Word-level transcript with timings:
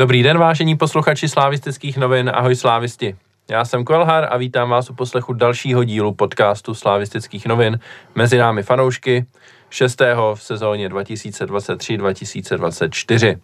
Dobrý 0.00 0.22
den, 0.22 0.38
vážení 0.38 0.76
posluchači 0.76 1.28
slávistických 1.28 1.96
novin, 1.96 2.30
ahoj 2.34 2.56
slávisti. 2.56 3.16
Já 3.50 3.64
jsem 3.64 3.84
Kvelhar 3.84 4.28
a 4.30 4.36
vítám 4.36 4.70
vás 4.70 4.90
u 4.90 4.94
poslechu 4.94 5.32
dalšího 5.32 5.84
dílu 5.84 6.14
podcastu 6.14 6.74
slávistických 6.74 7.46
novin 7.46 7.78
Mezi 8.14 8.38
námi 8.38 8.62
fanoušky, 8.62 9.26
šestého 9.70 10.34
v 10.34 10.42
sezóně 10.42 10.88
2023-2024. 10.88 13.38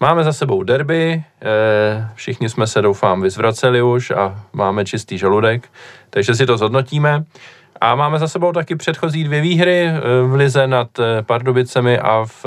Máme 0.00 0.24
za 0.24 0.32
sebou 0.32 0.62
derby, 0.62 1.24
eh, 1.42 2.08
všichni 2.14 2.48
jsme 2.48 2.66
se 2.66 2.82
doufám 2.82 3.22
vyzvraceli 3.22 3.82
už 3.82 4.10
a 4.10 4.44
máme 4.52 4.84
čistý 4.84 5.18
žaludek, 5.18 5.68
takže 6.10 6.34
si 6.34 6.46
to 6.46 6.58
zhodnotíme. 6.58 7.24
A 7.80 7.94
máme 7.94 8.18
za 8.18 8.28
sebou 8.28 8.52
taky 8.52 8.76
předchozí 8.76 9.24
dvě 9.24 9.40
výhry 9.40 9.86
eh, 9.86 10.00
v 10.22 10.34
lize 10.34 10.66
nad 10.66 10.98
eh, 10.98 11.22
Pardubicemi 11.22 11.98
a 11.98 12.24
v 12.24 12.46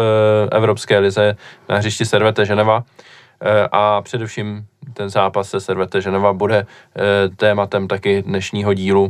Evropské 0.51 0.99
lize 0.99 1.35
na 1.69 1.77
hřišti 1.77 2.05
Servete 2.05 2.45
Ženeva. 2.45 2.83
A 3.71 4.01
především 4.01 4.65
ten 4.93 5.09
zápas 5.09 5.49
se 5.49 5.59
Servete 5.59 6.01
Ženeva 6.01 6.33
bude 6.33 6.65
tématem 7.35 7.87
taky 7.87 8.21
dnešního 8.21 8.73
dílu 8.73 9.09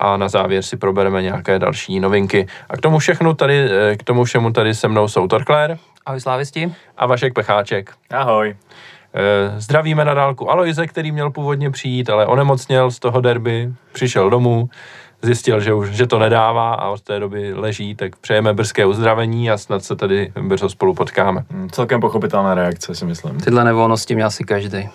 a 0.00 0.16
na 0.16 0.28
závěr 0.28 0.62
si 0.62 0.76
probereme 0.76 1.22
nějaké 1.22 1.58
další 1.58 2.00
novinky. 2.00 2.46
A 2.68 2.76
k 2.76 2.80
tomu 2.80 2.98
všechnu 2.98 3.34
tady, 3.34 3.68
k 3.96 4.02
tomu 4.02 4.24
všemu 4.24 4.52
tady 4.52 4.74
se 4.74 4.88
mnou 4.88 5.08
jsou 5.08 5.28
Torkler. 5.28 5.78
Ahoj 6.06 6.20
slávisti. 6.20 6.74
A 6.96 7.06
Vašek 7.06 7.34
Pecháček. 7.34 7.92
Ahoj. 8.10 8.56
Eh, 9.14 9.60
zdravíme 9.60 10.04
na 10.04 10.14
dálku 10.14 10.50
Aloize, 10.50 10.86
který 10.86 11.12
měl 11.12 11.30
původně 11.30 11.70
přijít, 11.70 12.10
ale 12.10 12.26
onemocněl 12.26 12.90
z 12.90 12.98
toho 12.98 13.20
derby, 13.20 13.72
přišel 13.92 14.30
domů, 14.30 14.68
zjistil, 15.22 15.60
že 15.60 15.74
už 15.74 15.88
že 15.88 16.06
to 16.06 16.18
nedává 16.18 16.74
a 16.74 16.88
od 16.88 17.00
té 17.00 17.20
doby 17.20 17.54
leží, 17.54 17.94
tak 17.94 18.16
přejeme 18.16 18.54
brzké 18.54 18.86
uzdravení 18.86 19.50
a 19.50 19.58
snad 19.58 19.84
se 19.84 19.96
tady 19.96 20.32
brzo 20.42 20.68
spolu 20.68 20.94
potkáme. 20.94 21.44
Hmm, 21.50 21.70
celkem 21.70 22.00
pochopitelná 22.00 22.54
reakce, 22.54 22.94
si 22.94 23.04
myslím. 23.04 23.40
Tyhle 23.40 23.64
nevolnosti 23.64 24.14
měl 24.14 24.26
asi 24.26 24.44
každý. 24.44 24.88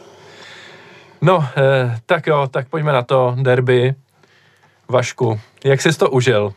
No, 1.22 1.46
eh, 1.58 1.98
tak 2.06 2.28
jo, 2.28 2.48
tak 2.52 2.68
pojďme 2.70 2.94
na 2.94 3.02
to, 3.02 3.36
derby. 3.42 3.96
Vašku, 4.90 5.40
jak 5.64 5.82
jsi 5.82 5.98
to 5.98 6.10
užil? 6.10 6.54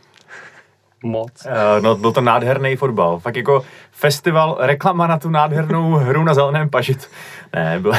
Moc. 1.03 1.45
Uh, 1.45 1.83
no, 1.83 1.95
byl 1.95 2.11
to 2.11 2.21
nádherný 2.21 2.75
fotbal. 2.75 3.19
Fakt 3.19 3.35
jako 3.35 3.63
festival, 3.91 4.57
reklama 4.59 5.07
na 5.07 5.17
tu 5.17 5.29
nádhernou 5.29 5.91
hru 5.91 6.23
na 6.23 6.33
zeleném 6.33 6.69
pažit. 6.69 7.09
Ne, 7.55 7.79
byl... 7.79 7.93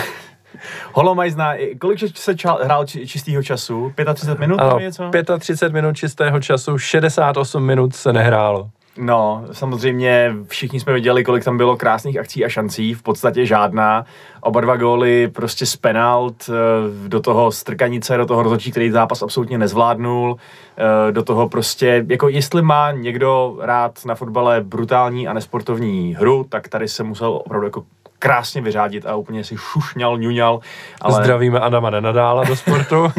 Holomajzná, 0.92 1.54
kolik 1.78 2.16
se 2.16 2.36
ča, 2.36 2.58
hrál 2.62 2.86
čistého 2.86 3.42
času? 3.42 3.92
35 4.14 4.38
minut? 4.38 4.60
Ano, 4.60 4.78
něco? 4.78 5.10
35 5.38 5.72
minut 5.72 5.96
čistého 5.96 6.40
času, 6.40 6.78
68 6.78 7.64
minut 7.64 7.94
se 7.94 8.12
nehrálo. 8.12 8.70
No, 9.00 9.44
samozřejmě 9.52 10.34
všichni 10.46 10.80
jsme 10.80 10.92
viděli, 10.92 11.24
kolik 11.24 11.44
tam 11.44 11.56
bylo 11.56 11.76
krásných 11.76 12.18
akcí 12.18 12.44
a 12.44 12.48
šancí, 12.48 12.94
v 12.94 13.02
podstatě 13.02 13.46
žádná. 13.46 14.04
Oba 14.40 14.60
dva 14.60 14.76
góly 14.76 15.28
prostě 15.28 15.66
z 15.66 15.76
penalt, 15.76 16.50
eh, 16.50 17.08
do 17.08 17.20
toho 17.20 17.52
strkanice, 17.52 18.16
do 18.16 18.26
toho 18.26 18.42
rozhodčí, 18.42 18.70
který 18.70 18.90
zápas 18.90 19.22
absolutně 19.22 19.58
nezvládnul, 19.58 20.36
eh, 20.76 21.12
do 21.12 21.22
toho 21.22 21.48
prostě, 21.48 22.04
jako 22.08 22.28
jestli 22.28 22.62
má 22.62 22.92
někdo 22.92 23.58
rád 23.60 24.04
na 24.04 24.14
fotbale 24.14 24.60
brutální 24.60 25.28
a 25.28 25.32
nesportovní 25.32 26.14
hru, 26.14 26.46
tak 26.48 26.68
tady 26.68 26.88
se 26.88 27.02
musel 27.02 27.32
opravdu 27.32 27.66
jako 27.66 27.84
krásně 28.18 28.60
vyřádit 28.60 29.06
a 29.06 29.16
úplně 29.16 29.44
si 29.44 29.56
šušňal, 29.56 30.18
ňuňal. 30.18 30.60
Ale... 31.00 31.22
Zdravíme 31.22 31.60
Adama 31.60 31.90
Nenadála 31.90 32.44
do 32.44 32.56
sportu. 32.56 33.12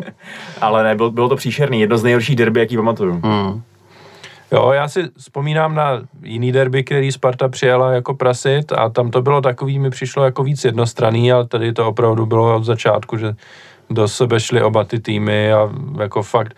ale 0.60 0.84
ne, 0.84 0.94
bylo, 0.94 1.10
bylo 1.10 1.28
to 1.28 1.36
příšerný, 1.36 1.80
jedno 1.80 1.98
z 1.98 2.02
nejhorších 2.02 2.36
derby, 2.36 2.60
jaký 2.60 2.76
pamatuju. 2.76 3.20
Hmm. 3.24 3.62
Jo, 4.52 4.70
já 4.72 4.88
si 4.88 5.02
vzpomínám 5.16 5.74
na 5.74 6.00
jiný 6.22 6.52
derby, 6.52 6.84
který 6.84 7.12
Sparta 7.12 7.48
přijela 7.48 7.92
jako 7.92 8.14
prasit 8.14 8.72
a 8.72 8.88
tam 8.88 9.10
to 9.10 9.22
bylo 9.22 9.40
takový, 9.40 9.78
mi 9.78 9.90
přišlo 9.90 10.24
jako 10.24 10.42
víc 10.42 10.64
jednostranný, 10.64 11.32
ale 11.32 11.46
tady 11.46 11.72
to 11.72 11.88
opravdu 11.88 12.26
bylo 12.26 12.56
od 12.56 12.64
začátku, 12.64 13.16
že 13.16 13.34
do 13.90 14.08
sebe 14.08 14.40
šly 14.40 14.62
oba 14.62 14.84
ty 14.84 15.00
týmy 15.00 15.52
a 15.52 15.70
jako 16.00 16.22
fakt 16.22 16.54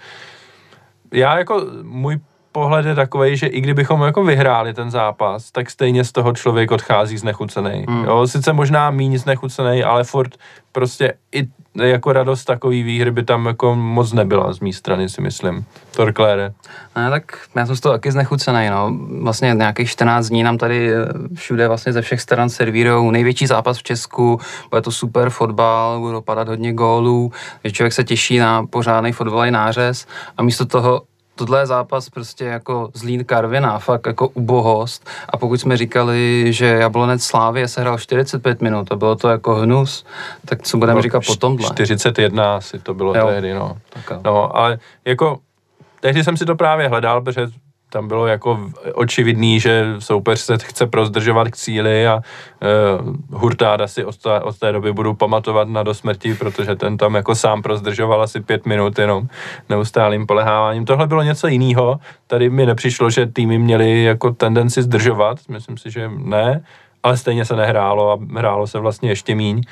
já 1.12 1.38
jako 1.38 1.66
můj 1.82 2.18
pohled 2.52 2.86
je 2.86 2.94
takový, 2.94 3.36
že 3.36 3.46
i 3.46 3.60
kdybychom 3.60 4.02
jako 4.02 4.24
vyhráli 4.24 4.74
ten 4.74 4.90
zápas, 4.90 5.50
tak 5.50 5.70
stejně 5.70 6.04
z 6.04 6.12
toho 6.12 6.32
člověk 6.32 6.70
odchází 6.70 7.18
znechucený. 7.18 7.84
Hmm. 7.88 8.04
Jo, 8.04 8.26
sice 8.26 8.52
možná 8.52 8.90
méně 8.90 9.18
znechucený, 9.18 9.84
ale 9.84 10.04
furt 10.04 10.34
prostě 10.72 11.12
i 11.34 11.48
jako 11.82 12.12
radost 12.12 12.44
takový 12.44 12.82
výhry 12.82 13.10
by 13.10 13.22
tam 13.22 13.46
jako 13.46 13.74
moc 13.74 14.12
nebyla 14.12 14.52
z 14.52 14.60
mé 14.60 14.72
strany, 14.72 15.08
si 15.08 15.20
myslím. 15.20 15.64
Torklére. 15.96 16.52
Ne, 16.96 17.10
tak 17.10 17.38
já 17.56 17.66
jsem 17.66 17.76
z 17.76 17.80
toho 17.80 17.92
taky 17.92 18.12
znechucený, 18.12 18.70
no. 18.70 18.96
Vlastně 19.22 19.54
nějakých 19.54 19.90
14 19.90 20.28
dní 20.28 20.42
nám 20.42 20.58
tady 20.58 20.94
eh, 20.94 21.06
všude 21.34 21.68
vlastně 21.68 21.92
ze 21.92 22.02
všech 22.02 22.20
stran 22.20 22.48
servírou 22.48 23.10
největší 23.10 23.46
zápas 23.46 23.78
v 23.78 23.82
Česku, 23.82 24.40
bude 24.70 24.82
to 24.82 24.92
super 24.92 25.30
fotbal, 25.30 26.00
budou 26.00 26.20
padat 26.20 26.48
hodně 26.48 26.72
gólů, 26.72 27.32
že 27.64 27.72
člověk 27.72 27.92
se 27.92 28.04
těší 28.04 28.38
na 28.38 28.66
pořádný 28.66 29.12
fotbalový 29.12 29.50
nářez 29.50 30.06
a 30.36 30.42
místo 30.42 30.66
toho 30.66 31.02
tohle 31.40 31.60
je 31.60 31.66
zápas 31.66 32.10
prostě 32.10 32.44
jako 32.44 32.90
Zlín 32.94 33.24
Karviná, 33.24 33.78
fakt 33.78 34.06
jako 34.06 34.28
ubohost. 34.28 35.08
A 35.28 35.36
pokud 35.36 35.60
jsme 35.60 35.76
říkali, 35.76 36.46
že 36.52 36.66
Jablonec 36.66 37.22
Slávě 37.24 37.68
se 37.68 37.80
hrál 37.80 37.98
45 37.98 38.60
minut 38.60 38.92
a 38.92 38.96
bylo 38.96 39.16
to 39.16 39.28
jako 39.28 39.54
hnus, 39.54 40.06
tak 40.44 40.62
co 40.62 40.76
budeme 40.76 40.96
no, 40.96 41.02
říkat 41.02 41.22
po 41.26 41.36
tomhle? 41.36 41.66
41 41.66 42.56
asi 42.56 42.78
to 42.78 42.94
bylo 42.94 43.16
jo. 43.16 43.26
tehdy, 43.26 43.54
no. 43.54 43.78
Tak, 43.88 44.24
no, 44.24 44.56
ale 44.56 44.78
jako 45.04 45.38
tehdy 46.00 46.24
jsem 46.24 46.36
si 46.36 46.46
to 46.46 46.54
právě 46.54 46.88
hledal, 46.88 47.20
protože 47.20 47.46
tam 47.90 48.08
bylo 48.08 48.26
jako 48.26 48.70
očividný, 48.94 49.60
že 49.60 49.84
soupeř 49.98 50.40
se 50.40 50.58
chce 50.58 50.86
prozdržovat 50.86 51.48
k 51.48 51.56
cíli 51.56 52.06
a 52.06 52.14
uh, 52.14 53.40
Hurtáda 53.40 53.88
si 53.88 54.04
od 54.04 54.16
té, 54.16 54.40
od 54.40 54.58
té 54.58 54.72
doby 54.72 54.92
budu 54.92 55.14
pamatovat 55.14 55.68
na 55.68 55.82
dosmrti, 55.82 56.34
protože 56.34 56.76
ten 56.76 56.96
tam 56.96 57.14
jako 57.14 57.34
sám 57.34 57.62
prozdržoval 57.62 58.22
asi 58.22 58.40
pět 58.40 58.66
minut 58.66 58.98
jenom 58.98 59.28
neustálým 59.68 60.26
poleháváním. 60.26 60.84
Tohle 60.84 61.06
bylo 61.06 61.22
něco 61.22 61.46
jiného. 61.46 62.00
Tady 62.26 62.50
mi 62.50 62.66
nepřišlo, 62.66 63.10
že 63.10 63.26
týmy 63.26 63.58
měly 63.58 64.02
jako 64.04 64.30
tendenci 64.30 64.82
zdržovat, 64.82 65.38
myslím 65.48 65.76
si, 65.78 65.90
že 65.90 66.10
ne, 66.16 66.64
ale 67.02 67.16
stejně 67.16 67.44
se 67.44 67.56
nehrálo 67.56 68.12
a 68.12 68.18
hrálo 68.38 68.66
se 68.66 68.78
vlastně 68.78 69.08
ještě 69.08 69.34
míň. 69.34 69.62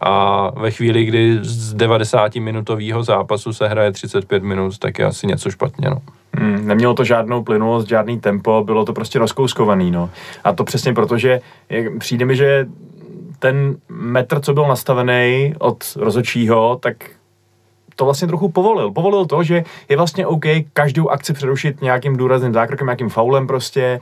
A 0.00 0.50
ve 0.60 0.70
chvíli, 0.70 1.04
kdy 1.04 1.38
z 1.42 1.74
90 1.74 2.34
minutového 2.34 3.02
zápasu 3.02 3.52
se 3.52 3.68
hraje 3.68 3.92
35 3.92 4.42
minut, 4.42 4.78
tak 4.78 4.98
je 4.98 5.04
asi 5.04 5.26
něco 5.26 5.50
špatně. 5.50 5.90
No. 5.90 5.98
Hmm, 6.32 6.66
nemělo 6.66 6.94
to 6.94 7.04
žádnou 7.04 7.42
plynulost, 7.42 7.88
žádný 7.88 8.20
tempo, 8.20 8.62
bylo 8.64 8.84
to 8.84 8.92
prostě 8.92 9.18
rozkouskovaný. 9.18 9.90
No. 9.90 10.10
A 10.44 10.52
to 10.52 10.64
přesně 10.64 10.94
proto, 10.94 11.18
že 11.18 11.40
přijde 11.98 12.24
mi, 12.24 12.36
že 12.36 12.66
ten 13.38 13.76
metr, 13.88 14.40
co 14.40 14.54
byl 14.54 14.68
nastavený 14.68 15.54
od 15.58 15.84
rozočího, 15.96 16.78
tak 16.82 16.96
to 17.96 18.04
vlastně 18.04 18.28
trochu 18.28 18.48
povolil. 18.48 18.90
Povolil 18.90 19.26
to, 19.26 19.42
že 19.42 19.64
je 19.88 19.96
vlastně 19.96 20.26
OK 20.26 20.44
každou 20.72 21.08
akci 21.08 21.32
přerušit 21.32 21.82
nějakým 21.82 22.16
důrazným 22.16 22.52
zákrokem, 22.52 22.86
nějakým 22.86 23.08
faulem 23.08 23.46
prostě. 23.46 23.82
E, 23.82 24.00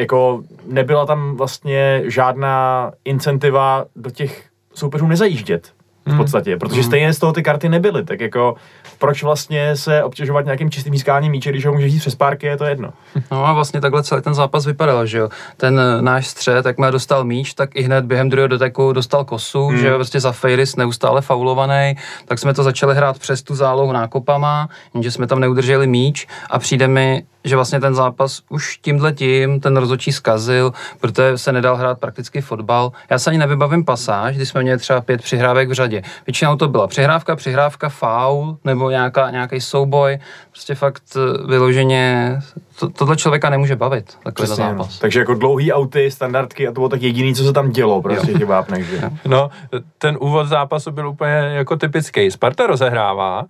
jako 0.00 0.42
nebyla 0.66 1.06
tam 1.06 1.36
vlastně 1.36 2.02
žádná 2.04 2.92
incentiva 3.04 3.84
do 3.96 4.10
těch 4.10 4.45
soupeřů 4.78 5.06
nezajíždět 5.06 5.72
v 6.06 6.08
hmm. 6.08 6.18
podstatě, 6.18 6.56
protože 6.56 6.80
hmm. 6.80 6.84
stejně 6.84 7.12
z 7.12 7.18
toho 7.18 7.32
ty 7.32 7.42
karty 7.42 7.68
nebyly, 7.68 8.04
tak 8.04 8.20
jako 8.20 8.54
proč 8.98 9.22
vlastně 9.22 9.76
se 9.76 10.02
obtěžovat 10.02 10.44
nějakým 10.44 10.70
čistým 10.70 10.92
získáním 10.92 11.32
míče, 11.32 11.50
když 11.50 11.66
ho 11.66 11.72
můžeš 11.72 11.92
jít 11.92 11.98
přes 11.98 12.14
párky, 12.14 12.46
je 12.46 12.56
to 12.56 12.64
jedno. 12.64 12.92
No 13.30 13.46
a 13.46 13.52
vlastně 13.52 13.80
takhle 13.80 14.02
celý 14.02 14.22
ten 14.22 14.34
zápas 14.34 14.66
vypadal, 14.66 15.06
že 15.06 15.18
jo. 15.18 15.28
Ten 15.56 15.80
eh, 15.80 16.02
náš 16.02 16.26
střed, 16.26 16.66
jak 16.66 16.78
má 16.78 16.90
dostal 16.90 17.24
míč, 17.24 17.54
tak 17.54 17.76
i 17.76 17.82
hned 17.82 18.04
během 18.04 18.28
druhého 18.28 18.48
doteku 18.48 18.92
dostal 18.92 19.24
kosu, 19.24 19.66
hmm. 19.66 19.78
že 19.78 19.88
jo, 19.88 19.94
prostě 19.94 20.20
za 20.20 20.32
Fejris 20.32 20.76
neustále 20.76 21.20
faulovaný, 21.22 21.96
tak 22.24 22.38
jsme 22.38 22.54
to 22.54 22.62
začali 22.62 22.94
hrát 22.94 23.18
přes 23.18 23.42
tu 23.42 23.54
zálohu 23.54 23.92
nákopama, 23.92 24.68
jenže 24.94 25.10
jsme 25.10 25.26
tam 25.26 25.40
neudrželi 25.40 25.86
míč 25.86 26.26
a 26.50 26.58
přijde 26.58 26.88
mi, 26.88 27.22
že 27.46 27.56
vlastně 27.56 27.80
ten 27.80 27.94
zápas 27.94 28.42
už 28.48 28.76
tímhle 28.76 29.12
tím 29.12 29.60
ten 29.60 29.76
rozhodčí 29.76 30.12
zkazil, 30.12 30.72
protože 31.00 31.38
se 31.38 31.52
nedal 31.52 31.76
hrát 31.76 31.98
prakticky 31.98 32.40
fotbal. 32.40 32.92
Já 33.10 33.18
se 33.18 33.30
ani 33.30 33.38
nevybavím 33.38 33.84
pasáž, 33.84 34.36
kdy 34.36 34.46
jsme 34.46 34.62
měli 34.62 34.78
třeba 34.78 35.00
pět 35.00 35.22
přihrávek 35.22 35.68
v 35.68 35.72
řadě. 35.72 36.02
Většinou 36.26 36.56
to 36.56 36.68
byla 36.68 36.86
přihrávka, 36.86 37.36
přihrávka, 37.36 37.88
faul 37.88 38.56
nebo 38.64 38.90
nějaká, 38.90 39.30
nějaký 39.30 39.60
souboj. 39.60 40.18
Prostě 40.50 40.74
fakt 40.74 41.02
eh, 41.16 41.46
vyloženě 41.46 42.38
to, 42.78 42.88
tohle 42.88 43.16
člověka 43.16 43.50
nemůže 43.50 43.76
bavit, 43.76 44.18
takový 44.24 44.46
Přesně, 44.46 44.64
zápas. 44.64 44.88
No. 44.88 45.00
Takže 45.00 45.18
jako 45.18 45.34
dlouhý 45.34 45.72
auty, 45.72 46.10
standardky 46.10 46.68
a 46.68 46.70
to 46.70 46.74
bylo 46.74 46.88
tak 46.88 47.02
jediný, 47.02 47.34
co 47.34 47.44
se 47.44 47.52
tam 47.52 47.70
dělo 47.70 48.02
prostě 48.02 48.32
těch 48.32 48.46
vápnech, 48.46 48.86
že? 48.86 49.10
No, 49.26 49.50
ten 49.98 50.16
úvod 50.20 50.48
zápasu 50.48 50.90
byl 50.90 51.08
úplně 51.08 51.32
jako 51.32 51.76
typický. 51.76 52.30
Sparta 52.30 52.66
rozehrává, 52.66 53.44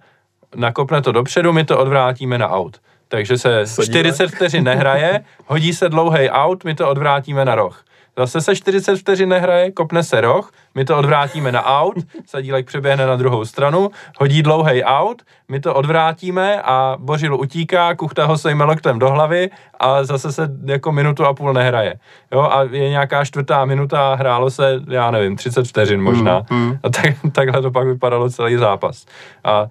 nakopne 0.54 1.02
to 1.02 1.12
dopředu, 1.12 1.52
my 1.52 1.64
to 1.64 1.78
odvrátíme 1.78 2.38
na 2.38 2.48
aut. 2.48 2.76
Takže 3.08 3.38
se 3.38 3.66
Sadíme. 3.66 3.92
40 3.92 4.28
vteřin 4.28 4.64
nehraje, 4.64 5.24
hodí 5.46 5.72
se 5.72 5.88
dlouhý 5.88 6.30
out, 6.30 6.64
my 6.64 6.74
to 6.74 6.90
odvrátíme 6.90 7.44
na 7.44 7.54
roh. 7.54 7.82
Zase 8.18 8.40
se 8.40 8.56
40 8.56 8.96
vteřin 8.96 9.28
nehraje, 9.28 9.72
kopne 9.72 10.02
se 10.02 10.20
roh, 10.20 10.52
my 10.74 10.84
to 10.84 10.98
odvrátíme 10.98 11.52
na 11.52 11.80
out, 11.80 11.96
Sadílek 12.26 12.66
přeběhne 12.66 13.06
na 13.06 13.16
druhou 13.16 13.44
stranu, 13.44 13.90
hodí 14.18 14.42
dlouhý 14.42 14.84
out, 14.84 15.22
my 15.48 15.60
to 15.60 15.74
odvrátíme 15.74 16.62
a 16.62 16.96
Bořil 16.98 17.34
utíká, 17.34 17.94
kuchta 17.94 18.26
ho 18.26 18.38
sejme 18.38 18.64
loktem 18.64 18.98
do 18.98 19.10
hlavy 19.10 19.50
a 19.80 20.04
zase 20.04 20.32
se 20.32 20.48
jako 20.64 20.92
minutu 20.92 21.24
a 21.24 21.34
půl 21.34 21.52
nehraje. 21.52 21.94
Jo, 22.32 22.40
a 22.40 22.62
je 22.62 22.88
nějaká 22.88 23.24
čtvrtá 23.24 23.64
minuta 23.64 24.12
a 24.12 24.14
hrálo 24.14 24.50
se, 24.50 24.80
já 24.88 25.10
nevím, 25.10 25.36
30 25.36 25.68
vteřin 25.68 26.02
možná. 26.02 26.42
Mm, 26.50 26.58
mm. 26.58 26.78
A 26.82 26.88
tak, 26.88 27.14
takhle 27.32 27.62
to 27.62 27.70
pak 27.70 27.86
vypadalo 27.86 28.30
celý 28.30 28.56
zápas. 28.56 29.06
A 29.44 29.66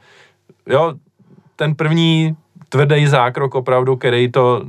jo, 0.67 0.93
ten 1.55 1.75
první 1.75 2.35
tvrdý 2.75 3.07
zákrok 3.07 3.55
opravdu, 3.55 3.95
který 3.95 4.31
to 4.31 4.61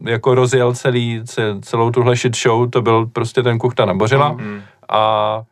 jako 0.00 0.34
rozjel 0.34 0.74
celý, 0.74 1.22
celou 1.60 1.90
tuhle 1.90 2.16
shit 2.16 2.36
show, 2.36 2.70
to 2.70 2.82
byl 2.82 3.06
prostě 3.06 3.42
ten 3.42 3.58
Kuchta 3.58 3.84
na 3.84 3.94
Bořila. 3.94 4.34
Mm-hmm. 4.34 4.60
A 4.88 5.42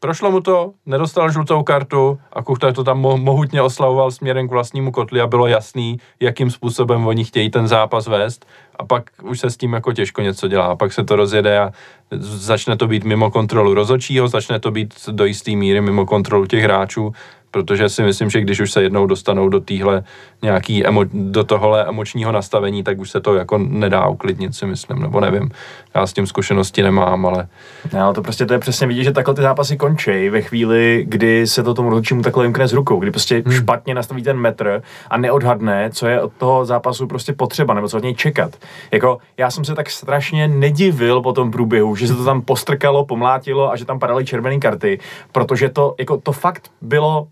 prošlo 0.00 0.30
mu 0.30 0.40
to, 0.40 0.72
nedostal 0.86 1.30
žlutou 1.30 1.62
kartu 1.62 2.18
a 2.32 2.42
Kuchta 2.42 2.72
to 2.72 2.84
tam 2.84 3.02
mo- 3.02 3.22
mohutně 3.22 3.62
oslavoval 3.62 4.10
směrem 4.10 4.48
k 4.48 4.50
vlastnímu 4.50 4.92
kotli 4.92 5.20
a 5.20 5.26
bylo 5.26 5.46
jasný, 5.46 5.98
jakým 6.20 6.50
způsobem 6.50 7.06
oni 7.06 7.24
chtějí 7.24 7.50
ten 7.50 7.68
zápas 7.68 8.06
vést 8.06 8.46
a 8.78 8.84
pak 8.84 9.10
už 9.22 9.40
se 9.40 9.50
s 9.50 9.56
tím 9.56 9.72
jako 9.72 9.92
těžko 9.92 10.22
něco 10.22 10.48
dělá. 10.48 10.66
A 10.66 10.76
pak 10.76 10.92
se 10.92 11.04
to 11.04 11.16
rozjede 11.16 11.58
a 11.58 11.72
začne 12.20 12.76
to 12.76 12.86
být 12.86 13.04
mimo 13.04 13.30
kontrolu 13.30 13.74
rozočího, 13.74 14.28
začne 14.28 14.60
to 14.60 14.70
být 14.70 14.94
do 15.10 15.24
jisté 15.24 15.50
míry 15.50 15.80
mimo 15.80 16.06
kontrolu 16.06 16.46
těch 16.46 16.62
hráčů 16.62 17.12
protože 17.54 17.88
si 17.88 18.02
myslím, 18.02 18.30
že 18.30 18.40
když 18.40 18.60
už 18.60 18.72
se 18.72 18.82
jednou 18.82 19.06
dostanou 19.06 19.48
do 19.48 19.60
téhle 19.60 20.04
nějaký 20.42 20.86
emo, 20.86 21.04
do 21.12 21.44
tohohle 21.44 21.84
emočního 21.84 22.32
nastavení, 22.32 22.82
tak 22.82 22.98
už 22.98 23.10
se 23.10 23.20
to 23.20 23.34
jako 23.34 23.58
nedá 23.58 24.06
uklidnit, 24.06 24.54
si 24.54 24.66
myslím, 24.66 25.02
nebo 25.02 25.20
nevím. 25.20 25.50
Já 25.94 26.06
s 26.06 26.12
tím 26.12 26.26
zkušenosti 26.26 26.82
nemám, 26.82 27.26
ale... 27.26 27.48
Ne, 27.92 28.00
ale 28.00 28.14
to 28.14 28.22
prostě 28.22 28.46
to 28.46 28.52
je 28.52 28.58
přesně 28.58 28.86
vidět, 28.86 29.04
že 29.04 29.12
takhle 29.12 29.34
ty 29.34 29.42
zápasy 29.42 29.76
končí 29.76 30.28
ve 30.28 30.40
chvíli, 30.40 31.04
kdy 31.08 31.46
se 31.46 31.62
to 31.62 31.74
tomu 31.74 31.90
rozhodčímu 31.90 32.22
takhle 32.22 32.44
vymkne 32.44 32.68
z 32.68 32.72
rukou, 32.72 32.98
kdy 32.98 33.10
prostě 33.10 33.42
hmm. 33.46 33.54
špatně 33.54 33.94
nastaví 33.94 34.22
ten 34.22 34.36
metr 34.36 34.82
a 35.10 35.18
neodhadne, 35.18 35.90
co 35.92 36.06
je 36.06 36.20
od 36.20 36.32
toho 36.32 36.64
zápasu 36.64 37.06
prostě 37.06 37.32
potřeba, 37.32 37.74
nebo 37.74 37.88
co 37.88 37.96
od 37.96 38.02
něj 38.02 38.14
čekat. 38.14 38.56
Jako, 38.90 39.18
já 39.36 39.50
jsem 39.50 39.64
se 39.64 39.74
tak 39.74 39.90
strašně 39.90 40.48
nedivil 40.48 41.22
po 41.22 41.32
tom 41.32 41.50
průběhu, 41.50 41.96
že 41.96 42.06
se 42.08 42.14
to 42.14 42.24
tam 42.24 42.42
postrkalo, 42.42 43.04
pomlátilo 43.04 43.72
a 43.72 43.76
že 43.76 43.84
tam 43.84 43.98
padaly 43.98 44.24
červené 44.24 44.58
karty, 44.58 44.98
protože 45.32 45.68
to, 45.68 45.94
jako, 45.98 46.16
to 46.16 46.32
fakt 46.32 46.68
bylo 46.82 47.28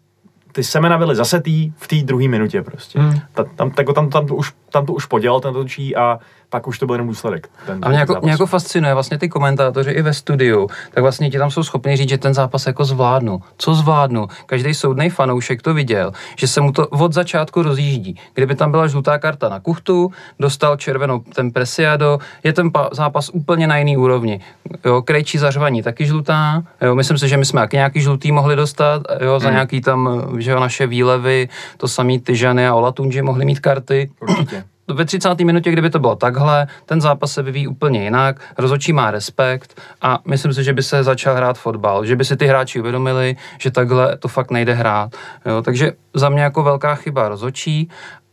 ty 0.52 0.64
semena 0.64 0.98
byly 0.98 1.16
zasetý 1.16 1.72
v 1.76 1.88
té 1.88 1.96
druhé 1.96 2.28
minutě 2.28 2.62
prostě. 2.62 3.00
Hmm. 3.00 3.20
Ta, 3.32 3.44
tam, 3.44 3.70
tak, 3.70 3.86
tam, 3.94 4.10
tam, 4.10 4.26
to 4.26 4.36
už, 4.36 4.52
tam 4.70 4.86
to 4.86 4.92
už 4.92 5.06
podělal 5.06 5.40
ten 5.40 5.54
točí 5.54 5.96
a 5.96 6.18
pak 6.52 6.66
už 6.66 6.78
to 6.78 6.86
byl 6.86 6.94
jenom 6.94 7.08
důsledek. 7.08 7.48
Ten, 7.66 7.78
a 7.82 7.88
mě 7.88 7.98
jako, 7.98 8.18
mě 8.22 8.30
jako 8.30 8.46
fascinuje 8.46 8.94
vlastně 8.94 9.18
ty 9.18 9.28
komentátoři 9.28 9.90
i 9.90 10.02
ve 10.02 10.14
studiu, 10.14 10.68
tak 10.90 11.02
vlastně 11.02 11.30
ti 11.30 11.38
tam 11.38 11.50
jsou 11.50 11.62
schopni 11.62 11.96
říct, 11.96 12.08
že 12.08 12.18
ten 12.18 12.34
zápas 12.34 12.66
jako 12.66 12.84
zvládnu. 12.84 13.40
Co 13.56 13.74
zvládnu? 13.74 14.28
Každý 14.46 14.74
soudný 14.74 15.10
fanoušek 15.10 15.62
to 15.62 15.74
viděl, 15.74 16.12
že 16.36 16.48
se 16.48 16.60
mu 16.60 16.72
to 16.72 16.86
od 16.86 17.12
začátku 17.12 17.62
rozjíždí. 17.62 18.16
Kdyby 18.34 18.54
tam 18.54 18.70
byla 18.70 18.86
žlutá 18.86 19.18
karta 19.18 19.48
na 19.48 19.60
kuchtu, 19.60 20.12
dostal 20.40 20.76
červenou 20.76 21.18
ten 21.18 21.50
presiado, 21.50 22.18
je 22.44 22.52
ten 22.52 22.70
pa- 22.70 22.88
zápas 22.92 23.30
úplně 23.32 23.66
na 23.66 23.76
jiný 23.76 23.96
úrovni. 23.96 24.40
Jo, 24.84 25.02
krejčí 25.02 25.38
zařvaní 25.38 25.82
taky 25.82 26.06
žlutá, 26.06 26.62
jo, 26.82 26.94
myslím 26.94 27.18
si, 27.18 27.28
že 27.28 27.36
my 27.36 27.44
jsme 27.44 27.60
taky 27.60 27.76
nějaký 27.76 28.00
žlutý 28.00 28.32
mohli 28.32 28.56
dostat, 28.56 29.02
jo, 29.20 29.40
za 29.40 29.46
hmm. 29.46 29.54
nějaký 29.54 29.80
tam, 29.80 30.22
že 30.38 30.50
jo, 30.50 30.60
naše 30.60 30.86
výlevy, 30.86 31.48
to 31.76 31.88
samý 31.88 32.20
Tyžany 32.20 32.68
a 32.68 32.74
Olatunži 32.74 33.22
mohli 33.22 33.44
mít 33.44 33.60
karty. 33.60 34.10
Určitě 34.20 34.64
ve 34.88 35.04
30. 35.04 35.40
minutě, 35.40 35.70
kdyby 35.70 35.90
to 35.90 35.98
bylo 35.98 36.16
takhle, 36.16 36.66
ten 36.86 37.00
zápas 37.00 37.32
se 37.32 37.42
vyvíjí 37.42 37.66
úplně 37.66 38.04
jinak, 38.04 38.40
rozočí 38.58 38.92
má 38.92 39.10
respekt 39.10 39.80
a 40.02 40.18
myslím 40.28 40.54
si, 40.54 40.64
že 40.64 40.72
by 40.72 40.82
se 40.82 41.04
začal 41.04 41.34
hrát 41.34 41.58
fotbal, 41.58 42.04
že 42.04 42.16
by 42.16 42.24
si 42.24 42.36
ty 42.36 42.46
hráči 42.46 42.80
uvědomili, 42.80 43.36
že 43.58 43.70
takhle 43.70 44.16
to 44.16 44.28
fakt 44.28 44.50
nejde 44.50 44.72
hrát. 44.74 45.16
Jo, 45.46 45.62
takže 45.62 45.92
za 46.14 46.28
mě 46.28 46.42
jako 46.42 46.62
velká 46.62 46.94
chyba 46.94 47.28
rozočí 47.28 47.88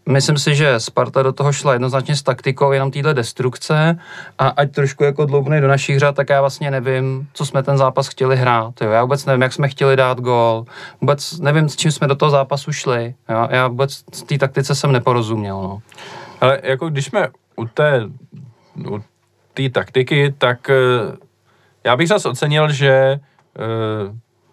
Myslím 0.09 0.37
si, 0.37 0.55
že 0.55 0.79
Sparta 0.79 1.23
do 1.23 1.33
toho 1.33 1.53
šla 1.53 1.73
jednoznačně 1.73 2.15
s 2.15 2.23
taktikou 2.23 2.71
jenom 2.71 2.91
téhle 2.91 3.13
destrukce 3.13 3.99
a 4.39 4.47
ať 4.47 4.71
trošku 4.71 5.03
jako 5.03 5.25
dloubnej 5.25 5.61
do 5.61 5.67
našich 5.67 5.99
řad, 5.99 6.15
tak 6.15 6.29
já 6.29 6.41
vlastně 6.41 6.71
nevím, 6.71 7.27
co 7.33 7.45
jsme 7.45 7.63
ten 7.63 7.77
zápas 7.77 8.07
chtěli 8.07 8.37
hrát. 8.37 8.81
Jo. 8.81 8.89
Já 8.89 9.01
vůbec 9.01 9.25
nevím, 9.25 9.41
jak 9.41 9.53
jsme 9.53 9.67
chtěli 9.67 9.95
dát 9.95 10.19
gól, 10.19 10.65
vůbec 11.01 11.39
nevím, 11.39 11.69
s 11.69 11.75
čím 11.75 11.91
jsme 11.91 12.07
do 12.07 12.15
toho 12.15 12.29
zápasu 12.29 12.71
šli. 12.71 13.15
Jo. 13.29 13.47
Já 13.51 13.67
vůbec 13.67 14.03
té 14.25 14.37
taktice 14.37 14.75
jsem 14.75 14.91
neporozuměl. 14.91 15.61
No. 15.61 15.81
Ale 16.41 16.59
jako 16.63 16.89
když 16.89 17.05
jsme 17.05 17.27
u 17.55 17.65
té, 17.65 18.09
u 18.89 19.03
té 19.53 19.69
taktiky, 19.69 20.33
tak 20.37 20.69
eh, 20.69 20.75
já 21.83 21.95
bych 21.95 22.07
zase 22.07 22.29
ocenil, 22.29 22.71
že 22.71 22.89
eh, 22.89 23.19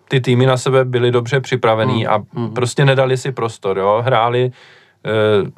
ty 0.09 0.21
týmy 0.21 0.47
na 0.47 0.57
sebe 0.57 0.85
byly 0.85 1.11
dobře 1.11 1.41
připravený 1.41 2.05
mm, 2.05 2.11
a 2.11 2.19
mm. 2.33 2.55
prostě 2.55 2.85
nedali 2.85 3.17
si 3.17 3.33
prostor, 3.33 3.79
jo, 3.79 4.03
hráli, 4.07 4.51
eh, 4.51 5.11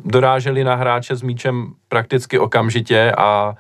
doráželi 0.05 0.65
na 0.65 0.75
hráče 0.75 1.17
s 1.17 1.23
míčem 1.23 1.73
prakticky 1.89 2.39
okamžitě 2.39 3.13
a 3.19 3.55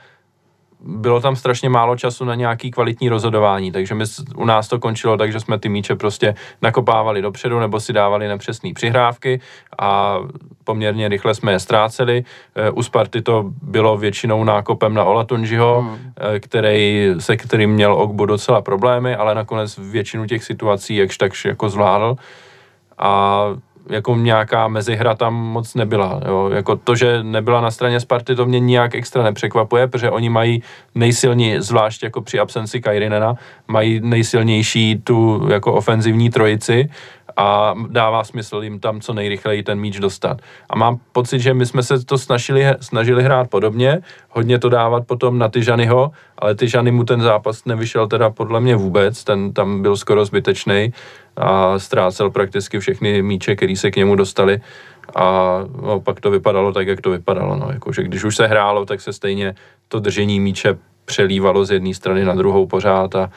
bylo 0.80 1.20
tam 1.20 1.36
strašně 1.36 1.68
málo 1.68 1.96
času 1.96 2.24
na 2.24 2.34
nějaký 2.34 2.70
kvalitní 2.70 3.08
rozhodování, 3.08 3.72
takže 3.72 3.94
my, 3.94 4.04
u 4.36 4.44
nás 4.44 4.68
to 4.68 4.78
končilo 4.78 5.16
tak, 5.16 5.32
že 5.32 5.40
jsme 5.40 5.58
ty 5.58 5.68
míče 5.68 5.94
prostě 5.94 6.34
nakopávali 6.62 7.22
dopředu 7.22 7.60
nebo 7.60 7.80
si 7.80 7.92
dávali 7.92 8.28
nepřesné 8.28 8.70
přihrávky 8.74 9.40
a 9.78 10.18
poměrně 10.64 11.08
rychle 11.08 11.34
jsme 11.34 11.52
je 11.52 11.60
ztráceli. 11.60 12.24
E, 12.54 12.70
u 12.70 12.82
Sparty 12.82 13.22
to 13.22 13.44
bylo 13.62 13.96
většinou 13.96 14.44
nákopem 14.44 14.94
na 14.94 15.04
Olatunžiho, 15.04 15.80
hmm. 15.80 15.98
E, 16.36 16.40
který, 16.40 17.08
se 17.18 17.36
kterým 17.36 17.70
měl 17.70 17.94
Ogbu 17.94 18.26
docela 18.26 18.62
problémy, 18.62 19.16
ale 19.16 19.34
nakonec 19.34 19.78
většinu 19.78 20.26
těch 20.26 20.44
situací 20.44 20.96
jakž 20.96 21.18
takž 21.18 21.44
jako 21.44 21.68
zvládl. 21.68 22.16
A 22.98 23.42
jako 23.90 24.16
nějaká 24.16 24.68
mezihra 24.68 25.14
tam 25.14 25.34
moc 25.34 25.74
nebyla. 25.74 26.20
Jo. 26.26 26.50
Jako 26.52 26.76
to, 26.76 26.96
že 26.96 27.22
nebyla 27.22 27.60
na 27.60 27.70
straně 27.70 28.00
Sparty, 28.00 28.36
to 28.36 28.46
mě 28.46 28.60
nijak 28.60 28.94
extra 28.94 29.22
nepřekvapuje, 29.22 29.86
protože 29.86 30.10
oni 30.10 30.28
mají 30.28 30.62
nejsilnější, 30.94 31.62
zvlášť 31.62 32.02
jako 32.02 32.22
při 32.22 32.38
absenci 32.38 32.80
Kairinena, 32.80 33.34
mají 33.68 34.00
nejsilnější 34.00 35.00
tu 35.04 35.46
jako 35.50 35.72
ofenzivní 35.72 36.30
trojici 36.30 36.88
a 37.38 37.74
dává 37.88 38.24
smysl 38.24 38.60
jim 38.62 38.80
tam 38.80 39.00
co 39.00 39.14
nejrychleji 39.14 39.62
ten 39.62 39.80
míč 39.80 39.98
dostat. 39.98 40.40
A 40.70 40.76
mám 40.76 40.98
pocit, 41.12 41.40
že 41.40 41.54
my 41.54 41.66
jsme 41.66 41.82
se 41.82 42.04
to 42.04 42.18
snažili, 42.18 42.66
snažili 42.80 43.22
hrát 43.22 43.50
podobně, 43.50 43.98
hodně 44.30 44.58
to 44.58 44.68
dávat 44.68 45.06
potom 45.06 45.38
na 45.38 45.48
Tyžanyho, 45.48 46.10
ale 46.38 46.54
Tyžany 46.54 46.90
mu 46.90 47.04
ten 47.04 47.20
zápas 47.20 47.64
nevyšel 47.64 48.06
teda 48.06 48.30
podle 48.30 48.60
mě 48.60 48.76
vůbec, 48.76 49.24
ten 49.24 49.52
tam 49.52 49.82
byl 49.82 49.96
skoro 49.96 50.24
zbytečný 50.24 50.92
a 51.38 51.78
ztrácel 51.78 52.30
prakticky 52.30 52.78
všechny 52.78 53.22
míče, 53.22 53.56
které 53.56 53.76
se 53.76 53.90
k 53.90 53.96
němu 53.96 54.14
dostali 54.14 54.60
a 55.16 55.58
no, 55.82 56.00
pak 56.00 56.20
to 56.20 56.30
vypadalo 56.30 56.72
tak, 56.72 56.86
jak 56.86 57.00
to 57.00 57.10
vypadalo. 57.10 57.56
No. 57.56 57.70
Jako, 57.72 57.92
že 57.92 58.02
když 58.02 58.24
už 58.24 58.36
se 58.36 58.46
hrálo, 58.46 58.86
tak 58.86 59.00
se 59.00 59.12
stejně 59.12 59.54
to 59.88 60.00
držení 60.00 60.40
míče 60.40 60.78
přelívalo 61.04 61.64
z 61.64 61.70
jedné 61.70 61.94
strany 61.94 62.24
na 62.24 62.34
druhou 62.34 62.66
pořád 62.66 63.14
a 63.14 63.30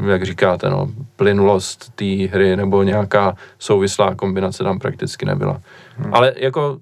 e, 0.00 0.10
jak 0.10 0.22
říkáte, 0.22 0.70
no, 0.70 0.88
plynulost 1.16 1.94
té 1.94 2.04
hry 2.04 2.56
nebo 2.56 2.82
nějaká 2.82 3.36
souvislá 3.58 4.14
kombinace 4.14 4.64
tam 4.64 4.78
prakticky 4.78 5.26
nebyla. 5.26 5.60
Hmm. 5.96 6.14
Ale 6.14 6.32
jako 6.36 6.78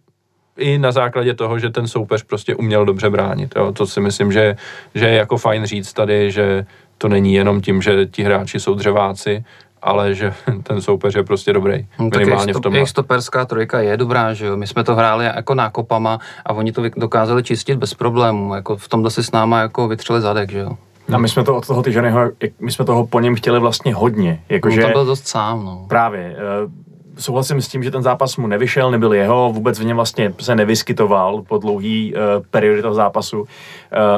i 0.57 0.79
na 0.79 0.93
základě 0.93 1.35
toho, 1.35 1.59
že 1.59 1.71
ten 1.71 1.89
soupeř 1.89 2.23
prostě 2.23 2.55
uměl 2.55 2.85
dobře 2.85 3.11
bránit. 3.11 3.55
Jo. 3.57 3.73
To 3.73 3.87
si 3.87 4.01
myslím, 4.01 4.33
že, 4.33 4.57
že 4.95 5.07
je 5.07 5.15
jako 5.15 5.37
fajn 5.37 5.67
říct 5.67 5.93
tady, 5.93 6.31
že 6.31 6.67
to 6.99 7.09
není 7.09 7.35
jenom 7.35 7.61
tím, 7.61 7.83
že 7.83 8.07
ti 8.07 8.23
hráči 8.23 8.61
jsou 8.61 8.75
dřeváci, 8.75 9.45
ale 9.87 10.15
že 10.15 10.35
ten 10.63 10.81
soupeř 10.81 11.15
je 11.15 11.25
prostě 11.25 11.53
dobrý. 11.53 11.87
No, 11.99 12.09
minimálně 12.19 12.55
v 12.55 12.61
tom. 12.61 12.75
Jejich 12.75 12.89
stoperská 12.89 13.45
trojka 13.45 13.81
je 13.81 13.97
dobrá, 13.97 14.35
že 14.35 14.47
jo. 14.47 14.57
My 14.57 14.67
jsme 14.67 14.85
to 14.85 14.95
hráli 14.95 15.25
jako 15.25 15.55
nákopama 15.55 16.19
a 16.47 16.53
oni 16.53 16.73
to 16.73 16.83
dokázali 16.97 17.43
čistit 17.43 17.79
bez 17.79 17.95
problémů. 17.95 18.55
Jako 18.55 18.77
v 18.77 18.89
tomhle 18.89 19.11
si 19.11 19.23
s 19.23 19.33
náma 19.33 19.61
jako 19.61 19.89
vytřeli 19.89 20.21
zadek, 20.21 20.51
že 20.51 20.59
jo. 20.59 20.71
A 21.13 21.19
my 21.19 21.29
jsme 21.29 21.45
to 21.45 21.57
od 21.57 21.67
toho 21.67 21.83
Tyžanyho, 21.83 22.31
my 22.61 22.73
jsme 22.73 22.85
toho 22.85 23.07
po 23.07 23.21
něm 23.21 23.35
chtěli 23.35 23.61
vlastně 23.61 23.95
hodně. 23.95 24.43
Jako, 24.49 24.69
no, 24.69 24.75
že 24.75 24.83
to 24.83 24.89
byl 24.89 25.05
dost 25.05 25.29
sám, 25.29 25.65
no. 25.65 25.85
Právě. 25.89 26.37
Uh, 26.65 26.71
souhlasím 27.19 27.61
s 27.61 27.69
tím, 27.69 27.83
že 27.83 27.91
ten 27.91 28.03
zápas 28.03 28.37
mu 28.37 28.47
nevyšel, 28.47 28.91
nebyl 28.91 29.13
jeho, 29.13 29.53
vůbec 29.53 29.81
v 29.81 29.85
něm 29.85 29.97
vlastně 29.97 30.35
se 30.41 30.55
nevyskytoval 30.55 31.43
po 31.43 31.59
dlouhý 31.59 32.15
uh, 32.15 32.21
periody 32.51 32.83
toho 32.83 32.95
zápasu, 32.95 33.41
uh, 33.41 33.47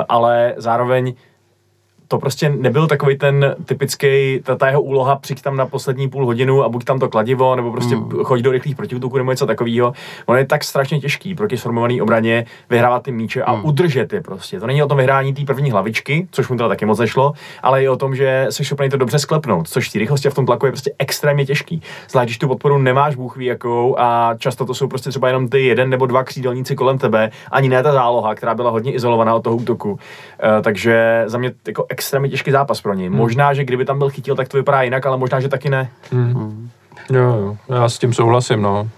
ale 0.09 0.55
zároveň 0.57 1.15
to 2.09 2.19
prostě 2.19 2.51
nebyl 2.51 2.87
takový 2.87 3.19
ten 3.19 3.57
typický, 3.65 4.41
ta, 4.45 4.57
ta 4.57 4.69
jeho 4.69 4.83
úloha, 4.83 5.17
přijď 5.17 5.43
tam 5.43 5.57
na 5.57 5.67
poslední 5.67 6.09
půl 6.09 6.27
hodinu 6.27 6.65
a 6.65 6.69
buď 6.69 6.85
tam 6.85 6.99
to 6.99 7.09
kladivo, 7.09 7.57
nebo 7.57 7.73
prostě 7.73 7.97
mm. 7.97 8.11
chodit 8.11 8.43
do 8.43 8.51
rychlých 8.51 8.77
protiútoků 8.77 9.19
nebo 9.19 9.31
něco 9.31 9.47
takového. 9.47 9.93
On 10.27 10.37
je 10.37 10.47
tak 10.47 10.65
strašně 10.65 11.01
těžký 11.01 11.35
proti 11.35 11.57
sformované 11.57 12.03
obraně 12.03 12.47
vyhrávat 12.71 13.03
ty 13.03 13.13
míče 13.13 13.43
a 13.43 13.55
mm. 13.55 13.65
udržet 13.65 14.13
je 14.13 14.21
prostě. 14.21 14.61
To 14.61 14.67
není 14.67 14.83
o 14.83 14.87
tom 14.87 14.97
vyhrání 14.97 15.35
té 15.35 15.45
první 15.45 15.71
hlavičky, 15.71 16.29
což 16.31 16.49
mu 16.49 16.57
teda 16.57 16.69
taky 16.69 16.87
moc 16.87 16.99
nešlo, 16.99 17.33
ale 17.63 17.83
je 17.83 17.91
o 17.91 17.97
tom, 17.97 18.17
že 18.17 18.47
se 18.51 18.65
schopný 18.65 18.89
to 18.89 18.97
dobře 18.97 19.19
sklepnout, 19.19 19.69
což 19.69 19.89
ty 19.89 19.99
rychlosti 19.99 20.31
v 20.31 20.35
tom 20.35 20.47
tlaku 20.47 20.67
je 20.67 20.73
prostě 20.73 20.93
extrémně 20.99 21.47
těžký. 21.47 21.83
Zvlášť, 22.11 22.27
když 22.27 22.39
tu 22.39 22.49
podporu 22.49 22.79
nemáš 22.79 23.15
bůh 23.15 23.37
ví 23.37 23.47
jakou 23.47 23.99
a 23.99 24.35
často 24.39 24.67
to 24.67 24.75
jsou 24.75 24.89
prostě 24.89 25.11
třeba 25.11 25.29
jenom 25.29 25.49
ty 25.49 25.67
jeden 25.67 25.91
nebo 25.91 26.07
dva 26.07 26.25
křídelníci 26.25 26.75
kolem 26.75 26.99
tebe, 26.99 27.31
ani 27.51 27.69
ne 27.69 27.83
ta 27.83 27.93
záloha, 27.93 28.35
která 28.35 28.55
byla 28.55 28.71
hodně 28.71 28.93
izolovaná 28.93 29.35
od 29.35 29.45
toho 29.45 29.57
útoku. 29.57 29.91
Uh, 29.91 29.99
takže 30.63 31.25
za 31.27 31.39
mě 31.39 31.53
jako 31.67 31.87
extrémně 31.99 32.29
těžký 32.29 32.51
zápas 32.51 32.81
pro 32.81 32.95
něj. 32.95 33.09
Hmm. 33.09 33.17
Možná, 33.17 33.55
že 33.55 33.65
kdyby 33.65 33.85
tam 33.85 33.99
byl 33.99 34.11
chytil, 34.11 34.37
tak 34.37 34.49
to 34.49 34.57
vypadá 34.57 34.83
jinak, 34.83 35.07
ale 35.07 35.17
možná, 35.17 35.41
že 35.41 35.49
taky 35.49 35.71
ne. 35.71 35.91
Hmm. 36.13 36.35
Hmm. 36.35 36.71
Jo, 37.13 37.23
jo, 37.23 37.57
já 37.69 37.89
s 37.89 37.99
tím 37.99 38.13
souhlasím, 38.15 38.63
no. 38.63 38.89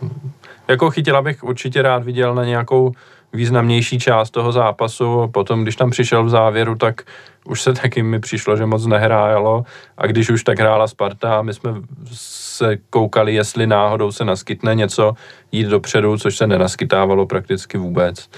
Jako 0.69 0.91
chytila 0.91 1.23
bych 1.23 1.45
určitě 1.45 1.83
rád 1.83 2.05
viděl 2.05 2.35
na 2.35 2.45
nějakou 2.45 2.93
významnější 3.33 3.99
část 3.99 4.31
toho 4.31 4.53
zápasu. 4.53 5.29
Potom, 5.33 5.63
když 5.63 5.77
tam 5.77 5.91
přišel 5.91 6.25
v 6.25 6.29
závěru, 6.29 6.75
tak 6.75 7.03
už 7.45 7.63
se 7.63 7.73
taky 7.73 8.03
mi 8.03 8.21
přišlo, 8.21 8.57
že 8.57 8.67
moc 8.67 8.87
nehrálo. 8.87 9.65
A 9.99 10.07
když 10.07 10.31
už 10.31 10.45
tak 10.45 10.59
hrála 10.59 10.89
Sparta 10.89 11.39
a 11.39 11.43
my 11.43 11.55
jsme 11.55 11.71
se 12.13 12.77
koukali, 12.91 13.35
jestli 13.35 13.67
náhodou 13.67 14.13
se 14.13 14.25
naskytne 14.25 14.75
něco 14.75 15.13
jít 15.53 15.67
dopředu, 15.67 16.19
což 16.19 16.37
se 16.37 16.47
nenaskytávalo 16.47 17.27
prakticky 17.27 17.79
vůbec 17.79 18.29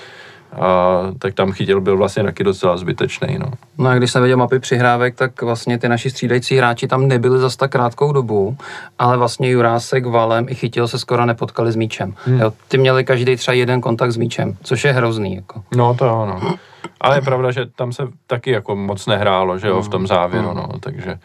a 0.61 1.00
tak 1.18 1.35
tam 1.35 1.52
chytil 1.52 1.80
byl 1.80 1.97
vlastně 1.97 2.23
taky 2.23 2.44
docela 2.44 2.76
zbytečný. 2.76 3.38
No. 3.38 3.47
no 3.78 3.90
a 3.90 3.94
když 3.94 4.12
jsem 4.12 4.23
viděl 4.23 4.37
mapy 4.37 4.59
přihrávek, 4.59 5.14
tak 5.14 5.42
vlastně 5.42 5.78
ty 5.78 5.88
naši 5.88 6.11
střídající 6.11 6.56
hráči 6.56 6.88
tam 6.88 7.09
nebyli 7.09 7.38
za 7.38 7.50
tak 7.56 7.71
krátkou 7.71 8.12
dobu, 8.12 8.56
ale 8.99 9.16
vlastně 9.16 9.50
Jurásek, 9.50 10.06
Valem 10.06 10.47
i 10.49 10.54
chytil 10.54 10.88
se 10.88 10.99
skoro 10.99 11.26
nepotkali 11.26 11.73
s 11.73 11.76
míčem. 11.76 12.14
Hmm. 12.25 12.40
Jo, 12.40 12.52
ty 12.68 12.78
měli 12.78 13.04
každý 13.04 13.37
třeba 13.37 13.54
jeden 13.54 13.80
kontakt 13.80 14.12
s 14.12 14.16
míčem, 14.16 14.56
což 14.62 14.85
je 14.85 14.92
hrozný. 14.92 15.35
Jako. 15.37 15.62
No 15.76 15.94
to 15.94 16.21
ano. 16.23 16.40
Ale 17.00 17.16
je 17.16 17.23
pravda, 17.23 17.50
že 17.50 17.66
tam 17.66 17.92
se 17.92 18.02
taky 18.26 18.50
jako 18.50 18.76
moc 18.76 19.06
nehrálo, 19.06 19.59
že 19.59 19.68
jo, 19.68 19.82
v 19.82 19.88
tom 19.88 20.06
závěru, 20.06 20.49
hmm. 20.49 20.56
no, 20.56 20.68
takže 20.80 21.18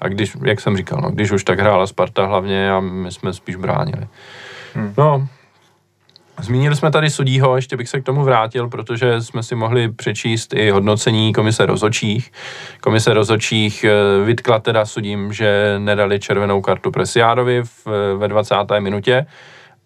a 0.00 0.08
když, 0.08 0.36
jak 0.44 0.60
jsem 0.60 0.76
říkal, 0.76 1.00
no, 1.02 1.10
když 1.10 1.30
už 1.30 1.44
tak 1.44 1.60
hrála 1.60 1.86
Sparta 1.86 2.26
hlavně 2.26 2.72
a 2.72 2.80
my 2.80 3.12
jsme 3.12 3.32
spíš 3.32 3.56
bránili. 3.56 4.06
Hmm. 4.74 4.94
No, 4.98 5.28
Zmínili 6.40 6.76
jsme 6.76 6.90
tady 6.90 7.10
sudího, 7.10 7.56
ještě 7.56 7.76
bych 7.76 7.88
se 7.88 8.00
k 8.00 8.04
tomu 8.04 8.24
vrátil, 8.24 8.68
protože 8.68 9.20
jsme 9.20 9.42
si 9.42 9.54
mohli 9.54 9.92
přečíst 9.92 10.54
i 10.54 10.70
hodnocení 10.70 11.32
komise 11.32 11.66
rozočích. 11.66 12.32
Komise 12.80 13.14
rozočích 13.14 13.84
eh, 13.84 14.24
vytkla 14.24 14.58
teda 14.58 14.84
sudím, 14.84 15.32
že 15.32 15.74
nedali 15.78 16.20
červenou 16.20 16.60
kartu 16.60 16.90
Presiádovi 16.90 17.62
v, 17.62 17.86
ve 18.16 18.28
20. 18.28 18.54
minutě, 18.78 19.26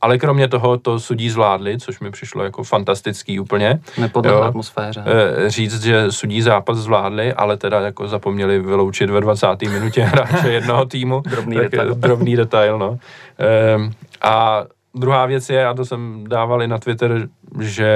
ale 0.00 0.18
kromě 0.18 0.48
toho 0.48 0.78
to 0.78 1.00
sudí 1.00 1.30
zvládli, 1.30 1.78
což 1.78 2.00
mi 2.00 2.10
přišlo 2.10 2.44
jako 2.44 2.64
fantastický 2.64 3.40
úplně. 3.40 3.80
Nepodle 3.98 4.32
atmosféře. 4.32 5.04
Eh, 5.06 5.50
říct, 5.50 5.82
že 5.82 6.12
sudí 6.12 6.42
zápas 6.42 6.78
zvládli, 6.78 7.32
ale 7.32 7.56
teda 7.56 7.80
jako 7.80 8.08
zapomněli 8.08 8.58
vyloučit 8.58 9.10
ve 9.10 9.20
20. 9.20 9.46
minutě 9.62 10.02
hráče 10.04 10.52
jednoho 10.52 10.84
týmu. 10.84 11.20
drobný 11.20 11.56
detail. 11.56 11.94
Drobný 11.94 12.36
detail, 12.36 12.78
no. 12.78 12.98
Ehm, 13.38 13.90
a 14.22 14.64
druhá 14.94 15.26
věc 15.26 15.50
je, 15.50 15.66
a 15.66 15.74
to 15.74 15.84
jsem 15.84 16.24
dával 16.28 16.62
i 16.62 16.68
na 16.68 16.78
Twitter, 16.78 17.28
že 17.60 17.88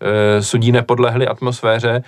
e, 0.00 0.42
sudí 0.42 0.72
nepodlehli 0.72 1.26
atmosféře, 1.26 2.02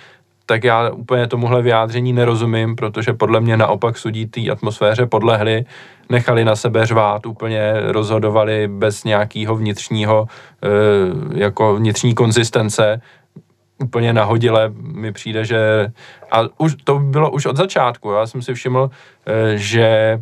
tak 0.45 0.63
já 0.63 0.89
úplně 0.89 1.27
tomuhle 1.27 1.61
vyjádření 1.61 2.13
nerozumím, 2.13 2.75
protože 2.75 3.13
podle 3.13 3.39
mě 3.39 3.57
naopak 3.57 3.97
sudí 3.97 4.25
té 4.25 4.49
atmosféře 4.51 5.05
podlehli, 5.05 5.65
nechali 6.09 6.45
na 6.45 6.55
sebe 6.55 6.85
řvát, 6.85 7.25
úplně 7.25 7.73
rozhodovali 7.83 8.67
bez 8.67 9.03
nějakého 9.03 9.55
vnitřního, 9.55 10.27
e, 10.63 11.39
jako 11.39 11.75
vnitřní 11.75 12.15
konzistence, 12.15 13.01
úplně 13.83 14.13
nahodile 14.13 14.71
mi 14.75 15.11
přijde, 15.11 15.45
že 15.45 15.91
a 16.31 16.41
už 16.57 16.75
to 16.83 16.99
bylo 16.99 17.31
už 17.31 17.45
od 17.45 17.57
začátku, 17.57 18.11
já 18.11 18.27
jsem 18.27 18.41
si 18.41 18.53
všiml, 18.53 18.89
e, 19.25 19.57
že 19.57 20.19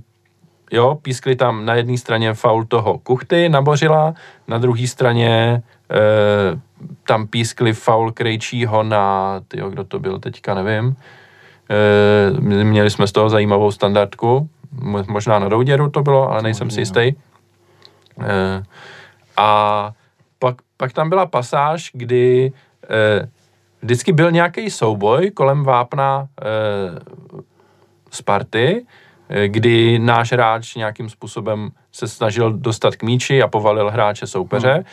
jo, 0.71 0.95
pískli 1.01 1.35
tam 1.35 1.65
na 1.65 1.75
jedné 1.75 1.97
straně 1.97 2.33
faul 2.33 2.65
toho 2.65 2.97
Kuchty 2.97 3.49
na 3.49 3.61
Bořila, 3.61 4.13
na 4.47 4.57
druhé 4.57 4.87
straně 4.87 5.63
e, 5.91 6.01
tam 7.07 7.27
pískli 7.27 7.73
faul 7.73 8.11
Krejčího 8.11 8.83
na, 8.83 9.41
tyjo, 9.47 9.69
kdo 9.69 9.83
to 9.83 9.99
byl 9.99 10.19
teďka, 10.19 10.53
nevím. 10.53 10.95
E, 11.69 12.63
měli 12.63 12.89
jsme 12.89 13.07
z 13.07 13.11
toho 13.11 13.29
zajímavou 13.29 13.71
standardku, 13.71 14.49
možná 15.07 15.39
na 15.39 15.49
Douděru 15.49 15.89
to 15.89 16.01
bylo, 16.01 16.31
ale 16.31 16.41
nejsem 16.41 16.69
si 16.69 16.81
jistý. 16.81 16.99
E, 16.99 17.15
a 19.37 19.91
pak, 20.39 20.55
pak 20.77 20.93
tam 20.93 21.09
byla 21.09 21.25
pasáž, 21.25 21.91
kdy 21.93 22.51
e, 22.89 23.29
vždycky 23.81 24.11
byl 24.11 24.31
nějaký 24.31 24.69
souboj 24.69 25.31
kolem 25.31 25.63
vápna 25.63 26.27
e, 26.41 26.45
Sparty, 28.11 28.85
kdy 29.47 29.99
náš 29.99 30.31
hráč 30.31 30.75
nějakým 30.75 31.09
způsobem 31.09 31.69
se 31.91 32.07
snažil 32.07 32.53
dostat 32.53 32.95
k 32.95 33.03
míči 33.03 33.41
a 33.41 33.47
povalil 33.47 33.89
hráče 33.89 34.27
soupeře 34.27 34.73
hmm. 34.73 34.83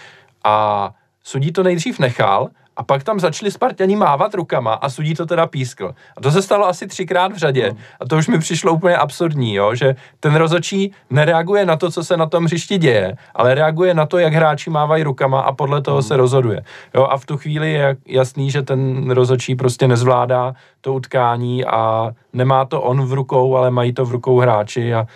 a 0.45 0.91
sudí 1.23 1.53
to 1.53 1.63
nejdřív 1.63 1.99
nechal 1.99 2.49
a 2.79 2.83
pak 2.83 3.05
tam 3.05 3.21
začali 3.21 3.51
Spartani 3.51 3.97
mávat 3.97 4.35
rukama 4.35 4.75
a 4.75 4.89
sudí 4.89 5.15
to 5.15 5.27
teda 5.27 5.47
pískl. 5.47 5.95
A 6.17 6.21
to 6.21 6.31
se 6.31 6.43
stalo 6.43 6.67
asi 6.67 6.87
třikrát 6.87 7.33
v 7.33 7.37
řadě. 7.37 7.69
Hmm. 7.69 7.79
A 8.01 8.07
to 8.07 8.17
už 8.17 8.29
mi 8.29 8.39
přišlo 8.39 8.73
úplně 8.73 8.97
absurdní, 8.97 9.55
jo? 9.55 9.75
že 9.75 9.97
ten 10.21 10.35
rozočí 10.35 10.93
nereaguje 11.11 11.67
na 11.67 11.77
to, 11.77 11.91
co 11.91 12.05
se 12.05 12.17
na 12.17 12.27
tom 12.27 12.45
hřišti 12.45 12.79
děje, 12.79 13.17
ale 13.35 13.55
reaguje 13.55 13.95
na 13.95 14.07
to, 14.07 14.19
jak 14.19 14.35
hráči 14.35 14.71
mávají 14.71 15.03
rukama 15.03 15.41
a 15.41 15.53
podle 15.53 15.83
toho 15.83 15.97
hmm. 15.97 16.03
se 16.03 16.17
rozhoduje. 16.17 16.63
Jo? 16.95 17.05
A 17.11 17.19
v 17.19 17.27
tu 17.27 17.37
chvíli 17.37 17.73
je 17.73 17.97
jasný, 18.07 18.51
že 18.51 18.63
ten 18.63 19.11
rozočí 19.11 19.55
prostě 19.55 19.89
nezvládá 19.89 20.55
to 20.81 20.95
utkání 20.95 21.65
a 21.65 22.11
nemá 22.33 22.65
to 22.65 22.83
on 22.83 23.07
v 23.07 23.13
rukou, 23.13 23.57
ale 23.57 23.71
mají 23.71 23.93
to 23.93 24.05
v 24.05 24.13
rukou 24.13 24.39
hráči 24.39 24.95
a 24.95 25.07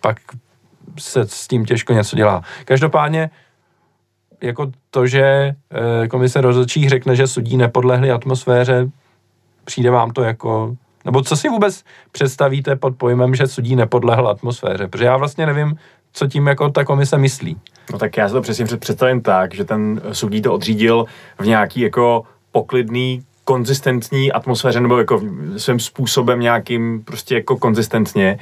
pak 0.00 0.16
se 0.98 1.20
s 1.28 1.48
tím 1.48 1.64
těžko 1.64 1.92
něco 1.92 2.16
dělá. 2.16 2.42
Každopádně 2.64 3.30
jako 4.42 4.70
to, 4.90 5.06
že 5.06 5.22
eh, 6.02 6.08
komise 6.08 6.40
rozhodčích 6.40 6.88
řekne, 6.88 7.16
že 7.16 7.26
sudí 7.26 7.56
nepodlehli 7.56 8.10
atmosféře, 8.10 8.88
přijde 9.64 9.90
vám 9.90 10.10
to 10.10 10.22
jako 10.22 10.76
nebo 11.04 11.22
co 11.22 11.36
si 11.36 11.48
vůbec 11.48 11.84
představíte 12.12 12.76
pod 12.76 12.96
pojmem, 12.96 13.34
že 13.34 13.46
sudí 13.46 13.76
nepodlehl 13.76 14.28
atmosféře? 14.28 14.88
Protože 14.88 15.04
já 15.04 15.16
vlastně 15.16 15.46
nevím, 15.46 15.76
co 16.12 16.26
tím 16.26 16.46
jako 16.46 16.68
ta 16.68 16.84
komise 16.84 17.18
myslí. 17.18 17.56
No 17.92 17.98
tak 17.98 18.16
já 18.16 18.28
si 18.28 18.34
to 18.34 18.42
přesně 18.42 18.64
představím 18.64 19.20
tak, 19.20 19.54
že 19.54 19.64
ten 19.64 20.00
sudí 20.12 20.42
to 20.42 20.54
odřídil 20.54 21.04
v 21.38 21.46
nějaký 21.46 21.80
jako 21.80 22.22
poklidný 22.52 23.22
konzistentní 23.44 24.32
atmosféře 24.32 24.80
nebo 24.80 24.98
jako 24.98 25.20
svým 25.56 25.80
způsobem 25.80 26.40
nějakým 26.40 27.04
prostě 27.04 27.34
jako 27.34 27.56
konzistentně. 27.56 28.38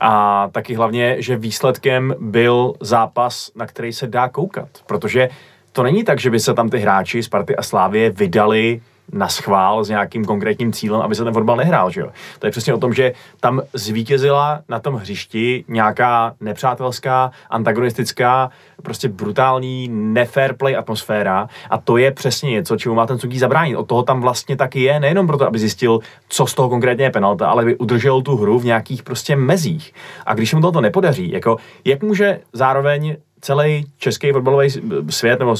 A 0.00 0.48
taky 0.52 0.74
hlavně, 0.74 1.16
že 1.18 1.36
výsledkem 1.36 2.14
byl 2.20 2.74
zápas, 2.80 3.50
na 3.54 3.66
který 3.66 3.92
se 3.92 4.06
dá 4.06 4.28
koukat, 4.28 4.68
protože 4.86 5.28
to 5.72 5.82
není 5.82 6.04
tak, 6.04 6.20
že 6.20 6.30
by 6.30 6.40
se 6.40 6.54
tam 6.54 6.68
ty 6.68 6.78
hráči 6.78 7.22
Sparty 7.22 7.56
a 7.56 7.62
Slávie 7.62 8.10
vydali 8.10 8.80
na 9.12 9.28
schvál 9.28 9.84
s 9.84 9.88
nějakým 9.88 10.24
konkrétním 10.24 10.72
cílem, 10.72 11.00
aby 11.00 11.14
se 11.14 11.24
ten 11.24 11.32
fotbal 11.32 11.56
nehrál, 11.56 11.90
že 11.90 12.00
jo. 12.00 12.08
To 12.38 12.46
je 12.46 12.50
přesně 12.50 12.74
o 12.74 12.78
tom, 12.78 12.94
že 12.94 13.12
tam 13.40 13.62
zvítězila 13.72 14.60
na 14.68 14.80
tom 14.80 14.94
hřišti 14.94 15.64
nějaká 15.68 16.34
nepřátelská, 16.40 17.30
antagonistická, 17.50 18.50
prostě 18.82 19.08
brutální, 19.08 19.88
nefair 19.92 20.54
play 20.56 20.76
atmosféra 20.76 21.48
a 21.70 21.78
to 21.78 21.96
je 21.96 22.10
přesně 22.10 22.50
něco, 22.50 22.76
čemu 22.76 22.94
má 22.94 23.06
ten 23.06 23.18
sudí 23.18 23.38
zabránit. 23.38 23.76
Od 23.76 23.88
toho 23.88 24.02
tam 24.02 24.20
vlastně 24.20 24.56
taky 24.56 24.82
je, 24.82 25.00
nejenom 25.00 25.26
proto, 25.26 25.46
aby 25.46 25.58
zjistil, 25.58 25.98
co 26.28 26.46
z 26.46 26.54
toho 26.54 26.68
konkrétně 26.68 27.04
je 27.04 27.10
penalta, 27.10 27.48
ale 27.48 27.62
aby 27.62 27.76
udržel 27.76 28.22
tu 28.22 28.36
hru 28.36 28.58
v 28.58 28.64
nějakých 28.64 29.02
prostě 29.02 29.36
mezích. 29.36 29.94
A 30.26 30.34
když 30.34 30.54
mu 30.54 30.72
to 30.72 30.80
nepodaří, 30.80 31.30
jako 31.32 31.56
jak 31.84 32.02
může 32.02 32.40
zároveň 32.52 33.16
celý 33.44 33.86
český 33.98 34.32
fotbalový 34.32 34.68
svět 35.10 35.38
nebo 35.38 35.56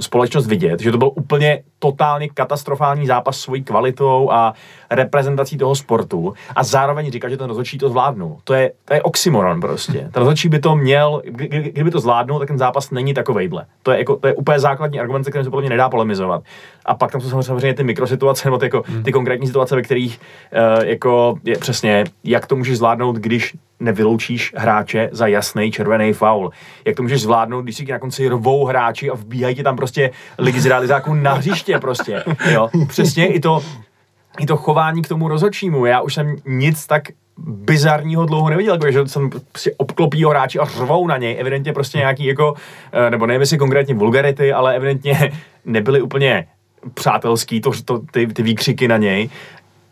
společnost 0.00 0.46
vidět, 0.46 0.80
že 0.80 0.92
to 0.92 0.98
byl 0.98 1.10
úplně 1.14 1.62
totálně 1.78 2.28
katastrofální 2.28 3.06
zápas 3.06 3.40
svojí 3.40 3.64
kvalitou 3.64 4.30
a 4.30 4.54
reprezentací 4.90 5.58
toho 5.58 5.74
sportu 5.74 6.34
a 6.56 6.64
zároveň 6.64 7.10
říká, 7.10 7.28
že 7.28 7.36
ten 7.36 7.48
rozhodčí 7.48 7.78
to 7.78 7.88
zvládnul. 7.88 8.36
To 8.44 8.54
je, 8.54 8.72
to 8.84 8.94
je 8.94 9.02
oxymoron 9.02 9.60
prostě. 9.60 9.98
Ten 9.98 10.12
rozhodčí 10.14 10.48
by 10.48 10.58
to 10.58 10.76
měl, 10.76 11.22
kdyby 11.24 11.90
to 11.90 12.00
zvládnul, 12.00 12.38
tak 12.38 12.48
ten 12.48 12.58
zápas 12.58 12.90
není 12.90 13.14
takovejhle. 13.14 13.66
To 13.82 13.92
je, 13.92 13.98
jako, 13.98 14.16
to 14.16 14.26
je 14.26 14.34
úplně 14.34 14.60
základní 14.60 15.00
argument, 15.00 15.24
se 15.24 15.30
kterým 15.30 15.44
se 15.44 15.50
podle 15.50 15.62
mě 15.62 15.70
nedá 15.70 15.88
polemizovat. 15.88 16.42
A 16.84 16.94
pak 16.94 17.12
tam 17.12 17.20
jsou 17.20 17.42
samozřejmě 17.42 17.74
ty 17.74 17.84
mikrosituace 17.84 18.48
nebo 18.48 18.58
ty, 18.58 18.66
jako, 18.66 18.82
hmm. 18.86 19.02
ty 19.02 19.12
konkrétní 19.12 19.46
situace, 19.46 19.76
ve 19.76 19.82
kterých 19.82 20.20
uh, 20.52 20.84
jako 20.84 21.38
je 21.44 21.56
přesně, 21.58 22.04
jak 22.24 22.46
to 22.46 22.56
můžeš 22.56 22.76
zvládnout, 22.76 23.16
když 23.16 23.54
nevyloučíš 23.80 24.52
hráče 24.56 25.08
za 25.12 25.26
jasný 25.26 25.70
červený 25.70 26.12
faul. 26.12 26.50
Jak 26.84 26.96
to 26.96 27.02
můžeš 27.02 27.22
zvládnout, 27.22 27.62
když 27.62 27.76
si 27.76 27.84
na 27.84 27.98
konci 27.98 28.28
rvou 28.28 28.64
hráči 28.64 29.10
a 29.10 29.14
vbíhají 29.14 29.54
ti 29.54 29.62
tam 29.62 29.76
prostě 29.76 30.10
lidi 30.38 30.60
z 30.60 30.66
realizáků 30.66 31.14
na 31.14 31.32
hřiště 31.32 31.78
prostě. 31.78 32.24
Jo? 32.50 32.68
Přesně 32.88 33.26
i 33.26 33.40
to, 33.40 33.62
i 34.40 34.46
to 34.46 34.56
chování 34.56 35.02
k 35.02 35.08
tomu 35.08 35.28
rozhodčímu. 35.28 35.86
Já 35.86 36.00
už 36.00 36.14
jsem 36.14 36.36
nic 36.46 36.86
tak 36.86 37.02
bizarního 37.46 38.26
dlouho 38.26 38.50
neviděl, 38.50 38.74
jako, 38.74 38.90
že 38.92 39.08
jsem 39.08 39.30
prostě 39.30 39.72
obklopí 39.76 40.24
ho 40.24 40.30
hráči 40.30 40.58
a 40.58 40.64
řvou 40.64 41.06
na 41.06 41.16
něj, 41.16 41.36
evidentně 41.40 41.72
prostě 41.72 41.98
nějaký 41.98 42.24
jako, 42.24 42.54
eh, 42.92 43.10
nebo 43.10 43.26
nevím 43.26 43.40
jestli 43.40 43.58
konkrétně 43.58 43.94
vulgarity, 43.94 44.52
ale 44.52 44.76
evidentně 44.76 45.32
nebyly 45.64 46.02
úplně 46.02 46.46
přátelský, 46.94 47.60
to, 47.60 47.70
to, 47.84 47.98
ty, 48.10 48.26
ty 48.26 48.42
výkřiky 48.42 48.88
na 48.88 48.96
něj. 48.96 49.30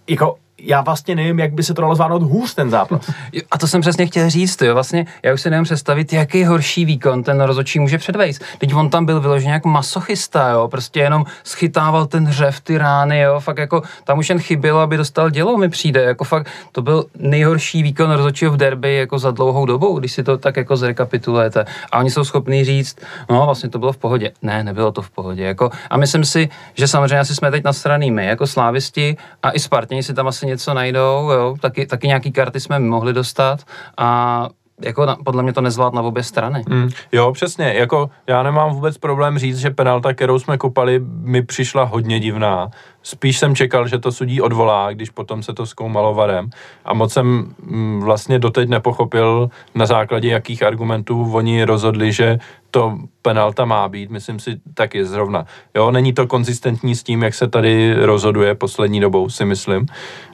Jako 0.08 0.36
já 0.60 0.80
vlastně 0.80 1.14
nevím, 1.14 1.38
jak 1.38 1.52
by 1.52 1.62
se 1.62 1.74
to 1.74 1.82
dalo 1.82 1.94
zvládnout 1.94 2.22
hůř 2.22 2.54
ten 2.54 2.70
zápas. 2.70 3.10
A 3.50 3.58
to 3.58 3.68
jsem 3.68 3.80
přesně 3.80 4.06
chtěl 4.06 4.30
říct, 4.30 4.62
jo. 4.62 4.74
Vlastně 4.74 5.06
já 5.22 5.34
už 5.34 5.40
si 5.40 5.50
nevím 5.50 5.64
představit, 5.64 6.12
jaký 6.12 6.44
horší 6.44 6.84
výkon 6.84 7.22
ten 7.22 7.40
rozočí 7.40 7.78
může 7.78 7.98
předvést. 7.98 8.42
Teď 8.58 8.74
on 8.74 8.90
tam 8.90 9.06
byl 9.06 9.20
vyložený 9.20 9.52
jako 9.52 9.68
masochista, 9.68 10.48
jo. 10.48 10.68
Prostě 10.68 11.00
jenom 11.00 11.24
schytával 11.44 12.06
ten 12.06 12.26
hřev, 12.26 12.60
ty 12.60 12.78
rány, 12.78 13.20
jo. 13.20 13.40
Fakt 13.40 13.58
jako 13.58 13.82
tam 14.04 14.18
už 14.18 14.28
jen 14.28 14.38
chybělo, 14.38 14.80
aby 14.80 14.96
dostal 14.96 15.30
dělo, 15.30 15.56
mi 15.56 15.68
přijde. 15.68 16.02
Jako 16.02 16.24
fakt 16.24 16.48
to 16.72 16.82
byl 16.82 17.04
nejhorší 17.18 17.82
výkon 17.82 18.12
rozočího 18.12 18.52
v 18.52 18.56
derby 18.56 18.94
jako 18.94 19.18
za 19.18 19.30
dlouhou 19.30 19.66
dobu, 19.66 19.98
když 19.98 20.12
si 20.12 20.22
to 20.22 20.38
tak 20.38 20.56
jako 20.56 20.76
zrekapitulujete. 20.76 21.64
A 21.92 21.98
oni 21.98 22.10
jsou 22.10 22.24
schopní 22.24 22.64
říct, 22.64 22.96
no 23.30 23.46
vlastně 23.46 23.70
to 23.70 23.78
bylo 23.78 23.92
v 23.92 23.96
pohodě. 23.96 24.32
Ne, 24.42 24.64
nebylo 24.64 24.92
to 24.92 25.02
v 25.02 25.10
pohodě. 25.10 25.42
Jako, 25.42 25.70
a 25.90 25.96
myslím 25.96 26.24
si, 26.24 26.48
že 26.74 26.88
samozřejmě 26.88 27.18
asi 27.18 27.34
jsme 27.34 27.50
teď 27.50 27.64
na 27.64 27.72
straně 27.72 28.12
my, 28.12 28.26
jako 28.26 28.46
slávisti 28.46 29.16
a 29.42 29.50
i 29.50 29.58
Spartěni 29.58 30.02
si 30.02 30.14
tam 30.14 30.26
asi 30.26 30.46
něco 30.46 30.55
najdou, 30.74 31.30
jo, 31.30 31.56
taky, 31.60 31.86
taky 31.86 32.06
nějaký 32.06 32.32
karty 32.32 32.60
jsme 32.60 32.78
mohli 32.78 33.12
dostat 33.12 33.60
a 33.98 34.48
jako 34.84 35.06
na, 35.06 35.16
podle 35.24 35.42
mě 35.42 35.52
to 35.52 35.60
nezvlád 35.60 35.94
na 35.94 36.02
obě 36.02 36.22
strany. 36.22 36.62
Mm, 36.68 36.88
jo, 37.12 37.32
přesně, 37.32 37.74
jako 37.74 38.10
já 38.26 38.42
nemám 38.42 38.74
vůbec 38.74 38.98
problém 38.98 39.38
říct, 39.38 39.58
že 39.58 39.70
penalta, 39.70 40.14
kterou 40.14 40.38
jsme 40.38 40.58
kopali, 40.58 41.00
mi 41.04 41.42
přišla 41.42 41.84
hodně 41.84 42.20
divná. 42.20 42.70
Spíš 43.02 43.38
jsem 43.38 43.54
čekal, 43.54 43.88
že 43.88 43.98
to 43.98 44.12
sudí 44.12 44.40
odvolá, 44.40 44.92
když 44.92 45.10
potom 45.10 45.42
se 45.42 45.52
to 45.52 45.66
zkoumalo 45.66 46.14
varem. 46.14 46.50
A 46.84 46.94
moc 46.94 47.12
jsem 47.12 47.54
mm, 47.62 48.00
vlastně 48.00 48.38
doteď 48.38 48.68
nepochopil, 48.68 49.50
na 49.74 49.86
základě 49.86 50.28
jakých 50.28 50.62
argumentů 50.62 51.32
oni 51.32 51.64
rozhodli, 51.64 52.12
že 52.12 52.38
to 52.70 52.98
penalta 53.22 53.64
má 53.64 53.88
být. 53.88 54.10
Myslím 54.10 54.38
si 54.38 54.60
taky 54.74 55.04
zrovna. 55.04 55.46
Jo, 55.74 55.90
není 55.90 56.12
to 56.12 56.26
konzistentní 56.26 56.94
s 56.94 57.02
tím, 57.02 57.22
jak 57.22 57.34
se 57.34 57.48
tady 57.48 57.94
rozhoduje 57.94 58.54
poslední 58.54 59.00
dobou, 59.00 59.28
si 59.28 59.44
myslím. 59.44 59.86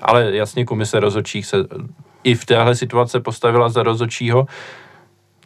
Ale 0.03 0.37
jasně 0.37 0.65
komise 0.65 1.01
rozhodčích 1.01 1.47
se 1.47 1.57
i 2.25 2.35
v 2.35 2.45
téhle 2.45 2.75
situace 2.75 3.21
postavila 3.21 3.69
za 3.69 3.83
rozočího, 3.83 4.47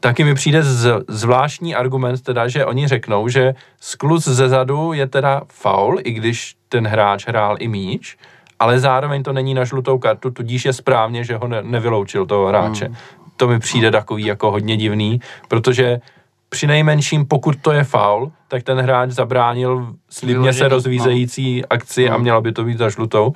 taky 0.00 0.25
mi 0.25 0.35
přijde 0.35 0.62
z, 0.62 1.04
zvláštní 1.09 1.75
argument 1.75 2.23
teda, 2.23 2.49
že 2.49 2.64
oni 2.64 2.88
řeknou, 2.88 3.28
že 3.28 3.54
skluz 3.80 4.25
ze 4.25 4.49
zadu 4.49 4.92
je 4.92 5.06
teda 5.06 5.42
faul, 5.49 5.99
i 6.04 6.12
když 6.12 6.56
ten 6.68 6.87
hráč 6.87 7.26
hrál 7.26 7.56
i 7.59 7.68
míč, 7.68 8.16
ale 8.59 8.80
zároveň 8.80 9.23
to 9.23 9.33
není 9.33 9.54
na 9.54 9.64
žlutou 9.64 9.99
kartu, 9.99 10.30
tudíž 10.30 10.64
je 10.64 10.73
správně, 10.73 11.25
že 11.25 11.37
ho 11.37 11.49
ne, 11.49 11.62
nevyloučil 11.62 12.26
toho 12.26 12.47
hráče. 12.47 12.85
Hmm. 12.85 12.97
To 13.37 13.49
mi 13.49 13.59
přijde 13.59 13.90
takový 13.90 14.25
jako 14.25 14.50
hodně 14.50 14.76
divný, 14.76 15.21
protože 15.49 16.00
při 16.49 16.66
nejmenším, 16.66 17.26
pokud 17.26 17.56
to 17.62 17.73
je 17.73 17.85
faul, 17.85 18.33
tak 18.49 18.62
ten 18.62 18.78
hráč 18.78 19.11
zabránil 19.11 19.95
slibně 20.11 20.52
se 20.52 20.68
rozvízející 20.68 21.61
no. 21.61 21.66
akci 21.71 22.09
a 22.09 22.14
hmm. 22.14 22.23
mělo 22.23 22.40
by 22.40 22.52
to 22.52 22.64
být 22.64 22.78
za 22.78 22.88
žlutou 22.88 23.33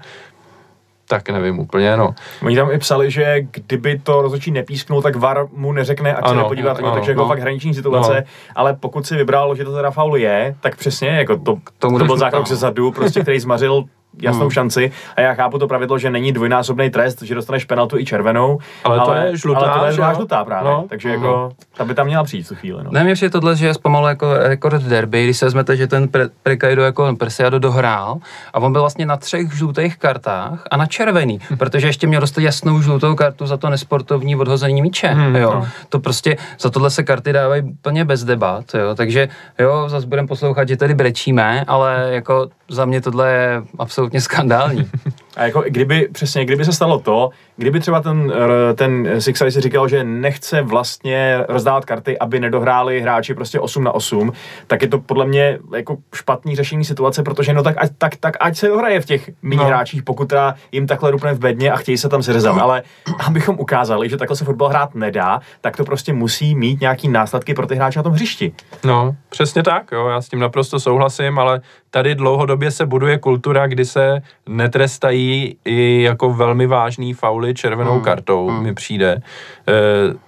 tak 1.11 1.31
nevím 1.31 1.59
úplně, 1.59 1.97
no. 1.97 2.15
Oni 2.43 2.57
tam 2.57 2.71
i 2.71 2.79
psali, 2.79 3.11
že 3.11 3.41
kdyby 3.51 3.99
to 3.99 4.23
rozhodčí 4.23 4.51
nepísknul, 4.51 5.03
tak 5.03 5.17
VAR 5.17 5.47
mu 5.53 5.73
neřekne, 5.73 6.15
ať 6.15 6.25
ano, 6.25 6.35
se 6.35 6.43
nepodívá, 6.43 6.73
ano, 6.73 6.93
takže 6.95 7.11
jako 7.11 7.23
no. 7.23 7.29
fakt 7.29 7.39
hraniční 7.39 7.75
situace, 7.75 8.15
no. 8.17 8.53
ale 8.55 8.75
pokud 8.75 9.07
si 9.07 9.17
vybral, 9.17 9.55
že 9.55 9.65
to 9.65 9.73
teda 9.73 9.91
faul 9.91 10.17
je, 10.17 10.55
tak 10.61 10.77
přesně, 10.77 11.09
jako 11.09 11.37
to, 11.37 11.57
to, 11.79 11.99
to 11.99 12.05
byl 12.05 12.17
zákrok 12.17 12.49
ze 12.49 12.57
zadu, 12.57 12.93
prostě, 12.93 13.21
který 13.21 13.41
zmařil 13.41 13.85
jasnou 14.23 14.41
hmm. 14.41 14.51
šanci 14.51 14.93
a 15.17 15.21
já 15.21 15.35
chápu 15.35 15.59
to 15.59 15.69
pravidlo, 15.69 15.99
že 15.99 16.11
není 16.11 16.33
dvojnásobný 16.33 16.91
trest, 16.91 17.23
že 17.23 17.35
dostaneš 17.35 17.65
penaltu 17.65 17.99
i 17.99 18.05
červenou, 18.05 18.59
ale, 18.85 18.99
ale 18.99 19.07
to 19.07 19.27
je 19.27 19.37
žlutá, 19.37 19.61
ale 19.61 19.79
to 19.79 19.85
je 19.85 19.93
žlutá, 19.93 20.15
žlutá 20.15 20.45
právě, 20.45 20.71
no. 20.71 20.85
takže 20.89 21.09
hmm. 21.09 21.23
jako 21.23 21.53
ta 21.77 21.85
by 21.85 21.95
tam 21.95 22.07
měla 22.07 22.25
přijít 22.25 22.49
tu 22.49 22.55
chvíli. 22.55 22.85
No. 22.85 22.91
Ne, 22.91 23.05
mě 23.05 23.15
přijde 23.15 23.31
tohle, 23.31 23.57
že 23.57 23.67
je 23.67 23.75
zpomalu 23.75 24.07
jako 24.07 24.35
rekord 24.35 24.83
derby, 24.83 25.25
když 25.25 25.37
se 25.37 25.45
vezmete, 25.45 25.77
že 25.77 25.87
ten 25.87 26.09
pre, 26.09 26.29
Prekaido 26.43 26.83
jako 26.83 27.17
Persiado 27.19 27.59
dohrál 27.59 28.19
a 28.53 28.59
on 28.59 28.73
byl 28.73 28.81
vlastně 28.81 29.07
na 29.07 29.17
třech 29.17 29.53
žlutých 29.53 29.99
kartách 29.99 30.63
a 30.71 30.77
na 30.77 30.87
červený, 30.87 31.41
hmm. 31.49 31.59
protože 31.59 31.87
ještě 31.87 32.07
měl 32.07 32.21
dostat 32.21 32.41
jasnou 32.41 32.83
žlutou 32.83 33.15
kartu 33.15 33.47
za 33.47 33.57
to 33.57 33.71
nesportovní 33.71 34.37
odhození 34.37 34.83
míče, 34.83 35.09
hmm, 35.09 35.37
jo. 35.37 35.55
No. 35.55 35.69
To 35.89 35.99
prostě, 35.99 36.37
za 36.61 36.71
tohle 36.71 36.91
se 36.91 37.03
karty 37.03 37.33
dávají 37.33 37.63
úplně 37.63 38.05
bez 38.05 38.25
debat, 38.25 38.65
jo, 38.75 38.95
takže 38.95 39.29
jo, 39.59 39.89
zase 39.89 40.07
budeme 40.07 40.29
poslouchat, 40.29 40.69
že 40.69 40.77
tady 40.77 40.95
brečíme, 40.95 41.65
ale 41.67 42.09
jako 42.11 42.49
za 42.71 42.85
mě 42.85 43.01
tohle 43.01 43.33
je 43.33 43.63
absolutně 43.79 44.21
skandální. 44.21 44.91
A 45.37 45.45
jako 45.45 45.63
kdyby, 45.69 46.09
přesně, 46.13 46.45
kdyby 46.45 46.65
se 46.65 46.73
stalo 46.73 46.99
to, 46.99 47.31
kdyby 47.57 47.81
třeba 47.81 48.01
ten, 48.01 48.33
ten 48.75 49.21
Sixer 49.21 49.51
si 49.51 49.61
říkal, 49.61 49.89
že 49.89 50.05
nechce 50.05 50.63
vlastně 50.63 51.45
rozdávat 51.49 51.85
karty, 51.85 52.19
aby 52.19 52.41
nedohráli 52.41 53.01
hráči 53.01 53.35
prostě 53.35 53.61
8 53.61 53.85
na 53.85 53.93
8, 53.93 54.33
tak 54.67 54.83
je 54.83 54.89
to 54.89 54.99
podle 54.99 55.27
mě 55.27 55.59
jako 55.77 55.97
špatný 56.15 56.57
řešení 56.57 56.85
situace, 56.85 57.23
protože 57.23 57.53
no 57.53 57.63
tak, 57.63 57.75
ať, 57.79 57.91
tak, 57.99 58.17
tak 58.17 58.37
ať 58.41 58.57
se 58.57 58.69
dohraje 58.69 59.01
v 59.01 59.05
těch 59.05 59.31
mini 59.43 59.63
no. 59.63 59.69
hráčích, 59.69 60.03
pokud 60.03 60.29
teda 60.29 60.55
jim 60.73 60.87
takhle 60.87 61.11
rupne 61.11 61.33
v 61.33 61.39
bedně 61.39 61.73
a 61.73 61.77
chtějí 61.77 61.99
se 61.99 62.09
tam 62.09 62.23
seřezat. 62.23 62.59
Ale 62.59 62.83
abychom 63.27 63.57
ukázali, 63.59 64.09
že 64.09 64.17
takhle 64.17 64.37
se 64.37 64.45
fotbal 64.45 64.69
hrát 64.69 64.95
nedá, 64.95 65.41
tak 65.61 65.77
to 65.77 65.85
prostě 65.85 66.13
musí 66.13 66.55
mít 66.55 66.81
nějaký 66.81 67.09
následky 67.09 67.55
pro 67.55 67.67
ty 67.67 67.75
hráče 67.75 67.99
na 67.99 68.03
tom 68.03 68.13
hřišti. 68.13 68.53
No, 68.85 69.17
přesně 69.29 69.63
tak, 69.63 69.93
jo, 69.93 70.07
já 70.07 70.21
s 70.21 70.29
tím 70.29 70.39
naprosto 70.39 70.81
souhlasím, 70.81 71.39
ale 71.39 71.61
tady 71.91 72.15
dlouhodobě 72.15 72.71
se 72.71 72.87
buduje 72.87 73.19
kultura, 73.19 73.67
kdy 73.67 73.85
se 73.85 74.23
netrestají 74.49 75.20
i 75.65 76.03
jako 76.03 76.33
velmi 76.33 76.67
vážný 76.67 77.15
fauly 77.15 77.55
červenou 77.55 77.93
hmm. 77.93 78.03
kartou, 78.03 78.49
hmm. 78.49 78.63
mi 78.63 78.75
přijde. 78.75 79.13
E, 79.13 79.23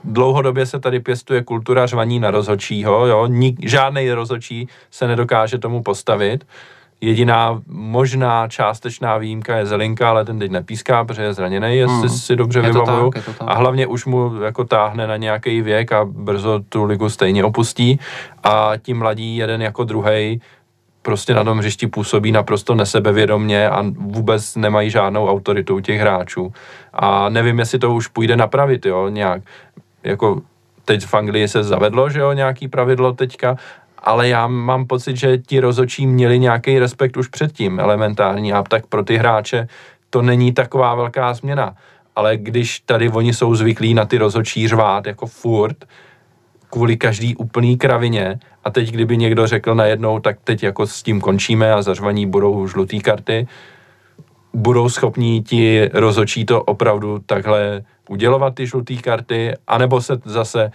dlouhodobě 0.05 0.67
se 0.67 0.81
tady 0.81 1.01
pěstuje 1.01 1.43
kultura 1.43 1.87
řvaní 1.87 2.21
na 2.21 2.31
rozhodčího, 2.31 3.07
jo, 3.07 3.27
Nik, 3.27 3.69
žádný 3.69 4.13
rozhodčí 4.13 4.69
se 4.91 5.09
nedokáže 5.09 5.59
tomu 5.59 5.83
postavit. 5.83 6.45
Jediná 7.01 7.63
možná 7.67 8.49
částečná 8.49 9.19
výjimka 9.19 9.57
je 9.57 9.67
Zelinka, 9.67 10.11
ale 10.11 10.25
ten 10.25 10.39
teď 10.39 10.51
nepíská, 10.51 11.05
protože 11.05 11.23
je 11.23 11.35
zraněný, 11.35 11.77
jestli 11.77 12.09
hmm. 12.09 12.09
si 12.09 12.37
dobře 12.37 12.59
je 12.59 12.63
vybavuju. 12.63 13.11
Tak, 13.11 13.25
tak. 13.25 13.37
A 13.41 13.55
hlavně 13.55 13.87
už 13.87 14.07
mu 14.07 14.43
jako 14.43 14.65
táhne 14.65 15.07
na 15.07 15.17
nějaký 15.17 15.63
věk 15.63 15.93
a 15.93 16.05
brzo 16.05 16.61
tu 16.69 16.85
ligu 16.85 17.09
stejně 17.09 17.45
opustí. 17.45 17.99
A 18.43 18.73
ti 18.83 18.95
mladí 18.95 19.37
jeden 19.37 19.63
jako 19.63 19.85
druhý 19.85 20.41
prostě 21.03 21.35
na 21.35 21.45
tom 21.45 21.59
hřišti 21.59 21.87
působí 21.87 22.33
naprosto 22.33 22.75
nesebevědomně 22.75 23.69
a 23.69 23.85
vůbec 23.99 24.57
nemají 24.57 24.91
žádnou 24.91 25.29
autoritu 25.29 25.81
těch 25.81 26.01
hráčů. 26.01 26.53
A 26.93 27.29
nevím, 27.29 27.59
jestli 27.59 27.79
to 27.79 27.95
už 27.95 28.07
půjde 28.07 28.37
napravit, 28.37 28.87
jo, 28.87 29.09
nějak. 29.09 29.43
Jako 30.05 30.43
teď 30.85 31.07
v 31.07 31.15
Anglii 31.15 31.49
se 31.49 31.62
zavedlo, 31.62 32.11
že 32.11 32.21
jo, 32.21 32.33
nějaký 32.33 32.69
pravidlo 32.69 33.12
teďka, 33.12 33.57
ale 33.99 34.29
já 34.29 34.47
mám 34.47 34.87
pocit, 34.87 35.17
že 35.17 35.38
ti 35.38 35.61
rozočí 35.61 36.07
měli 36.07 36.38
nějaký 36.38 36.79
respekt 36.79 37.17
už 37.17 37.29
předtím, 37.29 37.81
elementární, 37.81 38.53
a 38.53 38.62
tak 38.62 38.87
pro 38.87 39.05
ty 39.05 39.17
hráče 39.17 39.69
to 40.11 40.23
není 40.23 40.53
taková 40.53 40.95
velká 40.95 41.35
změna. 41.35 41.75
Ale 42.17 42.37
když 42.37 42.81
tady 42.81 43.09
oni 43.09 43.35
jsou 43.35 43.55
zvyklí 43.55 43.95
na 43.95 44.05
ty 44.05 44.19
rozočí 44.19 44.69
řvát 44.69 45.07
jako 45.07 45.27
furt, 45.27 45.85
kvůli 46.71 46.97
každý 46.97 47.37
úplný 47.37 47.77
kravině 47.77 48.38
a 48.64 48.70
teď 48.70 48.90
kdyby 48.90 49.16
někdo 49.16 49.46
řekl 49.46 49.75
najednou, 49.75 50.18
tak 50.18 50.37
teď 50.44 50.62
jako 50.62 50.87
s 50.87 51.03
tím 51.03 51.20
končíme 51.20 51.72
a 51.72 51.83
zařvaní 51.83 52.27
budou 52.27 52.66
žlutý 52.66 53.01
karty, 53.01 53.46
budou 54.55 54.88
schopní 54.88 55.42
ti 55.42 55.90
rozočí 55.92 56.44
to 56.44 56.62
opravdu 56.62 57.18
takhle 57.27 57.83
udělovat 58.09 58.55
ty 58.55 58.66
žluté 58.66 58.94
karty, 58.94 59.55
anebo 59.66 60.01
se 60.01 60.20
zase 60.25 60.70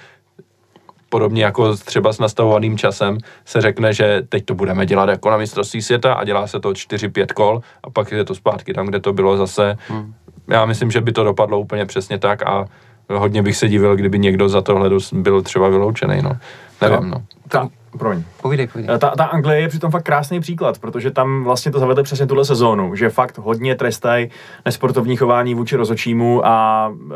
podobně 1.10 1.43
jako 1.43 1.76
třeba 1.76 2.13
s 2.13 2.19
nastavovaným 2.19 2.78
časem 2.78 3.17
se 3.45 3.62
řekne, 3.62 3.93
že 3.93 4.21
teď 4.30 4.45
to 4.45 4.56
budeme 4.56 4.86
dělat 4.86 5.10
jako 5.10 5.30
na 5.30 5.38
mistrovství 5.38 5.82
světa 5.82 6.13
a 6.13 6.23
dělá 6.23 6.47
se 6.47 6.60
to 6.60 6.69
4-5 6.69 7.26
kol 7.34 7.62
a 7.84 7.89
pak 7.89 8.12
je 8.12 8.23
to 8.23 8.36
zpátky 8.36 8.73
tam, 8.73 8.86
kde 8.86 9.00
to 9.00 9.13
bylo 9.13 9.38
zase. 9.38 9.78
Hmm. 9.88 10.13
Já 10.47 10.65
myslím, 10.65 10.91
že 10.91 11.02
by 11.02 11.12
to 11.12 11.23
dopadlo 11.23 11.60
úplně 11.60 11.86
přesně 11.86 12.19
tak 12.19 12.43
a 12.43 12.65
hodně 13.10 13.41
bych 13.41 13.58
se 13.58 13.67
divil, 13.67 13.95
kdyby 13.95 14.19
někdo 14.19 14.50
za 14.50 14.62
tohle 14.62 14.89
byl 15.13 15.41
třeba 15.41 15.69
vyloučený, 15.69 16.21
no. 16.21 16.38
Nevím, 16.82 17.10
no. 17.10 17.23
Ta, 17.47 17.69
proň. 17.98 18.24
Povídej, 18.42 18.68
povídej. 18.68 19.00
Ta, 19.00 19.10
ta 19.18 19.26
Anglie 19.26 19.62
je 19.62 19.68
přitom 19.68 19.92
fakt 19.92 20.04
krásný 20.04 20.40
příklad, 20.40 20.80
protože 20.80 21.12
tam 21.12 21.44
vlastně 21.44 21.72
to 21.72 21.80
zavedli 21.80 22.04
přesně 22.04 22.28
tuhle 22.28 22.46
sezónu, 22.46 22.96
že 22.96 23.10
fakt 23.10 23.38
hodně 23.38 23.76
trestají 23.76 24.30
nesportovní 24.66 25.16
chování 25.16 25.56
vůči 25.56 25.76
rozočímu 25.76 26.46
a 26.46 26.92
e, 27.12 27.16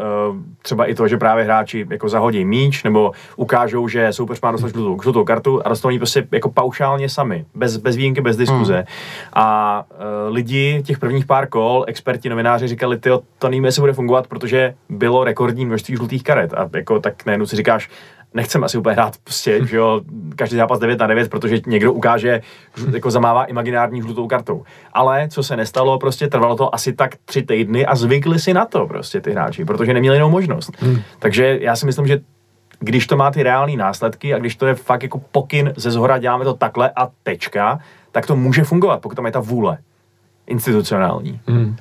třeba 0.61 0.85
i 0.85 0.95
to, 0.95 1.07
že 1.07 1.17
právě 1.17 1.43
hráči 1.43 1.87
jako 1.89 2.09
zahodí 2.09 2.45
míč 2.45 2.83
nebo 2.83 3.11
ukážou, 3.35 3.87
že 3.87 4.13
soupeř 4.13 4.41
má 4.41 4.51
dostat 4.51 4.69
žlutou, 4.69 5.01
žlutou 5.01 5.23
kartu 5.23 5.61
a 5.65 5.69
dostanou 5.69 5.97
prostě 5.97 6.27
jako 6.31 6.51
paušálně 6.51 7.09
sami, 7.09 7.45
bez, 7.55 7.77
bez 7.77 7.95
výjimky, 7.95 8.21
bez 8.21 8.37
diskuze. 8.37 8.75
Hmm. 8.75 8.85
A 9.33 9.85
e, 9.89 10.29
lidi 10.29 10.83
těch 10.85 10.99
prvních 10.99 11.25
pár 11.25 11.47
kol, 11.47 11.85
experti, 11.87 12.29
novináři 12.29 12.67
říkali, 12.67 12.97
ty 12.97 13.09
to 13.39 13.49
nevíme, 13.49 13.67
jestli 13.67 13.79
bude 13.79 13.93
fungovat, 13.93 14.27
protože 14.27 14.73
bylo 14.89 15.23
rekordní 15.23 15.65
množství 15.65 15.95
žlutých 15.95 16.23
karet 16.23 16.53
a 16.53 16.69
jako 16.73 16.99
tak 16.99 17.25
najednou 17.25 17.45
si 17.45 17.55
říkáš, 17.55 17.89
nechcem 18.33 18.63
asi 18.63 18.77
úplně 18.77 18.93
hrát 18.93 19.17
prostě, 19.23 19.65
že 19.65 19.77
jo, 19.77 20.01
každý 20.35 20.57
zápas 20.57 20.79
9 20.79 20.99
na 20.99 21.07
9, 21.07 21.29
protože 21.29 21.59
někdo 21.67 21.93
ukáže, 21.93 22.41
jako 22.93 23.11
zamává 23.11 23.45
imaginární 23.45 24.01
žlutou 24.01 24.27
kartou. 24.27 24.63
Ale 24.93 25.27
co 25.27 25.43
se 25.43 25.57
nestalo, 25.57 25.99
prostě 25.99 26.27
trvalo 26.27 26.55
to 26.55 26.75
asi 26.75 26.93
tak 26.93 27.15
tři 27.25 27.41
týdny 27.41 27.85
a 27.85 27.95
zvykli 27.95 28.39
si 28.39 28.53
na 28.53 28.65
to 28.65 28.87
prostě 28.87 29.21
ty 29.21 29.31
hráči, 29.31 29.65
protože 29.65 29.93
neměli 29.93 30.17
jinou 30.17 30.29
možnost. 30.29 30.71
Hmm. 30.79 31.01
Takže 31.19 31.57
já 31.61 31.75
si 31.75 31.85
myslím, 31.85 32.07
že 32.07 32.19
když 32.79 33.07
to 33.07 33.17
má 33.17 33.31
ty 33.31 33.43
reální 33.43 33.77
následky 33.77 34.33
a 34.33 34.39
když 34.39 34.55
to 34.55 34.67
je 34.67 34.75
fakt 34.75 35.03
jako 35.03 35.21
pokyn 35.31 35.73
ze 35.75 35.91
zhora, 35.91 36.17
děláme 36.17 36.45
to 36.45 36.53
takhle 36.53 36.91
a 36.95 37.09
tečka, 37.23 37.79
tak 38.11 38.25
to 38.25 38.35
může 38.35 38.63
fungovat, 38.63 39.01
pokud 39.01 39.15
tam 39.15 39.25
je 39.25 39.31
ta 39.31 39.39
vůle 39.39 39.77
institucionální. 40.47 41.39
Hmm. 41.47 41.75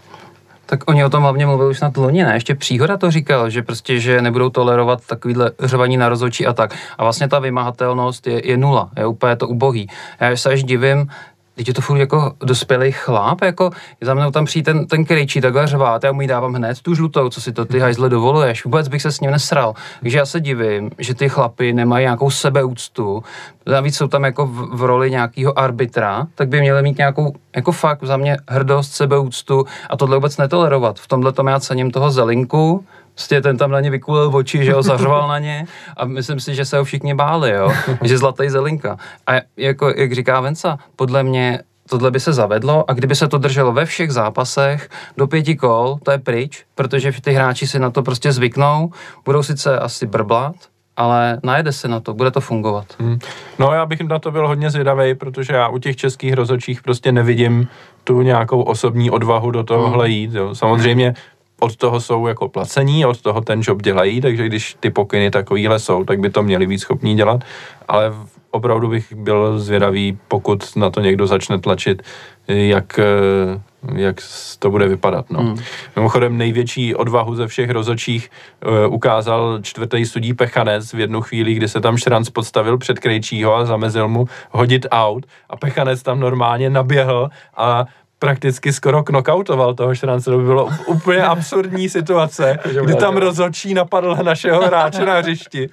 Tak 0.71 0.91
oni 0.91 1.05
o 1.05 1.11
tom 1.11 1.23
hlavně 1.23 1.47
mluvili 1.47 1.71
už 1.71 1.81
na 1.81 1.93
loni, 1.97 2.25
ne? 2.25 2.35
Ještě 2.35 2.55
Příhoda 2.55 2.97
to 2.97 3.11
říkal, 3.11 3.51
že 3.51 3.63
prostě, 3.63 4.01
že 4.01 4.23
nebudou 4.23 4.51
tolerovat 4.51 5.07
takovýhle 5.07 5.51
řvaní 5.61 5.97
na 5.97 6.09
rozhodčí 6.09 6.47
a 6.47 6.53
tak. 6.53 6.75
A 6.99 7.03
vlastně 7.03 7.29
ta 7.29 7.39
vymahatelnost 7.39 8.27
je, 8.27 8.49
je 8.49 8.57
nula, 8.57 8.91
je 8.97 9.07
úplně 9.07 9.37
to 9.37 9.49
ubohý. 9.49 9.89
Já 10.21 10.37
se 10.37 10.49
až 10.51 10.65
divím, 10.65 11.11
Teď 11.61 11.69
je 11.69 11.75
to 11.75 11.81
furt 11.81 11.99
jako 11.99 12.33
dospělý 12.41 12.93
chlap, 12.93 13.43
jako 13.43 13.71
za 14.01 14.15
mnou 14.15 14.31
tam 14.31 14.45
přijde 14.45 14.73
ten, 14.73 14.87
ten 14.87 15.05
krejčí 15.05 15.41
takhle 15.41 15.67
řvát, 15.67 16.05
já 16.05 16.13
mu 16.13 16.21
ji 16.21 16.29
dávám 16.29 16.55
hned 16.55 16.81
tu 16.81 16.95
žlutou, 16.95 17.29
co 17.29 17.41
si 17.41 17.53
to 17.53 17.65
ty 17.65 17.79
hajzle 17.79 18.09
dovoluješ, 18.09 18.65
vůbec 18.65 18.89
bych 18.89 19.03
se 19.03 19.13
s 19.13 19.21
ním 19.21 19.31
nesral. 19.31 19.75
Takže 20.01 20.19
já 20.19 20.27
se 20.27 20.41
divím, 20.41 20.91
že 20.99 21.15
ty 21.15 21.29
chlapy 21.29 21.73
nemají 21.73 22.05
nějakou 22.05 22.31
sebeúctu, 22.31 23.23
navíc 23.67 23.97
jsou 23.97 24.09
tam 24.09 24.25
jako 24.25 24.47
v, 24.47 24.69
v 24.73 24.83
roli 24.83 25.11
nějakého 25.11 25.59
arbitra, 25.59 26.27
tak 26.35 26.49
by 26.49 26.61
měli 26.61 26.83
mít 26.83 26.99
nějakou, 26.99 27.33
jako 27.57 27.73
fakt 27.73 28.05
za 28.05 28.17
mě 28.17 28.37
hrdost, 28.49 28.93
sebeúctu 28.93 29.65
a 29.91 29.97
tohle 29.97 30.17
vůbec 30.17 30.37
netolerovat. 30.37 30.99
V 30.99 31.09
tomhle 31.09 31.33
tom 31.33 31.47
já 31.47 31.61
cením 31.61 31.91
toho 31.91 32.11
zelinku, 32.11 32.85
Prostě 33.21 33.41
ten 33.41 33.57
tam 33.57 33.71
na 33.71 33.81
ně 33.81 33.91
vykulil 33.91 34.31
oči, 34.35 34.65
že 34.65 34.73
ho 34.73 34.83
zařval 34.83 35.29
na 35.29 35.39
ně 35.39 35.67
a 35.97 36.05
myslím 36.05 36.41
si, 36.41 36.55
že 36.55 36.65
se 36.65 36.79
ho 36.79 36.85
všichni 36.85 37.15
báli, 37.15 37.51
jo, 37.51 37.73
že 38.03 38.19
zlatý 38.19 38.49
zelinka. 38.49 38.97
A 39.27 39.33
jako, 39.57 39.89
jak 39.97 40.13
říká 40.13 40.41
Venca, 40.41 40.79
podle 40.97 41.23
mě 41.23 41.61
tohle 41.91 42.11
by 42.11 42.21
se 42.21 42.33
zavedlo 42.33 42.91
a 42.91 42.93
kdyby 42.93 43.15
se 43.15 43.29
to 43.29 43.39
drželo 43.39 43.73
ve 43.73 43.85
všech 43.85 44.13
zápasech 44.13 44.89
do 45.17 45.27
pěti 45.27 45.57
kol, 45.57 45.99
to 46.03 46.11
je 46.11 46.19
pryč, 46.19 46.65
protože 46.75 47.13
ty 47.21 47.33
hráči 47.33 47.67
si 47.67 47.79
na 47.79 47.91
to 47.91 48.03
prostě 48.03 48.33
zvyknou, 48.33 48.91
budou 49.25 49.43
sice 49.43 49.79
asi 49.79 50.07
brblat, 50.07 50.55
ale 50.97 51.41
najede 51.43 51.73
se 51.73 51.89
na 51.89 52.01
to, 52.01 52.15
bude 52.15 52.31
to 52.31 52.41
fungovat. 52.41 52.87
Hmm. 52.99 53.19
No 53.59 53.73
já 53.73 53.87
bych 53.87 54.01
na 54.01 54.19
to 54.19 54.31
byl 54.31 54.49
hodně 54.49 54.71
zvědavý, 54.71 55.15
protože 55.15 55.53
já 55.53 55.69
u 55.69 55.79
těch 55.79 55.97
českých 55.97 56.33
rozočích 56.33 56.83
prostě 56.83 57.13
nevidím 57.13 57.69
tu 58.05 58.23
nějakou 58.23 58.63
osobní 58.63 59.11
odvahu 59.11 59.51
do 59.51 59.65
tohohle 59.65 60.05
hmm. 60.05 60.15
jít. 60.15 60.35
Jo. 60.35 60.55
Samozřejmě 60.55 61.15
od 61.61 61.77
toho 61.77 62.01
jsou 62.01 62.27
jako 62.27 62.49
placení, 62.49 63.07
od 63.07 63.21
toho 63.21 63.41
ten 63.41 63.61
job 63.65 63.83
dělají, 63.83 64.21
takže 64.21 64.47
když 64.47 64.77
ty 64.81 64.91
pokyny 64.91 65.31
takovýhle 65.31 65.79
jsou, 65.79 66.05
tak 66.05 66.21
by 66.21 66.31
to 66.31 66.43
měli 66.43 66.67
být 66.67 66.79
schopní 66.79 67.17
dělat, 67.17 67.41
ale 67.89 68.13
opravdu 68.51 68.89
bych 68.89 69.13
byl 69.13 69.59
zvědavý, 69.59 70.19
pokud 70.29 70.77
na 70.77 70.91
to 70.91 71.01
někdo 71.01 71.27
začne 71.27 71.59
tlačit, 71.59 72.03
jak, 72.49 72.99
eh, 72.99 73.61
jak 73.95 74.17
to 74.59 74.71
bude 74.71 74.89
vypadat. 74.89 75.31
No. 75.31 75.41
Hmm. 75.41 75.57
Mimochodem 75.97 76.39
největší 76.39 76.95
odvahu 76.95 77.35
ze 77.35 77.47
všech 77.47 77.71
rozočích 77.71 78.31
uh, 78.67 78.95
ukázal 78.95 79.59
čtvrtý 79.63 80.07
sudí 80.07 80.35
Pechanec 80.35 80.93
v 80.93 81.01
jednu 81.01 81.21
chvíli, 81.21 81.55
kdy 81.55 81.69
se 81.69 81.81
tam 81.81 81.97
Šranc 81.97 82.31
podstavil 82.31 82.79
před 82.79 82.99
Krejčího 82.99 83.55
a 83.57 83.65
zamezil 83.65 84.09
mu 84.09 84.29
hodit 84.51 84.87
out 84.91 85.27
a 85.51 85.57
Pechanec 85.57 86.03
tam 86.03 86.21
normálně 86.21 86.71
naběhl 86.71 87.31
a 87.57 87.87
prakticky 88.21 88.73
skoro 88.73 89.03
knockoutoval 89.03 89.75
toho 89.75 89.95
Šrance. 89.95 90.31
To 90.31 90.39
by 90.39 90.45
bylo 90.45 90.69
úplně 90.87 91.23
absurdní 91.23 91.89
situace, 91.89 92.59
kdy 92.85 92.95
tam 92.95 93.17
rozhodčí 93.17 93.75
napadl 93.75 94.17
našeho 94.23 94.67
hráče 94.67 95.05
na 95.05 95.15
hřišti. 95.15 95.69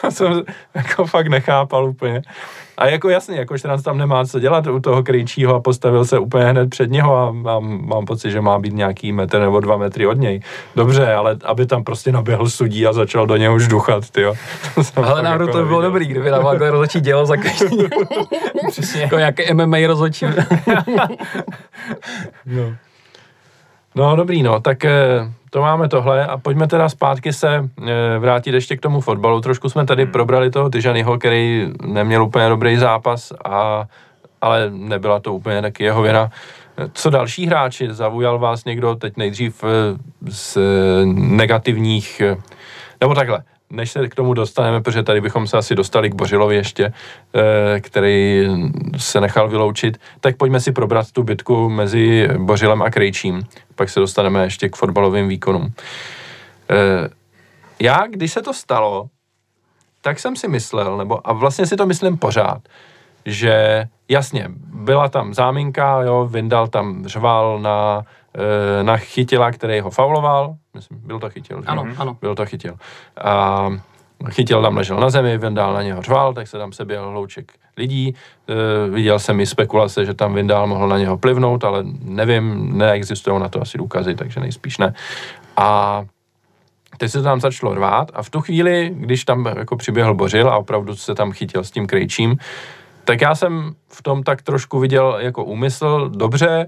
To 0.00 0.10
jsem 0.10 0.42
jako 0.74 1.06
fakt 1.06 1.28
nechápal 1.28 1.84
úplně. 1.84 2.22
A 2.78 2.86
jako 2.86 3.08
jasně, 3.08 3.38
jako 3.38 3.58
Šranc 3.58 3.82
tam 3.82 3.98
nemá 3.98 4.24
co 4.24 4.40
dělat 4.40 4.66
u 4.66 4.80
toho 4.80 5.02
krejčího 5.02 5.54
a 5.54 5.60
postavil 5.60 6.04
se 6.04 6.18
úplně 6.18 6.44
hned 6.44 6.70
před 6.70 6.90
něho 6.90 7.16
a 7.16 7.32
mám, 7.32 7.86
mám 7.86 8.04
pocit, 8.04 8.30
že 8.30 8.40
má 8.40 8.58
být 8.58 8.74
nějaký 8.74 9.12
metr 9.12 9.40
nebo 9.40 9.60
dva 9.60 9.76
metry 9.76 10.06
od 10.06 10.18
něj. 10.18 10.40
Dobře, 10.76 11.14
ale 11.14 11.36
aby 11.44 11.66
tam 11.66 11.84
prostě 11.84 12.12
naběhl 12.12 12.48
sudí 12.48 12.86
a 12.86 12.92
začal 12.92 13.26
do 13.26 13.36
něho 13.36 13.54
už 13.54 13.68
duchat, 13.68 14.10
tyjo. 14.10 14.34
Ale 14.96 15.22
náhodou 15.22 15.44
jako 15.44 15.58
to 15.58 15.62
by 15.62 15.68
bylo 15.68 15.82
dobrý, 15.82 16.06
kdyby 16.06 16.30
dával 16.30 16.52
jako 16.52 16.70
rozhodčí 16.70 17.00
dělo 17.00 17.26
za 17.26 17.36
každý. 17.36 17.78
Přesně. 18.70 19.02
jako 19.02 19.18
nějaké 19.18 19.54
MMA 19.54 19.76
rozhodčí. 19.86 20.26
no. 22.46 22.74
No 23.94 24.16
dobrý, 24.16 24.42
no, 24.42 24.60
tak 24.60 24.84
eh, 24.84 25.32
to 25.50 25.60
máme 25.60 25.88
tohle 25.88 26.26
a 26.26 26.38
pojďme 26.38 26.66
teda 26.66 26.88
zpátky 26.88 27.32
se 27.32 27.56
e, 27.56 28.18
vrátit 28.18 28.54
ještě 28.54 28.76
k 28.76 28.80
tomu 28.80 29.00
fotbalu. 29.00 29.40
Trošku 29.40 29.68
jsme 29.68 29.86
tady 29.86 30.02
hmm. 30.02 30.12
probrali 30.12 30.50
toho 30.50 30.70
Tyžanyho, 30.70 31.18
který 31.18 31.72
neměl 31.82 32.24
úplně 32.24 32.48
dobrý 32.48 32.76
zápas, 32.76 33.32
a, 33.44 33.84
ale 34.40 34.70
nebyla 34.70 35.20
to 35.20 35.34
úplně 35.34 35.62
taky 35.62 35.84
jeho 35.84 36.02
vina. 36.02 36.30
Co 36.92 37.10
další 37.10 37.46
hráči? 37.46 37.92
Zaujal 37.92 38.38
vás 38.38 38.64
někdo 38.64 38.94
teď 38.94 39.16
nejdřív 39.16 39.64
e, 39.64 39.68
z 40.30 40.58
negativních, 41.14 42.20
e, 42.20 42.36
nebo 43.00 43.14
takhle, 43.14 43.42
než 43.70 43.90
se 43.90 44.08
k 44.08 44.14
tomu 44.14 44.34
dostaneme, 44.34 44.80
protože 44.80 45.02
tady 45.02 45.20
bychom 45.20 45.46
se 45.46 45.58
asi 45.58 45.74
dostali 45.74 46.10
k 46.10 46.14
Bořilovi 46.14 46.56
ještě, 46.56 46.92
který 47.80 48.46
se 48.96 49.20
nechal 49.20 49.48
vyloučit, 49.48 49.98
tak 50.20 50.36
pojďme 50.36 50.60
si 50.60 50.72
probrat 50.72 51.12
tu 51.12 51.22
bitku 51.22 51.68
mezi 51.68 52.28
Bořilem 52.38 52.82
a 52.82 52.90
Krejčím 52.90 53.42
pak 53.78 53.88
se 53.88 54.00
dostaneme 54.00 54.44
ještě 54.44 54.68
k 54.68 54.76
fotbalovým 54.76 55.28
výkonům. 55.28 55.72
E, 56.70 57.08
já, 57.80 58.06
když 58.06 58.32
se 58.32 58.42
to 58.42 58.54
stalo, 58.54 59.06
tak 60.02 60.18
jsem 60.18 60.36
si 60.36 60.48
myslel, 60.48 60.96
nebo 60.96 61.28
a 61.28 61.32
vlastně 61.32 61.66
si 61.66 61.76
to 61.76 61.86
myslím 61.86 62.18
pořád, 62.18 62.62
že 63.26 63.84
jasně, 64.08 64.44
byla 64.74 65.08
tam 65.08 65.34
záminka, 65.34 66.02
jo, 66.02 66.26
Vindal 66.26 66.68
tam 66.68 67.06
řval 67.06 67.58
na, 67.58 68.02
e, 68.38 68.82
na 68.82 68.96
chytila, 68.96 69.50
který 69.50 69.80
ho 69.80 69.90
fauloval, 69.90 70.54
myslím, 70.74 70.98
byl 71.04 71.20
to 71.20 71.30
chytil, 71.30 71.60
že? 71.62 71.66
Ano, 71.66 71.86
ano. 71.98 72.16
Byl 72.20 72.34
to 72.34 72.46
chytil. 72.46 72.74
A 73.20 73.68
chytil 74.30 74.62
tam 74.62 74.76
ležel 74.76 75.00
na 75.00 75.10
zemi, 75.10 75.38
Vindal 75.38 75.74
na 75.74 75.82
něho 75.82 76.02
řval, 76.02 76.34
tak 76.34 76.48
se 76.48 76.58
tam 76.58 76.72
seběhl 76.72 77.10
hlouček 77.10 77.52
lidí. 77.76 78.14
E, 78.48 78.90
viděl 78.90 79.18
jsem 79.18 79.40
i 79.40 79.46
spekulace, 79.46 80.04
že 80.04 80.14
tam 80.14 80.34
Vindal 80.34 80.66
mohl 80.66 80.88
na 80.88 80.98
něho 80.98 81.18
plivnout, 81.18 81.64
ale 81.64 81.84
nevím, 82.02 82.78
neexistují 82.78 83.40
na 83.40 83.48
to 83.48 83.62
asi 83.62 83.78
důkazy, 83.78 84.14
takže 84.14 84.40
nejspíš 84.40 84.78
ne. 84.78 84.94
A 85.56 86.04
teď 86.98 87.10
se 87.10 87.18
to 87.18 87.24
tam 87.24 87.40
začalo 87.40 87.74
rvát 87.74 88.10
a 88.14 88.22
v 88.22 88.30
tu 88.30 88.40
chvíli, 88.40 88.94
když 88.94 89.24
tam 89.24 89.46
jako 89.46 89.76
přiběhl 89.76 90.14
Bořil 90.14 90.48
a 90.48 90.56
opravdu 90.56 90.96
se 90.96 91.14
tam 91.14 91.32
chytil 91.32 91.64
s 91.64 91.70
tím 91.70 91.86
krejčím, 91.86 92.36
tak 93.04 93.20
já 93.20 93.34
jsem 93.34 93.74
v 93.88 94.02
tom 94.02 94.22
tak 94.22 94.42
trošku 94.42 94.78
viděl 94.78 95.16
jako 95.20 95.44
úmysl, 95.44 96.08
dobře, 96.08 96.66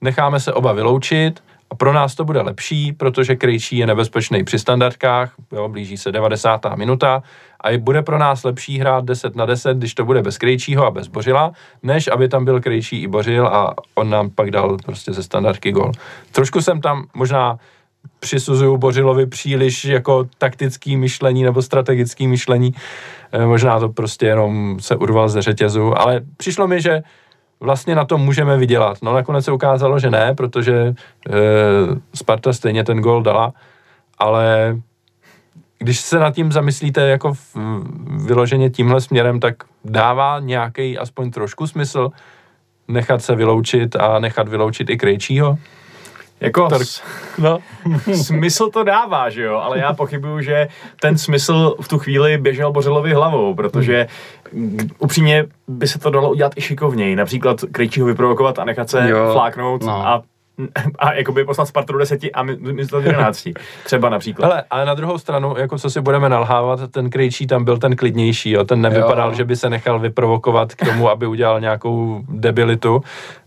necháme 0.00 0.40
se 0.40 0.52
oba 0.52 0.72
vyloučit, 0.72 1.42
a 1.70 1.74
pro 1.74 1.92
nás 1.92 2.14
to 2.14 2.24
bude 2.24 2.40
lepší, 2.42 2.92
protože 2.92 3.36
Krejčí 3.36 3.76
je 3.76 3.86
nebezpečný 3.86 4.44
při 4.44 4.58
standardkách, 4.58 5.32
jo, 5.52 5.68
blíží 5.68 5.96
se 5.96 6.12
90. 6.12 6.76
minuta 6.76 7.22
a 7.60 7.78
bude 7.78 8.02
pro 8.02 8.18
nás 8.18 8.44
lepší 8.44 8.78
hrát 8.78 9.04
10 9.04 9.36
na 9.36 9.46
10, 9.46 9.78
když 9.78 9.94
to 9.94 10.04
bude 10.04 10.22
bez 10.22 10.38
Krejčího 10.38 10.86
a 10.86 10.90
bez 10.90 11.08
Bořila, 11.08 11.52
než 11.82 12.08
aby 12.08 12.28
tam 12.28 12.44
byl 12.44 12.60
Krejčí 12.60 13.02
i 13.02 13.06
Bořil 13.06 13.46
a 13.46 13.74
on 13.94 14.10
nám 14.10 14.30
pak 14.30 14.50
dal 14.50 14.76
prostě 14.84 15.12
ze 15.12 15.22
standardky 15.22 15.72
gol. 15.72 15.92
Trošku 16.32 16.62
jsem 16.62 16.80
tam 16.80 17.06
možná 17.14 17.58
přisuzuju 18.20 18.76
Bořilovi 18.76 19.26
příliš 19.26 19.84
jako 19.84 20.26
taktický 20.38 20.96
myšlení 20.96 21.42
nebo 21.42 21.62
strategický 21.62 22.26
myšlení. 22.26 22.74
E, 23.32 23.46
možná 23.46 23.80
to 23.80 23.88
prostě 23.88 24.26
jenom 24.26 24.80
se 24.80 24.96
urval 24.96 25.28
ze 25.28 25.42
řetězu, 25.42 25.98
ale 25.98 26.20
přišlo 26.36 26.66
mi, 26.66 26.80
že 26.80 27.02
vlastně 27.60 27.94
na 27.94 28.04
tom 28.04 28.20
můžeme 28.20 28.56
vydělat. 28.56 28.98
No 29.02 29.14
nakonec 29.14 29.44
se 29.44 29.52
ukázalo, 29.52 29.98
že 29.98 30.10
ne, 30.10 30.34
protože 30.34 30.74
e, 30.74 30.94
Sparta 32.14 32.52
stejně 32.52 32.84
ten 32.84 32.98
gol 32.98 33.22
dala, 33.22 33.52
ale 34.18 34.76
když 35.78 36.00
se 36.00 36.18
nad 36.18 36.34
tím 36.34 36.52
zamyslíte 36.52 37.00
jako 37.00 37.34
v, 37.34 37.56
vyloženě 38.26 38.70
tímhle 38.70 39.00
směrem, 39.00 39.40
tak 39.40 39.54
dává 39.84 40.40
nějaký 40.40 40.98
aspoň 40.98 41.30
trošku 41.30 41.66
smysl 41.66 42.10
nechat 42.88 43.22
se 43.22 43.34
vyloučit 43.34 43.96
a 43.96 44.18
nechat 44.18 44.48
vyloučit 44.48 44.90
i 44.90 44.96
Krejčího? 44.96 45.58
Jako, 46.40 46.68
tak, 46.68 46.82
no. 47.38 47.58
smysl 48.14 48.70
to 48.70 48.84
dává, 48.84 49.30
že 49.30 49.42
jo, 49.42 49.56
ale 49.56 49.78
já 49.78 49.92
pochybuju, 49.92 50.40
že 50.40 50.68
ten 51.00 51.18
smysl 51.18 51.76
v 51.80 51.88
tu 51.88 51.98
chvíli 51.98 52.38
běžel 52.38 52.72
Bořilovi 52.72 53.12
hlavou, 53.12 53.54
protože 53.54 54.06
upřímně 54.98 55.44
by 55.68 55.86
se 55.86 55.98
to 55.98 56.10
dalo 56.10 56.30
udělat 56.30 56.52
i 56.56 56.60
šikovněji, 56.60 57.16
například 57.16 57.60
Krejčího 57.72 58.06
vyprovokovat 58.06 58.58
a 58.58 58.64
nechat 58.64 58.90
se 58.90 59.08
jo, 59.08 59.32
fláknout 59.32 59.82
no. 59.82 60.06
a 60.08 60.22
a 60.98 61.12
jakoby 61.12 61.44
poslat 61.44 61.68
Spartu 61.68 61.92
do 61.92 61.98
deseti 61.98 62.32
a 62.32 62.42
místo 62.42 63.00
jedenácti. 63.00 63.54
Třeba 63.84 64.08
například. 64.08 64.46
Ale, 64.46 64.64
ale 64.70 64.84
na 64.84 64.94
druhou 64.94 65.18
stranu, 65.18 65.54
jako 65.58 65.78
co 65.78 65.90
si 65.90 66.00
budeme 66.00 66.28
nalhávat, 66.28 66.80
ten 66.90 67.10
Krejčí 67.10 67.46
tam 67.46 67.64
byl 67.64 67.78
ten 67.78 67.96
klidnější, 67.96 68.50
jo? 68.50 68.64
ten 68.64 68.80
nevypadal, 68.80 69.28
jo. 69.28 69.34
že 69.34 69.44
by 69.44 69.56
se 69.56 69.70
nechal 69.70 69.98
vyprovokovat 69.98 70.74
k 70.74 70.86
tomu, 70.86 71.10
aby 71.10 71.26
udělal 71.26 71.60
nějakou 71.60 72.22
debilitu. 72.28 73.02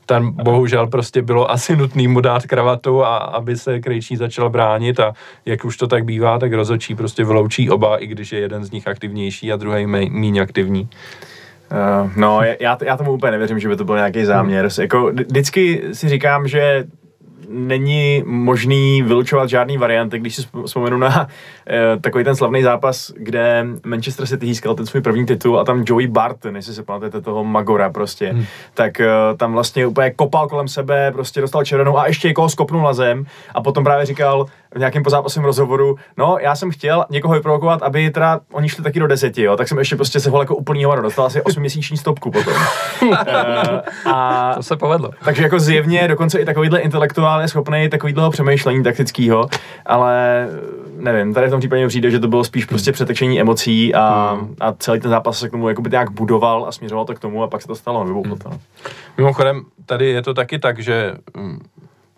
Tam 0.10 0.32
bohužel 0.32 0.88
prostě 0.88 1.22
bylo 1.22 1.52
asi 1.52 1.76
nutný 1.76 2.08
mu 2.08 2.22
dát 2.22 2.45
kravatu 2.45 3.04
a 3.04 3.17
aby 3.17 3.58
se 3.58 3.80
Krejčí 3.80 4.15
začal 4.15 4.50
bránit 4.50 5.00
a 5.00 5.13
jak 5.45 5.65
už 5.65 5.78
to 5.78 5.88
tak 5.88 6.06
bývá, 6.06 6.39
tak 6.39 6.54
rozočí 6.54 6.95
prostě 6.95 7.24
vyloučí 7.24 7.69
oba, 7.69 7.98
i 7.98 8.08
když 8.08 8.32
je 8.32 8.39
jeden 8.39 8.65
z 8.65 8.72
nich 8.72 8.88
aktivnější 8.88 9.52
a 9.52 9.56
druhý 9.56 9.86
méně 9.86 10.41
aktivní. 10.41 10.89
Uh, 12.02 12.12
no, 12.15 12.41
já, 12.60 12.78
já 12.84 12.98
tomu 12.98 13.12
úplně 13.12 13.32
nevěřím, 13.32 13.60
že 13.60 13.69
by 13.69 13.76
to 13.76 13.86
byl 13.86 13.95
nějaký 13.95 14.26
záměr. 14.26 14.69
Jako, 14.82 15.12
vždycky 15.12 15.84
si 15.93 16.10
říkám, 16.10 16.48
že 16.48 16.84
není 17.49 18.23
možný 18.25 19.01
vylučovat 19.01 19.49
žádný 19.49 19.77
varianty, 19.77 20.19
když 20.19 20.35
si 20.35 20.41
vzpomenu 20.65 20.97
na 20.97 21.07
uh, 21.07 22.01
takový 22.01 22.23
ten 22.23 22.35
slavný 22.35 22.63
zápas, 22.63 23.12
kde 23.17 23.65
Manchester 23.85 24.25
City 24.25 24.45
získal 24.45 24.75
ten 24.75 24.85
svůj 24.85 25.01
první 25.01 25.25
titul 25.25 25.59
a 25.59 25.63
tam 25.63 25.83
Joey 25.88 26.07
Barton, 26.07 26.55
jestli 26.55 26.73
se 26.73 26.83
pamatujete 26.83 27.21
toho 27.21 27.43
Magora 27.43 27.89
prostě, 27.89 28.29
hmm. 28.29 28.45
tak 28.73 28.99
uh, 28.99 29.38
tam 29.38 29.53
vlastně 29.53 29.88
úplně 29.88 30.12
kopal 30.12 30.47
kolem 30.47 30.67
sebe, 30.67 31.12
prostě 31.12 31.41
dostal 31.41 31.63
červenou 31.63 31.97
a 31.97 32.07
ještě 32.07 32.27
někoho 32.27 32.49
skopnul 32.49 32.81
na 32.81 32.93
zem 32.93 33.25
a 33.55 33.62
potom 33.62 33.83
právě 33.83 34.05
říkal, 34.05 34.45
v 34.75 34.79
nějakém 34.79 35.03
pozápasovém 35.03 35.45
rozhovoru, 35.45 35.95
no 36.17 36.38
já 36.41 36.55
jsem 36.55 36.71
chtěl 36.71 37.05
někoho 37.09 37.33
vyprovokovat, 37.33 37.81
aby 37.81 38.09
teda 38.09 38.39
oni 38.51 38.69
šli 38.69 38.83
taky 38.83 38.99
do 38.99 39.07
deseti, 39.07 39.41
jo, 39.41 39.57
tak 39.57 39.67
jsem 39.67 39.77
ještě 39.77 39.95
prostě 39.95 40.19
se 40.19 40.31
jako 40.39 40.55
úplný 40.55 40.83
hovado, 40.83 41.01
dostal 41.01 41.25
asi 41.25 41.41
8 41.41 41.59
měsíční 41.59 41.97
stopku 41.97 42.31
potom. 42.31 42.53
uh, 43.01 43.17
a, 44.05 44.53
to 44.55 44.63
se 44.63 44.75
povedlo. 44.75 45.12
Takže 45.23 45.43
jako 45.43 45.59
zjevně 45.59 46.07
dokonce 46.07 46.39
i 46.39 46.45
takovýhle 46.45 46.79
intelektuál 46.79 47.38
je 47.41 47.47
schopný 47.47 47.89
takovýhle 47.89 48.30
přemýšlení 48.30 48.84
taktického, 48.84 49.49
ale 49.86 50.47
nevím, 50.99 51.34
tady 51.34 51.47
v 51.47 51.49
tom 51.49 51.60
případě 51.60 51.88
přijde, 51.88 52.12
že 52.12 52.19
to 52.19 52.28
bylo 52.28 52.43
spíš 52.43 52.65
prostě 52.65 52.91
přetečení 52.91 53.41
emocí 53.41 53.95
a, 53.95 54.34
hmm. 54.34 54.56
a 54.60 54.73
celý 54.73 54.99
ten 54.99 55.12
zápas 55.12 55.39
se 55.39 55.47
k 55.47 55.52
tomu 55.52 55.69
jako 55.69 55.82
by 55.82 55.89
nějak 55.89 56.12
budoval 56.12 56.65
a 56.65 56.71
směřoval 56.71 57.06
to 57.06 57.13
k 57.13 57.19
tomu 57.19 57.43
a 57.43 57.47
pak 57.47 57.62
se 57.62 57.67
to 57.67 57.75
stalo, 57.75 58.06
vybuchlo 58.06 58.36
to. 58.36 58.49
Hmm. 58.49 58.60
Mimochodem, 59.17 59.62
tady 59.86 60.10
je 60.10 60.21
to 60.21 60.34
taky 60.34 60.60
tak, 60.60 60.80
že 60.80 61.13
mm, 61.38 61.60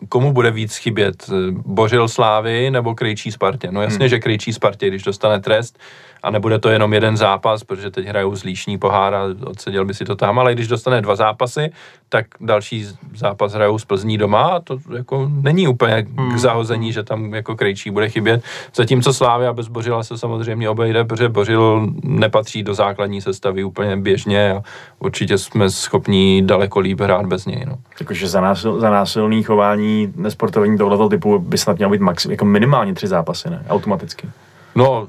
komu 0.10 0.34
bude 0.34 0.52
víc 0.52 0.78
chybět? 0.78 1.30
Bořil 1.52 2.08
Slávy 2.08 2.72
nebo 2.72 2.96
Krejčí 2.96 3.32
Spartě? 3.32 3.68
No 3.72 3.82
jasně, 3.82 4.00
hmm. 4.00 4.10
že 4.10 4.20
Krejčí 4.20 4.54
Spartě, 4.54 4.88
když 4.88 5.04
dostane 5.04 5.40
trest, 5.40 5.80
a 6.24 6.32
nebude 6.32 6.60
to 6.60 6.70
jenom 6.70 6.94
jeden 6.94 7.18
zápas, 7.18 7.64
protože 7.64 7.92
teď 7.92 8.08
hrajou 8.08 8.36
zlíšní 8.36 8.78
pohár 8.78 9.16
a 9.16 9.24
odseděl 9.46 9.86
by 9.86 9.94
si 9.94 10.06
to 10.06 10.16
tam, 10.16 10.40
ale 10.40 10.54
když 10.54 10.68
dostane 10.68 11.02
dva 11.02 11.16
zápasy, 11.16 11.72
tak 12.10 12.26
další 12.40 12.88
zápas 13.16 13.54
hrajou 13.54 13.80
z 13.80 13.86
Plzní 13.86 14.18
doma 14.18 14.42
a 14.42 14.60
to 14.60 14.78
jako 14.98 15.30
není 15.42 15.68
úplně 15.68 16.04
k 16.04 16.20
hmm. 16.20 16.38
zahození, 16.38 16.94
že 16.94 17.04
tam 17.04 17.34
jako 17.34 17.56
Krejčí 17.56 17.92
bude 17.92 18.10
chybět. 18.10 18.44
Zatímco 18.76 19.14
Slávia 19.14 19.54
bez 19.54 19.68
Bořila 19.68 20.04
se 20.04 20.18
samozřejmě 20.18 20.70
obejde, 20.70 21.04
protože 21.04 21.30
Bořil 21.30 21.88
nepatří 22.04 22.64
do 22.64 22.74
základní 22.74 23.22
sestavy 23.22 23.64
úplně 23.64 23.98
běžně 23.98 24.52
a 24.52 24.64
určitě 25.00 25.38
jsme 25.38 25.70
schopni 25.70 26.42
daleko 26.46 26.80
líp 26.80 27.02
hrát 27.02 27.26
bez 27.26 27.46
něj. 27.46 27.66
No. 27.68 27.78
Jakože 28.00 28.28
za, 28.28 28.42
násil, 28.42 28.80
za 28.80 28.90
násilný 28.90 29.44
chování 29.44 30.14
nesportovní 30.16 30.78
tohoto 30.78 31.10
typu 31.10 31.40
by 31.40 31.58
snad 31.58 31.78
mělo 31.78 31.92
být 31.92 32.02
maxim, 32.02 32.32
jako 32.32 32.46
minimálně 32.46 32.94
tři 32.94 33.08
zápasy, 33.08 33.50
ne? 33.50 33.66
Automaticky. 33.70 34.30
No, 34.76 35.08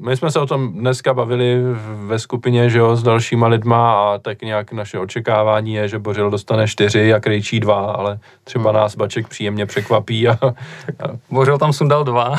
my 0.00 0.16
jsme 0.16 0.30
se 0.30 0.40
o 0.40 0.46
tom 0.46 0.72
dneska 0.72 1.14
bavili 1.14 1.62
ve 1.84 2.18
skupině, 2.18 2.70
že 2.70 2.78
jo, 2.78 2.96
s 2.96 3.02
dalšíma 3.02 3.46
lidma 3.46 3.92
a 3.92 4.18
tak 4.18 4.42
nějak 4.42 4.72
naše 4.72 4.98
očekávání 4.98 5.74
je, 5.74 5.88
že 5.88 5.98
Bořil 5.98 6.30
dostane 6.30 6.68
čtyři 6.68 7.14
a 7.14 7.20
Krejčí 7.20 7.60
dva, 7.60 7.92
ale 7.92 8.18
třeba 8.44 8.70
hmm. 8.70 8.80
nás 8.80 8.96
Baček 8.96 9.28
příjemně 9.28 9.66
překvapí. 9.66 10.28
A, 10.28 10.32
a... 10.42 10.52
Bořil 11.30 11.58
tam 11.58 11.72
sundal 11.72 12.04
dva, 12.04 12.34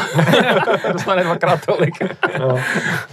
dostane 0.94 1.24
dvakrát 1.24 1.65
tolik. 1.65 1.94
no. 2.39 2.60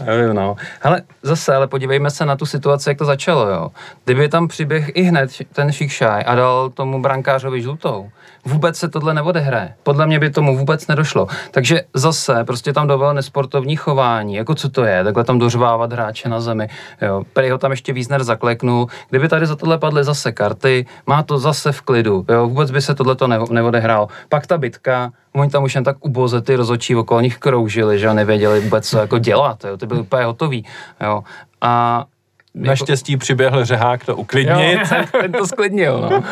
Nevím, 0.07 0.35
no. 0.35 0.57
Hele, 0.81 1.02
zase, 1.22 1.55
ale 1.55 1.66
podívejme 1.66 2.11
se 2.11 2.26
na 2.26 2.37
tu 2.37 2.46
situaci, 2.46 2.90
jak 2.90 2.98
to 2.98 3.05
začalo, 3.05 3.48
jo. 3.48 3.68
Kdyby 4.05 4.28
tam 4.28 4.48
přiběh 4.48 4.90
i 4.94 5.02
hned 5.02 5.31
ten 5.52 5.72
Šikšaj 5.72 6.24
a 6.26 6.35
dal 6.35 6.70
tomu 6.70 7.02
brankářovi 7.02 7.62
žlutou, 7.62 8.11
vůbec 8.44 8.76
se 8.76 8.88
tohle 8.88 9.14
neodehraje. 9.14 9.74
Podle 9.83 10.07
mě 10.07 10.18
by 10.18 10.31
tomu 10.31 10.59
vůbec 10.59 10.87
nedošlo. 10.87 11.26
Takže 11.50 11.83
zase 11.94 12.44
prostě 12.44 12.72
tam 12.72 12.88
dovolil 12.88 13.14
nesportovní 13.14 13.76
chování. 13.76 14.35
Jako 14.35 14.55
co 14.55 14.68
to 14.68 14.85
je? 14.85 15.05
Takhle 15.05 15.24
tam 15.24 15.38
dořvávat 15.38 15.92
hráče 15.92 16.28
na 16.28 16.40
zemi. 16.40 16.68
Jo. 17.02 17.22
Prý 17.33 17.50
ho 17.50 17.59
tam 17.59 17.70
ještě 17.70 17.92
Wiesner 17.92 18.24
zakleknul. 18.24 18.87
Kdyby 19.11 19.28
tady 19.28 19.46
za 19.46 19.57
tohle 19.57 19.78
padly 19.78 20.05
zase 20.05 20.33
karty, 20.33 20.87
má 21.07 21.22
to 21.22 21.38
zase 21.38 21.72
v 21.72 21.83
klidu. 21.83 22.24
Jo. 22.28 22.48
Vůbec 22.48 22.70
by 22.70 22.83
se 22.83 22.94
tohle 22.94 23.14
to 23.14 23.26
neodehrálo. 23.26 24.09
Pak 24.28 24.46
ta 24.46 24.59
bitka, 24.59 25.11
oni 25.33 25.50
tam 25.50 25.64
už 25.64 25.74
jen 25.74 25.85
tak 25.85 25.96
uboze 26.00 26.40
ty 26.40 26.57
rozočí 26.57 26.96
okolo 26.96 27.20
nich 27.20 27.38
kroužili, 27.38 27.98
že 27.98 28.14
nevěděli 28.14 28.61
vůbec, 28.61 28.88
co 28.88 28.98
jako 28.98 29.18
dělat. 29.18 29.64
Jo. 29.64 29.76
Ty 29.76 29.87
byli 29.87 30.00
úplně 30.00 30.24
hotoví. 30.24 30.64
Jo. 31.00 31.22
A 31.61 32.05
Naštěstí 32.54 33.16
přiběhl 33.16 33.64
řehák 33.64 34.04
to 34.04 34.16
uklidnit. 34.16 34.78
Jo, 34.92 35.04
ten 35.20 35.32
to 35.32 35.46
sklidnil, 35.46 36.00
no. 36.00 36.22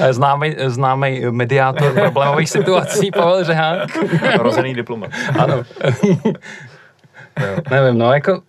známý, 0.10 0.56
známý 0.66 1.20
mediátor 1.30 1.92
problémových 1.92 2.50
situací, 2.50 3.10
Pavel 3.10 3.44
Řehák. 3.44 3.88
Rozený 4.38 4.74
diplomat. 4.74 5.10
Ano. 5.38 5.62
jo, 7.40 7.56
nevím, 7.70 7.98
no, 7.98 8.12
jako 8.12 8.42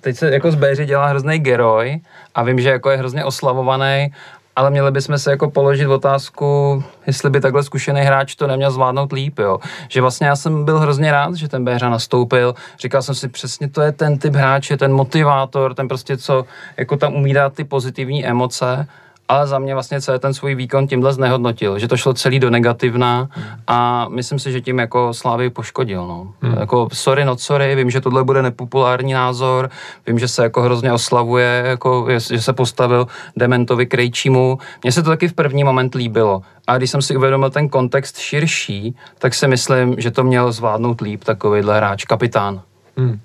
teď 0.00 0.16
se 0.16 0.30
jako 0.30 0.50
z 0.50 0.54
Béři 0.54 0.86
dělá 0.86 1.06
hrozný 1.06 1.38
geroj 1.38 2.00
a 2.34 2.42
vím, 2.42 2.60
že 2.60 2.68
jako 2.68 2.90
je 2.90 2.96
hrozně 2.96 3.24
oslavovaný 3.24 4.12
ale 4.56 4.70
měli 4.70 4.90
bychom 4.90 5.18
se 5.18 5.30
jako 5.30 5.50
položit 5.50 5.86
otázku, 5.86 6.84
jestli 7.06 7.30
by 7.30 7.40
takhle 7.40 7.62
zkušený 7.62 8.00
hráč 8.00 8.34
to 8.34 8.46
neměl 8.46 8.70
zvládnout 8.70 9.12
líp, 9.12 9.38
jo. 9.38 9.58
Že 9.88 10.00
vlastně 10.00 10.26
já 10.26 10.36
jsem 10.36 10.64
byl 10.64 10.78
hrozně 10.78 11.12
rád, 11.12 11.34
že 11.34 11.48
ten 11.48 11.64
Béhra 11.64 11.88
nastoupil, 11.88 12.54
říkal 12.80 13.02
jsem 13.02 13.14
si 13.14 13.28
přesně, 13.28 13.68
to 13.68 13.82
je 13.82 13.92
ten 13.92 14.18
typ 14.18 14.34
hráče, 14.34 14.76
ten 14.76 14.92
motivátor, 14.92 15.74
ten 15.74 15.88
prostě, 15.88 16.16
co 16.16 16.44
jako 16.76 16.96
tam 16.96 17.14
umí 17.14 17.32
dát 17.32 17.52
ty 17.54 17.64
pozitivní 17.64 18.26
emoce 18.26 18.86
ale 19.28 19.46
za 19.46 19.58
mě 19.58 19.74
vlastně 19.74 20.00
celý 20.00 20.18
ten 20.18 20.34
svůj 20.34 20.54
výkon 20.54 20.86
tímhle 20.86 21.12
znehodnotil, 21.12 21.78
že 21.78 21.88
to 21.88 21.96
šlo 21.96 22.14
celý 22.14 22.38
do 22.38 22.50
negativna 22.50 23.28
a 23.66 24.08
myslím 24.08 24.38
si, 24.38 24.52
že 24.52 24.60
tím 24.60 24.78
jako 24.78 25.14
Slávy 25.14 25.50
poškodil. 25.50 26.06
No. 26.06 26.32
Hmm. 26.40 26.56
Jako 26.60 26.88
sorry, 26.92 27.24
not 27.24 27.40
sorry, 27.40 27.74
vím, 27.74 27.90
že 27.90 28.00
tohle 28.00 28.24
bude 28.24 28.42
nepopulární 28.42 29.12
názor, 29.12 29.70
vím, 30.06 30.18
že 30.18 30.28
se 30.28 30.42
jako 30.42 30.62
hrozně 30.62 30.92
oslavuje, 30.92 31.62
jako, 31.66 32.06
že 32.10 32.40
se 32.40 32.52
postavil 32.52 33.06
Dementovi 33.36 33.86
Krejčímu. 33.86 34.58
Mně 34.82 34.92
se 34.92 35.02
to 35.02 35.10
taky 35.10 35.28
v 35.28 35.34
první 35.34 35.64
moment 35.64 35.94
líbilo. 35.94 36.42
A 36.66 36.76
když 36.78 36.90
jsem 36.90 37.02
si 37.02 37.16
uvědomil 37.16 37.50
ten 37.50 37.68
kontext 37.68 38.18
širší, 38.18 38.96
tak 39.18 39.34
si 39.34 39.48
myslím, 39.48 39.94
že 39.98 40.10
to 40.10 40.24
měl 40.24 40.52
zvládnout 40.52 41.00
líp 41.00 41.24
takovýhle 41.24 41.76
hráč, 41.76 42.04
kapitán. 42.04 42.62
Hmm. 42.96 43.20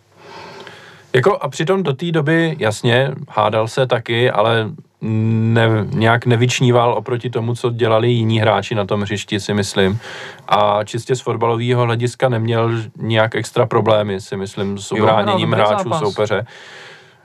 Jako 1.14 1.38
a 1.38 1.50
přitom 1.50 1.84
do 1.84 1.94
té 1.94 2.12
doby, 2.12 2.56
jasně, 2.60 3.12
hádal 3.30 3.68
se 3.68 3.88
taky, 3.88 4.32
ale 4.32 4.70
ne, 5.02 5.68
nějak 5.90 6.26
nevyčníval 6.26 6.94
oproti 6.94 7.30
tomu, 7.30 7.56
co 7.56 7.70
dělali 7.70 8.10
jiní 8.10 8.40
hráči 8.40 8.76
na 8.76 8.86
tom 8.86 9.02
hřišti, 9.02 9.40
si 9.40 9.54
myslím. 9.54 10.00
A 10.48 10.84
čistě 10.84 11.16
z 11.16 11.22
fotbalového 11.22 11.86
hlediska 11.86 12.30
neměl 12.30 12.72
nějak 12.98 13.36
extra 13.36 13.66
problémy, 13.66 14.22
si 14.22 14.38
myslím, 14.38 14.78
s 14.78 14.92
ubráněním 14.92 15.52
hráčů 15.52 15.90
zápas. 15.90 16.00
soupeře. 16.00 16.46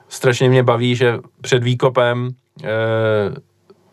Strašně 0.08 0.48
mě 0.48 0.62
baví, 0.62 0.96
že 0.96 1.18
před 1.40 1.64
výkopem 1.64 2.30
e, 2.64 2.68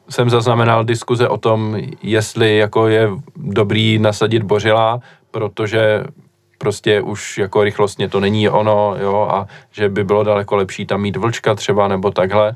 jsem 0.10 0.30
zaznamenal 0.30 0.84
diskuze 0.84 1.28
o 1.28 1.38
tom, 1.38 1.78
jestli 2.02 2.58
jako 2.58 2.88
je 2.88 3.10
dobrý 3.36 4.00
nasadit 4.00 4.43
Bořila, 4.43 5.00
protože 5.32 6.04
prostě 6.58 7.02
už 7.02 7.38
jako 7.38 7.63
rychlostně 7.63 8.10
to 8.10 8.19
není 8.19 8.50
ono, 8.50 8.96
jo, 9.00 9.28
a 9.32 9.48
že 9.72 9.89
by 9.89 10.04
bylo 10.04 10.24
daleko 10.24 10.56
lepší 10.56 10.86
tam 10.86 11.02
mít 11.02 11.17
vlčka 11.17 11.56
třeba, 11.56 11.88
nebo 11.88 12.12
takhle 12.12 12.54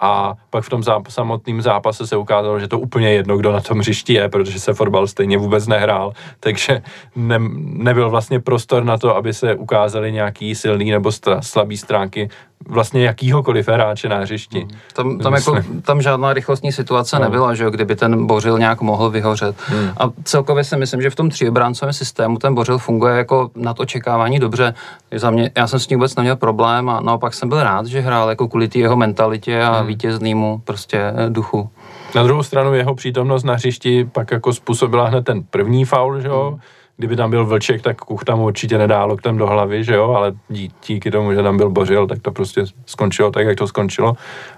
a 0.00 0.34
pak 0.50 0.64
v 0.64 0.68
tom 0.68 0.80
záp- 0.80 1.08
samotném 1.08 1.62
zápase 1.62 2.06
se 2.06 2.16
ukázalo, 2.16 2.60
že 2.60 2.68
to 2.68 2.78
úplně 2.78 3.12
jedno, 3.12 3.36
kdo 3.36 3.52
na 3.52 3.60
tom 3.60 3.78
hřišti 3.78 4.12
je, 4.12 4.28
protože 4.28 4.60
se 4.60 4.74
fotbal 4.74 5.06
stejně 5.06 5.38
vůbec 5.38 5.66
nehrál, 5.66 6.12
takže 6.40 6.82
ne, 7.16 7.38
nebyl 7.60 8.10
vlastně 8.10 8.40
prostor 8.40 8.84
na 8.84 8.98
to, 8.98 9.16
aby 9.16 9.34
se 9.34 9.54
ukázaly 9.54 10.12
nějaký 10.12 10.54
silný 10.54 10.90
nebo 10.90 11.08
stra- 11.08 11.40
slabý 11.42 11.76
stránky 11.76 12.28
vlastně 12.68 13.04
jakýhokoliv 13.04 13.68
hráče 13.68 14.08
na 14.08 14.16
hřišti. 14.16 14.60
Hmm. 14.60 14.70
Tam, 14.92 15.18
tam, 15.18 15.34
jako, 15.34 15.56
tam 15.82 16.02
žádná 16.02 16.32
rychlostní 16.32 16.72
situace 16.72 17.16
no. 17.16 17.22
nebyla, 17.22 17.54
že 17.54 17.64
jo, 17.64 17.70
kdyby 17.70 17.96
ten 17.96 18.26
Bořil 18.26 18.58
nějak 18.58 18.80
mohl 18.80 19.10
vyhořet. 19.10 19.56
Hmm. 19.66 19.88
A 19.96 20.10
celkově 20.24 20.64
si 20.64 20.76
myslím, 20.76 21.02
že 21.02 21.10
v 21.10 21.14
tom 21.14 21.30
tříobráncovém 21.30 21.92
systému 21.92 22.38
ten 22.38 22.54
Bořil 22.54 22.78
funguje 22.78 23.16
jako 23.16 23.50
nad 23.54 23.80
očekávání 23.80 24.38
dobře. 24.38 24.74
Za 25.14 25.30
mě, 25.30 25.50
já 25.56 25.66
jsem 25.66 25.80
s 25.80 25.88
ním 25.88 25.98
vůbec 25.98 26.16
neměl 26.16 26.36
problém 26.36 26.88
a 26.88 27.00
naopak 27.00 27.34
jsem 27.34 27.48
byl 27.48 27.62
rád, 27.62 27.86
že 27.86 28.00
hrál 28.00 28.28
jako 28.28 28.48
kvůli 28.48 28.68
jeho 28.74 28.96
mentalitě 28.96 29.62
a 29.62 29.78
hmm. 29.78 29.86
vítěznému 29.86 30.62
prostě 30.64 30.98
eh, 30.98 31.30
duchu. 31.30 31.70
Na 32.14 32.22
druhou 32.22 32.42
stranu 32.42 32.74
jeho 32.74 32.94
přítomnost 32.94 33.44
na 33.44 33.54
hřišti 33.54 34.04
pak 34.12 34.30
jako 34.30 34.52
způsobila 34.52 35.08
hned 35.08 35.24
ten 35.24 35.42
první 35.42 35.84
faul, 35.84 36.20
že 36.20 36.28
jo? 36.28 36.50
Hmm 36.50 36.60
kdyby 37.00 37.16
tam 37.16 37.30
byl 37.30 37.46
Vlček, 37.46 37.82
tak 37.82 38.00
Kuch 38.00 38.24
tam 38.24 38.40
určitě 38.40 38.78
nedá 38.78 39.04
loktem 39.04 39.36
do 39.36 39.46
hlavy, 39.46 39.84
že 39.84 39.94
jo, 39.94 40.12
ale 40.12 40.32
dí, 40.50 40.72
díky 40.86 41.10
tomu, 41.10 41.32
že 41.32 41.42
tam 41.42 41.56
byl 41.56 41.70
Bořil, 41.70 42.06
tak 42.06 42.18
to 42.22 42.32
prostě 42.32 42.64
skončilo 42.86 43.30
tak, 43.30 43.46
jak 43.46 43.58
to 43.58 43.66
skončilo 43.66 44.14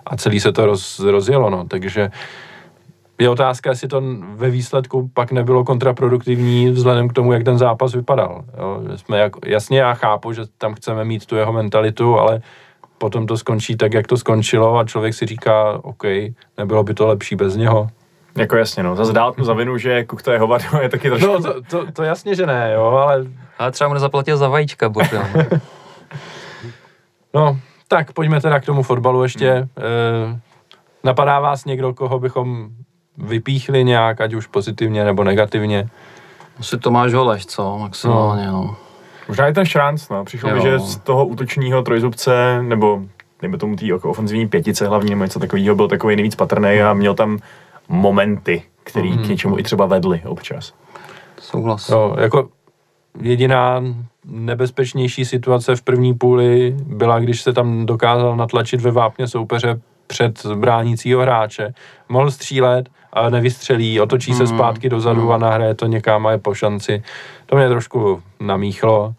a 0.06 0.16
celý 0.16 0.40
se 0.40 0.52
to 0.52 0.66
roz, 0.66 0.98
rozjelo, 0.98 1.50
no, 1.50 1.64
takže 1.68 2.10
je 3.18 3.28
otázka, 3.28 3.70
jestli 3.70 3.88
to 3.88 4.02
ve 4.34 4.50
výsledku 4.50 5.10
pak 5.14 5.32
nebylo 5.32 5.64
kontraproduktivní 5.64 6.70
vzhledem 6.70 7.08
k 7.08 7.12
tomu, 7.12 7.32
jak 7.32 7.44
ten 7.44 7.58
zápas 7.58 7.94
vypadal. 7.94 8.44
Jo. 8.58 8.82
Jsme 8.96 9.18
jak, 9.18 9.32
jasně, 9.46 9.78
já 9.78 9.94
chápu, 9.94 10.32
že 10.32 10.42
tam 10.58 10.74
chceme 10.74 11.04
mít 11.04 11.26
tu 11.26 11.36
jeho 11.36 11.52
mentalitu, 11.52 12.18
ale 12.18 12.42
potom 12.98 13.26
to 13.26 13.36
skončí 13.36 13.76
tak, 13.76 13.94
jak 13.94 14.06
to 14.06 14.16
skončilo 14.16 14.78
a 14.78 14.84
člověk 14.84 15.14
si 15.14 15.26
říká, 15.26 15.78
OK, 15.82 16.02
nebylo 16.58 16.82
by 16.82 16.94
to 16.94 17.06
lepší 17.06 17.36
bez 17.36 17.56
něho. 17.56 17.88
Jako 18.36 18.56
jasně, 18.56 18.82
no. 18.82 18.96
Zase 18.96 19.12
dát 19.12 19.36
mu 19.36 19.44
za 19.44 19.54
vinu, 19.54 19.78
že 19.78 20.04
Kuk 20.04 20.22
to 20.22 20.32
je 20.32 20.38
hovado, 20.38 20.64
je 20.80 20.88
taky 20.88 21.08
trošku... 21.08 21.26
No, 21.26 21.42
to, 21.42 21.62
to, 21.62 21.92
to, 21.92 22.02
jasně, 22.02 22.34
že 22.34 22.46
ne, 22.46 22.72
jo, 22.74 22.84
ale... 22.84 23.24
Ale 23.58 23.70
třeba 23.70 23.88
mu 23.88 23.94
nezaplatil 23.94 24.36
za 24.36 24.48
vajíčka, 24.48 24.88
bohužel. 24.88 25.24
no, 27.34 27.58
tak 27.88 28.12
pojďme 28.12 28.40
teda 28.40 28.60
k 28.60 28.64
tomu 28.64 28.82
fotbalu 28.82 29.22
ještě. 29.22 29.52
Hmm. 29.52 29.68
E, 30.34 30.40
napadá 31.04 31.40
vás 31.40 31.64
někdo, 31.64 31.94
koho 31.94 32.18
bychom 32.18 32.68
vypíchli 33.18 33.84
nějak, 33.84 34.20
ať 34.20 34.34
už 34.34 34.46
pozitivně 34.46 35.04
nebo 35.04 35.24
negativně. 35.24 35.88
Asi 36.60 36.78
Tomáš 36.78 37.12
Holeš, 37.12 37.46
co? 37.46 37.78
Maximálně, 37.78 38.46
no. 38.46 38.52
no. 38.52 38.76
Možná 39.28 39.48
i 39.48 39.52
ten 39.52 39.64
Šranc, 39.64 40.08
no. 40.08 40.24
Přišlo 40.24 40.48
jo. 40.48 40.56
mi, 40.56 40.62
že 40.62 40.78
z 40.78 40.96
toho 40.96 41.26
útočního 41.26 41.82
trojzubce, 41.82 42.62
nebo 42.62 43.02
dejme 43.42 43.58
tomu 43.58 43.76
té 43.76 43.94
ofenzivní 43.94 44.48
pětice 44.48 44.86
hlavně, 44.86 45.10
nebo 45.10 45.24
něco 45.24 45.38
takového, 45.38 45.76
byl 45.76 45.88
takový 45.88 46.16
nejvíc 46.16 46.34
patrný 46.34 46.82
a 46.82 46.94
měl 46.94 47.14
tam 47.14 47.38
momenty, 47.92 48.62
který 48.84 49.12
mm-hmm. 49.12 49.24
k 49.24 49.28
něčemu 49.28 49.58
i 49.58 49.62
třeba 49.62 49.86
vedli 49.86 50.22
občas. 50.24 50.74
Souhlas. 51.40 51.88
No, 51.88 52.16
jako 52.20 52.48
jediná 53.20 53.82
nebezpečnější 54.24 55.24
situace 55.24 55.76
v 55.76 55.82
první 55.82 56.14
půli 56.14 56.76
byla, 56.86 57.20
když 57.20 57.42
se 57.42 57.52
tam 57.52 57.86
dokázal 57.86 58.36
natlačit 58.36 58.80
ve 58.80 58.90
vápně 58.90 59.28
soupeře 59.28 59.80
před 60.06 60.46
bránícího 60.46 61.20
hráče. 61.20 61.74
Mohl 62.08 62.30
střílet, 62.30 62.88
ale 63.12 63.30
nevystřelí, 63.30 64.00
otočí 64.00 64.34
se 64.34 64.42
mm. 64.42 64.46
zpátky 64.46 64.88
dozadu 64.88 65.22
mm. 65.22 65.32
a 65.32 65.38
nahraje 65.38 65.74
to 65.74 65.86
někam 65.86 66.26
a 66.26 66.30
je 66.30 66.38
po 66.38 66.54
šanci. 66.54 67.02
To 67.46 67.56
mě 67.56 67.68
trošku 67.68 68.22
namíchlo 68.40 69.14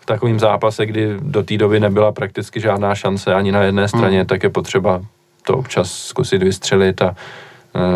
v 0.00 0.06
takovém 0.06 0.38
zápase, 0.38 0.86
kdy 0.86 1.16
do 1.20 1.42
té 1.42 1.56
doby 1.56 1.80
nebyla 1.80 2.12
prakticky 2.12 2.60
žádná 2.60 2.94
šance 2.94 3.34
ani 3.34 3.52
na 3.52 3.62
jedné 3.62 3.88
straně, 3.88 4.20
mm. 4.20 4.26
tak 4.26 4.42
je 4.42 4.50
potřeba 4.50 5.02
to 5.42 5.56
občas 5.56 5.92
zkusit 5.92 6.42
vystřelit 6.42 7.02
a 7.02 7.16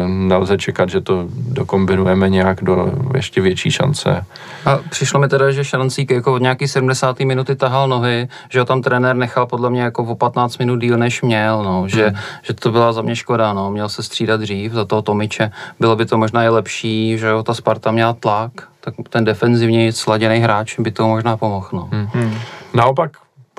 nelze 0.07 0.59
čekat, 0.59 0.89
že 0.89 1.01
to 1.01 1.27
dokombinujeme 1.33 2.29
nějak 2.29 2.65
do 2.65 2.93
ještě 3.15 3.41
větší 3.41 3.71
šance. 3.71 4.25
A 4.67 4.79
přišlo 4.91 5.21
mi 5.21 5.29
teda, 5.29 5.51
že 5.51 5.65
Šarancík 5.65 6.11
jako 6.11 6.35
od 6.35 6.43
nějaký 6.43 6.69
70. 6.69 7.21
minuty 7.21 7.57
tahal 7.57 7.89
nohy, 7.89 8.29
že 8.49 8.59
ho 8.59 8.65
tam 8.65 8.83
trenér 8.83 9.17
nechal 9.17 9.47
podle 9.47 9.71
mě 9.71 9.83
jako 9.83 10.05
o 10.05 10.15
15 10.15 10.59
minut 10.59 10.77
díl 10.77 10.99
než 10.99 11.23
měl, 11.23 11.63
no, 11.65 11.89
že, 11.89 12.07
hmm. 12.07 12.19
že 12.43 12.55
to 12.55 12.71
byla 12.71 12.93
za 12.93 13.03
mě 13.03 13.17
škoda, 13.17 13.53
no, 13.53 13.71
měl 13.71 13.89
se 13.89 14.03
střídat 14.03 14.41
dřív 14.41 14.73
za 14.73 14.85
toho 14.85 15.03
Tomiče, 15.03 15.51
bylo 15.81 15.97
by 15.97 16.07
to 16.07 16.19
možná 16.19 16.45
i 16.45 16.49
lepší, 16.49 17.19
že 17.19 17.27
jo, 17.27 17.43
ta 17.43 17.55
Sparta 17.55 17.91
měla 17.91 18.13
tlak, 18.13 18.53
tak 18.81 18.95
ten 19.09 19.25
defenzivně 19.25 19.93
sladěný 19.93 20.39
hráč 20.39 20.79
by 20.79 20.91
to 20.91 21.09
možná 21.09 21.37
pomohl, 21.37 21.69
no. 21.73 21.89
Hmm. 21.93 22.09
Hmm. 22.13 22.35
Naopak 22.75 23.11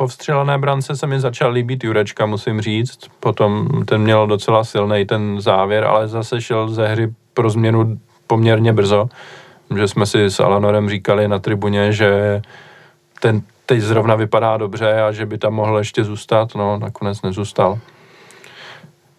po 0.01 0.07
vstřelené 0.07 0.57
brance 0.57 0.95
se 0.97 1.07
mi 1.07 1.19
začal 1.19 1.51
líbit 1.51 1.83
Jurečka, 1.83 2.25
musím 2.25 2.61
říct. 2.61 2.99
Potom 3.19 3.67
ten 3.85 4.01
měl 4.01 4.27
docela 4.27 4.63
silný 4.63 5.05
ten 5.05 5.41
závěr, 5.41 5.83
ale 5.83 6.07
zase 6.07 6.41
šel 6.41 6.69
ze 6.69 6.87
hry 6.87 7.13
pro 7.33 7.49
změnu 7.49 7.99
poměrně 8.27 8.73
brzo. 8.73 9.09
Že 9.77 9.87
jsme 9.87 10.05
si 10.05 10.25
s 10.25 10.39
Alanorem 10.39 10.89
říkali 10.89 11.27
na 11.27 11.39
tribuně, 11.39 11.93
že 11.93 12.41
ten 13.19 13.41
teď 13.65 13.79
zrovna 13.81 14.15
vypadá 14.15 14.57
dobře 14.57 15.01
a 15.01 15.11
že 15.11 15.25
by 15.25 15.37
tam 15.37 15.53
mohl 15.53 15.77
ještě 15.77 16.03
zůstat, 16.03 16.55
no 16.55 16.77
nakonec 16.77 17.21
nezůstal. 17.21 17.79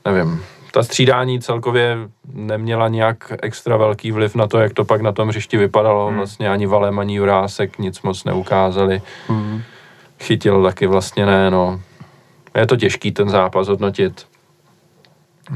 Nevím. 0.05 0.42
Ta 0.73 0.83
střídání 0.83 1.40
celkově 1.40 1.97
neměla 2.33 2.88
nějak 2.88 3.33
extra 3.42 3.77
velký 3.77 4.12
vliv 4.12 4.35
na 4.35 4.47
to, 4.47 4.59
jak 4.59 4.73
to 4.73 4.85
pak 4.85 5.01
na 5.01 5.12
tom 5.12 5.29
hřišti 5.29 5.57
vypadalo. 5.57 6.07
Hmm. 6.07 6.16
Vlastně 6.16 6.51
ani 6.51 6.66
Valem, 6.66 6.99
ani 6.99 7.14
Jurásek 7.14 7.79
nic 7.79 8.03
moc 8.03 8.25
neukázali. 8.25 9.03
Hmm 9.29 9.62
chytil 10.22 10.62
taky 10.62 10.87
vlastně 10.87 11.26
ne, 11.26 11.50
no. 11.50 11.80
Je 12.54 12.66
to 12.66 12.76
těžký 12.76 13.12
ten 13.12 13.28
zápas 13.28 13.68
hodnotit. 13.68 14.26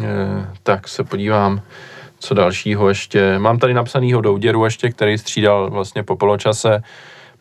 E, 0.02 0.46
tak 0.62 0.88
se 0.88 1.04
podívám, 1.04 1.60
co 2.18 2.34
dalšího 2.34 2.88
ještě. 2.88 3.38
Mám 3.38 3.58
tady 3.58 3.74
napsanýho 3.74 4.20
Douděru 4.20 4.64
ještě, 4.64 4.90
který 4.90 5.18
střídal 5.18 5.70
vlastně 5.70 6.02
po 6.02 6.16
poločase. 6.16 6.82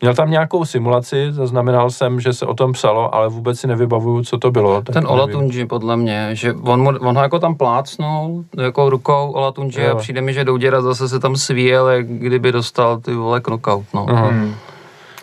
Měl 0.00 0.14
tam 0.14 0.30
nějakou 0.30 0.64
simulaci, 0.64 1.32
zaznamenal 1.32 1.90
jsem, 1.90 2.20
že 2.20 2.32
se 2.32 2.46
o 2.46 2.54
tom 2.54 2.72
psalo, 2.72 3.14
ale 3.14 3.28
vůbec 3.28 3.60
si 3.60 3.66
nevybavuju, 3.66 4.24
co 4.24 4.38
to 4.38 4.50
bylo. 4.50 4.82
Ten 4.82 5.06
Olatunji, 5.06 5.66
podle 5.66 5.96
mě, 5.96 6.30
že 6.32 6.52
on, 6.52 6.98
on 7.00 7.16
ho 7.16 7.22
jako 7.22 7.38
tam 7.38 7.54
plácnul, 7.54 8.44
jako 8.58 8.90
rukou 8.90 9.30
Olatunji 9.30 9.88
a 9.88 9.94
přijde 9.94 10.20
mi, 10.20 10.32
že 10.32 10.44
Douděra 10.44 10.82
zase 10.82 11.08
se 11.08 11.20
tam 11.20 11.36
svíjel, 11.36 11.88
jak 11.88 12.06
kdyby 12.06 12.52
dostal 12.52 13.00
ty 13.00 13.14
vole 13.14 13.40
knockout, 13.40 13.84
no. 13.94 14.06
Uh-huh. 14.06 14.54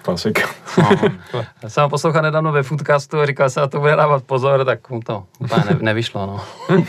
Klasika. 0.04 0.42
No. 0.78 0.90
Já 1.64 1.70
jsem 1.70 1.84
ho 1.84 1.90
poslouchal 1.90 2.22
nedávno 2.22 2.52
ve 2.52 2.64
Foodcastu 2.64 3.20
a 3.20 3.26
říkal 3.26 3.50
se, 3.50 3.62
a 3.62 3.68
to 3.68 3.80
bude 3.80 3.96
dávat 3.96 4.24
pozor, 4.24 4.66
tak 4.66 4.90
mu 4.90 5.00
to 5.00 5.24
úplně 5.40 5.64
ne, 5.70 5.78
nevyšlo, 5.82 6.26
no. 6.26 6.42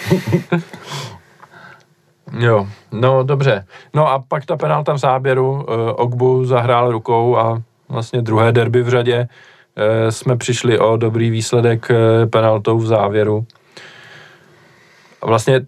jo, 2.38 2.68
no 2.92 3.22
dobře. 3.22 3.66
No 3.94 4.08
a 4.08 4.18
pak 4.28 4.46
ta 4.46 4.56
penalta 4.56 4.92
v 4.92 4.98
záběru, 4.98 5.52
uh, 5.52 5.62
Ogbu 5.96 6.44
zahrál 6.44 6.92
rukou 6.92 7.36
a 7.36 7.62
vlastně 7.88 8.22
druhé 8.22 8.52
derby 8.52 8.82
v 8.82 8.88
řadě 8.88 9.28
uh, 9.28 10.10
jsme 10.10 10.36
přišli 10.36 10.78
o 10.78 10.96
dobrý 10.96 11.30
výsledek 11.30 11.90
uh, 11.90 12.30
penaltou 12.30 12.78
v 12.78 12.86
závěru. 12.86 13.46
A 15.22 15.26
vlastně 15.26 15.60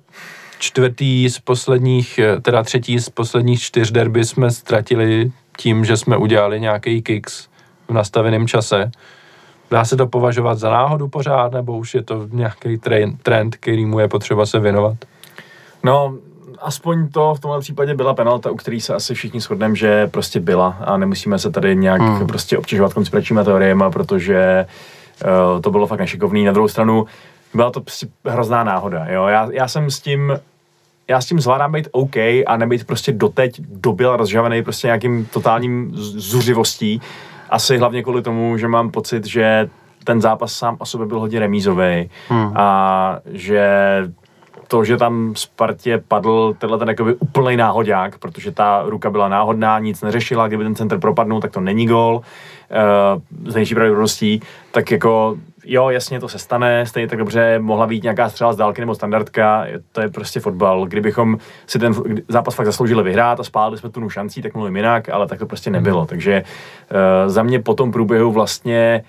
čtvrtý 0.59 1.29
z 1.29 1.39
posledních, 1.39 2.21
teda 2.43 2.63
třetí 2.63 2.99
z 2.99 3.09
posledních 3.09 3.61
čtyř 3.61 3.91
derby 3.91 4.25
jsme 4.25 4.51
ztratili 4.51 5.33
tím, 5.57 5.85
že 5.85 5.97
jsme 5.97 6.17
udělali 6.17 6.61
nějaký 6.61 7.03
kicks 7.03 7.49
v 7.89 7.93
nastaveném 7.93 8.49
čase. 8.49 8.91
Dá 9.71 9.85
se 9.85 9.97
to 9.97 10.07
považovat 10.07 10.59
za 10.59 10.71
náhodu 10.71 11.09
pořád, 11.09 11.53
nebo 11.53 11.79
už 11.79 11.95
je 11.95 12.03
to 12.03 12.29
nějaký 12.33 12.79
trend, 13.23 13.57
který 13.57 13.87
mu 13.87 13.99
je 13.99 14.09
potřeba 14.09 14.47
se 14.47 14.59
věnovat? 14.61 14.97
No, 15.85 16.15
aspoň 16.61 17.09
to 17.09 17.35
v 17.35 17.41
tomhle 17.41 17.61
případě 17.61 17.95
byla 17.95 18.15
penalta, 18.15 18.51
u 18.51 18.57
který 18.57 18.81
se 18.81 18.95
asi 18.95 19.15
všichni 19.15 19.41
shodneme, 19.41 19.77
že 19.77 20.07
prostě 20.07 20.41
byla 20.41 20.77
a 20.81 20.97
nemusíme 20.97 21.39
se 21.39 21.51
tady 21.51 21.77
nějak 21.77 22.01
hmm. 22.01 22.27
prostě 22.27 22.59
obtěžovat 22.59 22.95
konspiračníma 22.95 23.45
teoriemi, 23.45 23.85
protože 23.93 24.67
uh, 25.25 25.61
to 25.61 25.71
bylo 25.71 25.87
fakt 25.87 26.01
nešikovný. 26.01 26.45
Na 26.45 26.53
druhou 26.53 26.69
stranu 26.69 27.07
byla 27.55 27.71
to 27.71 27.81
prostě 27.81 28.07
hrozná 28.25 28.65
náhoda. 28.65 29.07
Jo? 29.09 29.27
Já, 29.27 29.49
já 29.53 29.69
jsem 29.69 29.91
s 29.91 30.01
tím 30.01 30.39
já 31.09 31.21
s 31.21 31.27
tím 31.27 31.41
zvládám 31.41 31.73
být 31.73 31.89
OK 31.93 32.17
a 32.47 32.57
nebýt 32.57 32.87
prostě 32.87 33.13
doteď 33.13 33.61
dobil 33.61 34.17
rozžavený 34.17 34.63
prostě 34.63 34.87
nějakým 34.87 35.27
totálním 35.27 35.91
zuřivostí. 35.95 37.01
Asi 37.51 37.79
hlavně 37.79 38.03
kvůli 38.03 38.23
tomu, 38.23 38.59
že 38.59 38.69
mám 38.69 38.91
pocit, 38.91 39.27
že 39.27 39.71
ten 40.05 40.21
zápas 40.21 40.53
sám 40.53 40.77
o 40.79 40.87
sobě 40.87 41.07
byl 41.07 41.21
hodně 41.21 41.39
remízový 41.41 42.11
hmm. 42.29 42.53
a 42.57 43.19
že 43.27 43.69
to, 44.69 44.85
že 44.85 44.97
tam 44.97 45.33
Spartě 45.37 46.03
padl 46.09 46.55
tenhle 46.59 46.79
ten 46.79 46.89
jakoby 46.89 47.15
úplný 47.15 47.57
náhodák, 47.57 48.19
protože 48.19 48.53
ta 48.53 48.83
ruka 48.87 49.11
byla 49.11 49.29
náhodná, 49.29 49.79
nic 49.79 50.03
neřešila, 50.03 50.49
kdyby 50.49 50.65
ten 50.65 50.75
center 50.75 50.99
propadnul, 50.99 51.41
tak 51.41 51.53
to 51.53 51.61
není 51.61 51.87
gol 51.87 52.17
uh, 52.17 53.51
z 53.51 53.55
nejší 53.55 53.75
pravděpodobností, 53.75 54.41
tak 54.71 54.91
jako 54.91 55.37
jo, 55.67 55.91
jasně 55.91 56.21
to 56.21 56.29
se 56.29 56.39
stane, 56.39 56.87
stejně 56.87 57.09
tak 57.09 57.19
dobře 57.19 57.59
mohla 57.59 57.87
být 57.87 58.03
nějaká 58.03 58.29
střela 58.29 58.53
z 58.53 58.57
dálky 58.57 58.81
nebo 58.83 58.95
standardka, 58.95 59.67
to 59.93 60.01
je 60.01 60.09
prostě 60.09 60.41
fotbal. 60.41 60.87
Kdybychom 60.87 61.39
si 61.67 61.79
ten 61.79 61.95
zápas 62.29 62.55
fakt 62.55 62.67
zasloužili 62.67 63.03
vyhrát 63.03 63.41
a 63.41 63.45
spálili 63.45 63.79
jsme 63.79 63.91
tu 63.91 64.11
šancí, 64.11 64.43
tak 64.43 64.55
mluvím 64.55 64.77
jinak, 64.77 65.09
ale 65.09 65.27
tak 65.27 65.39
to 65.39 65.47
prostě 65.47 65.71
nebylo. 65.71 65.99
Hmm. 65.99 66.07
Takže 66.07 66.43
uh, 66.43 67.31
za 67.31 67.43
mě 67.43 67.61
po 67.61 67.75
tom 67.75 67.93
průběhu 67.93 68.33
vlastně 68.33 69.05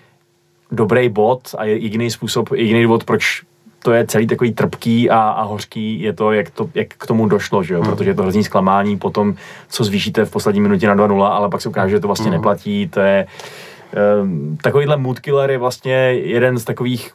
dobrý 0.71 1.09
bod 1.09 1.41
a 1.57 1.63
je 1.63 1.77
jediný 1.77 2.11
způsob, 2.11 2.49
jediný 2.51 2.83
důvod, 2.83 3.03
proč 3.03 3.41
to 3.83 3.93
je 3.93 4.07
celý 4.07 4.27
takový 4.27 4.53
trpký 4.53 5.09
a, 5.09 5.19
a 5.19 5.43
hořký, 5.43 6.01
je 6.01 6.13
to 6.13 6.31
jak, 6.31 6.49
to, 6.49 6.69
jak 6.75 6.87
k 6.87 7.07
tomu 7.07 7.27
došlo, 7.27 7.63
že 7.63 7.73
jo? 7.73 7.81
Hmm. 7.81 7.91
protože 7.91 8.09
je 8.09 8.13
to 8.13 8.21
hrozný 8.21 8.43
zklamání 8.43 8.97
po 8.97 9.09
tom, 9.09 9.35
co 9.69 9.83
zvýšíte 9.83 10.25
v 10.25 10.31
poslední 10.31 10.61
minutě 10.61 10.87
na 10.87 10.95
2-0, 10.95 11.23
ale 11.23 11.49
pak 11.49 11.61
se 11.61 11.69
ukáže, 11.69 11.91
že 11.91 11.99
to 11.99 12.07
vlastně 12.07 12.29
hmm. 12.29 12.33
neplatí, 12.33 12.87
to 12.87 12.99
je 12.99 13.27
takovýhle 14.61 14.97
mood 14.97 15.19
killer 15.19 15.51
je 15.51 15.57
vlastně 15.57 15.93
jeden 16.13 16.57
z 16.57 16.63
takových 16.63 17.13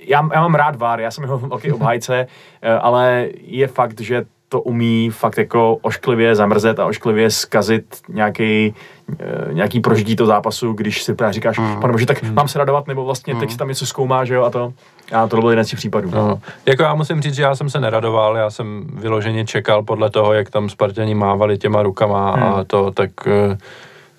já, 0.00 0.28
já 0.34 0.40
mám 0.40 0.54
rád 0.54 0.76
VAR, 0.76 1.00
já 1.00 1.10
jsem 1.10 1.24
jeho 1.24 1.38
velký 1.38 1.72
obhájce, 1.72 2.26
eh, 2.62 2.72
ale 2.72 3.28
je 3.40 3.66
fakt, 3.66 4.00
že 4.00 4.24
to 4.48 4.60
umí 4.60 5.10
fakt 5.10 5.38
jako 5.38 5.78
ošklivě 5.82 6.34
zamrzet 6.34 6.78
a 6.78 6.86
ošklivě 6.86 7.30
zkazit 7.30 7.96
nějaký, 8.08 8.74
eh, 9.20 9.52
nějaký 9.52 9.80
prožití 9.80 10.16
to 10.16 10.26
zápasu, 10.26 10.72
když 10.72 11.02
si 11.02 11.14
právě 11.14 11.32
říkáš, 11.32 11.58
mm. 11.58 11.80
pane 11.80 11.92
bože, 11.92 12.06
tak 12.06 12.22
mm. 12.22 12.34
mám 12.34 12.48
se 12.48 12.58
radovat, 12.58 12.86
nebo 12.86 13.04
vlastně 13.04 13.34
mm. 13.34 13.40
teď 13.40 13.56
tam 13.56 13.68
něco 13.68 13.86
zkoumá, 13.86 14.24
že 14.24 14.34
jo, 14.34 14.42
a 14.42 14.50
to. 14.50 14.72
A 15.12 15.26
to 15.26 15.40
byl 15.40 15.50
jeden 15.50 15.64
z 15.64 15.68
těch 15.68 15.76
případů. 15.76 16.10
No. 16.10 16.40
Jako 16.66 16.82
já 16.82 16.94
musím 16.94 17.22
říct, 17.22 17.34
že 17.34 17.42
já 17.42 17.54
jsem 17.54 17.70
se 17.70 17.80
neradoval, 17.80 18.36
já 18.36 18.50
jsem 18.50 18.86
vyloženě 18.94 19.44
čekal 19.44 19.82
podle 19.82 20.10
toho, 20.10 20.32
jak 20.32 20.50
tam 20.50 20.68
Spartani 20.68 21.14
mávali 21.14 21.58
těma 21.58 21.82
rukama 21.82 22.36
mm. 22.36 22.42
a 22.42 22.64
to, 22.64 22.90
tak 22.90 23.10
uh, 23.26 23.56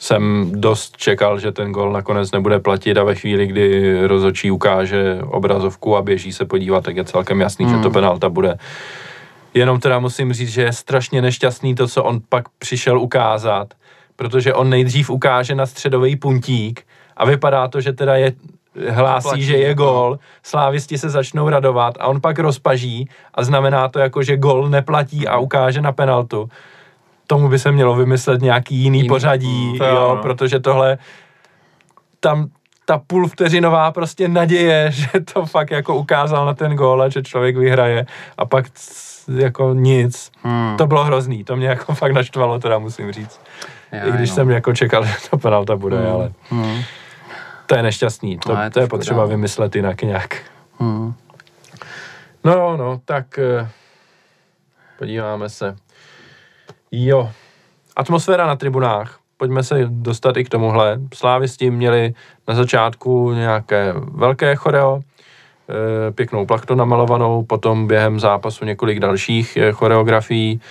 jsem 0.04 0.52
dost 0.52 0.98
čekal, 0.98 1.40
že 1.40 1.52
ten 1.52 1.72
gol 1.72 1.92
nakonec 1.92 2.32
nebude 2.32 2.60
platit 2.60 2.98
a 2.98 3.04
ve 3.04 3.16
chvíli, 3.16 3.48
kdy 3.48 4.08
rozočí 4.08 4.52
ukáže 4.52 5.20
obrazovku 5.24 5.98
a 5.98 6.02
běží 6.02 6.34
se 6.34 6.46
podívat, 6.46 6.84
tak 6.84 6.96
je 6.96 7.04
celkem 7.04 7.42
jasný, 7.42 7.66
mm. 7.66 7.72
že 7.72 7.78
to 7.78 7.84
hmm. 7.84 7.94
penalta 7.94 8.30
bude. 8.30 8.58
Jenom 9.54 9.80
teda 9.80 10.00
musím 10.00 10.34
říct, 10.34 10.50
že 10.50 10.62
je 10.62 10.74
strašně 10.74 11.22
nešťastný 11.22 11.76
to, 11.76 11.88
co 11.88 12.04
on 12.04 12.20
pak 12.30 12.50
přišel 12.60 13.00
ukázat, 13.00 13.74
protože 14.16 14.54
on 14.54 14.70
nejdřív 14.70 15.10
ukáže 15.10 15.56
na 15.56 15.66
středový 15.66 16.16
puntík 16.16 16.84
a 17.18 17.26
vypadá 17.26 17.68
to, 17.68 17.82
že 17.82 17.94
teda 17.94 18.16
je 18.16 18.34
hlásí, 18.90 19.24
platí, 19.24 19.44
že 19.44 19.58
je 19.58 19.70
no. 19.70 19.76
gol, 19.76 20.20
slávisti 20.44 20.98
se 20.98 21.10
začnou 21.10 21.50
radovat 21.50 21.96
a 22.00 22.08
on 22.08 22.22
pak 22.22 22.40
rozpaží 22.40 23.10
a 23.34 23.44
znamená 23.44 23.88
to 23.88 24.00
jako, 24.00 24.24
že 24.24 24.38
gol 24.38 24.70
neplatí 24.70 25.28
a 25.28 25.38
ukáže 25.38 25.82
na 25.82 25.92
penaltu. 25.92 26.50
Tomu 27.28 27.50
by 27.50 27.60
se 27.60 27.72
mělo 27.72 27.96
vymyslet 27.96 28.42
nějaký 28.42 28.76
jiný, 28.76 28.98
jiný 28.98 29.10
pořadí, 29.10 29.78
to, 29.78 29.86
jo, 29.86 30.16
no. 30.16 30.22
protože 30.22 30.60
tohle 30.60 30.98
tam 32.20 32.50
ta 32.86 32.98
půl 33.08 33.28
vteřinová 33.28 33.92
prostě 33.92 34.28
naděje, 34.28 34.92
že 34.92 35.08
to 35.34 35.46
fakt 35.46 35.72
jako 35.72 35.96
ukázal 35.96 36.46
na 36.46 36.54
ten 36.54 36.76
gól 36.76 37.02
a 37.02 37.10
že 37.10 37.22
člověk 37.22 37.58
vyhraje 37.58 38.06
a 38.38 38.46
pak 38.46 38.66
jako 39.36 39.74
nic. 39.74 40.32
Hmm. 40.44 40.78
To 40.78 40.88
bylo 40.88 41.04
hrozný, 41.04 41.44
to 41.44 41.56
mě 41.56 41.68
jako 41.68 41.94
fakt 41.96 42.12
naštvalo, 42.12 42.60
teda 42.60 42.80
musím 42.80 43.12
říct. 43.12 43.42
Já, 43.92 44.04
I 44.04 44.12
když 44.12 44.30
no. 44.30 44.36
jsem 44.36 44.50
jako 44.50 44.74
čekal, 44.74 45.06
že 45.06 45.14
to 45.30 45.38
penalta 45.38 45.76
bude, 45.76 45.98
hmm. 45.98 46.12
ale 46.12 46.32
hmm. 46.50 46.82
to 47.66 47.76
je 47.76 47.84
nešťastný. 47.84 48.38
To, 48.38 48.56
no, 48.56 48.62
je, 48.62 48.70
to 48.70 48.80
je 48.80 48.88
potřeba 48.88 49.26
vymyslet 49.26 49.76
jinak 49.76 50.02
nějak. 50.02 50.38
Hmm. 50.80 51.14
No, 52.44 52.78
no, 52.78 53.02
tak 53.06 53.40
eh, 53.40 53.70
podíváme 55.00 55.50
se. 55.50 55.76
Jo, 56.96 57.32
atmosféra 57.96 58.48
na 58.48 58.56
tribunách. 58.56 59.20
Pojďme 59.38 59.64
se 59.64 59.86
dostat 59.90 60.38
i 60.38 60.44
k 60.44 60.50
tomuhle. 60.50 61.00
Slávy 61.14 61.48
s 61.48 61.58
tím 61.58 61.74
měli 61.74 62.14
na 62.48 62.56
začátku 62.56 63.32
nějaké 63.32 63.94
velké 63.98 64.56
choreo, 64.56 65.00
eh, 65.00 66.12
pěknou 66.12 66.46
plachtu 66.46 66.76
namalovanou, 66.76 67.44
potom 67.44 67.88
během 67.88 68.20
zápasu 68.20 68.66
několik 68.66 69.00
dalších 69.00 69.58
eh, 69.58 69.72
choreografií. 69.72 70.62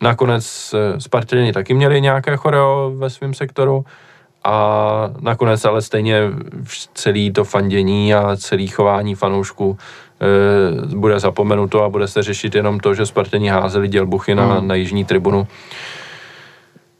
Nakonec 0.00 0.74
Spartěni 0.98 1.52
taky 1.52 1.74
měli 1.74 2.00
nějaké 2.00 2.36
choreo 2.36 2.92
ve 2.96 3.10
svém 3.10 3.34
sektoru 3.34 3.84
a 4.44 5.10
nakonec 5.20 5.64
ale 5.64 5.82
stejně 5.82 6.20
celý 6.94 7.32
to 7.32 7.44
fandění 7.44 8.14
a 8.14 8.36
celý 8.36 8.66
chování 8.68 9.14
fanoušků 9.14 9.78
e, 9.78 9.84
bude 10.96 11.20
zapomenuto 11.20 11.84
a 11.84 11.88
bude 11.88 12.08
se 12.08 12.22
řešit 12.22 12.54
jenom 12.54 12.80
to, 12.80 12.94
že 12.94 13.06
Spartani 13.06 13.48
házeli 13.48 13.88
dělbuchy 13.88 14.34
na, 14.34 14.60
mm. 14.60 14.68
na 14.68 14.74
jižní 14.74 15.04
tribunu. 15.04 15.46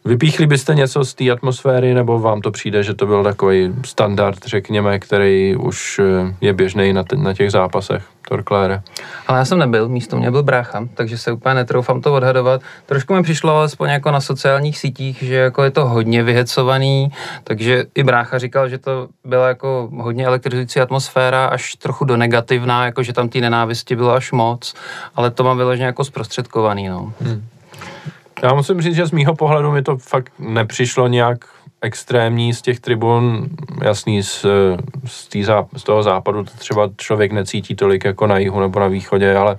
Vypíchli 0.07 0.47
byste 0.47 0.75
něco 0.75 1.05
z 1.05 1.15
té 1.15 1.31
atmosféry, 1.31 1.95
nebo 1.95 2.19
vám 2.19 2.41
to 2.41 2.51
přijde, 2.51 2.83
že 2.83 2.95
to 2.95 3.07
byl 3.07 3.25
takový 3.25 3.75
standard, 3.85 4.39
řekněme, 4.47 4.99
který 4.99 5.57
už 5.57 6.01
eh, 6.05 6.35
je 6.41 6.53
běžný 6.53 6.93
na, 6.93 7.05
na 7.17 7.35
těch 7.35 7.51
zápasech? 7.51 8.05
Torklére. 8.29 8.83
Ale 9.27 9.39
já 9.39 9.45
jsem 9.45 9.59
nebyl, 9.59 9.89
místo 9.89 10.17
mě 10.17 10.31
byl 10.31 10.43
brácha, 10.43 10.89
takže 10.95 11.19
se 11.19 11.33
úplně 11.33 11.55
netroufám 11.55 12.01
to 12.01 12.15
odhadovat. 12.15 12.63
Trošku 12.87 13.15
mi 13.15 13.23
přišlo 13.23 13.57
alespoň 13.57 13.91
jako 13.91 14.11
na 14.11 14.21
sociálních 14.21 14.79
sítích, 14.79 15.23
že 15.23 15.35
jako 15.35 15.63
je 15.63 15.71
to 15.71 15.89
hodně 15.89 16.23
vyhecovaný, 16.23 17.13
takže 17.45 17.85
i 17.95 18.05
brácha 18.05 18.39
říkal, 18.39 18.69
že 18.69 18.79
to 18.79 19.09
byla 19.25 19.49
jako 19.49 19.89
hodně 19.97 20.27
elektrizující 20.27 20.81
atmosféra, 20.81 21.47
až 21.47 21.75
trochu 21.75 22.05
do 22.05 22.17
negativná, 22.17 22.85
jako 22.85 23.03
že 23.03 23.13
tam 23.13 23.29
té 23.29 23.41
nenávisti 23.41 23.97
bylo 23.97 24.13
až 24.13 24.33
moc, 24.33 24.75
ale 25.15 25.31
to 25.31 25.45
mám 25.45 25.57
vyloženě 25.57 25.87
jako 25.87 26.05
zprostředkovaný, 26.05 26.89
no. 26.89 27.13
Hmm. 27.21 27.45
Já 28.43 28.55
musím 28.55 28.81
říct, 28.81 28.95
že 28.95 29.07
z 29.07 29.13
mýho 29.13 29.35
pohledu 29.35 29.73
mi 29.73 29.83
to 29.83 29.97
fakt 29.97 30.33
nepřišlo 30.39 31.09
nějak 31.09 31.45
extrémní 31.85 32.55
z 32.55 32.63
těch 32.63 32.81
tribun, 32.81 33.49
jasný, 33.83 34.23
z, 34.23 34.47
z, 35.05 35.29
tý 35.29 35.45
z 35.77 35.83
toho 35.83 36.03
západu 36.03 36.45
to 36.45 36.51
třeba 36.59 36.91
člověk 36.97 37.33
necítí 37.33 37.75
tolik 37.75 38.05
jako 38.05 38.27
na 38.27 38.39
jihu 38.39 38.61
nebo 38.61 38.81
na 38.81 38.87
východě, 38.87 39.37
ale 39.37 39.57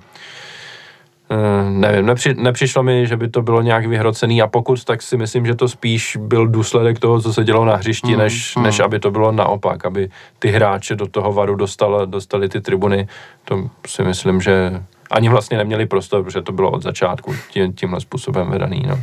uh, 1.30 1.70
nevím, 1.70 2.06
nepři, 2.06 2.34
nepřišlo 2.34 2.82
mi, 2.82 3.06
že 3.06 3.16
by 3.16 3.28
to 3.28 3.42
bylo 3.42 3.62
nějak 3.62 3.86
vyhrocený 3.86 4.42
a 4.42 4.46
pokud, 4.46 4.84
tak 4.84 5.02
si 5.02 5.16
myslím, 5.16 5.46
že 5.46 5.54
to 5.54 5.68
spíš 5.68 6.16
byl 6.20 6.46
důsledek 6.46 6.98
toho, 6.98 7.20
co 7.20 7.32
se 7.32 7.44
dělo 7.44 7.64
na 7.64 7.76
hřišti, 7.76 8.12
mm, 8.12 8.18
než, 8.18 8.56
mm. 8.56 8.62
než 8.62 8.80
aby 8.80 8.98
to 8.98 9.10
bylo 9.10 9.32
naopak, 9.32 9.86
aby 9.86 10.08
ty 10.38 10.48
hráče 10.48 10.96
do 10.96 11.06
toho 11.06 11.32
varu 11.32 11.54
dostali, 11.54 12.06
dostali 12.06 12.48
ty 12.48 12.60
tribuny, 12.60 13.08
to 13.44 13.70
si 13.86 14.04
myslím, 14.04 14.40
že 14.40 14.82
ani 15.10 15.28
vlastně 15.28 15.58
neměli 15.58 15.86
prostor, 15.86 16.24
protože 16.24 16.42
to 16.42 16.52
bylo 16.52 16.70
od 16.70 16.82
začátku 16.82 17.34
tím, 17.50 17.72
tímhle 17.72 18.00
způsobem 18.00 18.50
vedaný. 18.50 18.82
No. 18.88 19.02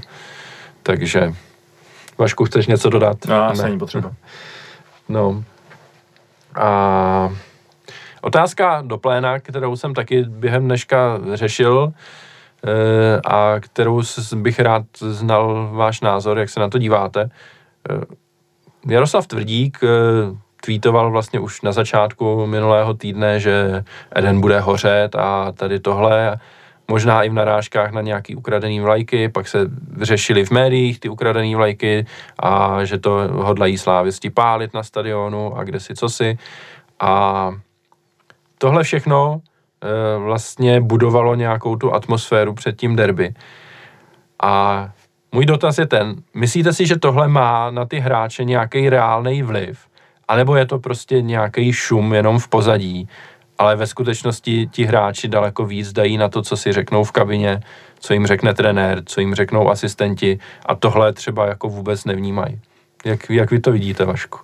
Takže 0.83 1.33
Vašku, 2.17 2.45
chceš 2.45 2.67
něco 2.67 2.89
dodat? 2.89 3.17
No, 3.27 3.43
asi 3.43 3.63
není 3.63 3.79
potřeba. 3.79 4.13
No. 5.09 5.43
A 6.55 7.29
otázka 8.21 8.81
do 8.81 8.97
pléna, 8.97 9.39
kterou 9.39 9.75
jsem 9.75 9.93
taky 9.93 10.23
během 10.23 10.65
dneška 10.65 11.19
řešil 11.33 11.93
eh, 12.65 13.21
a 13.25 13.59
kterou 13.59 14.01
bych 14.35 14.59
rád 14.59 14.83
znal 14.99 15.69
váš 15.73 16.01
názor, 16.01 16.39
jak 16.39 16.49
se 16.49 16.59
na 16.59 16.69
to 16.69 16.77
díváte. 16.77 17.29
Eh, 17.89 18.05
Jaroslav 18.87 19.27
Tvrdík 19.27 19.79
eh, 19.83 19.87
tweetoval 20.65 21.11
vlastně 21.11 21.39
už 21.39 21.61
na 21.61 21.71
začátku 21.71 22.45
minulého 22.45 22.93
týdne, 22.93 23.39
že 23.39 23.83
Eden 24.15 24.41
bude 24.41 24.59
hořet 24.59 25.15
a 25.15 25.51
tady 25.51 25.79
tohle 25.79 26.37
možná 26.87 27.23
i 27.23 27.29
v 27.29 27.33
narážkách 27.33 27.91
na 27.91 28.01
nějaký 28.01 28.35
ukradený 28.35 28.79
vlajky, 28.79 29.29
pak 29.29 29.47
se 29.47 29.59
řešili 30.01 30.45
v 30.45 30.51
médiích 30.51 30.99
ty 30.99 31.09
ukradený 31.09 31.55
vlajky 31.55 32.05
a 32.39 32.83
že 32.85 32.97
to 32.97 33.29
hodlají 33.31 33.77
slávisti 33.77 34.29
pálit 34.29 34.73
na 34.73 34.83
stadionu 34.83 35.57
a 35.57 35.63
kde 35.63 35.79
si 35.79 35.95
co 35.95 36.09
si. 36.09 36.37
A 36.99 37.51
tohle 38.57 38.83
všechno 38.83 39.41
e, 39.81 40.17
vlastně 40.19 40.81
budovalo 40.81 41.35
nějakou 41.35 41.75
tu 41.75 41.93
atmosféru 41.93 42.53
před 42.53 42.77
tím 42.77 42.95
derby. 42.95 43.33
A 44.43 44.89
můj 45.31 45.45
dotaz 45.45 45.77
je 45.77 45.87
ten, 45.87 46.15
myslíte 46.33 46.73
si, 46.73 46.87
že 46.87 46.99
tohle 46.99 47.27
má 47.27 47.71
na 47.71 47.85
ty 47.85 47.99
hráče 47.99 48.43
nějaký 48.43 48.89
reálný 48.89 49.43
vliv? 49.43 49.92
A 50.27 50.35
nebo 50.35 50.55
je 50.55 50.65
to 50.65 50.79
prostě 50.79 51.21
nějaký 51.21 51.73
šum 51.73 52.13
jenom 52.13 52.39
v 52.39 52.47
pozadí? 52.47 53.09
ale 53.57 53.75
ve 53.75 53.87
skutečnosti 53.87 54.69
ti 54.71 54.83
hráči 54.83 55.27
daleko 55.27 55.65
víc 55.65 55.93
dají 55.93 56.17
na 56.17 56.29
to, 56.29 56.41
co 56.41 56.57
si 56.57 56.73
řeknou 56.73 57.03
v 57.03 57.11
kabině, 57.11 57.59
co 57.99 58.13
jim 58.13 58.27
řekne 58.27 58.53
trenér, 58.53 59.03
co 59.05 59.21
jim 59.21 59.35
řeknou 59.35 59.69
asistenti 59.69 60.39
a 60.65 60.75
tohle 60.75 61.13
třeba 61.13 61.47
jako 61.47 61.69
vůbec 61.69 62.05
nevnímají. 62.05 62.59
Jak, 63.05 63.29
jak 63.29 63.51
vy 63.51 63.59
to 63.59 63.71
vidíte, 63.71 64.05
Vašku? 64.05 64.39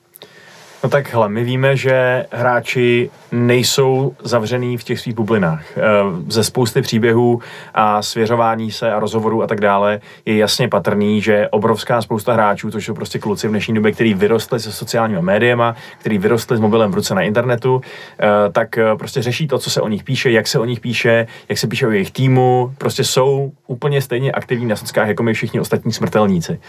No 0.84 0.89
tak 0.89 1.13
hele, 1.13 1.30
my 1.30 1.43
víme, 1.43 1.75
že 1.75 2.25
hráči 2.32 3.09
nejsou 3.32 4.15
zavřený 4.23 4.77
v 4.77 4.84
těch 4.84 4.99
svých 4.99 5.15
bublinách. 5.15 5.63
Eh, 5.77 5.82
ze 6.27 6.43
spousty 6.43 6.82
příběhů 6.82 7.41
a 7.73 8.01
svěřování 8.01 8.71
se 8.71 8.91
a 8.91 8.99
rozhovorů 8.99 9.43
a 9.43 9.47
tak 9.47 9.61
dále 9.61 9.99
je 10.25 10.38
jasně 10.38 10.67
patrný, 10.67 11.21
že 11.21 11.49
obrovská 11.49 12.01
spousta 12.01 12.34
hráčů, 12.34 12.71
což 12.71 12.86
jsou 12.86 12.93
prostě 12.93 13.19
kluci 13.19 13.47
v 13.47 13.49
dnešní 13.49 13.73
době, 13.73 13.91
který 13.91 14.13
vyrostli 14.13 14.59
se 14.59 14.71
sociálními 14.71 15.21
médiema, 15.21 15.75
který 15.97 16.17
vyrostli 16.17 16.57
s 16.57 16.59
mobilem 16.59 16.91
v 16.91 16.95
ruce 16.95 17.15
na 17.15 17.21
internetu, 17.21 17.82
eh, 18.19 18.25
tak 18.51 18.77
eh, 18.77 18.95
prostě 18.95 19.21
řeší 19.21 19.47
to, 19.47 19.59
co 19.59 19.69
se 19.69 19.82
o 19.82 19.88
nich 19.88 20.03
píše, 20.03 20.32
jak 20.32 20.47
se 20.47 20.59
o 20.59 20.65
nich 20.65 20.80
píše, 20.80 21.27
jak 21.49 21.57
se 21.57 21.67
píše 21.67 21.88
o 21.88 21.91
jejich 21.91 22.11
týmu, 22.11 22.71
prostě 22.77 23.03
jsou 23.03 23.51
úplně 23.67 24.01
stejně 24.01 24.32
aktivní 24.32 24.65
na 24.65 24.75
sockách, 24.75 25.07
jako 25.07 25.23
my 25.23 25.34
všichni 25.34 25.59
ostatní 25.59 25.91
smrtelníci. 25.91 26.59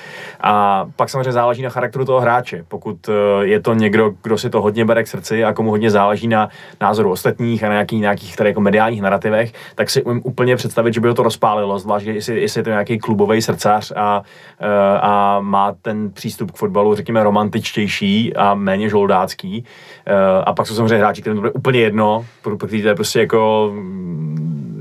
A 0.41 0.87
pak 0.97 1.09
samozřejmě 1.11 1.33
záleží 1.33 1.63
na 1.63 1.71
charakteru 1.71 2.05
toho 2.05 2.21
hráče. 2.21 2.65
Pokud 2.69 3.11
je 3.43 3.61
to 3.61 3.75
někdo, 3.75 4.00
někdo, 4.01 4.17
kdo 4.23 4.39
si 4.39 4.51
to 4.51 4.63
hodně 4.63 4.85
bere 4.85 5.05
k 5.05 5.07
srdci 5.07 5.45
a 5.45 5.53
komu 5.53 5.71
hodně 5.71 5.91
záleží 5.91 6.29
na 6.29 6.49
názoru 6.81 7.11
ostatních 7.11 7.65
a 7.65 7.69
na 7.69 7.73
nějaký, 7.73 8.01
nějakých 8.01 8.37
tady 8.37 8.51
jako 8.51 8.61
mediálních 8.61 9.03
narrativech, 9.03 9.53
tak 9.75 9.91
si 9.91 10.03
umím 10.03 10.23
úplně 10.25 10.57
představit, 10.57 10.95
že 10.95 11.01
by 11.01 11.09
ho 11.09 11.15
to 11.15 11.23
rozpálilo, 11.23 11.79
zvlášť 11.79 12.07
jestli, 12.07 12.41
jestli 12.41 12.59
je 12.59 12.65
to 12.65 12.71
nějaký 12.71 12.99
klubový 12.99 13.43
srdcař 13.43 13.93
a, 13.97 14.23
eh, 14.61 14.99
a 15.01 15.41
má 15.41 15.75
ten 15.83 16.11
přístup 16.11 16.51
k 16.51 16.57
fotbalu, 16.57 16.95
řekněme, 16.95 17.23
romantičtější 17.23 18.37
a 18.37 18.55
méně 18.55 18.89
žoldácký. 18.89 19.65
Eh, 20.07 20.15
a 20.45 20.53
pak 20.53 20.67
jsou 20.67 20.75
samozřejmě 20.75 20.97
hráči, 20.99 21.21
kterým 21.21 21.37
to 21.37 21.41
bude 21.41 21.53
úplně 21.53 21.81
jedno, 21.81 22.27
protože 22.43 22.83
to 22.83 22.89
je 22.89 22.95
prostě 22.95 23.21
jako 23.21 23.73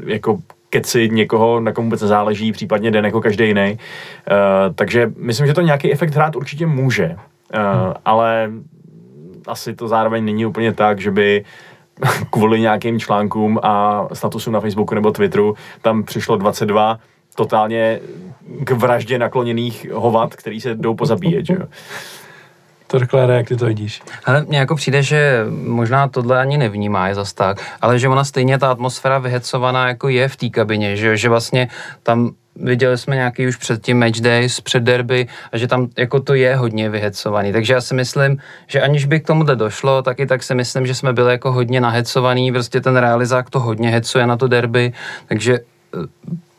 jako 0.06 0.38
keci 0.70 1.10
někoho, 1.10 1.60
na 1.60 1.72
komu 1.72 1.88
vůbec 1.88 2.00
záleží, 2.00 2.52
případně 2.52 2.92
den 2.92 3.06
jako 3.06 3.22
každý 3.22 3.48
jiný. 3.48 3.78
Uh, 4.32 4.76
takže 4.76 5.12
myslím, 5.18 5.48
že 5.48 5.54
to 5.54 5.62
nějaký 5.62 5.94
efekt 5.94 6.16
hrát 6.16 6.36
určitě 6.36 6.66
může. 6.66 7.06
Uh, 7.06 7.84
hmm. 7.84 7.94
Ale 8.06 8.52
asi 9.50 9.76
to 9.76 9.88
zároveň 9.88 10.26
není 10.26 10.46
úplně 10.46 10.74
tak, 10.74 11.00
že 11.00 11.12
by 11.12 11.46
kvůli 12.30 12.60
nějakým 12.60 13.00
článkům 13.00 13.60
a 13.64 14.08
statusům 14.14 14.54
na 14.54 14.60
Facebooku 14.60 14.96
nebo 14.96 15.12
Twitteru 15.12 15.56
tam 15.82 16.04
přišlo 16.04 16.38
22 16.38 17.00
totálně 17.36 18.00
k 18.64 18.72
vraždě 18.72 19.20
nakloněných 19.20 19.92
hovat, 19.94 20.36
který 20.36 20.62
se 20.62 20.76
jdou 20.76 20.96
pozabíjet, 20.96 21.46
že 21.46 21.54
jo. 21.54 21.66
To 22.92 23.00
řekla, 23.00 23.22
jak 23.22 23.48
ty 23.48 23.56
to 23.56 23.66
vidíš. 23.66 24.02
Ale 24.26 24.44
mně 24.44 24.58
jako 24.58 24.76
přijde, 24.76 25.04
že 25.04 25.46
možná 25.64 26.08
tohle 26.08 26.40
ani 26.40 26.58
nevnímá 26.58 27.08
je 27.08 27.16
zas 27.16 27.34
tak, 27.34 27.58
ale 27.82 28.00
že 28.00 28.08
ona 28.08 28.24
stejně 28.24 28.60
ta 28.60 28.72
atmosféra 28.72 29.18
vyhecovaná 29.18 29.88
jako 29.88 30.10
je 30.10 30.28
v 30.28 30.36
té 30.36 30.50
kabině, 30.50 30.96
že, 30.96 31.18
že 31.18 31.30
vlastně 31.30 31.68
tam 32.04 32.32
viděli 32.56 32.98
jsme 32.98 33.16
nějaký 33.16 33.48
už 33.48 33.56
předtím 33.56 34.00
match 34.00 34.20
days, 34.20 34.62
před 34.62 34.84
derby 34.84 35.28
a 35.52 35.58
že 35.58 35.68
tam 35.68 35.88
jako 35.98 36.20
to 36.20 36.34
je 36.34 36.56
hodně 36.56 36.90
vyhecovaný. 36.90 37.52
Takže 37.52 37.74
já 37.74 37.82
si 37.82 37.94
myslím, 37.94 38.38
že 38.68 38.82
aniž 38.82 39.06
by 39.06 39.20
k 39.20 39.28
tomu 39.28 39.44
došlo, 39.44 40.02
tak 40.02 40.20
i 40.20 40.26
tak 40.26 40.44
si 40.44 40.56
myslím, 40.56 40.88
že 40.88 40.96
jsme 40.96 41.14
byli 41.14 41.32
jako 41.32 41.52
hodně 41.52 41.82
nahecovaný, 41.82 42.52
prostě 42.52 42.82
ten 42.82 42.98
realizák 42.98 43.50
to 43.50 43.60
hodně 43.60 43.90
hecuje 43.90 44.28
na 44.28 44.38
to 44.38 44.48
derby, 44.48 44.94
takže, 45.28 45.60
eh, 46.04 46.08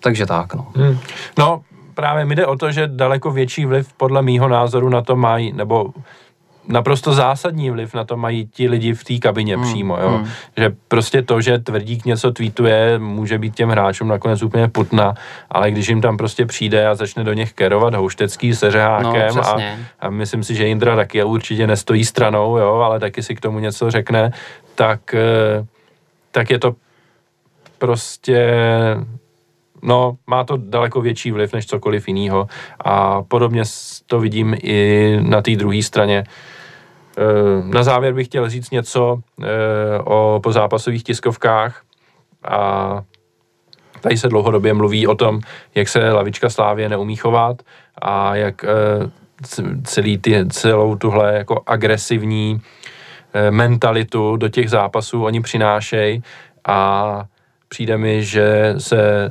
takže 0.00 0.26
tak, 0.26 0.54
no. 0.54 0.66
Hmm. 0.76 0.98
No, 1.38 1.62
právě 2.00 2.24
mi 2.24 2.34
jde 2.34 2.46
o 2.46 2.56
to, 2.56 2.72
že 2.72 2.86
daleko 2.86 3.30
větší 3.30 3.64
vliv 3.64 3.92
podle 3.92 4.22
mýho 4.22 4.48
názoru 4.48 4.88
na 4.88 5.02
to 5.02 5.16
mají, 5.16 5.52
nebo 5.52 5.92
naprosto 6.68 7.12
zásadní 7.12 7.70
vliv 7.70 7.94
na 7.94 8.04
to 8.04 8.16
mají 8.16 8.46
ti 8.46 8.68
lidi 8.68 8.94
v 8.94 9.04
té 9.04 9.18
kabině 9.18 9.56
hmm. 9.56 9.64
přímo, 9.64 9.96
jo. 9.96 10.08
Hmm. 10.08 10.28
Že 10.56 10.72
prostě 10.88 11.22
to, 11.22 11.40
že 11.40 11.58
Tvrdík 11.58 12.04
něco 12.04 12.32
tweetuje, 12.32 12.98
může 12.98 13.38
být 13.38 13.54
těm 13.54 13.68
hráčům 13.68 14.08
nakonec 14.08 14.42
úplně 14.42 14.68
putna, 14.68 15.14
ale 15.50 15.70
když 15.70 15.88
jim 15.88 16.00
tam 16.00 16.16
prostě 16.16 16.46
přijde 16.46 16.86
a 16.88 16.94
začne 16.94 17.24
do 17.24 17.32
nich 17.32 17.52
kerovat 17.52 17.94
Houštecký 17.94 18.54
se 18.54 18.70
řehákem 18.70 19.36
no, 19.36 19.48
a, 19.48 19.56
a 20.00 20.10
myslím 20.10 20.44
si, 20.44 20.54
že 20.54 20.68
Indra 20.68 20.96
taky 20.96 21.24
určitě 21.24 21.66
nestojí 21.66 22.04
stranou, 22.04 22.56
jo, 22.56 22.74
ale 22.74 23.00
taky 23.00 23.22
si 23.22 23.34
k 23.34 23.40
tomu 23.40 23.58
něco 23.58 23.90
řekne, 23.90 24.32
tak, 24.74 25.14
eh, 25.14 25.66
tak 26.30 26.50
je 26.50 26.58
to 26.58 26.74
prostě 27.78 28.56
no, 29.82 30.16
má 30.26 30.44
to 30.44 30.56
daleko 30.56 31.00
větší 31.00 31.32
vliv 31.32 31.52
než 31.52 31.66
cokoliv 31.66 32.08
jiného 32.08 32.46
a 32.84 33.22
podobně 33.22 33.62
to 34.06 34.20
vidím 34.20 34.56
i 34.62 35.18
na 35.20 35.42
té 35.42 35.56
druhé 35.56 35.82
straně. 35.82 36.24
Eh, 37.18 37.22
na 37.64 37.82
závěr 37.82 38.14
bych 38.14 38.26
chtěl 38.26 38.48
říct 38.48 38.70
něco 38.70 39.18
eh, 39.42 39.46
o 40.04 40.40
pozápasových 40.42 41.04
tiskovkách. 41.04 41.82
A 42.48 43.02
tady 44.00 44.16
se 44.16 44.28
dlouhodobě 44.28 44.74
mluví 44.74 45.06
o 45.06 45.14
tom, 45.14 45.40
jak 45.74 45.88
se 45.88 46.12
lavička 46.12 46.50
Slávě 46.50 46.88
neumí 46.88 47.16
chovat 47.16 47.62
a 48.02 48.36
jak 48.36 48.64
celý 49.84 50.18
ty, 50.18 50.48
celou 50.48 50.96
tuhle 50.96 51.34
jako 51.34 51.62
agresivní 51.66 52.60
mentalitu 53.50 54.36
do 54.36 54.48
těch 54.48 54.70
zápasů 54.70 55.24
oni 55.24 55.40
přinášejí 55.40 56.22
a 56.64 57.24
přijde 57.68 57.98
mi, 57.98 58.24
že 58.24 58.74
se 58.78 59.30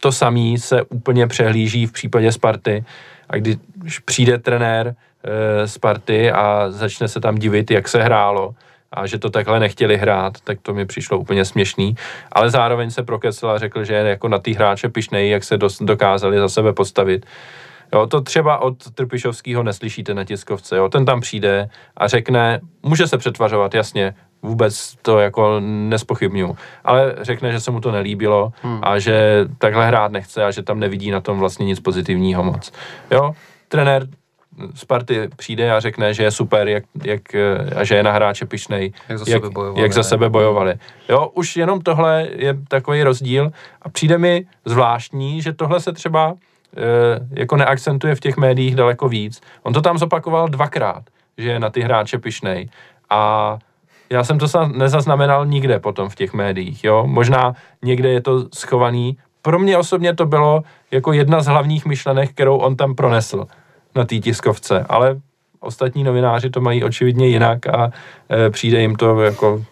to 0.00 0.12
samý 0.12 0.58
se 0.58 0.82
úplně 0.82 1.26
přehlíží 1.26 1.86
v 1.86 1.92
případě 1.92 2.32
Sparty 2.32 2.84
a 3.30 3.36
když 3.36 3.98
přijde 4.04 4.38
trenér 4.38 4.94
e, 5.24 5.68
Sparty 5.68 6.30
a 6.30 6.70
začne 6.70 7.08
se 7.08 7.20
tam 7.20 7.34
divit, 7.34 7.70
jak 7.70 7.88
se 7.88 8.02
hrálo 8.02 8.54
a 8.92 9.06
že 9.06 9.18
to 9.18 9.30
takhle 9.30 9.60
nechtěli 9.60 9.96
hrát, 9.96 10.40
tak 10.40 10.58
to 10.62 10.74
mi 10.74 10.86
přišlo 10.86 11.18
úplně 11.18 11.44
směšný. 11.44 11.94
Ale 12.32 12.50
zároveň 12.50 12.90
se 12.90 13.02
prokecel 13.02 13.50
a 13.50 13.58
řekl, 13.58 13.84
že 13.84 13.94
je 13.94 14.04
jako 14.04 14.28
na 14.28 14.38
ty 14.38 14.52
hráče 14.52 14.88
pišnej, 14.88 15.30
jak 15.30 15.44
se 15.44 15.58
dokázali 15.80 16.38
za 16.38 16.48
sebe 16.48 16.72
postavit. 16.72 17.26
Jo, 17.92 18.06
to 18.06 18.20
třeba 18.20 18.58
od 18.58 18.90
Trpišovského 18.90 19.62
neslyšíte 19.62 20.14
na 20.14 20.24
tiskovce. 20.24 20.76
Jo. 20.76 20.88
Ten 20.88 21.04
tam 21.04 21.20
přijde 21.20 21.68
a 21.96 22.08
řekne, 22.08 22.60
může 22.82 23.06
se 23.06 23.18
přetvařovat, 23.18 23.74
jasně, 23.74 24.14
vůbec 24.46 24.94
to 25.02 25.18
jako 25.18 25.60
nespochybnuju. 25.60 26.56
Ale 26.84 27.14
řekne, 27.20 27.52
že 27.52 27.60
se 27.60 27.70
mu 27.70 27.80
to 27.80 27.92
nelíbilo 27.92 28.52
hmm. 28.62 28.80
a 28.82 28.98
že 28.98 29.44
takhle 29.58 29.86
hrát 29.86 30.12
nechce 30.12 30.44
a 30.44 30.50
že 30.50 30.62
tam 30.62 30.80
nevidí 30.80 31.10
na 31.10 31.20
tom 31.20 31.38
vlastně 31.38 31.66
nic 31.66 31.80
pozitivního 31.80 32.44
moc. 32.44 32.72
Jo, 33.10 33.32
trenér 33.68 34.06
z 34.74 34.84
party 34.84 35.28
přijde 35.36 35.72
a 35.72 35.80
řekne, 35.80 36.14
že 36.14 36.22
je 36.22 36.30
super, 36.30 36.68
jak, 36.68 36.84
jak, 37.04 37.20
a 37.76 37.84
že 37.84 37.94
je 37.94 38.02
na 38.02 38.12
hráče 38.12 38.46
pišnej, 38.46 38.92
jak 39.08 39.18
za, 39.18 39.24
jak, 39.28 39.42
sebe 39.42 39.50
bojovali, 39.50 39.82
jak 39.82 39.92
za 39.92 40.02
sebe 40.02 40.28
bojovali. 40.28 40.74
Jo, 41.08 41.30
už 41.34 41.56
jenom 41.56 41.80
tohle 41.80 42.28
je 42.36 42.56
takový 42.68 43.02
rozdíl 43.02 43.50
a 43.82 43.88
přijde 43.88 44.18
mi 44.18 44.46
zvláštní, 44.64 45.42
že 45.42 45.52
tohle 45.52 45.80
se 45.80 45.92
třeba 45.92 46.34
e, 46.76 47.40
jako 47.40 47.56
neakcentuje 47.56 48.14
v 48.14 48.20
těch 48.20 48.36
médiích 48.36 48.76
daleko 48.76 49.08
víc. 49.08 49.40
On 49.62 49.72
to 49.72 49.80
tam 49.80 49.98
zopakoval 49.98 50.48
dvakrát, 50.48 51.02
že 51.38 51.50
je 51.50 51.60
na 51.60 51.70
ty 51.70 51.80
hráče 51.80 52.18
pišnej 52.18 52.68
a 53.10 53.58
já 54.10 54.24
jsem 54.24 54.38
to 54.38 54.46
nezaznamenal 54.66 55.46
nikde 55.46 55.78
potom 55.78 56.08
v 56.08 56.14
těch 56.14 56.32
médiích, 56.32 56.84
jo. 56.84 57.06
Možná 57.06 57.54
někde 57.82 58.08
je 58.08 58.20
to 58.20 58.44
schovaný. 58.54 59.16
Pro 59.42 59.58
mě 59.58 59.78
osobně 59.78 60.14
to 60.14 60.26
bylo 60.26 60.62
jako 60.90 61.12
jedna 61.12 61.40
z 61.40 61.46
hlavních 61.46 61.86
myšlenek, 61.86 62.30
kterou 62.30 62.56
on 62.56 62.76
tam 62.76 62.94
pronesl 62.94 63.46
na 63.94 64.04
té 64.04 64.16
tiskovce, 64.16 64.86
ale 64.88 65.20
ostatní 65.60 66.04
novináři 66.04 66.50
to 66.50 66.60
mají 66.60 66.84
očividně 66.84 67.26
jinak 67.26 67.66
a 67.66 67.90
e, 68.30 68.50
přijde 68.50 68.80
jim 68.80 68.96
to 68.96 69.20
jako 69.20 69.64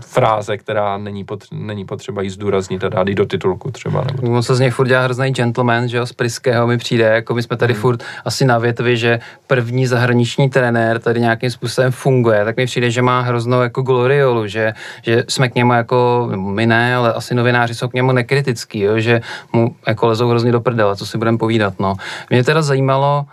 fráze, 0.00 0.56
která 0.56 0.98
není, 0.98 1.24
potře- 1.24 1.66
není 1.66 1.84
potřeba 1.84 2.22
jí 2.22 2.30
zdůraznit 2.30 2.84
a 2.84 2.88
dát 2.88 3.08
jí 3.08 3.14
do 3.14 3.26
titulku 3.26 3.70
třeba. 3.70 4.04
Nebo 4.04 4.32
On 4.32 4.42
se 4.42 4.54
z 4.54 4.60
něj 4.60 4.70
furt 4.70 4.88
dělá 4.88 5.02
hrozný 5.02 5.30
gentleman, 5.30 5.88
že 5.88 5.96
jo, 5.96 6.06
z 6.06 6.12
Priského 6.12 6.66
mi 6.66 6.78
přijde, 6.78 7.04
jako 7.04 7.34
my 7.34 7.42
jsme 7.42 7.56
tady 7.56 7.72
hmm. 7.72 7.82
furt 7.82 8.04
asi 8.24 8.44
na 8.44 8.58
větvi, 8.58 8.96
že 8.96 9.20
první 9.46 9.86
zahraniční 9.86 10.50
trenér 10.50 10.98
tady 10.98 11.20
nějakým 11.20 11.50
způsobem 11.50 11.92
funguje, 11.92 12.44
tak 12.44 12.56
mi 12.56 12.66
přijde, 12.66 12.90
že 12.90 13.02
má 13.02 13.20
hroznou 13.20 13.60
jako 13.60 13.82
gloriolu, 13.82 14.46
že, 14.46 14.72
že 15.02 15.24
jsme 15.28 15.48
k 15.48 15.54
němu 15.54 15.72
jako, 15.72 16.28
my 16.36 16.66
ne, 16.66 16.96
ale 16.96 17.12
asi 17.12 17.34
novináři 17.34 17.74
jsou 17.74 17.88
k 17.88 17.94
němu 17.94 18.12
nekritický, 18.12 18.80
jo, 18.80 18.98
že 18.98 19.20
mu 19.52 19.74
jako 19.86 20.06
lezou 20.06 20.28
hrozně 20.28 20.52
do 20.52 20.60
prdele, 20.60 20.96
co 20.96 21.06
si 21.06 21.18
budeme 21.18 21.38
povídat, 21.38 21.74
no. 21.80 21.94
Mě 22.30 22.44
teda 22.44 22.62
zajímalo, 22.62 23.24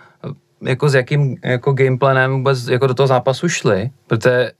jako 0.62 0.88
s 0.88 0.94
jakým 0.94 1.36
jako 1.44 1.72
gameplanem 1.72 2.32
vůbec 2.32 2.68
jako 2.68 2.86
do 2.86 2.94
toho 2.94 3.06
zápasu 3.06 3.48
šli, 3.48 3.90
protože 4.06 4.50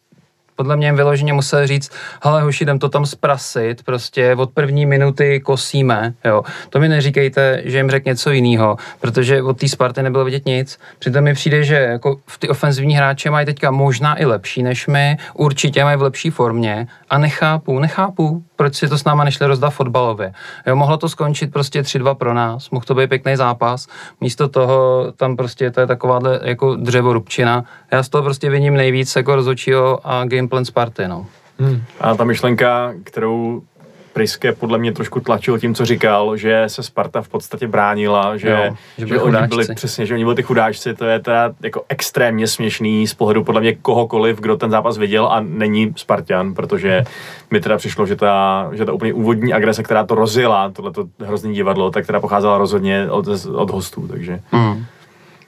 podle 0.57 0.77
mě 0.77 0.93
vyloženě 0.93 1.33
musel 1.33 1.67
říct, 1.67 1.91
hele 2.23 2.43
hoši, 2.43 2.65
jdem 2.65 2.79
to 2.79 2.89
tam 2.89 3.07
zprasit, 3.07 3.83
prostě 3.83 4.35
od 4.35 4.51
první 4.51 4.87
minuty 4.87 5.41
kosíme, 5.41 6.15
jo. 6.25 6.43
To 6.71 6.81
mi 6.81 6.89
neříkejte, 6.89 7.63
že 7.65 7.77
jim 7.77 7.91
řekl 7.91 8.09
něco 8.09 8.31
jiného, 8.31 8.77
protože 9.01 9.43
od 9.43 9.61
té 9.61 9.69
Sparty 9.69 10.03
nebylo 10.03 10.25
vidět 10.25 10.47
nic. 10.47 10.79
Přitom 10.99 11.25
mi 11.25 11.35
přijde, 11.35 11.65
že 11.65 11.75
jako 11.75 12.17
v 12.27 12.39
ty 12.39 12.49
ofenzivní 12.49 12.97
hráče 12.97 13.31
mají 13.31 13.47
teďka 13.47 13.71
možná 13.71 14.21
i 14.21 14.25
lepší 14.25 14.63
než 14.63 14.87
my, 14.87 15.17
určitě 15.35 15.85
mají 15.85 15.97
v 15.97 16.03
lepší 16.03 16.31
formě 16.31 16.87
a 17.11 17.19
nechápu, 17.19 17.79
nechápu, 17.79 18.43
proč 18.57 18.75
si 18.75 18.89
to 18.89 18.99
s 18.99 19.05
náma 19.05 19.25
nešli 19.25 19.47
rozdat 19.47 19.71
fotbalově. 19.71 20.33
Jo, 20.67 20.77
mohlo 20.77 20.97
to 20.97 21.09
skončit 21.09 21.53
prostě 21.53 21.83
3-2 21.83 22.15
pro 22.15 22.35
nás, 22.35 22.71
mohl 22.71 22.85
to 22.85 22.95
být 22.95 23.09
pěkný 23.09 23.37
zápas, 23.37 23.89
místo 24.21 24.49
toho 24.49 25.07
tam 25.17 25.37
prostě 25.37 25.71
to 25.71 25.81
je 25.81 25.87
takováhle 25.87 26.41
jako 26.43 26.77
dřevorubčina. 26.77 27.65
Já 27.91 28.03
z 28.03 28.09
toho 28.09 28.23
prostě 28.23 28.51
vidím 28.51 28.75
nejvíc 28.75 29.17
jako 29.17 29.37
rozhodčího 29.37 30.01
a 30.05 30.25
gameplan 30.25 30.65
Sparty, 30.65 31.09
no. 31.09 31.27
Hmm. 31.59 31.83
A 32.01 32.15
ta 32.15 32.25
myšlenka, 32.25 32.93
kterou 33.05 33.63
Priske 34.15 34.53
podle 34.53 34.79
mě 34.79 34.93
trošku 34.93 35.21
tlačil 35.21 35.59
tím, 35.59 35.75
co 35.75 35.85
říkal, 35.85 36.37
že 36.37 36.65
se 36.67 36.83
Sparta 36.83 37.23
v 37.23 37.29
podstatě 37.29 37.69
bránila, 37.69 38.37
že, 38.37 38.51
jo, 38.51 38.77
že, 38.99 39.07
že 39.07 39.21
oni 39.21 39.47
byli 39.49 39.75
přesně, 39.75 40.07
že 40.07 40.15
oni 40.15 40.25
byli 40.25 40.37
ty 40.37 40.43
chudáčci, 40.43 40.95
to 40.95 41.05
je 41.05 41.19
teda 41.19 41.53
jako 41.63 41.85
extrémně 41.89 42.47
směšný 42.47 43.07
z 43.07 43.15
pohledu 43.15 43.45
podle 43.45 43.61
mě 43.61 43.75
kohokoliv, 43.75 44.41
kdo 44.41 44.57
ten 44.57 44.71
zápas 44.71 44.99
viděl 44.99 45.27
a 45.27 45.41
není 45.41 45.93
Spartan, 45.97 46.55
protože 46.55 47.05
mi 47.51 47.61
teda 47.61 47.77
přišlo, 47.77 48.07
že 48.07 48.17
ta, 48.17 48.69
že 48.73 48.85
ta 48.85 48.93
úplně 48.93 49.13
úvodní 49.13 49.53
agrese, 49.53 49.83
která 49.83 50.07
to 50.07 50.15
rozjela, 50.15 50.71
tohleto 50.71 51.05
hrozný 51.21 51.55
divadlo, 51.55 51.91
tak 51.91 52.07
teda 52.07 52.21
pocházela 52.21 52.59
rozhodně 52.59 53.11
od, 53.11 53.29
od 53.55 53.71
hostů, 53.71 54.09
takže. 54.09 54.41
Hmm. 54.51 54.85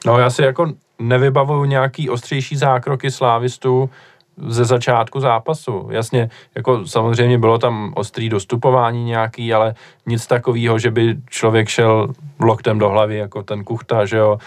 No 0.07 0.19
já 0.19 0.31
si 0.31 0.43
jako 0.43 0.73
nevybavuju 0.99 1.65
nějaký 1.65 2.11
ostřejší 2.11 2.57
zákroky 2.57 3.11
slávistů, 3.11 3.91
ze 4.37 4.65
začátku 4.65 5.21
zápasu. 5.21 5.89
Jasně, 5.91 6.31
jako 6.55 6.87
samozřejmě 6.87 7.39
bylo 7.39 7.59
tam 7.59 7.93
ostrý 7.97 8.29
dostupování 8.29 9.05
nějaký, 9.05 9.55
ale 9.55 9.75
nic 10.07 10.27
takového, 10.27 10.79
že 10.79 10.91
by 10.91 11.17
člověk 11.31 11.69
šel 11.69 12.09
loktem 12.41 12.79
do 12.79 12.89
hlavy, 12.89 13.17
jako 13.17 13.43
ten 13.43 13.65
Kuchta, 13.65 14.05
že 14.05 14.17
jo, 14.17 14.39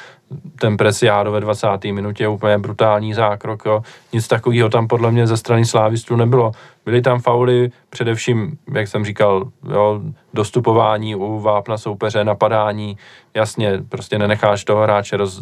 ten 0.60 0.78
Presiádo 0.78 1.32
ve 1.32 1.40
20. 1.40 1.68
minutě, 1.84 2.28
úplně 2.28 2.58
brutální 2.58 3.14
zákrok, 3.14 3.66
jo. 3.66 3.82
Nic 4.14 4.28
takového 4.28 4.70
tam 4.70 4.88
podle 4.88 5.12
mě 5.12 5.28
ze 5.28 5.38
strany 5.38 5.66
slávistů 5.66 6.16
nebylo. 6.16 6.52
Byly 6.86 7.02
tam 7.02 7.20
fauly, 7.20 7.72
především, 7.90 8.58
jak 8.74 8.88
jsem 8.88 9.06
říkal, 9.06 9.48
jo, 9.72 10.02
dostupování 10.34 11.16
u 11.16 11.40
vápna 11.40 11.78
soupeře, 11.78 12.24
napadání, 12.24 12.98
jasně, 13.34 13.84
prostě 13.90 14.20
nenecháš 14.20 14.64
toho 14.64 14.84
hráče 14.84 15.18
roz, 15.18 15.42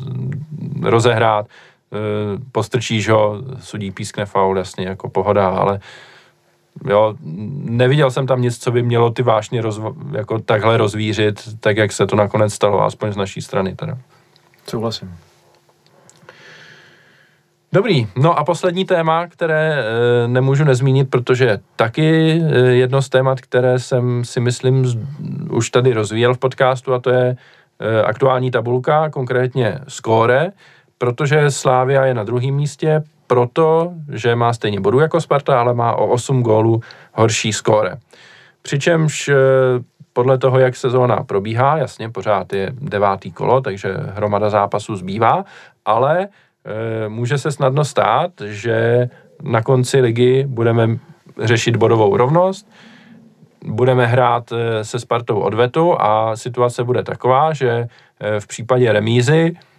rozehrát, 0.82 1.48
Eh, 1.48 1.77
postrčíš 2.52 3.10
ho, 3.10 3.42
sudí 3.60 3.92
pískne 3.92 4.26
faul, 4.26 4.58
jasně, 4.58 4.88
jako 4.88 5.10
pohoda, 5.10 5.50
ale 5.50 5.80
jo, 6.86 7.16
neviděl 7.64 8.12
jsem 8.12 8.28
tam 8.28 8.42
nic, 8.42 8.58
co 8.58 8.72
by 8.72 8.84
mělo 8.84 9.10
ty 9.10 9.24
vášně 9.24 9.62
rozvo- 9.62 10.16
jako 10.18 10.40
takhle 10.40 10.78
rozvířit, 10.78 11.60
tak 11.60 11.78
jak 11.78 11.92
se 11.92 12.08
to 12.08 12.16
nakonec 12.16 12.54
stalo, 12.54 12.82
aspoň 12.82 13.14
z 13.14 13.18
naší 13.18 13.42
strany 13.42 13.76
teda. 13.76 13.98
Souhlasím. 14.70 15.18
Dobrý, 17.72 18.08
no 18.18 18.40
a 18.40 18.44
poslední 18.44 18.86
téma, 18.86 19.28
které 19.28 19.84
e, 19.84 20.28
nemůžu 20.28 20.64
nezmínit, 20.64 21.10
protože 21.10 21.60
taky 21.76 22.32
e, 22.32 22.60
jedno 22.60 23.02
z 23.02 23.10
témat, 23.10 23.42
které 23.42 23.80
jsem 23.80 24.26
si 24.26 24.40
myslím 24.40 24.86
z, 24.86 24.98
už 25.50 25.70
tady 25.70 25.94
rozvíjel 25.94 26.34
v 26.34 26.38
podcastu 26.38 26.94
a 26.94 27.00
to 27.00 27.10
je 27.10 27.38
e, 27.80 28.04
aktuální 28.04 28.52
tabulka, 28.52 29.10
konkrétně 29.10 29.80
skóre, 29.88 30.52
protože 30.98 31.52
Slávia 31.52 32.06
je 32.06 32.14
na 32.14 32.24
druhém 32.24 32.56
místě, 32.56 33.04
proto, 33.28 33.94
že 34.12 34.36
má 34.36 34.54
stejně 34.54 34.80
bodů 34.80 35.00
jako 35.00 35.22
Sparta, 35.22 35.60
ale 35.60 35.74
má 35.74 35.94
o 35.94 36.08
8 36.08 36.44
gólů 36.44 36.82
horší 37.14 37.54
skóre. 37.54 37.98
Přičemž 38.62 39.30
eh, 39.30 39.36
podle 40.14 40.38
toho, 40.38 40.60
jak 40.60 40.76
sezóna 40.76 41.24
probíhá, 41.24 41.78
jasně, 41.78 42.10
pořád 42.10 42.54
je 42.54 42.74
devátý 42.82 43.32
kolo, 43.32 43.62
takže 43.62 43.94
hromada 43.94 44.50
zápasů 44.50 44.96
zbývá, 44.96 45.46
ale 45.86 46.28
e, 46.66 47.10
může 47.10 47.38
se 47.38 47.52
snadno 47.52 47.86
stát, 47.86 48.32
že 48.46 49.10
na 49.44 49.62
konci 49.62 50.02
ligy 50.02 50.46
budeme 50.48 50.98
řešit 51.42 51.76
bodovou 51.76 52.18
rovnost, 52.18 52.70
budeme 53.66 54.06
hrát 54.06 54.52
eh, 54.52 54.84
se 54.84 55.00
Spartou 55.00 55.40
odvetu 55.40 56.02
a 56.02 56.36
situace 56.36 56.84
bude 56.84 57.04
taková, 57.04 57.54
že 57.54 57.88
v 58.40 58.48
případě 58.48 58.94
remízy 58.94 59.54
Eh, 59.54 59.77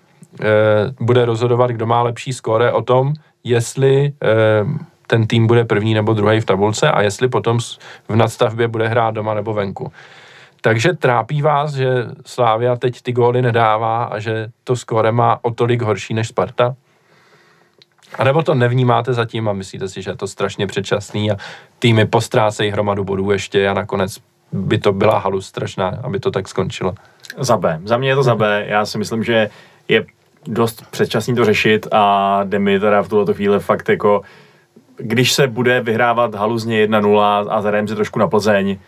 bude 1.00 1.24
rozhodovat, 1.24 1.70
kdo 1.70 1.86
má 1.86 2.02
lepší 2.02 2.32
skóre 2.32 2.72
o 2.72 2.82
tom, 2.82 3.12
jestli 3.44 4.12
eh, 4.22 4.28
ten 5.06 5.26
tým 5.26 5.46
bude 5.46 5.64
první 5.64 5.94
nebo 5.94 6.14
druhý 6.14 6.40
v 6.40 6.44
tabulce 6.44 6.90
a 6.90 7.02
jestli 7.02 7.28
potom 7.28 7.58
v 8.08 8.16
nadstavbě 8.16 8.68
bude 8.68 8.88
hrát 8.88 9.10
doma 9.10 9.34
nebo 9.34 9.54
venku. 9.54 9.92
Takže 10.60 10.92
trápí 10.92 11.42
vás, 11.42 11.74
že 11.74 11.88
Slávia 12.26 12.76
teď 12.76 13.02
ty 13.02 13.12
góly 13.12 13.42
nedává 13.42 14.04
a 14.04 14.18
že 14.18 14.48
to 14.64 14.76
skóre 14.76 15.12
má 15.12 15.38
o 15.42 15.50
tolik 15.50 15.82
horší 15.82 16.14
než 16.14 16.28
Sparta? 16.28 16.74
A 18.18 18.24
nebo 18.24 18.42
to 18.42 18.54
nevnímáte 18.54 19.12
zatím 19.12 19.48
a 19.48 19.52
myslíte 19.52 19.88
si, 19.88 20.02
že 20.02 20.10
je 20.10 20.16
to 20.16 20.26
strašně 20.26 20.66
předčasný 20.66 21.30
a 21.30 21.36
týmy 21.78 22.06
postrácejí 22.06 22.70
hromadu 22.70 23.04
bodů 23.04 23.30
ještě 23.30 23.68
a 23.68 23.74
nakonec 23.74 24.18
by 24.52 24.78
to 24.78 24.92
byla 24.92 25.18
halu 25.18 25.40
strašná, 25.40 25.98
aby 26.02 26.20
to 26.20 26.30
tak 26.30 26.48
skončilo. 26.48 26.94
Za 27.38 27.56
B. 27.56 27.80
Za 27.84 27.96
mě 27.96 28.08
je 28.08 28.14
to 28.14 28.22
za 28.22 28.34
B. 28.34 28.64
Já 28.66 28.86
si 28.86 28.98
myslím, 28.98 29.24
že 29.24 29.50
je 29.88 30.04
dost 30.48 30.84
předčasný 30.90 31.34
to 31.34 31.44
řešit 31.44 31.86
a 31.92 32.40
jde 32.44 32.58
mi 32.58 32.80
teda 32.80 33.02
v 33.02 33.08
tuto 33.08 33.34
chvíli 33.34 33.60
fakt 33.60 33.88
jako 33.88 34.22
když 34.96 35.32
se 35.32 35.46
bude 35.46 35.80
vyhrávat 35.80 36.34
haluzně 36.34 36.86
1-0 36.86 37.46
a 37.48 37.62
zahrajeme 37.62 37.88
si 37.88 37.94
trošku 37.94 38.18
na 38.18 38.28
Plzeň, 38.28 38.78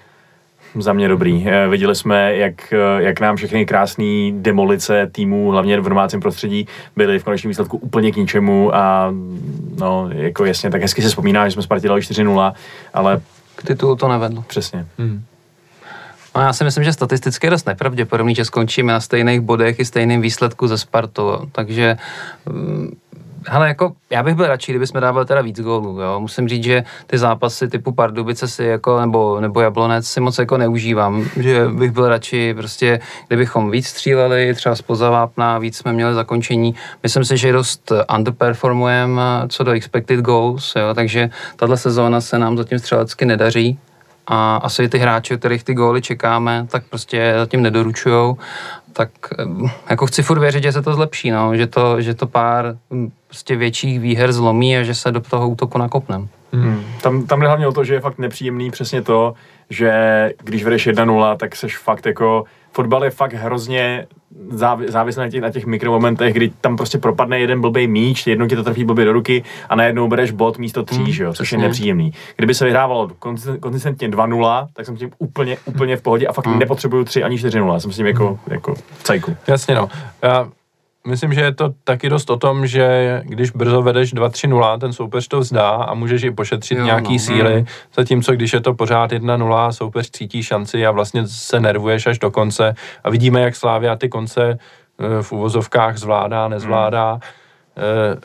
za 0.79 0.93
mě 0.93 1.09
dobrý. 1.09 1.45
Eh, 1.49 1.69
viděli 1.69 1.95
jsme, 1.95 2.37
jak, 2.37 2.73
eh, 2.73 3.03
jak 3.03 3.21
nám 3.21 3.37
všechny 3.37 3.67
krásné 3.67 4.33
demolice 4.33 5.09
týmů, 5.13 5.51
hlavně 5.51 5.81
v 5.81 5.89
domácím 5.89 6.21
prostředí, 6.21 6.67
byly 6.97 7.19
v 7.19 7.25
konečném 7.25 7.49
výsledku 7.49 7.77
úplně 7.77 8.13
k 8.13 8.17
ničemu 8.17 8.75
a 8.75 9.15
no, 9.79 10.09
jako 10.13 10.45
jasně, 10.45 10.71
tak 10.71 10.83
hezky 10.83 11.03
se 11.03 11.09
vzpomíná, 11.09 11.49
že 11.49 11.53
jsme 11.53 11.63
Spartě 11.63 11.89
dali 11.89 12.01
4-0, 12.01 12.53
ale... 12.95 13.21
K 13.55 13.63
titulu 13.63 13.97
to 13.97 14.09
nevedlo. 14.09 14.45
Přesně. 14.47 14.87
Hmm. 14.99 15.23
No 16.41 16.47
já 16.47 16.53
si 16.53 16.65
myslím, 16.65 16.85
že 16.85 16.93
statisticky 16.93 17.47
je 17.47 17.51
dost 17.51 17.67
nepravděpodobný, 17.67 18.35
že 18.35 18.45
skončíme 18.45 18.93
na 18.93 19.01
stejných 19.01 19.41
bodech 19.41 19.81
i 19.81 19.85
stejným 19.85 20.21
výsledku 20.21 20.67
ze 20.67 20.79
Spartu, 20.79 21.49
takže 21.53 21.97
mm, 22.47 22.97
hele, 23.47 23.69
jako, 23.69 23.93
já 24.11 24.23
bych 24.23 24.35
byl 24.35 24.47
radši, 24.47 24.73
kdyby 24.73 24.87
jsme 24.87 25.01
dávali 25.01 25.27
teda 25.27 25.41
víc 25.41 25.61
gólů, 25.61 26.01
jo. 26.01 26.21
Musím 26.21 26.49
říct, 26.49 26.65
že 26.65 26.85
ty 27.07 27.19
zápasy 27.19 27.69
typu 27.69 27.93
Pardubice 27.93 28.49
si 28.49 28.65
jako, 28.65 29.01
nebo, 29.01 29.41
nebo 29.41 29.61
Jablonec 29.61 30.07
si 30.07 30.21
moc 30.21 30.39
jako 30.39 30.59
neužívám, 30.59 31.25
že 31.37 31.69
bych 31.69 31.91
byl 31.91 32.09
radši 32.09 32.55
prostě, 32.55 33.01
kdybychom 33.29 33.71
víc 33.71 33.87
stříleli, 33.87 34.55
třeba 34.55 34.75
z 34.75 34.83
pozavápna, 34.83 35.59
víc 35.59 35.77
jsme 35.77 35.93
měli 35.93 36.15
zakončení. 36.15 36.75
Myslím 37.03 37.25
si, 37.25 37.37
že 37.37 37.53
dost 37.53 37.93
underperformujeme 38.17 39.23
co 39.49 39.65
do 39.65 39.73
expected 39.73 40.21
goals, 40.21 40.77
jo, 40.77 40.95
takže 40.95 41.31
tahle 41.57 41.77
sezóna 41.77 42.21
se 42.21 42.39
nám 42.39 42.57
zatím 42.57 42.79
střelecky 42.79 43.25
nedaří, 43.25 43.79
a 44.33 44.57
asi 44.57 44.89
ty 44.89 44.99
hráči, 44.99 45.37
kterých 45.37 45.65
ty 45.65 45.75
góly 45.75 46.03
čekáme, 46.03 46.67
tak 46.71 46.85
prostě 46.91 47.35
zatím 47.37 47.63
nedoručujou, 47.63 48.37
tak 48.93 49.11
jako 49.91 50.07
chci 50.07 50.23
furt 50.23 50.39
věřit, 50.39 50.63
že 50.63 50.73
se 50.73 50.83
to 50.83 50.95
zlepší, 50.95 51.31
no, 51.31 51.57
že, 51.57 51.67
to, 51.67 52.01
že 52.01 52.15
to 52.15 52.27
pár 52.27 52.77
prostě 53.27 53.57
větších 53.57 54.01
výher 54.01 54.33
zlomí 54.33 54.77
a 54.77 54.83
že 54.83 54.95
se 54.95 55.13
do 55.13 55.21
toho 55.21 55.49
útoku 55.49 55.79
nakopnem. 55.79 56.29
Hmm. 56.53 56.85
Tam, 57.03 57.27
tam 57.27 57.41
jde 57.41 57.47
hlavně 57.47 57.67
o 57.67 57.73
to, 57.73 57.85
že 57.85 57.95
je 57.95 58.01
fakt 58.01 58.19
nepříjemný 58.19 58.71
přesně 58.71 59.03
to, 59.03 59.35
že 59.71 59.93
když 60.45 60.65
vedeš 60.65 60.89
1-0, 60.89 61.37
tak 61.37 61.57
seš 61.57 61.79
fakt 61.79 62.07
jako 62.07 62.45
fotbal 62.73 63.05
je 63.05 63.11
fakt 63.11 63.33
hrozně 63.33 64.07
závislý 64.87 65.21
na 65.21 65.31
těch, 65.31 65.41
na 65.41 65.51
těch 65.51 65.67
mikromomentech, 65.67 66.35
kdy 66.35 66.53
tam 66.61 66.77
prostě 66.77 66.99
propadne 66.99 67.41
jeden 67.41 67.61
blbý 67.61 67.87
míč, 67.87 68.27
jednou 68.27 68.47
ti 68.47 68.57
to 68.57 68.65
trefí 68.65 68.85
blbě 68.85 69.05
do 69.05 69.13
ruky 69.13 69.43
a 69.69 69.75
najednou 69.75 70.09
bereš 70.09 70.31
bod 70.31 70.59
místo 70.59 70.83
tří, 70.83 71.01
mm, 71.01 71.13
že 71.13 71.25
jo, 71.25 71.33
což 71.33 71.53
je 71.53 71.59
nepříjemný. 71.59 72.13
Kdyby 72.37 72.55
se 72.55 72.65
vyhrávalo 72.65 73.11
konzistentně 73.61 74.09
2-0, 74.09 74.67
tak 74.73 74.87
jsem 74.87 74.97
s 74.97 74.99
tím 74.99 75.11
úplně, 75.19 75.57
úplně 75.65 75.97
v 75.97 76.03
pohodě 76.03 76.27
a 76.27 76.33
fakt 76.33 76.47
mm. 76.47 76.59
nepotřebuju 76.59 77.05
3 77.05 77.23
ani 77.23 77.37
4-0, 77.37 77.77
jsem 77.77 77.93
s 77.93 77.97
tím 77.97 78.07
jako, 78.07 78.39
jako 78.47 78.75
cajku. 79.03 79.37
Jasně 79.47 79.75
no. 79.75 79.89
Já 80.23 80.49
Myslím, 81.07 81.35
že 81.35 81.41
je 81.41 81.55
to 81.55 81.71
taky 81.85 82.09
dost 82.09 82.31
o 82.31 82.37
tom, 82.37 82.67
že 82.67 83.23
když 83.25 83.51
brzo 83.51 83.83
vedeš 83.83 84.15
2-3-0, 84.15 84.79
ten 84.79 84.93
soupeř 84.93 85.29
to 85.29 85.41
vzdá 85.41 85.69
a 85.71 85.95
můžeš 85.95 86.23
i 86.23 86.31
pošetřit 86.31 86.79
jo, 86.79 86.85
nějaký 86.85 87.13
no, 87.13 87.19
síly, 87.19 87.61
no. 87.61 87.67
zatímco 87.97 88.33
když 88.33 88.53
je 88.53 88.61
to 88.61 88.75
pořád 88.75 89.13
1-0, 89.13 89.71
soupeř 89.71 90.11
cítí 90.11 90.43
šanci 90.43 90.87
a 90.87 90.91
vlastně 90.91 91.23
se 91.27 91.61
nervuješ 91.61 92.07
až 92.07 92.19
do 92.19 92.31
konce 92.31 92.75
a 93.05 93.11
vidíme, 93.11 93.41
jak 93.41 93.57
Slávia 93.57 93.97
ty 93.97 94.09
konce 94.09 94.59
eh, 94.99 95.23
v 95.23 95.33
uvozovkách 95.33 95.97
zvládá, 95.97 96.49
nezvládá. 96.49 97.11
Hmm. 97.13 97.21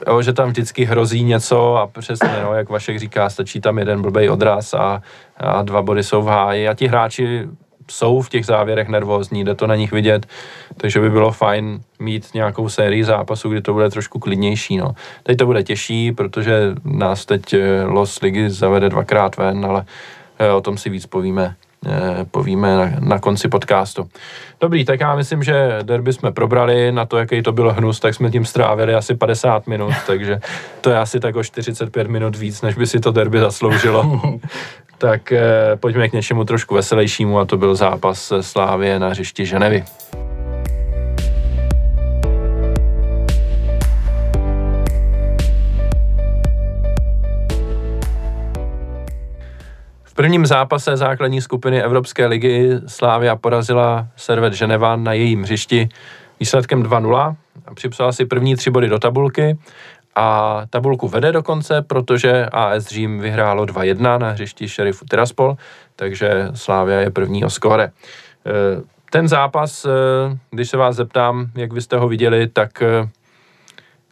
Jo, 0.08 0.22
že 0.22 0.34
tam 0.34 0.50
vždycky 0.50 0.86
hrozí 0.86 1.24
něco 1.24 1.76
a 1.76 1.88
přesně, 1.88 2.40
no, 2.44 2.54
jak 2.54 2.70
Vašek 2.70 3.00
říká, 3.00 3.30
stačí 3.30 3.62
tam 3.62 3.78
jeden 3.78 4.02
blbej 4.02 4.30
odraz 4.30 4.74
a, 4.74 5.02
a 5.38 5.62
dva 5.62 5.82
body 5.82 6.04
jsou 6.04 6.22
v 6.22 6.28
háji 6.28 6.68
a 6.68 6.74
ti 6.74 6.88
hráči 6.88 7.48
jsou 7.92 8.22
v 8.22 8.30
těch 8.30 8.46
závěrech 8.46 8.88
nervózní, 8.88 9.44
jde 9.44 9.56
to 9.56 9.68
na 9.68 9.76
nich 9.76 9.92
vidět, 9.92 10.26
takže 10.78 11.00
by 11.00 11.10
bylo 11.10 11.32
fajn 11.32 11.80
mít 12.00 12.34
nějakou 12.34 12.70
sérii 12.70 13.04
zápasů, 13.04 13.50
kdy 13.50 13.62
to 13.62 13.74
bude 13.74 13.90
trošku 13.90 14.20
klidnější. 14.20 14.78
No. 14.78 14.96
Teď 15.24 15.38
to 15.38 15.46
bude 15.46 15.64
těžší, 15.64 16.12
protože 16.12 16.76
nás 16.86 17.26
teď 17.26 17.54
eh, 17.54 17.84
Los 17.84 18.22
Ligy 18.22 18.50
zavede 18.50 18.90
dvakrát 18.90 19.38
ven, 19.38 19.66
ale 19.66 19.86
eh, 20.40 20.52
o 20.52 20.62
tom 20.62 20.78
si 20.78 20.90
víc 20.90 21.06
povíme 21.06 21.56
eh, 21.86 22.26
povíme 22.32 22.78
na, 22.78 22.92
na 23.00 23.20
konci 23.20 23.48
podcastu. 23.48 24.10
Dobrý, 24.62 24.86
tak 24.86 25.00
já 25.00 25.16
myslím, 25.16 25.44
že 25.44 25.80
derby 25.84 26.14
jsme 26.14 26.32
probrali, 26.32 26.92
na 26.92 27.06
to, 27.06 27.18
jaký 27.18 27.42
to 27.42 27.52
byl 27.52 27.74
hnus, 27.74 28.00
tak 28.00 28.16
jsme 28.16 28.32
tím 28.32 28.46
strávili 28.46 28.94
asi 28.94 29.16
50 29.16 29.68
minut, 29.68 29.94
takže 30.08 30.40
to 30.82 30.90
je 30.90 31.00
asi 31.00 31.20
tak 31.20 31.36
o 31.36 31.44
45 31.44 32.08
minut 32.08 32.36
víc, 32.36 32.62
než 32.62 32.76
by 32.76 32.88
si 32.88 33.00
to 33.00 33.12
derby 33.12 33.40
zasloužilo. 33.40 34.22
tak 35.06 35.32
eh, 35.32 35.41
pojďme 35.76 36.10
k 36.10 36.14
něčemu 36.14 36.45
trošku 36.45 36.76
veselějšímu 36.76 37.39
a 37.39 37.45
to 37.45 37.58
byl 37.58 37.76
zápas 37.76 38.34
Slávě 38.41 38.99
na 38.99 39.10
hřišti 39.10 39.45
Ženevy. 39.45 39.84
V 50.03 50.14
prvním 50.14 50.45
zápase 50.45 50.97
základní 50.97 51.41
skupiny 51.41 51.84
Evropské 51.84 52.26
ligy 52.26 52.72
Slávia 52.88 53.36
porazila 53.36 54.08
Servet 54.16 54.53
Ženeva 54.53 54.95
na 54.95 55.14
jejím 55.14 55.43
hřišti 55.43 55.89
výsledkem 56.39 56.84
2-0 56.84 57.36
a 57.66 57.74
připsala 57.74 58.12
si 58.12 58.26
první 58.26 58.56
tři 58.56 58.70
body 58.70 58.88
do 58.88 58.99
tabulky 58.99 59.58
a 60.16 60.61
tabulku 60.70 61.07
vede 61.07 61.32
dokonce, 61.32 61.82
protože 61.82 62.45
AS 62.45 62.88
Řím 62.88 63.20
vyhrálo 63.20 63.66
2-1 63.66 64.20
na 64.20 64.30
hřišti 64.30 64.70
šerifu 64.70 65.05
Tiraspol, 65.05 65.57
takže 65.95 66.49
Slávia 66.53 66.99
je 66.99 67.11
první 67.11 67.45
o 67.45 67.49
skore. 67.49 67.84
E, 67.84 67.91
ten 69.11 69.28
zápas, 69.28 69.86
e, 69.86 69.89
když 70.51 70.70
se 70.70 70.78
vás 70.78 70.95
zeptám, 70.95 71.51
jak 71.55 71.74
vy 71.74 71.82
jste 71.82 71.97
ho 71.97 72.07
viděli, 72.07 72.47
tak 72.47 72.82
e, 72.82 73.09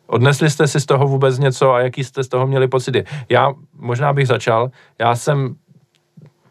odnesli 0.08 0.50
jste 0.50 0.68
si 0.68 0.80
z 0.80 0.86
toho 0.86 1.08
vůbec 1.08 1.40
něco 1.40 1.74
a 1.74 1.80
jaký 1.80 2.04
jste 2.04 2.24
z 2.24 2.28
toho 2.28 2.48
měli 2.48 2.68
pocity? 2.68 3.06
Já 3.30 3.54
možná 3.80 4.14
bych 4.14 4.28
začal. 4.28 4.72
Já 5.00 5.16
jsem 5.16 5.56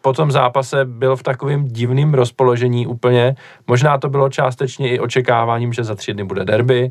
po 0.03 0.13
tom 0.13 0.31
zápase 0.31 0.85
byl 0.85 1.17
v 1.17 1.23
takovém 1.23 1.69
divném 1.69 2.15
rozpoložení 2.15 2.87
úplně. 2.87 3.37
Možná 3.67 3.99
to 3.99 4.09
bylo 4.09 4.29
částečně 4.29 4.91
i 4.91 5.01
očekáváním, 5.01 5.73
že 5.73 5.85
za 5.85 5.95
tři 5.95 6.15
dny 6.15 6.25
bude 6.25 6.45
derby 6.45 6.91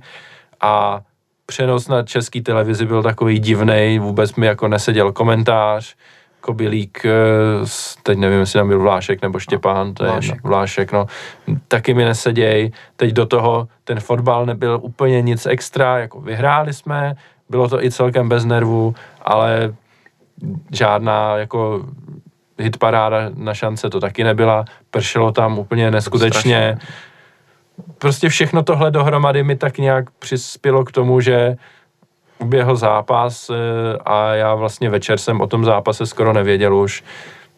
a 0.62 1.02
přenos 1.52 1.88
na 1.88 2.04
české 2.04 2.42
televizi 2.42 2.86
byl 2.86 3.04
takový 3.04 3.40
divný, 3.40 4.00
vůbec 4.00 4.36
mi 4.36 4.46
jako 4.48 4.68
neseděl 4.68 5.12
komentář, 5.12 5.96
Kobilík, 6.42 7.06
eh, 7.06 7.12
teď 8.04 8.18
nevím, 8.18 8.40
jestli 8.40 8.60
tam 8.60 8.68
byl 8.68 8.80
Vlášek 8.80 9.22
nebo 9.22 9.40
Štěpán, 9.40 9.94
to 9.94 10.04
Vlášek. 10.04 10.36
je 10.36 10.42
Vlášek, 10.44 10.92
no, 10.92 11.06
taky 11.68 11.94
mi 11.94 12.06
neseděj. 12.06 12.72
Teď 12.96 13.12
do 13.12 13.26
toho 13.26 13.68
ten 13.84 14.00
fotbal 14.00 14.46
nebyl 14.46 14.80
úplně 14.82 15.22
nic 15.22 15.46
extra, 15.46 16.00
jako 16.00 16.22
vyhráli 16.22 16.74
jsme, 16.74 17.14
bylo 17.50 17.68
to 17.68 17.84
i 17.84 17.92
celkem 17.92 18.30
bez 18.30 18.46
nervů, 18.46 18.96
ale 19.22 19.76
žádná 20.72 21.38
jako 21.38 21.86
hitparáda 22.60 23.18
na 23.36 23.54
šance 23.54 23.90
to 23.90 24.00
taky 24.00 24.24
nebyla, 24.24 24.66
pršelo 24.92 25.32
tam 25.32 25.60
úplně 25.60 25.92
neskutečně. 25.92 26.78
Strašně 26.80 27.11
prostě 27.98 28.30
všechno 28.30 28.64
tohle 28.64 28.92
dohromady 28.92 29.44
mi 29.44 29.56
tak 29.56 29.78
nějak 29.78 30.12
přispělo 30.12 30.86
k 30.86 30.92
tomu, 30.92 31.22
že 31.22 31.56
uběhl 32.40 32.76
zápas 32.76 33.50
eh, 33.50 33.54
a 34.06 34.34
já 34.34 34.56
vlastně 34.56 34.90
večer 34.90 35.18
jsem 35.18 35.42
o 35.42 35.48
tom 35.48 35.66
zápase 35.66 36.06
skoro 36.06 36.34
nevěděl 36.34 36.76
už. 36.76 37.04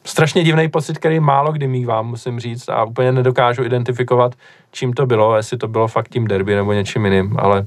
Strašně 0.06 0.44
divný 0.44 0.70
pocit, 0.70 0.98
který 0.98 1.20
málo 1.20 1.52
kdy 1.52 1.68
mývám, 1.68 2.08
musím 2.08 2.40
říct, 2.40 2.70
a 2.70 2.84
úplně 2.84 3.12
nedokážu 3.12 3.64
identifikovat, 3.64 4.36
čím 4.74 4.94
to 4.94 5.06
bylo, 5.06 5.38
jestli 5.38 5.58
to 5.58 5.68
bylo 5.68 5.88
fakt 5.88 6.10
tím 6.10 6.28
derby 6.28 6.56
nebo 6.56 6.74
něčím 6.74 7.06
jiným, 7.06 7.36
ale 7.40 7.66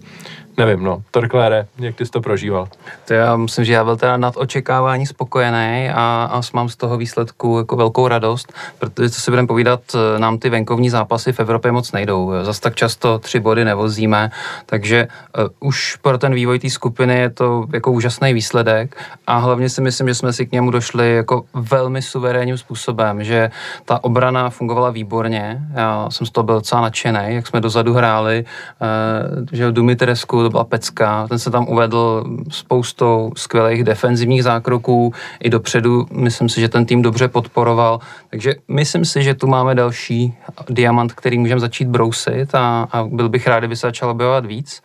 nevím, 0.57 0.85
no. 0.85 1.03
Torklére, 1.11 1.67
jak 1.79 1.95
ty 1.95 2.07
jsi 2.07 2.13
to 2.13 2.21
prožíval? 2.21 2.69
To 3.05 3.15
já 3.15 3.37
myslím, 3.37 3.65
že 3.65 3.73
já 3.73 3.85
byl 3.85 3.97
teda 3.97 4.17
nad 4.17 4.37
očekávání 4.37 5.07
spokojený 5.07 5.91
a, 5.95 6.31
a 6.33 6.41
mám 6.55 6.69
z 6.69 6.77
toho 6.77 6.97
výsledku 6.97 7.59
jako 7.59 7.77
velkou 7.77 8.09
radost, 8.09 8.53
protože 8.79 9.11
co 9.11 9.21
si 9.21 9.31
budeme 9.31 9.49
povídat, 9.49 9.81
eh, 9.95 10.19
nám 10.19 10.39
ty 10.39 10.51
venkovní 10.51 10.91
zápasy 10.91 11.33
v 11.33 11.41
Evropě 11.41 11.73
moc 11.73 11.93
nejdou. 11.93 12.33
Zas 12.43 12.61
tak 12.61 12.75
často 12.75 13.19
tři 13.19 13.41
body 13.41 13.65
nevozíme, 13.65 14.31
takže 14.67 15.09
uh, 15.39 15.69
už 15.69 15.97
pro 15.97 16.19
ten 16.19 16.35
vývoj 16.35 16.59
té 16.59 16.71
skupiny 16.71 17.15
je 17.19 17.31
to 17.31 17.67
jako 17.73 17.93
úžasný 17.93 18.33
výsledek 18.33 18.97
a 19.27 19.39
hlavně 19.39 19.69
si 19.69 19.81
myslím, 19.81 20.09
že 20.09 20.15
jsme 20.15 20.33
si 20.33 20.47
k 20.47 20.53
němu 20.53 20.71
došli 20.71 21.15
jako 21.15 21.45
velmi 21.55 22.03
suverénním 22.03 22.59
způsobem, 22.59 23.25
že 23.25 23.51
ta 23.85 24.05
obrana 24.05 24.51
fungovala 24.51 24.91
výborně, 24.91 25.61
já 25.75 26.11
jsem 26.11 26.27
z 26.27 26.31
toho 26.31 26.45
byl 26.45 26.55
docela 26.55 26.81
nadšený, 26.97 27.35
jak 27.35 27.47
jsme 27.47 27.61
dozadu 27.61 27.95
hráli, 27.95 28.45
uh, 28.45 29.47
že 29.53 29.73
Dumitresku 29.73 30.43
to 30.43 30.51
byla 30.51 30.65
pecka, 30.65 31.27
ten 31.29 31.39
se 31.39 31.51
tam 31.51 31.69
uvedl 31.69 32.25
spoustou 32.51 33.33
skvělých 33.37 33.85
defenzivních 33.85 34.43
zákroků, 34.45 35.13
i 35.41 35.51
dopředu 35.51 36.07
myslím 36.13 36.49
si, 36.49 36.61
že 36.61 36.69
ten 36.69 36.87
tým 36.87 37.03
dobře 37.03 37.29
podporoval, 37.29 38.01
takže 38.31 38.55
myslím 38.69 39.05
si, 39.05 39.23
že 39.23 39.35
tu 39.35 39.47
máme 39.47 39.75
další 39.75 40.35
diamant, 40.71 41.13
který 41.13 41.39
můžeme 41.39 41.61
začít 41.61 41.89
brousit 41.89 42.55
a, 42.55 42.89
a 42.93 43.05
byl 43.05 43.29
bych 43.29 43.47
rád, 43.47 43.59
kdyby 43.59 43.77
se 43.77 43.87
začal 43.87 44.11
objevovat 44.11 44.47
víc 44.47 44.83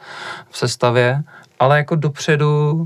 v 0.49 0.57
sestavě, 0.57 1.23
ale 1.59 1.77
jako 1.77 1.95
dopředu 1.95 2.85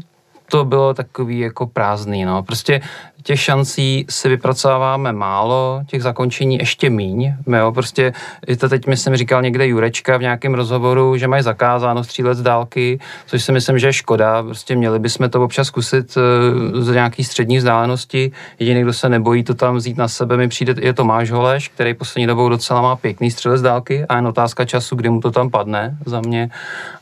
to 0.50 0.66
bylo 0.66 0.94
takový 0.94 1.40
jako 1.40 1.68
prázdný, 1.68 2.26
no. 2.26 2.44
Prostě 2.44 2.82
těch 3.26 3.40
šancí 3.40 4.06
si 4.10 4.30
vypracováváme 4.30 5.14
málo, 5.14 5.82
těch 5.88 6.04
zakončení 6.04 6.58
ještě 6.58 6.90
míň, 6.90 7.34
jo, 7.48 7.72
prostě 7.72 8.14
je 8.48 8.58
to 8.58 8.70
teď 8.70 8.88
myslím 8.88 9.16
říkal 9.16 9.42
někde 9.42 9.68
Jurečka 9.68 10.18
v 10.18 10.22
nějakém 10.22 10.54
rozhovoru, 10.54 11.18
že 11.18 11.28
mají 11.28 11.44
zakázáno 11.44 12.04
střílet 12.04 12.36
z 12.36 12.42
dálky, 12.42 13.00
což 13.26 13.44
si 13.44 13.52
myslím, 13.52 13.80
že 13.80 13.88
je 13.88 13.94
škoda, 13.94 14.44
prostě 14.44 14.76
měli 14.76 15.00
bychom 15.00 15.30
to 15.30 15.44
občas 15.44 15.68
zkusit 15.68 16.18
uh, 16.18 16.82
z 16.82 16.94
nějaký 16.94 17.24
střední 17.24 17.58
vzdálenosti, 17.58 18.32
jediný, 18.60 18.82
kdo 18.82 18.94
se 18.94 19.10
nebojí 19.10 19.44
to 19.44 19.54
tam 19.54 19.76
vzít 19.76 19.98
na 19.98 20.08
sebe, 20.08 20.38
mi 20.38 20.48
přijde, 20.48 20.76
je 20.82 20.94
Tomáš 20.94 21.32
Holeš, 21.32 21.68
který 21.68 21.94
poslední 21.94 22.28
dobou 22.28 22.50
docela 22.50 22.82
má 22.82 22.96
pěkný 22.96 23.32
střelec 23.32 23.60
z 23.60 23.64
dálky. 23.64 24.06
A 24.06 24.16
jen 24.16 24.28
otázka 24.28 24.66
času, 24.66 24.96
kdy 24.96 25.10
mu 25.10 25.22
to 25.22 25.32
tam 25.32 25.50
padne 25.50 25.98
za 26.06 26.22
mě, 26.22 26.50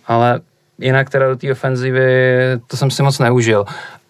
ale 0.07 0.39
jinak 0.79 1.09
teda 1.09 1.29
do 1.29 1.35
té 1.35 1.51
ofenzivy 1.51 2.29
to 2.67 2.77
jsem 2.77 2.91
si 2.91 3.03
moc 3.03 3.19
neužil 3.19 3.65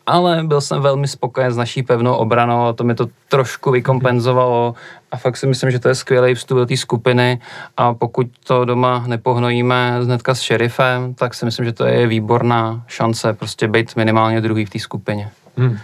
ale 0.05 0.43
byl 0.43 0.61
jsem 0.61 0.81
velmi 0.81 1.07
spokojen 1.07 1.51
s 1.51 1.57
naší 1.57 1.83
pevnou 1.83 2.13
obranou 2.15 2.65
a 2.65 2.73
to 2.73 2.83
mi 2.83 2.95
to 2.95 3.07
trošku 3.29 3.71
vykompenzovalo 3.71 4.75
a 5.11 5.17
fakt 5.17 5.37
si 5.37 5.47
myslím, 5.47 5.71
že 5.71 5.79
to 5.79 5.87
je 5.87 5.95
skvělý 5.95 6.35
vstup 6.35 6.57
do 6.57 6.65
té 6.65 6.77
skupiny 6.77 7.39
a 7.77 7.93
pokud 7.93 8.27
to 8.47 8.65
doma 8.65 9.03
nepohnojíme 9.07 9.99
hnedka 10.03 10.35
s 10.35 10.41
šerifem, 10.41 11.13
tak 11.13 11.33
si 11.33 11.45
myslím, 11.45 11.65
že 11.65 11.73
to 11.73 11.85
je 11.85 12.07
výborná 12.07 12.83
šance 12.87 13.33
prostě 13.33 13.67
být 13.67 13.95
minimálně 13.95 14.41
druhý 14.41 14.65
v 14.65 14.69
té 14.69 14.79
skupině. 14.79 15.29
Hmm. 15.57 15.77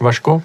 Vašku? 0.00 0.42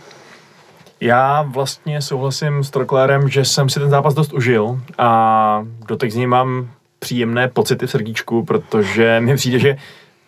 Já 1.01 1.41
vlastně 1.41 2.01
souhlasím 2.01 2.63
s 2.63 2.69
Troklérem, 2.69 3.29
že 3.29 3.45
jsem 3.45 3.69
si 3.69 3.79
ten 3.79 3.89
zápas 3.89 4.13
dost 4.13 4.33
užil 4.33 4.81
a 4.97 5.65
doteď 5.87 6.11
z 6.11 6.15
něj 6.15 6.27
mám 6.27 6.69
příjemné 6.99 7.47
pocity 7.47 7.87
v 7.87 7.91
srdíčku, 7.91 8.45
protože 8.45 9.19
mi 9.19 9.35
přijde, 9.35 9.59
že 9.59 9.77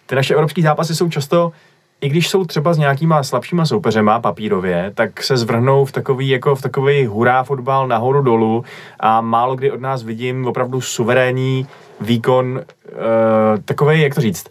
ty 0.05 0.15
naše 0.15 0.34
evropské 0.34 0.61
zápasy 0.61 0.95
jsou 0.95 1.09
často 1.09 1.51
i 2.01 2.09
když 2.09 2.30
jsou 2.30 2.45
třeba 2.45 2.74
s 2.74 2.78
nějakýma 2.78 3.24
slabšíma 3.24 3.65
soupeřema 3.65 4.19
papírově, 4.19 4.91
tak 4.95 5.24
se 5.24 5.38
zvrhnou 5.38 5.86
v 5.86 5.91
takový, 5.91 6.30
jako 6.30 6.55
v 6.55 6.61
takový 6.61 7.05
hurá 7.05 7.43
fotbal 7.43 7.88
nahoru 7.88 8.22
dolů 8.22 8.65
a 8.99 9.22
málo 9.22 9.55
kdy 9.55 9.72
od 9.72 9.82
nás 9.82 10.03
vidím 10.03 10.47
opravdu 10.47 10.82
suverénní 10.82 11.67
výkon, 12.01 12.51
uh, 12.55 12.61
eh, 12.93 13.61
takový, 13.65 14.01
jak 14.01 14.15
to 14.15 14.22
říct, 14.22 14.47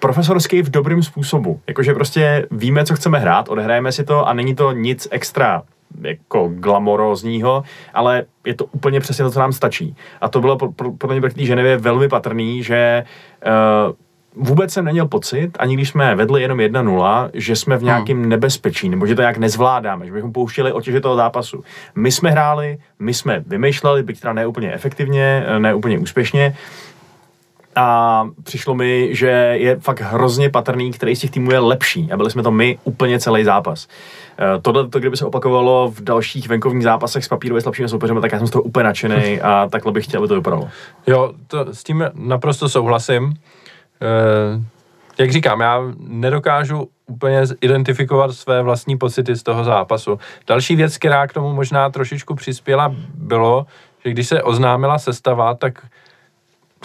profesorský 0.00 0.62
v 0.62 0.70
dobrým 0.70 1.02
způsobu. 1.02 1.60
Jakože 1.66 1.94
prostě 1.94 2.46
víme, 2.50 2.84
co 2.84 2.94
chceme 2.94 3.18
hrát, 3.18 3.48
odehrajeme 3.48 3.92
si 3.92 4.04
to 4.04 4.28
a 4.28 4.32
není 4.32 4.54
to 4.54 4.72
nic 4.72 5.08
extra 5.10 5.62
jako 6.00 6.48
glamorózního, 6.54 7.62
ale 7.94 8.24
je 8.46 8.54
to 8.54 8.64
úplně 8.64 9.00
přesně 9.00 9.24
to, 9.24 9.30
co 9.30 9.40
nám 9.40 9.52
stačí. 9.52 9.96
A 10.20 10.28
to 10.28 10.40
bylo 10.40 10.58
podle 10.98 11.18
mě 11.18 11.28
v 11.28 11.34
té 11.34 11.44
Ženevě 11.44 11.76
velmi 11.76 12.08
patrný, 12.08 12.62
že 12.62 13.04
uh, 13.86 13.92
vůbec 14.46 14.72
jsem 14.72 14.84
neměl 14.84 15.08
pocit, 15.08 15.50
ani 15.58 15.74
když 15.74 15.88
jsme 15.88 16.14
vedli 16.14 16.42
jenom 16.42 16.58
1-0, 16.58 17.30
že 17.34 17.56
jsme 17.56 17.76
v 17.76 17.82
nějakém 17.82 18.20
hmm. 18.20 18.28
nebezpečí, 18.28 18.88
nebo 18.88 19.06
že 19.06 19.14
to 19.14 19.22
jak 19.22 19.36
nezvládáme, 19.36 20.06
že 20.06 20.12
bychom 20.12 20.32
pouštěli 20.32 20.72
otěže 20.72 21.00
toho 21.00 21.16
zápasu. 21.16 21.64
My 21.94 22.12
jsme 22.12 22.30
hráli, 22.30 22.78
my 22.98 23.14
jsme 23.14 23.42
vymýšleli, 23.46 24.02
byť 24.02 24.20
teda 24.20 24.32
neúplně 24.32 24.72
efektivně, 24.72 25.46
neúplně 25.58 25.98
úspěšně, 25.98 26.56
a 27.76 28.28
přišlo 28.42 28.74
mi, 28.74 29.08
že 29.14 29.28
je 29.52 29.76
fakt 29.80 30.00
hrozně 30.00 30.50
patrný, 30.50 30.92
který 30.92 31.16
z 31.16 31.20
těch 31.20 31.30
týmů 31.30 31.50
je 31.50 31.58
lepší. 31.58 32.12
A 32.12 32.16
byli 32.16 32.30
jsme 32.30 32.42
to 32.42 32.50
my 32.50 32.78
úplně 32.84 33.20
celý 33.20 33.44
zápas. 33.44 33.88
Eh, 34.38 34.60
tohle, 34.62 34.88
to, 34.88 34.98
kdyby 34.98 35.16
se 35.16 35.26
opakovalo 35.26 35.90
v 35.90 36.00
dalších 36.00 36.48
venkovních 36.48 36.84
zápasech 36.84 37.24
s 37.24 37.28
papírově 37.28 37.60
slabšími 37.60 37.88
soupeřemi, 37.88 38.20
tak 38.20 38.32
já 38.32 38.38
jsem 38.38 38.46
z 38.46 38.50
toho 38.50 38.62
úplně 38.62 38.84
nadšený 38.84 39.40
a 39.40 39.68
takhle 39.70 39.92
bych 39.92 40.04
chtěl, 40.04 40.20
aby 40.20 40.28
to 40.28 40.34
vypadalo. 40.34 40.68
Jo, 41.06 41.32
to, 41.46 41.74
s 41.74 41.84
tím 41.84 42.04
naprosto 42.14 42.68
souhlasím. 42.68 43.34
Eh, 44.02 44.64
jak 45.18 45.32
říkám, 45.32 45.60
já 45.60 45.82
nedokážu 45.98 46.88
úplně 47.06 47.42
identifikovat 47.60 48.32
své 48.32 48.62
vlastní 48.62 48.98
pocity 48.98 49.36
z 49.36 49.42
toho 49.42 49.64
zápasu. 49.64 50.18
Další 50.46 50.76
věc, 50.76 50.98
která 50.98 51.26
k 51.26 51.32
tomu 51.32 51.52
možná 51.52 51.90
trošičku 51.90 52.34
přispěla, 52.34 52.94
bylo, 53.14 53.66
že 54.04 54.10
když 54.10 54.28
se 54.28 54.42
oznámila 54.42 54.98
sestava, 54.98 55.54
tak 55.54 55.86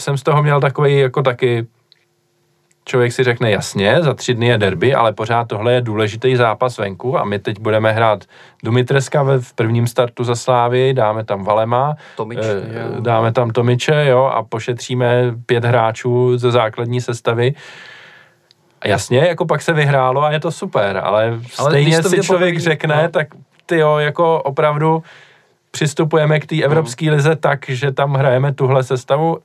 jsem 0.02 0.18
z 0.18 0.24
toho 0.24 0.43
měl 0.43 0.62
takový 0.62 1.00
jako 1.00 1.22
taky 1.22 1.68
člověk 2.89 3.12
si 3.12 3.24
řekne 3.24 3.52
jasně, 3.52 3.97
za 4.02 4.14
tři 4.14 4.34
dny 4.34 4.47
je 4.47 4.58
derby, 4.58 4.95
ale 4.95 5.14
pořád 5.14 5.47
tohle 5.47 5.74
je 5.74 5.82
důležitý 5.82 6.36
zápas 6.36 6.78
venku 6.78 7.20
a 7.20 7.26
my 7.26 7.39
teď 7.39 7.60
budeme 7.60 7.91
hrát 7.91 8.24
Dumitreska 8.64 9.24
v 9.39 9.54
prvním 9.54 9.88
startu 9.88 10.24
za 10.24 10.36
Slávy, 10.36 10.93
dáme 10.93 11.24
tam 11.24 11.43
Valema, 11.43 11.95
Tomič, 12.18 12.39
eh, 12.41 13.02
dáme 13.02 13.32
tam 13.32 13.50
Tomiče 13.50 14.06
jo, 14.06 14.24
a 14.24 14.43
pošetříme 14.43 15.36
pět 15.45 15.66
hráčů 15.66 16.38
ze 16.38 16.52
základní 16.52 17.02
sestavy. 17.02 17.54
A 18.82 18.88
jasně, 18.88 19.20
jako 19.20 19.45
pak 19.45 19.62
se 19.62 19.74
vyhrálo 19.74 20.24
a 20.24 20.32
je 20.32 20.39
to 20.39 20.52
super, 20.52 21.02
ale, 21.04 21.39
ale 21.58 21.72
stejně 21.72 22.04
si 22.04 22.22
člověk 22.22 22.28
povědí, 22.28 22.60
řekne, 22.60 23.04
no. 23.04 23.10
tak 23.10 23.28
ty 23.66 23.78
jo, 23.78 23.97
jako 23.97 24.41
opravdu 24.41 25.04
přistupujeme 25.72 26.39
k 26.39 26.45
té 26.45 26.64
evropské 26.64 27.06
no. 27.06 27.12
lize 27.12 27.36
tak, 27.36 27.70
že 27.70 27.91
tam 27.91 28.14
hrajeme 28.14 28.54
tuhle 28.54 28.84
sestavu, 28.84 29.38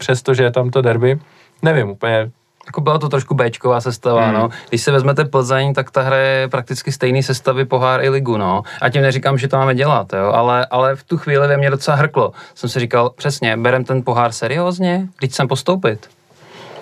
přestože 0.00 0.42
je 0.42 0.50
tam 0.50 0.70
to 0.70 0.82
derby. 0.82 1.18
Nevím, 1.62 1.90
úplně 1.90 2.30
jako 2.66 2.80
byla 2.80 2.98
to 2.98 3.08
trošku 3.08 3.34
Bčková 3.34 3.80
sestava, 3.80 4.26
mm. 4.26 4.34
no. 4.34 4.48
Když 4.68 4.82
se 4.82 4.92
vezmete 4.92 5.24
Plzeň, 5.24 5.74
tak 5.74 5.90
ta 5.90 6.02
hraje 6.02 6.48
prakticky 6.48 6.92
stejný 6.92 7.22
sestavy 7.22 7.64
pohár 7.64 8.04
i 8.04 8.08
ligu, 8.08 8.36
no. 8.36 8.62
A 8.80 8.88
tím 8.88 9.02
neříkám, 9.02 9.38
že 9.38 9.48
to 9.48 9.56
máme 9.56 9.74
dělat, 9.74 10.12
jo, 10.12 10.32
ale, 10.32 10.66
ale 10.70 10.96
v 10.96 11.04
tu 11.04 11.18
chvíli 11.18 11.48
ve 11.48 11.56
mě 11.56 11.70
docela 11.70 11.96
hrklo. 11.96 12.32
Jsem 12.54 12.70
si 12.70 12.80
říkal, 12.80 13.10
přesně, 13.10 13.56
berem 13.56 13.84
ten 13.84 14.02
pohár 14.02 14.32
seriózně, 14.32 15.08
když 15.18 15.34
jsem 15.34 15.48
postoupit. 15.48 16.08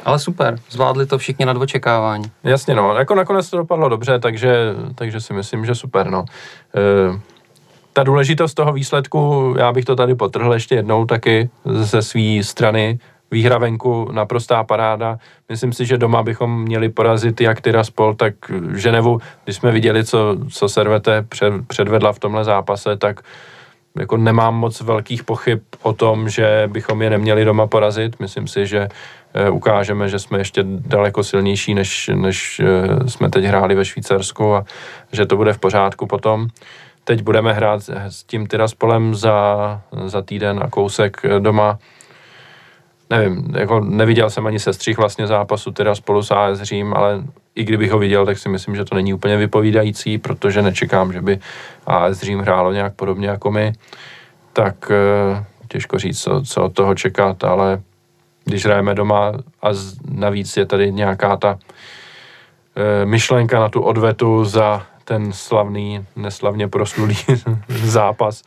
Ale 0.05 0.19
super, 0.19 0.59
zvládli 0.71 1.07
to 1.07 1.19
všichni 1.19 1.45
nad 1.45 1.57
očekávání. 1.57 2.25
Jasně, 2.45 2.75
no, 2.75 2.95
jako 2.95 3.15
nakonec 3.15 3.51
to 3.51 3.57
dopadlo 3.57 3.89
dobře, 3.89 4.19
takže, 4.19 4.75
takže 4.95 5.21
si 5.21 5.33
myslím, 5.33 5.67
že 5.67 5.75
super, 5.75 6.11
no. 6.11 6.25
E, 6.77 7.21
ta 7.99 8.05
důležitost 8.05 8.55
toho 8.55 8.73
výsledku, 8.73 9.55
já 9.59 9.73
bych 9.73 9.85
to 9.85 9.97
tady 9.97 10.15
potrhl 10.15 10.55
ještě 10.55 10.75
jednou 10.75 11.07
taky 11.07 11.51
ze 11.65 12.03
své 12.03 12.43
strany, 12.43 12.99
výhra 13.31 13.59
venku, 13.59 14.09
naprostá 14.13 14.65
paráda. 14.65 15.19
Myslím 15.49 15.73
si, 15.73 15.87
že 15.87 15.99
doma 15.99 16.23
bychom 16.23 16.63
měli 16.63 16.89
porazit 16.89 17.41
jak 17.41 17.61
Tiraspol, 17.61 18.15
tak 18.15 18.35
Ženevu. 18.75 19.19
Když 19.45 19.57
jsme 19.57 19.73
viděli, 19.73 20.05
co, 20.05 20.37
co 20.53 20.69
Servete 20.69 21.23
před, 21.23 21.53
předvedla 21.67 22.13
v 22.13 22.19
tomhle 22.19 22.45
zápase, 22.45 22.97
tak 22.97 23.21
jako 23.99 24.17
nemám 24.17 24.55
moc 24.55 24.81
velkých 24.81 25.25
pochyb 25.25 25.59
o 25.83 25.93
tom, 25.93 26.29
že 26.29 26.69
bychom 26.73 27.03
je 27.03 27.11
neměli 27.11 27.45
doma 27.45 27.67
porazit. 27.67 28.21
Myslím 28.21 28.47
si, 28.49 28.67
že 28.67 28.89
e, 29.35 29.51
ukážeme, 29.51 30.09
že 30.09 30.19
jsme 30.19 30.39
ještě 30.39 30.65
daleko 30.65 31.25
silnější, 31.25 31.75
než, 31.75 32.11
než 32.15 32.61
e, 32.61 33.11
jsme 33.11 33.31
teď 33.31 33.45
hráli 33.45 33.75
ve 33.75 33.85
Švýcarsku 33.85 34.55
a 34.55 34.65
že 35.13 35.27
to 35.27 35.37
bude 35.37 35.53
v 35.53 35.59
pořádku 35.59 36.07
potom. 36.07 36.49
Teď 37.09 37.23
budeme 37.23 37.53
hrát 37.53 37.91
s 38.09 38.25
tím 38.25 38.47
Tiraspolem 38.47 39.15
za, 39.15 39.81
za 40.07 40.23
týden 40.23 40.61
a 40.63 40.71
kousek 40.71 41.23
doma. 41.39 41.79
Nevím, 43.11 43.55
jako 43.59 43.81
neviděl 43.81 44.31
jsem 44.31 44.47
ani 44.47 44.59
sestřih 44.59 44.99
vlastně 44.99 45.27
zápasu 45.27 45.71
teda 45.71 45.95
spolu 45.95 46.23
s 46.23 46.31
AS 46.31 46.63
Řím, 46.63 46.95
ale 46.95 47.23
i 47.55 47.65
kdybych 47.65 47.91
ho 47.91 47.99
viděl, 47.99 48.27
tak 48.27 48.39
si 48.39 48.49
myslím, 48.49 48.77
že 48.77 48.85
to 48.85 48.95
není 48.95 49.15
úplně 49.15 49.37
vypovídající, 49.37 50.19
protože 50.19 50.63
nečekám, 50.63 51.13
že 51.13 51.23
by 51.23 51.39
AS 51.87 52.21
Řím 52.21 52.39
hrálo 52.39 52.73
nějak 52.73 52.95
podobně 52.95 53.29
jako 53.29 53.51
my, 53.51 53.73
tak 54.53 54.91
e, 54.91 55.45
těžko 55.69 55.99
říct, 55.99 56.23
co, 56.23 56.43
co 56.43 56.63
od 56.63 56.73
toho 56.73 56.95
čekat, 56.95 57.45
ale 57.45 57.81
když 58.45 58.65
hrajeme 58.65 58.95
doma 58.95 59.33
a 59.63 59.69
navíc 60.11 60.57
je 60.57 60.67
tady 60.67 60.93
nějaká 60.93 61.37
ta 61.37 61.59
e, 62.77 63.07
myšlenka 63.07 63.61
na 63.61 63.69
tu 63.69 63.81
odvetu 63.81 64.45
za 64.45 64.87
ten 65.09 65.33
slavný, 65.33 66.07
neslavně 66.17 66.69
proslulý 66.69 67.17
zápas 67.69 68.43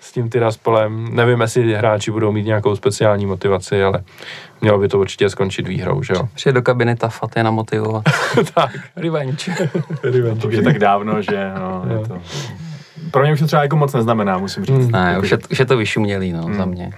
s 0.00 0.12
tím 0.12 0.30
Tiraspolem. 0.30 1.14
Nevím, 1.14 1.40
jestli 1.40 1.74
hráči 1.74 2.10
budou 2.10 2.32
mít 2.32 2.46
nějakou 2.46 2.76
speciální 2.76 3.26
motivaci, 3.26 3.84
ale 3.84 4.04
mělo 4.60 4.78
by 4.78 4.88
to 4.88 4.98
určitě 4.98 5.30
skončit 5.30 5.68
výhrou, 5.68 6.02
že 6.02 6.14
jo? 6.14 6.28
Přijde 6.34 6.52
do 6.52 6.62
kabiny 6.62 6.96
ta 6.96 7.08
Faty 7.08 7.42
namotivovat. 7.42 8.04
tak. 8.54 8.70
Revenge. 8.96 9.54
Revenge. 10.02 10.40
To 10.40 10.48
už 10.48 10.54
je 10.54 10.62
tak 10.62 10.78
dávno, 10.78 11.22
že 11.22 11.52
no, 11.58 11.84
je 11.92 12.08
to... 12.08 12.18
Pro 13.10 13.22
mě 13.22 13.32
už 13.32 13.40
to 13.40 13.46
třeba 13.46 13.62
jako 13.62 13.76
moc 13.76 13.92
neznamená, 13.92 14.38
musím 14.38 14.64
říct. 14.64 14.88
Ne, 14.88 15.18
už 15.18 15.30
je, 15.30 15.38
už 15.50 15.58
je 15.58 15.66
to 15.66 15.76
vyšumělý, 15.76 16.32
no, 16.32 16.42
hmm. 16.42 16.54
za 16.54 16.64
mě. 16.64 16.92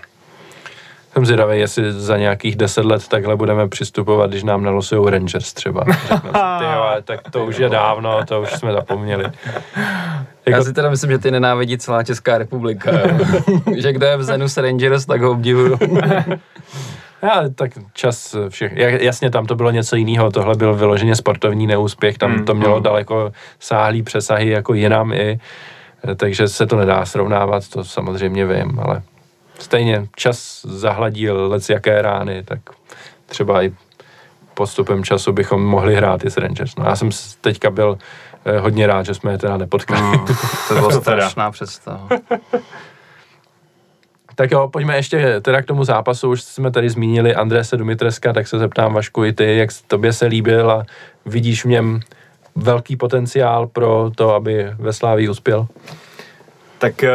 Jsem 1.12 1.26
zvědavý, 1.26 1.58
jestli 1.58 1.92
za 1.92 2.16
nějakých 2.16 2.56
deset 2.56 2.84
let 2.84 3.08
takhle 3.08 3.36
budeme 3.36 3.68
přistupovat, 3.68 4.30
když 4.30 4.42
nám 4.42 4.62
nalosují 4.62 5.10
Rangers 5.10 5.52
třeba. 5.52 5.84
Řeknu 6.08 6.30
si, 6.30 7.02
tak 7.04 7.30
to 7.30 7.46
už 7.46 7.58
je 7.58 7.68
dávno, 7.68 8.24
to 8.24 8.40
už 8.40 8.50
jsme 8.50 8.72
zapomněli. 8.72 9.24
Jako... 9.24 10.58
Já 10.58 10.64
si 10.64 10.72
teda 10.72 10.90
myslím, 10.90 11.10
že 11.10 11.18
ty 11.18 11.30
nenávidí 11.30 11.78
celá 11.78 12.02
Česká 12.02 12.38
republika. 12.38 12.90
že 13.76 13.92
kdo 13.92 14.06
je 14.06 14.16
v 14.16 14.22
Zenu 14.22 14.48
s 14.48 14.56
Rangers, 14.56 15.06
tak 15.06 15.20
ho 15.20 15.30
obdivuju. 15.30 15.78
Já, 17.22 17.42
tak 17.54 17.70
čas 17.92 18.36
všech, 18.48 18.72
jasně 19.00 19.30
tam 19.30 19.46
to 19.46 19.54
bylo 19.54 19.70
něco 19.70 19.96
jiného, 19.96 20.30
tohle 20.30 20.54
byl 20.54 20.74
vyloženě 20.74 21.16
sportovní 21.16 21.66
neúspěch, 21.66 22.18
tam 22.18 22.44
to 22.44 22.54
mělo 22.54 22.76
mm. 22.76 22.82
daleko 22.82 23.32
sáhlý 23.60 24.02
přesahy 24.02 24.48
jako 24.48 24.74
jinam 24.74 25.12
i, 25.12 25.38
takže 26.16 26.48
se 26.48 26.66
to 26.66 26.76
nedá 26.76 27.04
srovnávat, 27.04 27.68
to 27.68 27.84
samozřejmě 27.84 28.46
vím, 28.46 28.80
ale 28.82 29.02
stejně 29.58 30.08
čas 30.16 30.60
zahladil 30.64 31.48
lec 31.48 31.68
jaké 31.68 32.02
rány, 32.02 32.42
tak 32.42 32.58
třeba 33.26 33.62
i 33.62 33.72
postupem 34.54 35.04
času 35.04 35.32
bychom 35.32 35.64
mohli 35.64 35.96
hrát 35.96 36.24
i 36.24 36.30
s 36.30 36.36
Rangers. 36.36 36.76
No, 36.76 36.84
já 36.84 36.96
jsem 36.96 37.10
teďka 37.40 37.70
byl 37.70 37.98
eh, 38.44 38.58
hodně 38.58 38.86
rád, 38.86 39.06
že 39.06 39.14
jsme 39.14 39.32
je 39.32 39.38
teda 39.38 39.56
nepotkali. 39.56 40.02
Mm, 40.02 40.26
to 40.68 40.74
bylo 40.74 40.90
strašná 40.90 41.50
představa. 41.50 42.08
Tak 44.38 44.50
jo, 44.50 44.68
pojďme 44.68 44.96
ještě 44.96 45.40
teda 45.40 45.62
k 45.62 45.66
tomu 45.66 45.84
zápasu, 45.84 46.30
už 46.30 46.42
jsme 46.42 46.70
tady 46.70 46.90
zmínili 46.90 47.34
Andrese 47.34 47.76
Dumitreska, 47.76 48.32
tak 48.32 48.48
se 48.48 48.58
zeptám 48.58 48.94
Vašku 48.94 49.24
i 49.24 49.32
ty, 49.32 49.56
jak 49.56 49.70
tobě 49.86 50.12
se 50.12 50.26
líbil 50.26 50.70
a 50.70 50.84
vidíš 51.26 51.64
v 51.64 51.68
něm 51.68 52.00
velký 52.56 52.96
potenciál 52.96 53.66
pro 53.66 54.10
to, 54.14 54.34
aby 54.34 54.70
ve 54.78 54.92
Slávii 54.92 55.28
uspěl? 55.28 55.66
Tak 56.78 57.04
eh, 57.04 57.10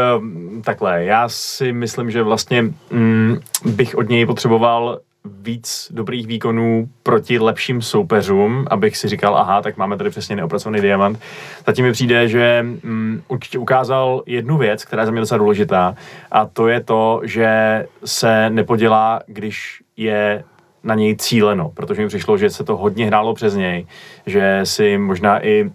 takhle, 0.63 1.05
já 1.05 1.29
si 1.29 1.73
myslím, 1.73 2.11
že 2.11 2.23
vlastně 2.23 2.61
mm, 2.91 3.37
bych 3.65 3.95
od 3.95 4.09
něj 4.09 4.25
potřeboval 4.25 4.99
víc 5.25 5.87
dobrých 5.91 6.27
výkonů 6.27 6.89
proti 7.03 7.39
lepším 7.39 7.81
soupeřům, 7.81 8.65
abych 8.69 8.97
si 8.97 9.07
říkal, 9.07 9.37
aha, 9.37 9.61
tak 9.61 9.77
máme 9.77 9.97
tady 9.97 10.09
přesně 10.09 10.35
neopracovaný 10.35 10.81
diamant. 10.81 11.19
Zatím 11.67 11.85
mi 11.85 11.91
přijde, 11.91 12.27
že 12.27 12.59
mm, 12.63 13.21
určitě 13.27 13.59
ukázal 13.59 14.23
jednu 14.25 14.57
věc, 14.57 14.85
která 14.85 15.01
je 15.01 15.05
za 15.05 15.11
mě 15.11 15.21
docela 15.21 15.37
důležitá, 15.37 15.95
a 16.31 16.45
to 16.45 16.67
je 16.67 16.83
to, 16.83 17.21
že 17.23 17.85
se 18.05 18.49
nepodělá, 18.49 19.19
když 19.27 19.83
je 19.97 20.43
na 20.83 20.95
něj 20.95 21.15
cíleno, 21.15 21.71
protože 21.73 22.01
mi 22.01 22.07
přišlo, 22.07 22.37
že 22.37 22.49
se 22.49 22.63
to 22.63 22.77
hodně 22.77 23.05
hrálo 23.05 23.33
přes 23.33 23.55
něj, 23.55 23.87
že 24.25 24.59
si 24.63 24.97
možná 24.97 25.45
i 25.45 25.71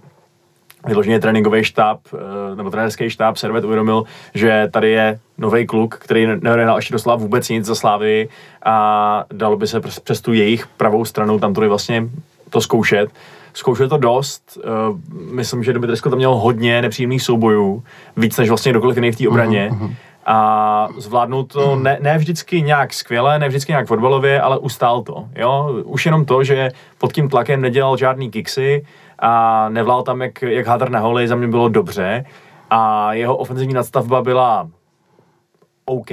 vyloženě 0.87 1.21
tréninkový 1.21 1.65
štáb 1.65 1.99
eh, 2.15 2.57
nebo 2.57 2.71
trenérský 2.71 3.11
štáb 3.11 3.37
Servet 3.37 3.65
uvědomil, 3.65 4.05
že 4.35 4.69
tady 4.71 4.91
je 4.91 5.19
nový 5.39 5.67
kluk, 5.67 5.95
který 5.95 6.27
nehrál 6.27 6.79
ještě 6.79 6.93
doslova 6.93 7.17
vůbec 7.17 7.49
nic 7.49 7.65
za 7.65 7.75
Slávy 7.75 8.29
a 8.65 9.25
dalo 9.33 9.57
by 9.57 9.67
se 9.67 9.81
přes, 9.81 10.01
přes 10.01 10.21
tu 10.21 10.33
jejich 10.33 10.67
pravou 10.67 11.05
stranu 11.05 11.39
tam 11.39 11.55
tady 11.55 11.69
vlastně 11.69 12.09
to 12.51 12.61
zkoušet. 12.61 13.11
Zkoušel 13.55 13.89
to 13.89 13.97
dost, 13.97 14.59
uh, 14.91 14.99
myslím, 15.33 15.65
že 15.65 15.73
Dimitrisko 15.73 16.11
tam 16.11 16.17
měl 16.17 16.35
hodně 16.35 16.83
nepříjemných 16.83 17.23
soubojů, 17.23 17.83
víc 18.17 18.39
než 18.39 18.49
vlastně 18.49 18.73
dokoliv 18.73 18.97
jiný 18.97 19.13
v 19.13 19.17
té 19.17 19.29
obraně. 19.29 19.71
Uh-huh, 19.73 19.87
uh-huh 19.87 19.95
a 20.31 20.89
zvládnul 20.97 21.45
to 21.45 21.77
ne, 21.77 21.99
ne 22.01 22.19
vždycky 22.19 22.63
nějak 22.63 22.95
skvěle, 22.95 23.39
ne 23.39 23.49
vždycky 23.49 23.73
nějak 23.73 23.87
fotbalově, 23.87 24.41
ale 24.41 24.59
ustál 24.59 25.03
to. 25.03 25.25
Jo? 25.37 25.81
Už 25.85 26.07
jenom 26.07 26.25
to, 26.25 26.45
že 26.45 26.71
pod 26.99 27.13
tím 27.13 27.29
tlakem 27.29 27.61
nedělal 27.61 27.97
žádný 27.97 28.31
kiksy 28.31 28.85
a 29.19 29.69
nevlál 29.69 30.03
tam 30.03 30.23
jak, 30.23 30.43
jak 30.43 30.67
hadr 30.67 30.91
na 30.91 31.01
holy, 31.01 31.29
za 31.29 31.37
mě 31.37 31.49
bylo 31.49 31.69
dobře. 31.69 32.25
A 32.71 33.13
jeho 33.13 33.37
ofenzivní 33.37 33.75
nadstavba 33.75 34.23
byla 34.23 34.71
OK, 35.85 36.11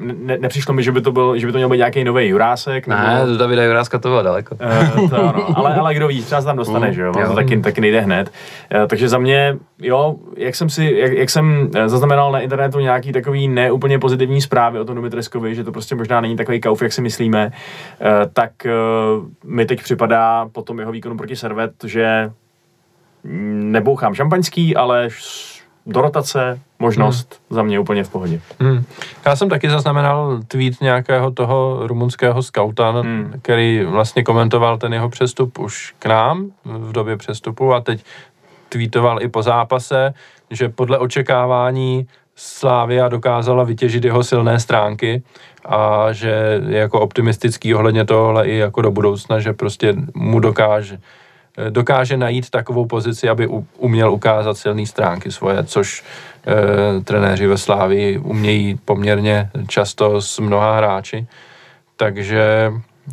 ne, 0.00 0.38
nepřišlo 0.38 0.74
mi, 0.74 0.82
že 0.82 0.92
by 0.92 1.00
to 1.00 1.12
byl, 1.12 1.38
že 1.38 1.46
by 1.46 1.52
to 1.52 1.58
měl 1.58 1.68
být 1.68 1.76
nějaký 1.76 2.04
nový 2.04 2.26
Jurásek. 2.26 2.86
Nebo... 2.86 3.02
Ne, 3.02 3.26
do 3.26 3.36
Davida 3.36 3.64
Juráska 3.64 3.98
to 3.98 4.08
bylo 4.08 4.22
daleko. 4.22 4.56
Uh, 4.94 5.10
to 5.10 5.28
ano, 5.28 5.58
ale, 5.58 5.74
ale 5.74 5.94
kdo 5.94 6.08
ví, 6.08 6.22
třeba 6.22 6.40
se 6.40 6.46
tam 6.46 6.56
dostane, 6.56 6.86
mm, 6.86 6.94
že 6.94 7.02
jo, 7.02 7.12
to 7.26 7.34
taky, 7.34 7.60
taky 7.60 7.80
nejde 7.80 8.00
hned. 8.00 8.30
Uh, 8.74 8.86
takže 8.86 9.08
za 9.08 9.18
mě, 9.18 9.56
jo, 9.78 10.14
jak 10.36 10.54
jsem 10.54 10.70
si, 10.70 10.94
jak, 10.96 11.12
jak 11.12 11.30
jsem 11.30 11.70
eh, 11.74 11.88
zaznamenal 11.88 12.32
na 12.32 12.40
internetu 12.40 12.78
nějaký 12.78 13.12
takový 13.12 13.48
neúplně 13.48 13.98
pozitivní 13.98 14.40
zprávy 14.40 14.78
o 14.78 14.84
tom 14.84 14.96
Dumitreskovi, 14.96 15.54
že 15.54 15.64
to 15.64 15.72
prostě 15.72 15.94
možná 15.94 16.20
není 16.20 16.36
takový 16.36 16.60
kauf, 16.60 16.82
jak 16.82 16.92
si 16.92 17.00
myslíme, 17.00 17.46
uh, 18.00 18.08
tak 18.32 18.52
uh, 18.64 19.50
mi 19.50 19.66
teď 19.66 19.82
připadá 19.82 20.48
po 20.52 20.62
tom 20.62 20.78
jeho 20.78 20.92
výkonu 20.92 21.16
proti 21.16 21.36
Servet, 21.36 21.72
že 21.84 22.30
nebouchám 23.24 24.14
šampaňský, 24.14 24.76
ale 24.76 25.08
do 25.86 26.00
rotace, 26.00 26.60
možnost 26.82 27.40
hmm. 27.40 27.56
za 27.56 27.62
mě 27.62 27.80
úplně 27.80 28.04
v 28.04 28.08
pohodě. 28.08 28.40
Hmm. 28.60 28.84
Já 29.26 29.36
jsem 29.36 29.48
taky 29.48 29.70
zaznamenal 29.70 30.40
tweet 30.48 30.80
nějakého 30.80 31.30
toho 31.30 31.86
rumunského 31.86 32.42
skauta, 32.42 32.90
hmm. 32.90 33.32
který 33.42 33.84
vlastně 33.84 34.22
komentoval 34.22 34.78
ten 34.78 34.92
jeho 34.92 35.08
přestup 35.08 35.58
už 35.58 35.94
k 35.98 36.06
nám 36.06 36.50
v 36.64 36.92
době 36.92 37.16
přestupu 37.16 37.74
a 37.74 37.80
teď 37.80 38.04
tweetoval 38.68 39.22
i 39.22 39.28
po 39.28 39.42
zápase, 39.42 40.14
že 40.50 40.68
podle 40.68 40.98
očekávání 40.98 42.06
Slávia 42.34 43.08
dokázala 43.08 43.64
vytěžit 43.64 44.04
jeho 44.04 44.24
silné 44.24 44.60
stránky 44.60 45.22
a 45.64 46.12
že 46.12 46.60
je 46.68 46.78
jako 46.78 47.00
optimistický 47.00 47.74
ohledně 47.74 48.04
tohle 48.04 48.48
i 48.48 48.56
jako 48.56 48.82
do 48.82 48.90
budoucna, 48.90 49.40
že 49.40 49.52
prostě 49.52 49.94
mu 50.14 50.40
dokáže 50.40 50.98
dokáže 51.70 52.16
najít 52.16 52.50
takovou 52.50 52.86
pozici, 52.86 53.28
aby 53.28 53.48
uměl 53.78 54.12
ukázat 54.12 54.56
silné 54.56 54.86
stránky 54.86 55.30
svoje, 55.32 55.64
což 55.64 56.04
e, 56.46 57.00
trenéři 57.00 57.46
ve 57.46 57.58
Slávii 57.58 58.18
umějí 58.18 58.74
poměrně 58.84 59.50
často 59.68 60.20
s 60.20 60.38
mnoha 60.38 60.76
hráči. 60.76 61.26
Takže 61.96 62.72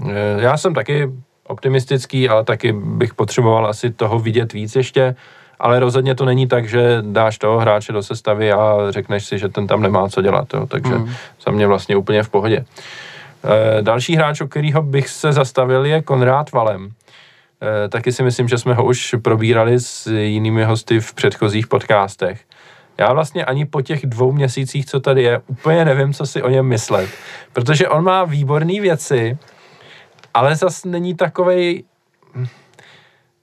e, 0.09 0.41
já 0.41 0.57
jsem 0.57 0.73
taky 0.73 1.11
optimistický, 1.47 2.29
ale 2.29 2.43
taky 2.43 2.73
bych 2.73 3.13
potřeboval 3.13 3.67
asi 3.67 3.91
toho 3.91 4.19
vidět 4.19 4.53
víc 4.53 4.75
ještě, 4.75 5.15
ale 5.59 5.79
rozhodně 5.79 6.15
to 6.15 6.25
není 6.25 6.47
tak, 6.47 6.69
že 6.69 6.97
dáš 7.01 7.37
toho 7.37 7.59
hráče 7.59 7.93
do 7.93 8.03
sestavy 8.03 8.51
a 8.51 8.77
řekneš 8.89 9.25
si, 9.25 9.39
že 9.39 9.49
ten 9.49 9.67
tam 9.67 9.81
nemá 9.81 10.09
co 10.09 10.21
dělat, 10.21 10.53
jo. 10.53 10.65
takže 10.65 10.95
mm. 10.95 11.13
za 11.45 11.51
mě 11.51 11.67
vlastně 11.67 11.95
úplně 11.95 12.23
v 12.23 12.29
pohodě. 12.29 12.65
E, 13.77 13.81
další 13.81 14.15
hráč, 14.15 14.41
o 14.41 14.47
kterého 14.47 14.81
bych 14.81 15.09
se 15.09 15.33
zastavil, 15.33 15.85
je 15.85 16.01
Konrád 16.01 16.51
Valem. 16.51 16.91
Eh, 17.61 17.89
taky 17.89 18.11
si 18.11 18.23
myslím, 18.23 18.47
že 18.47 18.57
jsme 18.57 18.73
ho 18.73 18.85
už 18.85 19.15
probírali 19.21 19.79
s 19.79 20.07
jinými 20.07 20.63
hosty 20.63 20.99
v 20.99 21.13
předchozích 21.13 21.67
podcastech. 21.67 22.41
Já 22.99 23.13
vlastně 23.13 23.45
ani 23.45 23.65
po 23.65 23.81
těch 23.81 24.05
dvou 24.05 24.31
měsících, 24.31 24.85
co 24.85 24.99
tady 24.99 25.23
je, 25.23 25.41
úplně 25.47 25.85
nevím, 25.85 26.13
co 26.13 26.25
si 26.25 26.43
o 26.43 26.49
něm 26.49 26.65
myslet. 26.65 27.09
Protože 27.53 27.89
on 27.89 28.03
má 28.03 28.23
výborné 28.23 28.81
věci, 28.81 29.37
ale 30.33 30.55
zas 30.55 30.85
není 30.85 31.15
takovej, 31.15 31.83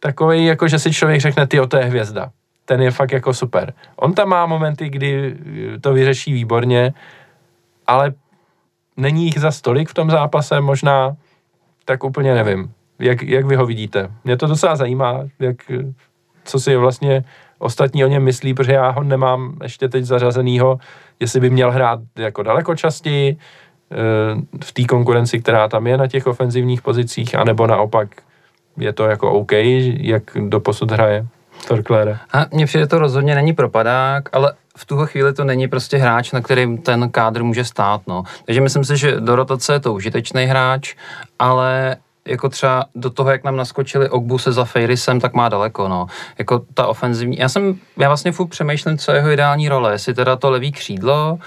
takovej, 0.01 0.45
jako 0.45 0.69
že 0.69 0.79
si 0.79 0.93
člověk 0.93 1.21
řekne, 1.21 1.47
ty 1.47 1.59
to 1.69 1.77
je 1.77 1.85
hvězda. 1.85 2.31
Ten 2.65 2.83
je 2.83 2.91
fakt 2.91 3.13
jako 3.13 3.35
super. 3.35 3.73
On 3.97 4.15
tam 4.15 4.29
má 4.29 4.47
momenty, 4.47 4.89
kdy 4.89 5.37
to 5.81 5.93
vyřeší 5.93 6.33
výborně, 6.33 6.95
ale 7.87 8.13
není 8.97 9.25
jich 9.25 9.39
za 9.39 9.51
stolik 9.51 9.89
v 9.89 9.95
tom 9.95 10.11
zápase 10.11 10.61
možná, 10.61 11.17
tak 11.85 12.05
úplně 12.05 12.35
nevím. 12.35 12.73
Jak, 12.99 13.23
jak 13.23 13.47
vy 13.47 13.57
ho 13.57 13.67
vidíte? 13.67 14.11
Mě 14.25 14.37
to 14.37 14.47
docela 14.47 14.77
zajímá, 14.77 15.21
jak, 15.39 15.57
co 16.45 16.61
si 16.61 16.77
vlastně 16.77 17.25
ostatní 17.59 18.05
o 18.05 18.09
něm 18.09 18.23
myslí, 18.23 18.55
protože 18.55 18.73
já 18.73 18.91
ho 18.91 19.03
nemám 19.03 19.57
ještě 19.63 19.89
teď 19.89 20.05
zařazenýho, 20.05 20.79
jestli 21.21 21.41
by 21.41 21.51
měl 21.51 21.73
hrát 21.73 22.01
jako 22.17 22.43
daleko 22.43 22.77
častěji 22.77 23.37
eh, 23.37 23.97
v 24.65 24.73
té 24.73 24.85
konkurenci, 24.85 25.41
která 25.41 25.69
tam 25.69 25.87
je 25.87 25.97
na 25.97 26.07
těch 26.07 26.27
ofenzivních 26.27 26.83
pozicích, 26.83 27.35
anebo 27.35 27.67
naopak 27.67 28.09
je 28.77 28.93
to 28.93 29.05
jako 29.05 29.33
OK, 29.33 29.53
jak 29.53 30.23
do 30.35 30.61
posud 30.61 30.91
hraje 30.91 31.27
Torklére. 31.69 32.19
A 32.33 32.47
mně 32.53 32.67
přijde 32.67 32.87
to 32.87 32.99
rozhodně 32.99 33.35
není 33.35 33.53
propadák, 33.53 34.29
ale 34.33 34.53
v 34.77 34.85
tuhle 34.85 35.07
chvíli 35.07 35.33
to 35.33 35.45
není 35.45 35.69
prostě 35.69 35.97
hráč, 35.97 36.33
na 36.33 36.41
kterým 36.41 36.79
ten 36.79 37.11
kádr 37.11 37.43
může 37.43 37.65
stát. 37.65 38.01
No. 38.07 38.23
Takže 38.45 38.61
myslím 38.61 38.85
si, 38.85 38.97
že 38.97 39.21
do 39.21 39.37
rotace 39.37 39.73
je 39.73 39.81
to 39.81 39.93
užitečný 39.93 40.45
hráč, 40.45 40.95
ale 41.39 41.97
jako 42.27 42.49
třeba 42.49 42.85
do 42.95 43.11
toho, 43.11 43.31
jak 43.31 43.45
nám 43.45 43.57
naskočili 43.57 44.09
Ogbu 44.09 44.39
se 44.39 44.53
za 44.53 44.65
Fejrisem, 44.65 45.21
tak 45.21 45.35
má 45.35 45.49
daleko, 45.49 45.89
no. 45.89 46.07
Jako 46.39 46.63
ta 46.75 46.87
ofenzivní, 46.87 47.39
já 47.39 47.49
jsem, 47.49 47.79
já 47.97 48.09
vlastně 48.09 48.33
furt 48.33 48.47
přemýšlím, 48.47 48.99
co 48.99 49.13
je 49.13 49.17
jeho 49.17 49.31
ideální 49.31 49.69
role, 49.69 49.93
jestli 49.93 50.15
teda 50.15 50.37
to 50.37 50.51
levý 50.51 50.73
křídlo, 50.73 51.39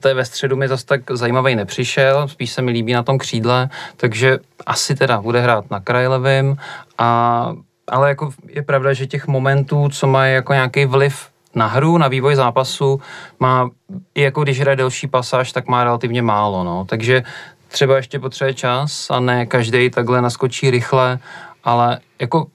to 0.00 0.08
je 0.08 0.14
ve 0.14 0.24
středu 0.24 0.56
mi 0.56 0.68
zase 0.68 0.86
tak 0.86 1.00
zajímavý 1.10 1.56
nepřišel, 1.56 2.28
spíš 2.28 2.50
se 2.50 2.62
mi 2.62 2.70
líbí 2.70 2.92
na 2.92 3.02
tom 3.02 3.18
křídle, 3.18 3.68
takže 3.96 4.38
asi 4.66 4.94
teda 4.94 5.20
bude 5.20 5.40
hrát 5.40 5.70
na 5.70 5.80
kraj 5.80 6.06
levým 6.06 6.56
a 6.98 7.52
ale 7.90 8.08
jako 8.08 8.30
je 8.48 8.62
pravda, 8.62 8.92
že 8.92 9.06
těch 9.06 9.26
momentů, 9.26 9.88
co 9.88 10.06
mají 10.06 10.34
jako 10.34 10.52
nějaký 10.52 10.84
vliv 10.84 11.28
na 11.54 11.66
hru, 11.66 11.98
na 11.98 12.08
vývoj 12.08 12.34
zápasu, 12.34 13.00
má, 13.40 13.70
i 14.14 14.22
jako 14.22 14.42
když 14.42 14.60
hraje 14.60 14.76
delší 14.76 15.06
pasáž, 15.06 15.52
tak 15.52 15.66
má 15.66 15.84
relativně 15.84 16.22
málo, 16.22 16.64
no. 16.64 16.84
Takže 16.84 17.22
třeba 17.70 17.96
ještě 17.96 18.18
potřebuje 18.18 18.54
čas 18.54 19.10
a 19.10 19.20
ne 19.20 19.46
každý 19.46 19.90
takhle 19.90 20.22
naskočí 20.22 20.70
rychle, 20.70 21.18
ale 21.64 21.98
jako, 22.20 22.46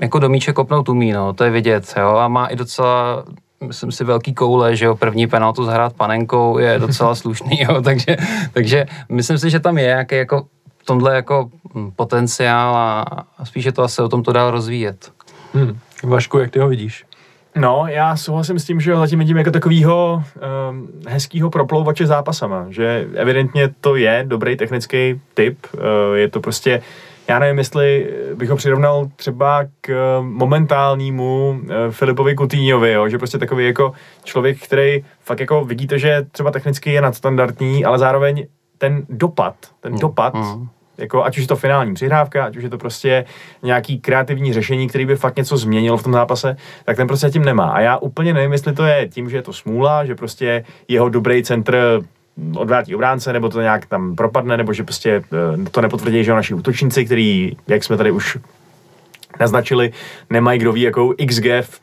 jako 0.00 0.18
domíček 0.18 0.56
kopnout 0.56 0.88
umí, 0.88 1.12
no, 1.12 1.32
to 1.32 1.44
je 1.44 1.50
vidět, 1.50 1.94
jo, 1.96 2.08
a 2.08 2.28
má 2.28 2.46
i 2.46 2.56
docela 2.56 3.24
myslím 3.64 3.92
si, 3.92 4.04
velký 4.04 4.34
koule, 4.34 4.76
že 4.76 4.84
jo, 4.84 4.96
první 4.96 5.26
penaltu 5.26 5.64
zahrát 5.64 5.92
panenkou 5.92 6.58
je 6.58 6.78
docela 6.78 7.14
slušný, 7.14 7.60
jo, 7.60 7.82
takže, 7.84 8.16
takže 8.52 8.86
myslím 9.08 9.38
si, 9.38 9.50
že 9.50 9.60
tam 9.60 9.78
je 9.78 9.84
nějaký 9.84 10.14
jako 10.14 10.46
v 10.78 10.84
tomhle 10.84 11.14
jako 11.14 11.50
hm, 11.74 11.90
potenciál 11.96 12.76
a, 12.76 13.04
a 13.38 13.44
spíš 13.44 13.64
je 13.64 13.72
to 13.72 13.82
asi 13.82 14.02
o 14.02 14.08
tom 14.08 14.22
to 14.22 14.32
dál 14.32 14.50
rozvíjet. 14.50 15.12
Hmm. 15.54 15.78
Vašku, 16.04 16.38
jak 16.38 16.50
ty 16.50 16.58
ho 16.58 16.68
vidíš? 16.68 17.04
No, 17.56 17.84
já 17.88 18.16
souhlasím 18.16 18.58
s 18.58 18.64
tím, 18.64 18.80
že 18.80 18.94
ho 18.94 19.00
zatím 19.00 19.18
vidím 19.18 19.36
jako 19.36 19.50
takovýho 19.50 20.22
um, 20.70 20.88
hezkýho 21.08 21.50
proplouvače 21.50 22.06
zápasama, 22.06 22.66
že 22.68 23.08
evidentně 23.14 23.70
to 23.80 23.96
je 23.96 24.24
dobrý 24.28 24.56
technický 24.56 25.20
typ, 25.34 25.58
uh, 25.74 25.80
je 26.14 26.28
to 26.28 26.40
prostě, 26.40 26.82
já 27.28 27.38
nevím, 27.38 27.58
jestli 27.58 28.10
bych 28.34 28.50
ho 28.50 28.56
přirovnal 28.56 29.08
třeba 29.16 29.64
k 29.80 30.18
momentálnímu 30.22 31.60
uh, 31.62 31.68
Filipovi 31.90 32.34
Kutíňovi, 32.34 32.92
jo, 32.92 33.08
že 33.08 33.18
prostě 33.18 33.38
takový 33.38 33.66
jako 33.66 33.92
člověk, 34.24 34.64
který 34.64 35.04
fakt 35.20 35.40
jako 35.40 35.64
vidíte, 35.64 35.98
že 35.98 36.26
třeba 36.32 36.50
technicky 36.50 36.92
je 36.92 37.00
nadstandardní, 37.00 37.84
ale 37.84 37.98
zároveň 37.98 38.46
ten 38.78 39.02
dopad, 39.08 39.54
ten 39.80 39.92
mm. 39.92 39.98
dopad 39.98 40.34
mm 40.34 40.68
jako 41.00 41.24
ať 41.24 41.38
už 41.38 41.42
je 41.42 41.48
to 41.48 41.56
finální 41.56 41.94
přihrávka, 41.94 42.44
ať 42.44 42.56
už 42.56 42.62
je 42.62 42.70
to 42.70 42.78
prostě 42.78 43.24
nějaký 43.62 44.00
kreativní 44.00 44.52
řešení, 44.52 44.88
který 44.88 45.06
by 45.06 45.16
fakt 45.16 45.36
něco 45.36 45.56
změnil 45.56 45.96
v 45.96 46.02
tom 46.02 46.12
zápase, 46.12 46.56
tak 46.84 46.96
ten 46.96 47.06
prostě 47.06 47.30
tím 47.30 47.44
nemá. 47.44 47.70
A 47.70 47.80
já 47.80 47.96
úplně 47.96 48.34
nevím, 48.34 48.52
jestli 48.52 48.72
to 48.72 48.84
je 48.84 49.08
tím, 49.08 49.30
že 49.30 49.36
je 49.36 49.42
to 49.42 49.52
smůla, 49.52 50.04
že 50.04 50.14
prostě 50.14 50.64
jeho 50.88 51.08
dobrý 51.08 51.42
centr 51.42 52.00
odvrátí 52.56 52.94
obránce, 52.94 53.32
nebo 53.32 53.48
to 53.48 53.60
nějak 53.60 53.86
tam 53.86 54.16
propadne, 54.16 54.56
nebo 54.56 54.72
že 54.72 54.84
prostě 54.84 55.10
eh, 55.10 55.70
to 55.70 55.80
nepotvrdí, 55.80 56.24
že 56.24 56.32
naši 56.32 56.54
útočníci, 56.54 57.04
který, 57.04 57.56
jak 57.68 57.84
jsme 57.84 57.96
tady 57.96 58.10
už 58.10 58.38
naznačili, 59.40 59.92
nemají 60.30 60.58
kdo 60.58 60.72
ví 60.72 60.80
jakou 60.80 61.14
XG 61.28 61.46
v 61.60 61.80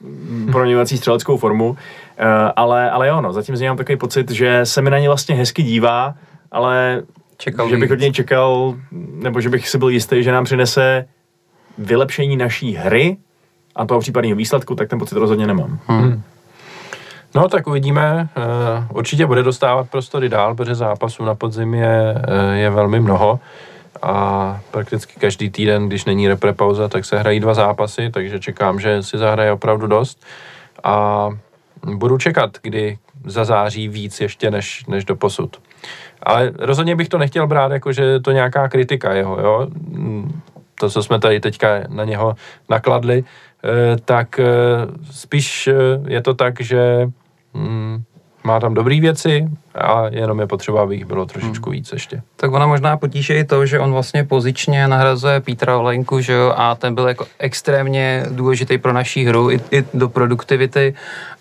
proměňovací 0.51 0.97
střeleckou 0.97 1.37
formu, 1.37 1.77
eh, 2.17 2.25
ale, 2.55 2.91
ale 2.91 3.07
jo, 3.07 3.21
no, 3.21 3.33
zatím 3.33 3.55
z 3.55 3.59
něj 3.59 3.69
mám 3.69 3.77
takový 3.77 3.97
pocit, 3.97 4.31
že 4.31 4.65
se 4.65 4.81
mi 4.81 4.89
na 4.89 4.99
ně 4.99 5.07
vlastně 5.07 5.35
hezky 5.35 5.63
dívá, 5.63 6.15
ale 6.51 7.03
čekal 7.37 7.69
že 7.69 7.77
bych 7.77 7.91
od 7.91 7.99
něj 7.99 8.11
čekal, 8.11 8.75
nebo 8.91 9.41
že 9.41 9.49
bych 9.49 9.69
si 9.69 9.77
byl 9.77 9.89
jistý, 9.89 10.23
že 10.23 10.31
nám 10.31 10.43
přinese 10.43 11.05
vylepšení 11.77 12.37
naší 12.37 12.73
hry 12.73 13.17
a 13.75 13.85
toho 13.85 13.99
případného 13.99 14.35
výsledku, 14.35 14.75
tak 14.75 14.89
ten 14.89 14.99
pocit 14.99 15.15
rozhodně 15.15 15.47
nemám. 15.47 15.79
Hmm. 15.87 16.23
No 17.35 17.49
tak 17.49 17.67
uvidíme. 17.67 18.29
Eh, 18.37 18.87
určitě 18.93 19.25
bude 19.25 19.43
dostávat 19.43 19.89
prostory 19.89 20.29
dál, 20.29 20.55
protože 20.55 20.75
zápasů 20.75 21.25
na 21.25 21.35
podzim 21.35 21.73
je, 21.73 22.15
eh, 22.17 22.57
je 22.57 22.69
velmi 22.69 22.99
mnoho 22.99 23.39
a 24.01 24.59
prakticky 24.71 25.19
každý 25.19 25.49
týden, 25.49 25.87
když 25.87 26.05
není 26.05 26.27
repre 26.27 26.53
pauza, 26.53 26.87
tak 26.87 27.05
se 27.05 27.19
hrají 27.19 27.39
dva 27.39 27.53
zápasy, 27.53 28.09
takže 28.13 28.39
čekám, 28.39 28.79
že 28.79 29.03
si 29.03 29.17
zahraje 29.17 29.51
opravdu 29.51 29.87
dost 29.87 30.25
a 30.83 31.29
budu 31.83 32.17
čekat, 32.17 32.57
kdy 32.61 32.97
zazáří 33.25 33.87
víc 33.87 34.21
ještě 34.21 34.51
než, 34.51 34.85
než 34.85 35.05
do 35.05 35.15
posud. 35.15 35.57
Ale 36.27 36.51
rozhodně 36.59 36.95
bych 36.95 37.09
to 37.09 37.17
nechtěl 37.17 37.47
brát 37.47 37.71
jako, 37.71 37.91
že 37.91 38.19
to 38.19 38.31
nějaká 38.31 38.69
kritika 38.69 39.13
jeho, 39.13 39.39
jo. 39.39 39.67
To, 40.79 40.89
co 40.89 41.03
jsme 41.03 41.19
tady 41.19 41.39
teďka 41.39 41.67
na 41.87 42.03
něho 42.03 42.35
nakladli, 42.69 43.23
eh, 43.23 43.97
tak 44.05 44.39
spíš 45.11 45.69
je 46.07 46.21
to 46.21 46.33
tak, 46.33 46.61
že 46.61 47.07
mm, 47.53 48.03
má 48.47 48.59
tam 48.59 48.73
dobré 48.73 48.99
věci 48.99 49.47
a 49.75 50.07
jenom 50.09 50.39
je 50.39 50.47
potřeba, 50.47 50.81
aby 50.81 50.95
jich 50.95 51.05
bylo 51.05 51.25
trošičku 51.25 51.69
hmm. 51.69 51.73
víc 51.73 51.91
ještě. 51.91 52.21
Tak 52.35 52.51
ona 52.51 52.67
možná 52.67 52.97
potíže 52.97 53.35
i 53.35 53.43
to, 53.43 53.65
že 53.65 53.79
on 53.79 53.91
vlastně 53.91 54.23
pozičně 54.23 54.87
nahrazuje 54.87 55.39
Petra 55.39 55.77
Olenku, 55.77 56.21
že 56.21 56.33
jo, 56.33 56.53
a 56.55 56.75
ten 56.75 56.95
byl 56.95 57.07
jako 57.07 57.25
extrémně 57.39 58.25
důležitý 58.29 58.77
pro 58.77 58.93
naší 58.93 59.25
hru 59.25 59.51
i, 59.51 59.59
i 59.71 59.83
do 59.93 60.09
produktivity 60.09 60.95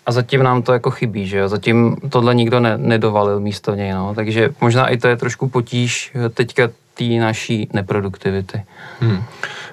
a 0.05 0.11
zatím 0.11 0.43
nám 0.43 0.61
to 0.61 0.73
jako 0.73 0.91
chybí, 0.91 1.27
že 1.27 1.37
jo, 1.37 1.49
zatím 1.49 1.97
tohle 2.09 2.35
nikdo 2.35 2.59
ne, 2.59 2.77
nedovalil 2.77 3.39
místo 3.39 3.75
něj, 3.75 3.91
no, 3.91 4.13
takže 4.15 4.49
možná 4.61 4.87
i 4.87 4.97
to 4.97 5.07
je 5.07 5.17
trošku 5.17 5.49
potíž 5.49 6.13
teďka 6.33 6.69
té 6.97 7.03
naší 7.03 7.69
neproduktivity. 7.73 8.63
Hmm. 8.99 9.23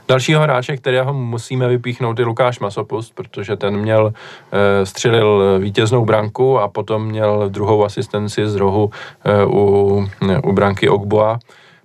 Dalšího 0.08 0.40
hráče, 0.40 0.76
kterého 0.76 1.14
musíme 1.14 1.68
vypíchnout, 1.68 2.18
je 2.18 2.24
Lukáš 2.24 2.58
Masopust, 2.58 3.14
protože 3.14 3.56
ten 3.56 3.76
měl, 3.76 4.12
e, 4.52 4.86
střelil 4.86 5.58
vítěznou 5.58 6.04
branku 6.04 6.58
a 6.58 6.68
potom 6.68 7.06
měl 7.06 7.48
druhou 7.48 7.84
asistenci 7.84 8.48
z 8.48 8.54
rohu 8.54 8.90
e, 9.24 9.44
u, 9.44 10.06
u 10.44 10.52
branky 10.52 10.88
Ogboa. 10.88 11.38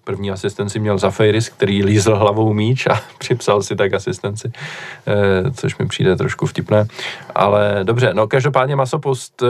První 0.04 0.32
asistenci 0.32 0.80
měl 0.80 0.98
Zafeiris, 0.98 1.50
který 1.50 1.84
lízl 1.84 2.16
hlavou 2.16 2.54
míč 2.54 2.88
a 2.88 3.02
připsal 3.18 3.62
si 3.62 3.76
tak 3.76 3.94
asistenci, 3.94 4.52
e, 5.08 5.52
což 5.52 5.78
mi 5.78 5.88
přijde 5.88 6.16
trošku 6.16 6.46
vtipné. 6.46 6.88
Ale 7.36 7.80
dobře, 7.84 8.12
no 8.14 8.28
každopádně 8.28 8.76
Masopust 8.76 9.44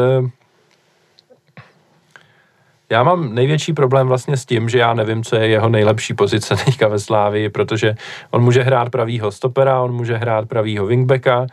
já 2.89 3.03
mám 3.03 3.35
největší 3.35 3.73
problém 3.73 4.07
vlastně 4.07 4.37
s 4.37 4.45
tím, 4.45 4.69
že 4.69 4.79
já 4.79 4.93
nevím, 4.93 5.23
co 5.23 5.35
je 5.35 5.47
jeho 5.47 5.69
nejlepší 5.69 6.13
pozice 6.13 6.55
teďka 6.65 6.87
ve 6.87 6.99
Slávii, 6.99 7.49
protože 7.49 7.95
on 8.31 8.43
může 8.43 8.63
hrát 8.63 8.89
pravýho 8.89 9.31
stopera, 9.31 9.81
on 9.81 9.93
může 9.93 10.17
hrát 10.17 10.47
pravýho 10.47 10.85
wingbacka, 10.85 11.47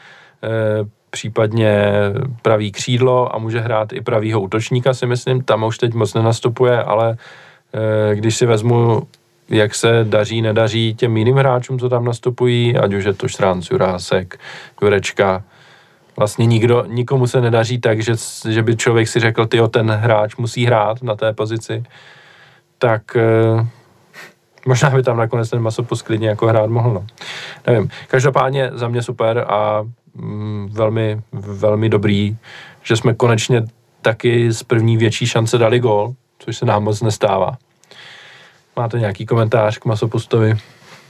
eh, 0.44 0.48
případně 1.10 1.92
pravý 2.42 2.72
křídlo 2.72 3.34
a 3.34 3.38
může 3.38 3.60
hrát 3.60 3.92
i 3.92 4.00
pravýho 4.00 4.40
útočníka, 4.40 4.94
si 4.94 5.06
myslím. 5.06 5.42
Tam 5.42 5.64
už 5.64 5.78
teď 5.78 5.94
moc 5.94 6.14
nenastupuje, 6.14 6.82
ale 6.82 7.16
eh, 7.74 8.14
když 8.14 8.36
si 8.36 8.46
vezmu, 8.46 9.02
jak 9.48 9.74
se 9.74 10.04
daří, 10.04 10.42
nedaří 10.42 10.94
těm 10.94 11.16
jiným 11.16 11.36
hráčům, 11.36 11.78
co 11.78 11.88
tam 11.88 12.04
nastupují, 12.04 12.76
ať 12.76 12.94
už 12.94 13.04
je 13.04 13.12
to 13.12 13.28
Štránc, 13.28 13.70
Jurásek, 13.70 14.38
Jurečka, 14.82 15.42
vlastně 16.16 16.46
nikdo, 16.46 16.84
nikomu 16.86 17.26
se 17.26 17.40
nedaří 17.40 17.78
tak, 17.80 18.02
že, 18.02 18.14
že 18.48 18.62
by 18.62 18.76
člověk 18.76 19.08
si 19.08 19.20
řekl, 19.20 19.46
ty 19.46 19.58
ten 19.70 19.90
hráč 19.90 20.36
musí 20.36 20.66
hrát 20.66 21.02
na 21.02 21.16
té 21.16 21.32
pozici, 21.32 21.84
tak 22.78 23.16
eh, 23.16 23.66
možná 24.66 24.90
by 24.90 25.02
tam 25.02 25.16
nakonec 25.16 25.50
ten 25.50 25.62
Masopus 25.62 26.02
klidně 26.02 26.28
jako 26.28 26.46
hrát 26.46 26.70
mohl, 26.70 26.92
no. 26.92 27.06
Nevím. 27.66 27.90
Každopádně 28.08 28.70
za 28.74 28.88
mě 28.88 29.02
super 29.02 29.44
a 29.48 29.84
mm, 30.14 30.68
velmi, 30.72 31.20
velmi 31.32 31.88
dobrý, 31.88 32.36
že 32.82 32.96
jsme 32.96 33.14
konečně 33.14 33.62
taky 34.02 34.52
z 34.52 34.62
první 34.62 34.96
větší 34.96 35.26
šance 35.26 35.58
dali 35.58 35.80
gol, 35.80 36.14
což 36.38 36.56
se 36.56 36.66
nám 36.66 36.84
moc 36.84 37.02
nestává. 37.02 37.56
Máte 38.76 38.98
nějaký 38.98 39.26
komentář 39.26 39.78
k 39.78 39.84
Masopustovi? 39.84 40.54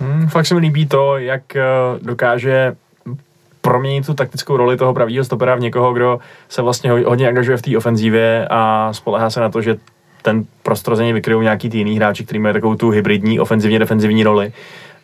Hmm, 0.00 0.28
fakt 0.28 0.46
se 0.46 0.54
mi 0.54 0.60
líbí 0.60 0.86
to, 0.86 1.18
jak 1.18 1.56
eh, 1.56 1.64
dokáže 2.02 2.76
proměnit 3.70 4.06
tu 4.06 4.14
taktickou 4.14 4.56
roli 4.56 4.76
toho 4.76 4.94
pravého 4.94 5.24
stopera 5.24 5.54
v 5.54 5.60
někoho, 5.60 5.92
kdo 5.92 6.18
se 6.48 6.62
vlastně 6.62 6.90
hodně 6.90 7.28
angažuje 7.28 7.56
v 7.56 7.62
té 7.62 7.76
ofenzívě 7.76 8.48
a 8.50 8.92
spolehá 8.92 9.30
se 9.30 9.40
na 9.40 9.48
to, 9.48 9.62
že 9.62 9.76
ten 10.22 10.44
prostor 10.62 10.96
za 10.96 11.02
něj 11.02 11.12
vykryjou 11.12 11.40
nějaký 11.40 11.70
ty 11.70 11.78
jiný 11.78 11.96
hráči, 11.96 12.24
který 12.24 12.40
mají 12.40 12.52
takovou 12.52 12.74
tu 12.74 12.90
hybridní 12.90 13.40
ofenzivně 13.40 13.78
defenzivní 13.78 14.24
roli 14.24 14.52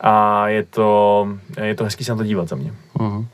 a 0.01 0.49
je 0.49 0.63
to, 0.63 1.29
je 1.63 1.75
to 1.75 1.85
hezký 1.85 2.05
se 2.05 2.13
na 2.13 2.19
to 2.19 2.25
dívat 2.25 2.49
za 2.49 2.57
mě. 2.57 2.73
Uh-huh. 2.99 3.27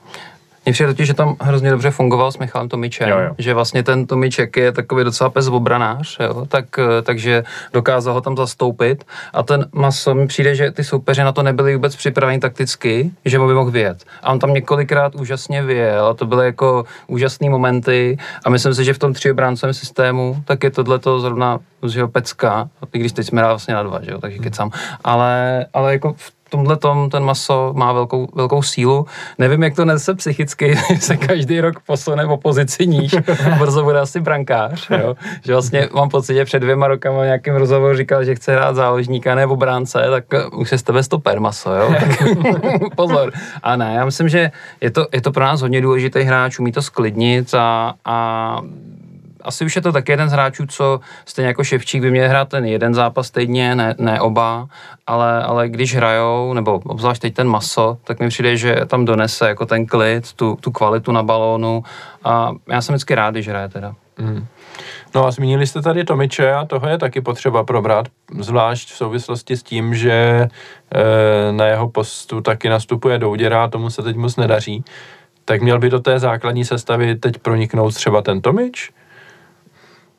Mně 0.68 0.72
přijde 0.72 0.92
totiž, 0.92 1.06
že 1.06 1.14
tam 1.14 1.36
hrozně 1.40 1.70
dobře 1.70 1.90
fungoval 1.90 2.32
s 2.32 2.38
Michalem 2.38 2.68
Tomičem, 2.68 3.08
jo, 3.08 3.18
jo. 3.18 3.34
že 3.38 3.54
vlastně 3.54 3.82
ten 3.82 4.06
Tomiček 4.06 4.56
je 4.56 4.72
takový 4.72 5.04
docela 5.04 5.30
pes 5.30 5.48
obranář, 5.48 6.16
jo, 6.20 6.46
tak, 6.48 6.64
eh, 6.78 7.02
takže 7.02 7.44
dokázal 7.72 8.14
ho 8.14 8.20
tam 8.20 8.36
zastoupit 8.36 9.04
a 9.32 9.42
ten 9.42 9.66
Maso 9.72 10.14
mi 10.14 10.26
přijde, 10.26 10.54
že 10.54 10.70
ty 10.70 10.84
soupeři 10.84 11.22
na 11.22 11.32
to 11.32 11.42
nebyli 11.42 11.74
vůbec 11.74 11.96
připraveni 11.96 12.40
takticky, 12.40 13.10
že 13.24 13.38
by 13.38 13.44
mohl 13.44 13.70
vyjet. 13.70 14.04
A 14.22 14.32
on 14.32 14.38
tam 14.38 14.54
několikrát 14.54 15.14
úžasně 15.14 15.62
vyjel 15.62 16.06
a 16.06 16.14
to 16.14 16.26
byly 16.26 16.46
jako 16.46 16.84
úžasné 17.06 17.50
momenty 17.50 18.18
a 18.44 18.50
myslím 18.50 18.74
si, 18.74 18.84
že 18.84 18.94
v 18.94 18.98
tom 18.98 19.12
tříobráncovém 19.12 19.74
systému 19.74 20.42
tak 20.44 20.64
je 20.64 20.70
tohleto 20.70 21.20
zrovna 21.20 21.58
z 21.82 21.96
jeho 21.96 22.08
pecka, 22.08 22.68
i 22.92 22.98
když 22.98 23.12
teď 23.12 23.26
jsme 23.26 23.42
vlastně 23.42 23.74
na 23.74 23.82
dva, 23.82 24.00
že 24.02 24.10
jo, 24.10 24.18
takže 24.18 24.38
kecám, 24.38 24.70
ale, 25.04 25.66
ale 25.74 25.92
jako 25.92 26.12
v 26.12 26.32
tomhle 26.50 26.76
tom 26.76 27.10
ten 27.10 27.24
maso 27.24 27.72
má 27.76 27.92
velkou, 27.92 28.28
velkou 28.34 28.62
sílu. 28.62 29.06
Nevím, 29.38 29.62
jak 29.62 29.74
to 29.74 29.84
nese 29.84 30.14
psychicky, 30.14 30.76
se 31.00 31.16
každý 31.16 31.60
rok 31.60 31.80
posune 31.86 32.26
v 32.26 32.30
opozici 32.30 32.86
níž, 32.86 33.14
brzo 33.58 33.82
bude 33.82 34.00
asi 34.00 34.20
brankář, 34.20 34.90
jo? 34.90 35.14
že 35.44 35.52
vlastně 35.52 35.88
mám 35.94 36.08
pocit, 36.08 36.34
že 36.34 36.44
před 36.44 36.60
dvěma 36.60 36.88
rokama 36.88 37.24
nějakým 37.24 37.54
rozhovoru 37.54 37.96
říkal, 37.96 38.24
že 38.24 38.34
chce 38.34 38.52
hrát 38.52 38.76
záložníka 38.76 39.34
nebo 39.34 39.56
bránce, 39.56 40.04
tak 40.10 40.24
už 40.52 40.68
se 40.68 40.78
z 40.78 40.82
tebe 40.82 41.02
stoper 41.02 41.40
maso, 41.40 41.74
jo? 41.74 41.94
Tak 42.00 42.22
pozor. 42.96 43.32
A 43.62 43.76
ne, 43.76 43.94
já 43.94 44.04
myslím, 44.04 44.28
že 44.28 44.50
je 44.80 44.90
to, 44.90 45.06
je 45.12 45.20
to 45.20 45.32
pro 45.32 45.44
nás 45.44 45.60
hodně 45.60 45.80
důležitý 45.80 46.22
hráč, 46.22 46.58
umí 46.58 46.72
to 46.72 46.82
sklidnit 46.82 47.54
a, 47.54 47.94
a 48.04 48.60
asi 49.42 49.64
už 49.64 49.76
je 49.76 49.82
to 49.82 49.92
taky 49.92 50.12
jeden 50.12 50.28
z 50.28 50.32
hráčů, 50.32 50.66
co 50.66 51.00
stejně 51.24 51.46
jako 51.46 51.64
Ševčík 51.64 52.02
by 52.02 52.10
měl 52.10 52.28
hrát 52.28 52.48
ten 52.48 52.64
jeden 52.64 52.94
zápas 52.94 53.30
týdně, 53.30 53.74
ne, 53.74 53.94
ne 53.98 54.20
oba, 54.20 54.68
ale, 55.06 55.42
ale 55.42 55.68
když 55.68 55.96
hrajou, 55.96 56.52
nebo 56.52 56.80
obzvlášť 56.84 57.22
teď 57.22 57.34
ten 57.34 57.48
maso, 57.48 57.98
tak 58.04 58.20
mi 58.20 58.28
přijde, 58.28 58.56
že 58.56 58.76
tam 58.86 59.04
donese 59.04 59.48
jako 59.48 59.66
ten 59.66 59.86
klid, 59.86 60.32
tu, 60.32 60.58
tu 60.60 60.70
kvalitu 60.70 61.12
na 61.12 61.22
balónu 61.22 61.82
a 62.24 62.52
já 62.68 62.82
jsem 62.82 62.92
vždycky 62.92 63.14
rád, 63.14 63.30
když 63.30 63.48
hraje 63.48 63.68
teda. 63.68 63.94
Mm. 64.18 64.46
No 65.14 65.26
a 65.26 65.30
zmínili 65.30 65.66
jste 65.66 65.82
tady 65.82 66.04
Tomiče 66.04 66.52
a 66.52 66.64
toho 66.64 66.88
je 66.88 66.98
taky 66.98 67.20
potřeba 67.20 67.64
probrat, 67.64 68.08
zvlášť 68.38 68.92
v 68.92 68.96
souvislosti 68.96 69.56
s 69.56 69.62
tím, 69.62 69.94
že 69.94 70.12
e, 70.12 70.48
na 71.52 71.66
jeho 71.66 71.88
postu 71.88 72.40
taky 72.40 72.68
nastupuje 72.68 73.18
Douděra 73.18 73.64
a 73.64 73.68
tomu 73.68 73.90
se 73.90 74.02
teď 74.02 74.16
moc 74.16 74.36
nedaří. 74.36 74.84
Tak 75.44 75.62
měl 75.62 75.78
by 75.78 75.90
do 75.90 76.00
té 76.00 76.18
základní 76.18 76.64
sestavy 76.64 77.16
teď 77.16 77.38
proniknout 77.38 77.94
třeba 77.94 78.22
ten 78.22 78.40
Tomič? 78.40 78.90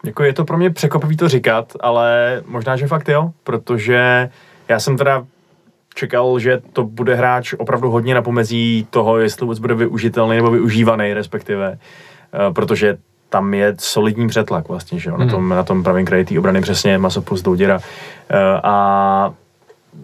Jako 0.03 0.23
je 0.23 0.33
to 0.33 0.45
pro 0.45 0.57
mě 0.57 0.69
překvapivý 0.69 1.17
to 1.17 1.27
říkat, 1.27 1.73
ale 1.79 2.41
možná, 2.47 2.77
že 2.77 2.87
fakt 2.87 3.09
jo, 3.09 3.31
protože 3.43 4.29
já 4.67 4.79
jsem 4.79 4.97
teda 4.97 5.25
čekal, 5.95 6.39
že 6.39 6.61
to 6.73 6.83
bude 6.83 7.15
hráč 7.15 7.53
opravdu 7.57 7.89
hodně 7.91 8.13
na 8.13 8.21
pomezí 8.21 8.87
toho, 8.89 9.17
jestli 9.19 9.45
vůbec 9.45 9.59
bude 9.59 9.73
využitelný 9.73 10.35
nebo 10.35 10.51
využívaný 10.51 11.13
respektive, 11.13 11.77
uh, 12.47 12.53
protože 12.53 12.97
tam 13.29 13.53
je 13.53 13.75
solidní 13.79 14.27
přetlak 14.27 14.69
vlastně, 14.69 14.99
že 14.99 15.09
jo, 15.09 15.15
hmm. 15.15 15.27
na 15.27 15.33
tom, 15.33 15.49
na 15.49 15.63
tom 15.63 15.83
pravém 15.83 16.05
kraji 16.05 16.25
té 16.25 16.39
obrany 16.39 16.61
přesně 16.61 16.97
Masopus 16.97 17.41
Douděra. 17.41 17.75
Uh, 17.75 17.81
a 18.63 19.33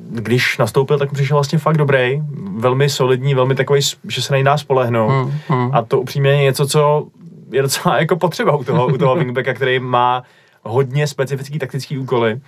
když 0.09 0.57
nastoupil, 0.57 0.97
tak 0.97 1.11
přišel 1.11 1.37
vlastně 1.37 1.57
fakt 1.57 1.77
dobrý, 1.77 2.21
velmi 2.57 2.89
solidní, 2.89 3.35
velmi 3.35 3.55
takový, 3.55 3.81
že 4.07 4.21
se 4.21 4.33
nedá 4.33 4.57
spolehnout. 4.57 5.11
Hmm, 5.11 5.33
hmm. 5.47 5.69
A 5.73 5.81
to 5.81 6.01
upřímně 6.01 6.31
je 6.31 6.37
něco, 6.37 6.67
co 6.67 7.07
je 7.51 7.61
docela 7.61 7.97
jako 7.99 8.15
potřeba 8.15 8.55
u 8.55 8.63
toho, 8.63 8.87
u 8.87 8.97
toho 8.97 9.15
wingbacka, 9.15 9.53
který 9.53 9.79
má 9.79 10.23
hodně 10.63 11.07
specifický 11.07 11.59
taktický 11.59 11.97
úkoly. 11.97 12.39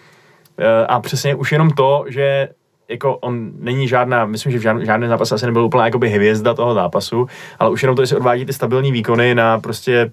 Eh, 0.58 0.86
a 0.86 1.00
přesně 1.00 1.36
už 1.36 1.52
jenom 1.52 1.70
to, 1.70 2.06
že 2.08 2.50
jako 2.90 3.18
on 3.18 3.52
není 3.60 3.88
žádná, 3.88 4.26
myslím, 4.26 4.52
že 4.52 4.60
v 4.60 4.62
žádný, 4.62 4.86
žádný 4.86 5.08
zápas 5.08 5.32
asi 5.32 5.46
nebyl 5.46 5.66
úplně 5.66 5.84
jakoby 5.84 6.10
hvězda 6.10 6.54
toho 6.54 6.74
zápasu, 6.74 7.28
ale 7.60 7.70
už 7.70 7.84
jenom 7.84 7.96
to, 7.96 8.02
jestli 8.02 8.18
odvádí 8.18 8.46
ty 8.46 8.54
stabilní 8.54 8.92
výkony 8.92 9.36
na 9.36 9.60
prostě 9.60 10.12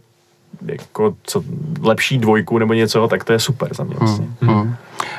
jako 0.66 1.16
co 1.22 1.42
lepší 1.80 2.18
dvojku 2.18 2.59
nebo 2.59 2.74
něco, 2.74 3.09
tak 3.09 3.24
to 3.24 3.32
je 3.32 3.38
super 3.38 3.74
za 3.74 3.84
mě 3.84 3.96
vlastně. 3.98 4.26
Hmm. 4.40 4.55
Hmm. 4.55 4.74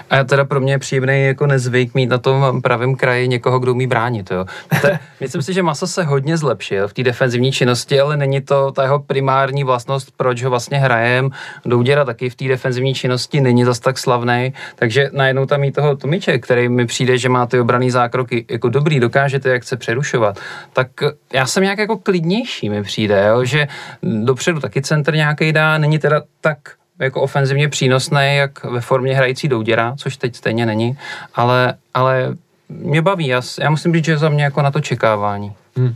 A 0.09 0.23
teda 0.23 0.45
pro 0.45 0.59
mě 0.59 0.73
je 0.73 0.79
příjemný 0.79 1.25
jako 1.25 1.47
nezvyk 1.47 1.93
mít 1.93 2.05
na 2.05 2.17
tom 2.17 2.61
pravém 2.61 2.95
kraji 2.95 3.27
někoho, 3.27 3.59
kdo 3.59 3.71
umí 3.71 3.87
bránit. 3.87 4.31
Jo. 4.31 4.45
To, 4.81 4.87
myslím 5.21 5.41
si, 5.41 5.53
že 5.53 5.63
Maso 5.63 5.87
se 5.87 6.03
hodně 6.03 6.37
zlepšil 6.37 6.87
v 6.87 6.93
té 6.93 7.03
defenzivní 7.03 7.51
činnosti, 7.51 7.99
ale 7.99 8.17
není 8.17 8.41
to 8.41 8.71
ta 8.71 8.83
jeho 8.83 8.99
primární 8.99 9.63
vlastnost, 9.63 10.11
proč 10.17 10.43
ho 10.43 10.49
vlastně 10.49 10.77
hrajem. 10.77 11.29
Douděra 11.65 12.05
taky 12.05 12.29
v 12.29 12.35
té 12.35 12.47
defenzivní 12.47 12.93
činnosti 12.93 13.41
není 13.41 13.65
zas 13.65 13.79
tak 13.79 13.97
slavný, 13.97 14.53
takže 14.75 15.09
najednou 15.13 15.45
tam 15.45 15.61
mít 15.61 15.75
toho 15.75 15.95
Tomiče, 15.95 16.39
který 16.39 16.69
mi 16.69 16.85
přijde, 16.85 17.17
že 17.17 17.29
má 17.29 17.45
ty 17.45 17.59
obraný 17.59 17.91
zákroky 17.91 18.45
jako 18.49 18.69
dobrý, 18.69 18.99
dokážete 18.99 19.49
jak 19.49 19.63
se 19.63 19.77
přerušovat. 19.77 20.39
Tak 20.73 20.87
já 21.33 21.45
jsem 21.45 21.63
nějak 21.63 21.79
jako 21.79 21.97
klidnější 21.97 22.69
mi 22.69 22.83
přijde, 22.83 23.25
jo, 23.29 23.45
že 23.45 23.67
dopředu 24.03 24.59
taky 24.59 24.81
centr 24.81 25.13
nějaký 25.25 25.53
dá, 25.53 25.77
není 25.77 25.99
teda 25.99 26.21
tak 26.41 26.57
jako 26.99 27.21
ofenzivně 27.21 27.69
přínosný, 27.69 28.35
jak 28.35 28.63
ve 28.63 28.81
formě 28.81 29.15
hrající 29.15 29.47
douděra, 29.47 29.95
což 29.97 30.17
teď 30.17 30.35
stejně 30.35 30.65
není, 30.65 30.97
ale, 31.35 31.73
ale 31.93 32.35
mě 32.69 33.01
baví, 33.01 33.27
já, 33.27 33.41
já 33.59 33.69
musím 33.69 33.93
říct, 33.93 34.05
že 34.05 34.17
za 34.17 34.29
mě 34.29 34.43
jako 34.43 34.61
na 34.61 34.71
to 34.71 34.81
čekávání. 34.81 35.53
Hmm. 35.77 35.95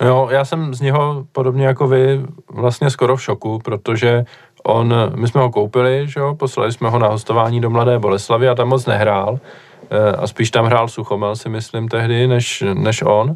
Jo, 0.00 0.28
já 0.30 0.44
jsem 0.44 0.74
z 0.74 0.80
něho 0.80 1.24
podobně 1.32 1.66
jako 1.66 1.88
vy 1.88 2.20
vlastně 2.50 2.90
skoro 2.90 3.16
v 3.16 3.22
šoku, 3.22 3.58
protože 3.58 4.24
on, 4.64 4.94
my 5.14 5.28
jsme 5.28 5.40
ho 5.40 5.50
koupili, 5.50 6.08
že 6.08 6.20
jo, 6.20 6.34
poslali 6.34 6.72
jsme 6.72 6.90
ho 6.90 6.98
na 6.98 7.08
hostování 7.08 7.60
do 7.60 7.70
Mladé 7.70 7.98
Boleslavy 7.98 8.48
a 8.48 8.54
tam 8.54 8.68
moc 8.68 8.86
nehrál 8.86 9.38
eh, 9.90 10.16
a 10.16 10.26
spíš 10.26 10.50
tam 10.50 10.64
hrál 10.64 10.88
Suchomel 10.88 11.36
si 11.36 11.48
myslím 11.48 11.88
tehdy, 11.88 12.26
než, 12.26 12.64
než 12.74 13.02
on 13.02 13.34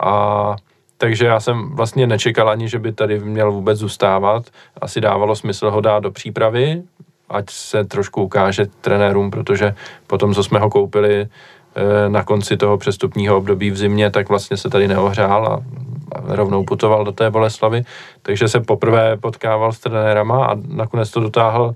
a 0.00 0.56
takže 1.00 1.26
já 1.26 1.40
jsem 1.40 1.70
vlastně 1.70 2.06
nečekal 2.06 2.48
ani, 2.48 2.68
že 2.68 2.78
by 2.78 2.92
tady 2.92 3.20
měl 3.20 3.52
vůbec 3.52 3.78
zůstávat. 3.78 4.44
Asi 4.80 5.00
dávalo 5.00 5.36
smysl 5.36 5.70
ho 5.70 5.80
dát 5.80 6.00
do 6.00 6.10
přípravy, 6.10 6.82
ať 7.28 7.44
se 7.50 7.84
trošku 7.84 8.22
ukáže 8.22 8.66
trenérům, 8.80 9.30
protože 9.30 9.74
potom, 10.06 10.34
co 10.34 10.44
jsme 10.44 10.58
ho 10.58 10.70
koupili 10.70 11.26
eh, 11.26 12.08
na 12.08 12.24
konci 12.24 12.56
toho 12.56 12.78
přestupního 12.78 13.36
období 13.36 13.70
v 13.70 13.76
zimě, 13.76 14.10
tak 14.10 14.28
vlastně 14.28 14.56
se 14.56 14.70
tady 14.70 14.88
neohřál 14.88 15.46
a 15.46 15.62
rovnou 16.26 16.64
putoval 16.64 17.04
do 17.04 17.12
té 17.12 17.30
Boleslavy, 17.30 17.84
takže 18.22 18.48
se 18.48 18.60
poprvé 18.60 19.16
potkával 19.16 19.72
s 19.72 19.78
trenérama 19.78 20.46
a 20.46 20.56
nakonec 20.68 21.10
to 21.10 21.20
dotáhl 21.20 21.74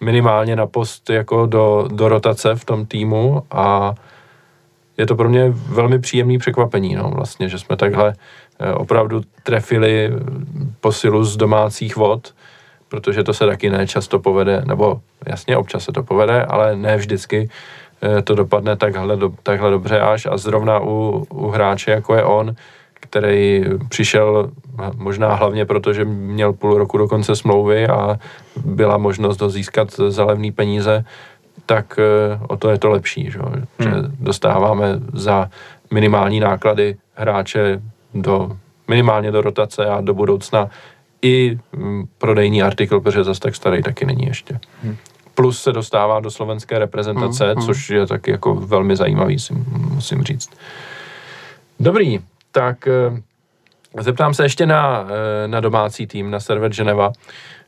minimálně 0.00 0.56
na 0.56 0.66
post 0.66 1.10
jako 1.10 1.46
do, 1.46 1.88
do 1.92 2.08
rotace 2.08 2.54
v 2.54 2.64
tom 2.64 2.86
týmu 2.86 3.42
a 3.50 3.94
je 5.00 5.06
to 5.06 5.16
pro 5.16 5.28
mě 5.28 5.48
velmi 5.50 5.98
příjemný 5.98 6.38
překvapení, 6.38 6.94
no, 6.94 7.10
vlastně, 7.10 7.48
že 7.48 7.58
jsme 7.58 7.76
takhle 7.76 8.14
opravdu 8.74 9.22
trefili 9.42 10.12
posilu 10.80 11.24
z 11.24 11.36
domácích 11.36 11.96
vod, 11.96 12.34
protože 12.88 13.24
to 13.24 13.34
se 13.34 13.46
taky 13.46 13.70
nečasto 13.70 14.18
povede, 14.18 14.62
nebo 14.66 15.00
jasně 15.26 15.56
občas 15.56 15.84
se 15.84 15.92
to 15.92 16.02
povede, 16.02 16.44
ale 16.44 16.76
ne 16.76 16.96
vždycky 16.96 17.48
eh, 18.02 18.22
to 18.22 18.34
dopadne 18.34 18.76
takhle, 18.76 19.18
takhle 19.42 19.70
dobře 19.70 20.00
až 20.00 20.26
a 20.26 20.36
zrovna 20.36 20.80
u, 20.80 21.26
u 21.30 21.48
hráče, 21.48 21.90
jako 21.90 22.14
je 22.14 22.24
on, 22.24 22.54
který 22.94 23.64
přišel 23.88 24.50
možná 24.96 25.34
hlavně 25.34 25.64
proto, 25.64 25.92
že 25.92 26.04
měl 26.04 26.52
půl 26.52 26.78
roku 26.78 26.98
do 26.98 27.08
konce 27.08 27.36
smlouvy 27.36 27.86
a 27.86 28.18
byla 28.56 28.98
možnost 28.98 29.40
ho 29.40 29.50
získat 29.50 29.90
za 29.92 30.24
levný 30.24 30.52
peníze, 30.52 31.04
tak 31.66 31.98
eh, 31.98 32.38
o 32.48 32.56
to 32.56 32.70
je 32.70 32.78
to 32.78 32.90
lepší, 32.90 33.30
že, 33.30 33.38
hmm. 33.38 33.64
že 33.78 33.90
dostáváme 34.20 35.00
za 35.12 35.50
minimální 35.90 36.40
náklady 36.40 36.96
hráče 37.14 37.82
do 38.14 38.56
minimálně 38.88 39.30
do 39.30 39.40
rotace 39.40 39.86
a 39.86 40.00
do 40.00 40.14
budoucna 40.14 40.70
i 41.22 41.58
mm, 41.72 42.04
prodejní 42.18 42.62
artikl, 42.62 43.00
protože 43.00 43.24
zase 43.24 43.40
tak 43.40 43.54
starý 43.54 43.82
taky 43.82 44.06
není 44.06 44.26
ještě. 44.26 44.60
Hmm. 44.82 44.96
Plus 45.34 45.62
se 45.62 45.72
dostává 45.72 46.20
do 46.20 46.30
slovenské 46.30 46.78
reprezentace, 46.78 47.44
hmm, 47.44 47.54
hmm. 47.54 47.66
což 47.66 47.90
je 47.90 48.06
taky 48.06 48.30
jako 48.30 48.54
velmi 48.54 48.96
zajímavý, 48.96 49.38
si, 49.38 49.54
musím 49.94 50.22
říct. 50.22 50.50
Dobrý, 51.80 52.20
tak 52.52 52.86
eh, 52.86 53.22
zeptám 54.02 54.34
se 54.34 54.42
ještě 54.42 54.66
na, 54.66 55.06
eh, 55.08 55.48
na 55.48 55.60
domácí 55.60 56.06
tým, 56.06 56.30
na 56.30 56.40
server 56.40 56.72
Geneva. 56.72 57.12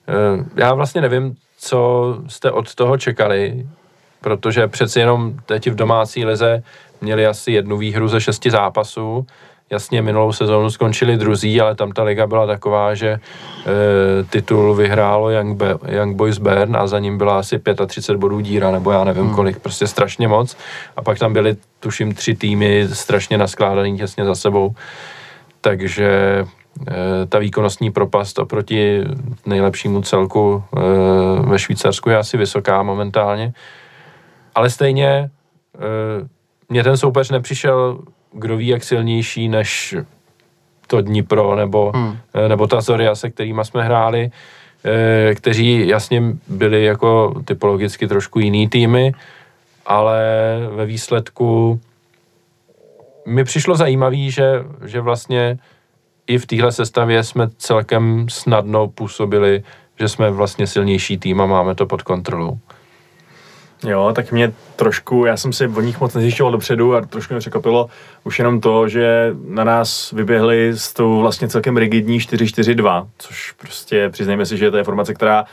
Eh, 0.09 0.45
já 0.57 0.74
vlastně 0.74 1.01
nevím, 1.01 1.36
co 1.59 2.18
jste 2.26 2.51
od 2.51 2.74
toho 2.74 2.99
čekali, 2.99 3.66
protože 4.20 4.68
přeci 4.68 5.01
jenom 5.01 5.34
teď 5.47 5.70
v 5.70 5.74
domácí 5.74 6.24
lize 6.24 6.62
měli 7.01 7.26
asi 7.26 7.53
jednu 7.53 7.76
výhru 7.76 8.09
ze 8.09 8.20
šesti 8.20 8.51
zápasů 8.51 9.26
Jasně, 9.72 10.02
minulou 10.02 10.32
sezónu 10.32 10.70
skončili 10.70 11.16
druzí, 11.16 11.60
ale 11.60 11.74
tam 11.74 11.92
ta 11.92 12.02
liga 12.02 12.26
byla 12.26 12.46
taková, 12.46 12.94
že 12.94 13.08
e, 13.08 13.20
titul 14.30 14.74
vyhrálo 14.74 15.30
Young, 15.30 15.56
Be- 15.56 15.78
Young 15.88 16.16
Boys 16.16 16.38
Bern 16.38 16.76
a 16.76 16.86
za 16.86 16.98
ním 16.98 17.18
byla 17.18 17.38
asi 17.38 17.60
35 17.86 18.18
bodů 18.18 18.40
díra, 18.40 18.70
nebo 18.70 18.90
já 18.90 19.04
nevím 19.04 19.24
hmm. 19.24 19.34
kolik, 19.34 19.58
prostě 19.58 19.86
strašně 19.86 20.28
moc. 20.28 20.56
A 20.96 21.02
pak 21.02 21.18
tam 21.18 21.32
byly, 21.32 21.56
tuším, 21.80 22.14
tři 22.14 22.34
týmy 22.34 22.88
strašně 22.92 23.38
naskládaný 23.38 23.98
těsně 23.98 24.24
za 24.24 24.34
sebou. 24.34 24.74
Takže 25.60 26.08
e, 26.88 27.26
ta 27.26 27.38
výkonnostní 27.38 27.90
propast 27.90 28.38
oproti 28.38 29.04
nejlepšímu 29.46 30.02
celku 30.02 30.64
e, 30.76 30.80
ve 31.48 31.58
Švýcarsku 31.58 32.10
je 32.10 32.16
asi 32.16 32.36
vysoká 32.36 32.82
momentálně. 32.82 33.52
Ale 34.54 34.70
stejně 34.70 35.08
e, 35.08 35.30
mě 36.68 36.84
ten 36.84 36.96
soupeř 36.96 37.30
nepřišel 37.30 37.98
kdo 38.33 38.57
ví, 38.57 38.66
jak 38.66 38.85
silnější 38.85 39.49
než 39.49 39.95
to 40.87 41.01
Dnipro 41.01 41.57
nebo, 41.57 41.93
hmm. 41.95 42.18
Eh, 42.35 42.49
nebo 42.49 42.66
ta 42.66 42.80
Zoria, 42.80 43.14
se 43.14 43.30
kterými 43.30 43.64
jsme 43.64 43.85
hráli, 43.85 44.30
eh, 44.85 45.35
kteří 45.35 45.89
jasně 45.89 46.22
byli 46.49 46.85
jako 46.85 47.35
typologicky 47.45 48.09
trošku 48.09 48.39
jiný 48.39 48.68
týmy, 48.68 49.14
ale 49.87 50.22
ve 50.74 50.87
výsledku 50.87 51.80
mi 53.26 53.45
přišlo 53.45 53.74
zajímavý, 53.74 54.30
že, 54.30 54.64
že 54.85 55.01
vlastně 55.01 55.59
i 56.26 56.39
v 56.39 56.47
téhle 56.47 56.72
sestavě 56.72 57.24
jsme 57.24 57.49
celkem 57.57 58.26
snadno 58.28 58.89
působili, 58.89 59.62
že 59.99 60.09
jsme 60.09 60.30
vlastně 60.30 60.66
silnější 60.66 61.18
tým 61.18 61.41
a 61.41 61.47
máme 61.47 61.74
to 61.74 61.87
pod 61.87 62.03
kontrolou. 62.03 62.59
Jo, 63.87 64.12
tak 64.14 64.33
mě 64.33 64.53
trošku, 64.76 65.24
já 65.24 65.37
jsem 65.37 65.53
si 65.53 65.66
o 65.66 65.80
nich 65.80 66.01
moc 66.01 66.14
nezjišťoval 66.14 66.53
dopředu 66.53 66.95
a 66.95 67.01
trošku 67.01 67.35
mě 67.35 67.41
překvapilo 67.41 67.89
už 68.24 68.39
jenom 68.39 68.61
to, 68.61 68.89
že 68.89 69.35
na 69.49 69.64
nás 69.64 70.12
vyběhli 70.12 70.72
s 70.74 70.93
tou 70.93 71.20
vlastně 71.20 71.49
celkem 71.49 71.76
rigidní 71.76 72.18
4-4-2, 72.18 73.07
což 73.18 73.53
prostě 73.53 74.09
přiznejme 74.09 74.47
si, 74.47 74.57
že 74.57 74.70
to 74.70 74.76
je 74.76 74.85
formace, 74.85 75.14
která 75.14 75.45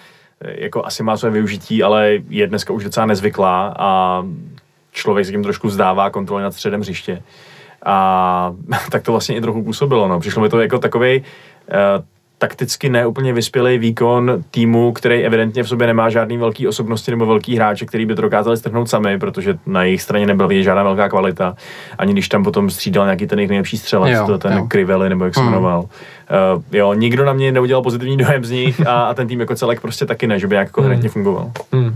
eh, 0.42 0.64
jako 0.64 0.86
asi 0.86 1.04
má 1.04 1.18
své 1.18 1.30
využití, 1.30 1.84
ale 1.84 2.18
je 2.30 2.48
dneska 2.48 2.74
už 2.74 2.84
docela 2.84 3.06
nezvyklá 3.06 3.76
a 3.80 4.24
člověk 4.92 5.26
se 5.26 5.32
tím 5.32 5.44
trošku 5.44 5.68
vzdává 5.68 6.10
kontroly 6.10 6.44
nad 6.44 6.54
středem 6.54 6.82
hřiště. 6.82 7.24
A 7.86 8.56
tak 8.92 9.04
to 9.04 9.12
vlastně 9.12 9.36
i 9.36 9.42
trochu 9.42 9.64
působilo. 9.64 10.08
No. 10.08 10.20
Přišlo 10.20 10.42
mi 10.42 10.50
to 10.50 10.62
jako 10.62 10.80
takový 10.80 11.20
uh, 11.20 11.26
takticky 12.40 12.90
neúplně 12.90 13.34
vyspělý 13.34 13.78
výkon 13.78 14.44
týmu, 14.52 14.92
který 14.92 15.24
evidentně 15.24 15.64
v 15.64 15.70
sobě 15.70 15.88
nemá 15.88 16.10
žádný 16.10 16.38
velký 16.38 16.68
osobnosti 16.68 17.12
nebo 17.12 17.26
velký 17.26 17.56
hráče, 17.56 17.86
který 17.86 18.06
by 18.06 18.16
to 18.16 18.22
dokázali 18.22 18.58
strhnout 18.58 18.90
sami, 18.90 19.20
protože 19.20 19.58
na 19.66 19.84
jejich 19.84 20.02
straně 20.02 20.26
nebyla 20.26 20.48
vidět 20.48 20.64
žádná 20.64 20.84
velká 20.84 21.10
kvalita. 21.10 21.56
Ani 21.98 22.14
když 22.14 22.30
tam 22.30 22.44
potom 22.44 22.70
střídal 22.70 23.06
nějaký 23.06 23.28
ten 23.28 23.40
jejich 23.40 23.50
nejlepší 23.50 23.78
střelec, 23.78 24.18
jo, 24.18 24.28
to 24.28 24.38
ten 24.38 24.58
jo. 24.58 24.66
Krively 24.68 25.10
nebo 25.10 25.26
jak 25.26 25.34
se 25.34 25.40
hmm. 25.40 25.50
jmenoval. 25.50 25.80
Uh, 25.80 26.64
jo, 26.72 26.94
nikdo 26.94 27.26
na 27.26 27.34
mě 27.34 27.52
neudělal 27.52 27.84
pozitivní 27.84 28.18
dojem 28.18 28.46
z 28.46 28.52
nich 28.52 28.88
a, 28.88 29.02
a 29.04 29.14
ten 29.14 29.28
tým 29.28 29.40
jako 29.40 29.56
celek 29.56 29.82
prostě 29.82 30.06
taky 30.06 30.28
ne, 30.28 30.40
že 30.40 30.48
by 30.48 30.54
nějak 30.54 30.72
koherentně 30.72 31.10
hmm. 31.10 31.14
fungoval. 31.14 31.52
Hmm. 31.74 31.96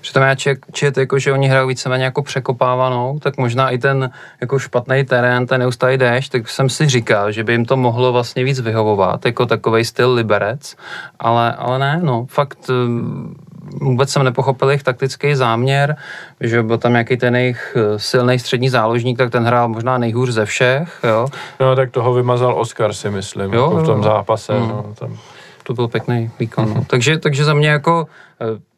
Přitom 0.00 0.22
já 0.22 0.34
čet, 0.72 0.96
jako, 0.96 1.18
že 1.18 1.32
oni 1.32 1.48
hrajou 1.48 1.66
víceméně 1.66 2.04
jako 2.04 2.22
překopávanou, 2.22 3.18
tak 3.18 3.36
možná 3.36 3.70
i 3.70 3.78
ten 3.78 4.10
jako 4.40 4.58
špatný 4.58 5.04
terén, 5.04 5.46
ten 5.46 5.60
neustálý 5.60 5.98
déšť, 5.98 6.32
tak 6.32 6.48
jsem 6.48 6.68
si 6.68 6.88
říkal, 6.88 7.32
že 7.32 7.44
by 7.44 7.52
jim 7.52 7.64
to 7.64 7.76
mohlo 7.76 8.12
vlastně 8.12 8.44
víc 8.44 8.60
vyhovovat, 8.60 9.26
jako 9.26 9.46
takový 9.46 9.84
styl 9.84 10.12
liberec, 10.12 10.76
ale, 11.20 11.52
ale 11.52 11.78
ne, 11.78 12.00
no, 12.02 12.26
fakt 12.28 12.58
hm, 12.68 13.34
vůbec 13.80 14.10
jsem 14.10 14.24
nepochopil 14.24 14.70
jejich 14.70 14.82
taktický 14.82 15.34
záměr, 15.34 15.96
že 16.40 16.62
byl 16.62 16.78
tam 16.78 16.92
nějaký 16.92 17.16
ten 17.16 17.36
jejich 17.36 17.76
eh, 17.76 17.98
silný 17.98 18.38
střední 18.38 18.68
záložník, 18.68 19.18
tak 19.18 19.30
ten 19.30 19.44
hrál 19.44 19.68
možná 19.68 19.98
nejhůř 19.98 20.30
ze 20.30 20.46
všech, 20.46 21.00
jo. 21.04 21.26
No 21.60 21.76
tak 21.76 21.90
toho 21.90 22.14
vymazal 22.14 22.54
Oscar 22.54 22.92
si 22.92 23.10
myslím, 23.10 23.52
jo, 23.52 23.64
jako 23.64 23.76
v 23.76 23.86
tom 23.86 24.02
zápase. 24.02 24.52
Mm. 24.52 24.68
No, 24.68 24.94
tam. 24.98 25.18
To 25.62 25.74
byl 25.74 25.88
pěkný 25.88 26.30
výkon. 26.38 26.68
Mm. 26.68 26.74
No. 26.74 26.84
Takže, 26.86 27.18
takže 27.18 27.44
za 27.44 27.54
mě 27.54 27.68
jako 27.68 28.06
eh, 28.40 28.71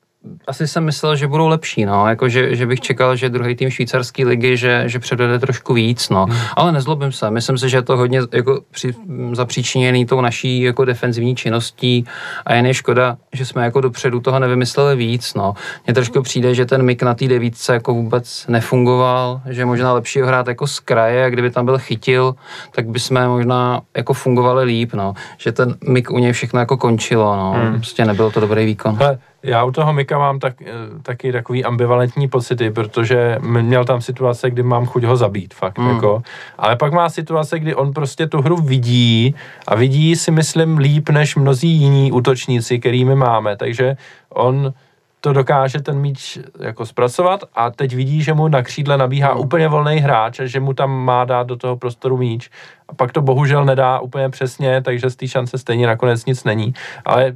asi 0.46 0.68
jsem 0.68 0.84
myslel, 0.84 1.16
že 1.16 1.26
budou 1.26 1.48
lepší, 1.48 1.84
no, 1.84 2.08
jako 2.08 2.28
že, 2.28 2.56
že 2.56 2.66
bych 2.66 2.80
čekal, 2.80 3.16
že 3.16 3.28
druhý 3.28 3.54
tým 3.54 3.70
švýcarské 3.70 4.26
ligy, 4.26 4.56
že, 4.56 4.82
že 4.86 4.98
předvede 4.98 5.38
trošku 5.38 5.74
víc, 5.74 6.08
no, 6.08 6.24
hmm. 6.24 6.38
ale 6.56 6.72
nezlobím 6.72 7.12
se, 7.12 7.30
myslím 7.30 7.58
si, 7.58 7.68
že 7.68 7.76
je 7.76 7.82
to 7.82 7.96
hodně 7.96 8.20
jako 8.32 8.60
při, 8.70 8.94
zapříčiněný 9.32 10.06
tou 10.06 10.20
naší 10.20 10.60
jako 10.60 10.84
defenzivní 10.84 11.36
činností 11.36 12.04
a 12.46 12.54
jen 12.54 12.66
je 12.66 12.74
škoda, 12.74 13.16
že 13.32 13.46
jsme 13.46 13.64
jako 13.64 13.80
dopředu 13.80 14.20
toho 14.20 14.38
nevymysleli 14.38 14.96
víc, 14.96 15.34
no. 15.34 15.54
Mně 15.86 15.94
trošku 15.94 16.22
přijde, 16.22 16.54
že 16.54 16.66
ten 16.66 16.82
mik 16.82 17.02
na 17.02 17.14
té 17.14 17.28
devítce 17.28 17.74
jako 17.74 17.94
vůbec 17.94 18.46
nefungoval, 18.48 19.40
že 19.50 19.60
je 19.60 19.66
možná 19.66 19.92
lepší 19.92 20.20
ho 20.20 20.26
hrát 20.26 20.48
jako 20.48 20.66
z 20.66 20.80
kraje 20.80 21.24
a 21.24 21.30
kdyby 21.30 21.50
tam 21.50 21.64
byl 21.64 21.78
chytil, 21.78 22.34
tak 22.70 22.86
by 22.88 23.00
jsme 23.00 23.28
možná 23.28 23.80
jako 23.96 24.14
fungovali 24.14 24.64
líp, 24.64 24.94
no, 24.94 25.14
že 25.38 25.52
ten 25.52 25.76
mik 25.88 26.10
u 26.10 26.18
něj 26.18 26.32
všechno 26.32 26.60
jako 26.60 26.76
končilo, 26.76 27.36
no, 27.36 27.52
hmm. 27.52 27.74
prostě 27.74 28.04
nebyl 28.04 28.30
to 28.30 28.40
dobrý 28.40 28.64
výkon. 28.64 28.96
Hele, 29.00 29.18
já 29.44 29.64
u 29.64 29.70
toho 29.70 29.92
Mika 29.92 30.18
mám 30.18 30.38
tak, 30.38 30.62
eh, 30.62 30.66
taky 31.02 31.32
takový 31.32 31.64
ambivalentní 31.64 32.28
pocity, 32.28 32.70
protože 32.70 33.38
měl 33.40 33.84
tam 33.84 34.00
situace, 34.00 34.50
kdy 34.50 34.62
mám 34.62 34.86
chuť 34.86 35.04
ho 35.04 35.16
zabít, 35.16 35.54
fakt, 35.54 35.78
mm. 35.78 35.88
jako. 35.88 36.22
Ale 36.58 36.76
pak 36.76 36.92
má 36.92 37.08
situace, 37.08 37.58
kdy 37.58 37.74
on 37.74 37.92
prostě 37.92 38.26
tu 38.26 38.42
hru 38.42 38.56
vidí 38.56 39.34
a 39.66 39.74
vidí 39.74 40.16
si 40.16 40.30
myslím 40.30 40.78
líp 40.78 41.08
než 41.08 41.36
mnozí 41.36 41.68
jiní 41.68 42.12
útočníci, 42.12 42.78
kterými 42.78 43.14
máme, 43.14 43.56
takže 43.56 43.96
on 44.28 44.72
to 45.20 45.32
dokáže 45.32 45.80
ten 45.80 45.98
míč 45.98 46.38
jako 46.60 46.86
zpracovat 46.86 47.40
a 47.54 47.70
teď 47.70 47.94
vidí, 47.94 48.22
že 48.22 48.34
mu 48.34 48.48
na 48.48 48.62
křídle 48.62 48.98
nabíhá 48.98 49.34
mm. 49.34 49.40
úplně 49.40 49.68
volný 49.68 49.96
hráč 49.96 50.40
a 50.40 50.46
že 50.46 50.60
mu 50.60 50.74
tam 50.74 50.90
má 50.90 51.24
dát 51.24 51.46
do 51.46 51.56
toho 51.56 51.76
prostoru 51.76 52.16
míč 52.16 52.50
a 52.88 52.94
pak 52.94 53.12
to 53.12 53.22
bohužel 53.22 53.64
nedá 53.64 53.98
úplně 53.98 54.28
přesně, 54.28 54.82
takže 54.82 55.10
z 55.10 55.16
té 55.16 55.28
šance 55.28 55.58
stejně 55.58 55.86
nakonec 55.86 56.24
nic 56.24 56.44
není, 56.44 56.74
ale 57.04 57.32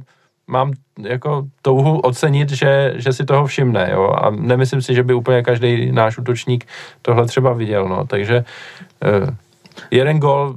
mám 0.49 0.73
jako 0.99 1.43
touhu 1.61 1.99
ocenit, 1.99 2.49
že, 2.49 2.93
že 2.95 3.13
si 3.13 3.25
toho 3.25 3.45
všimne, 3.45 3.89
jo, 3.93 4.09
a 4.09 4.29
nemyslím 4.29 4.81
si, 4.81 4.95
že 4.95 5.03
by 5.03 5.13
úplně 5.13 5.43
každý 5.43 5.91
náš 5.91 6.17
útočník 6.17 6.65
tohle 7.01 7.25
třeba 7.25 7.53
viděl, 7.53 7.87
no, 7.87 8.07
takže 8.07 8.43
eh, 9.03 9.35
jeden 9.91 10.19
gol 10.19 10.55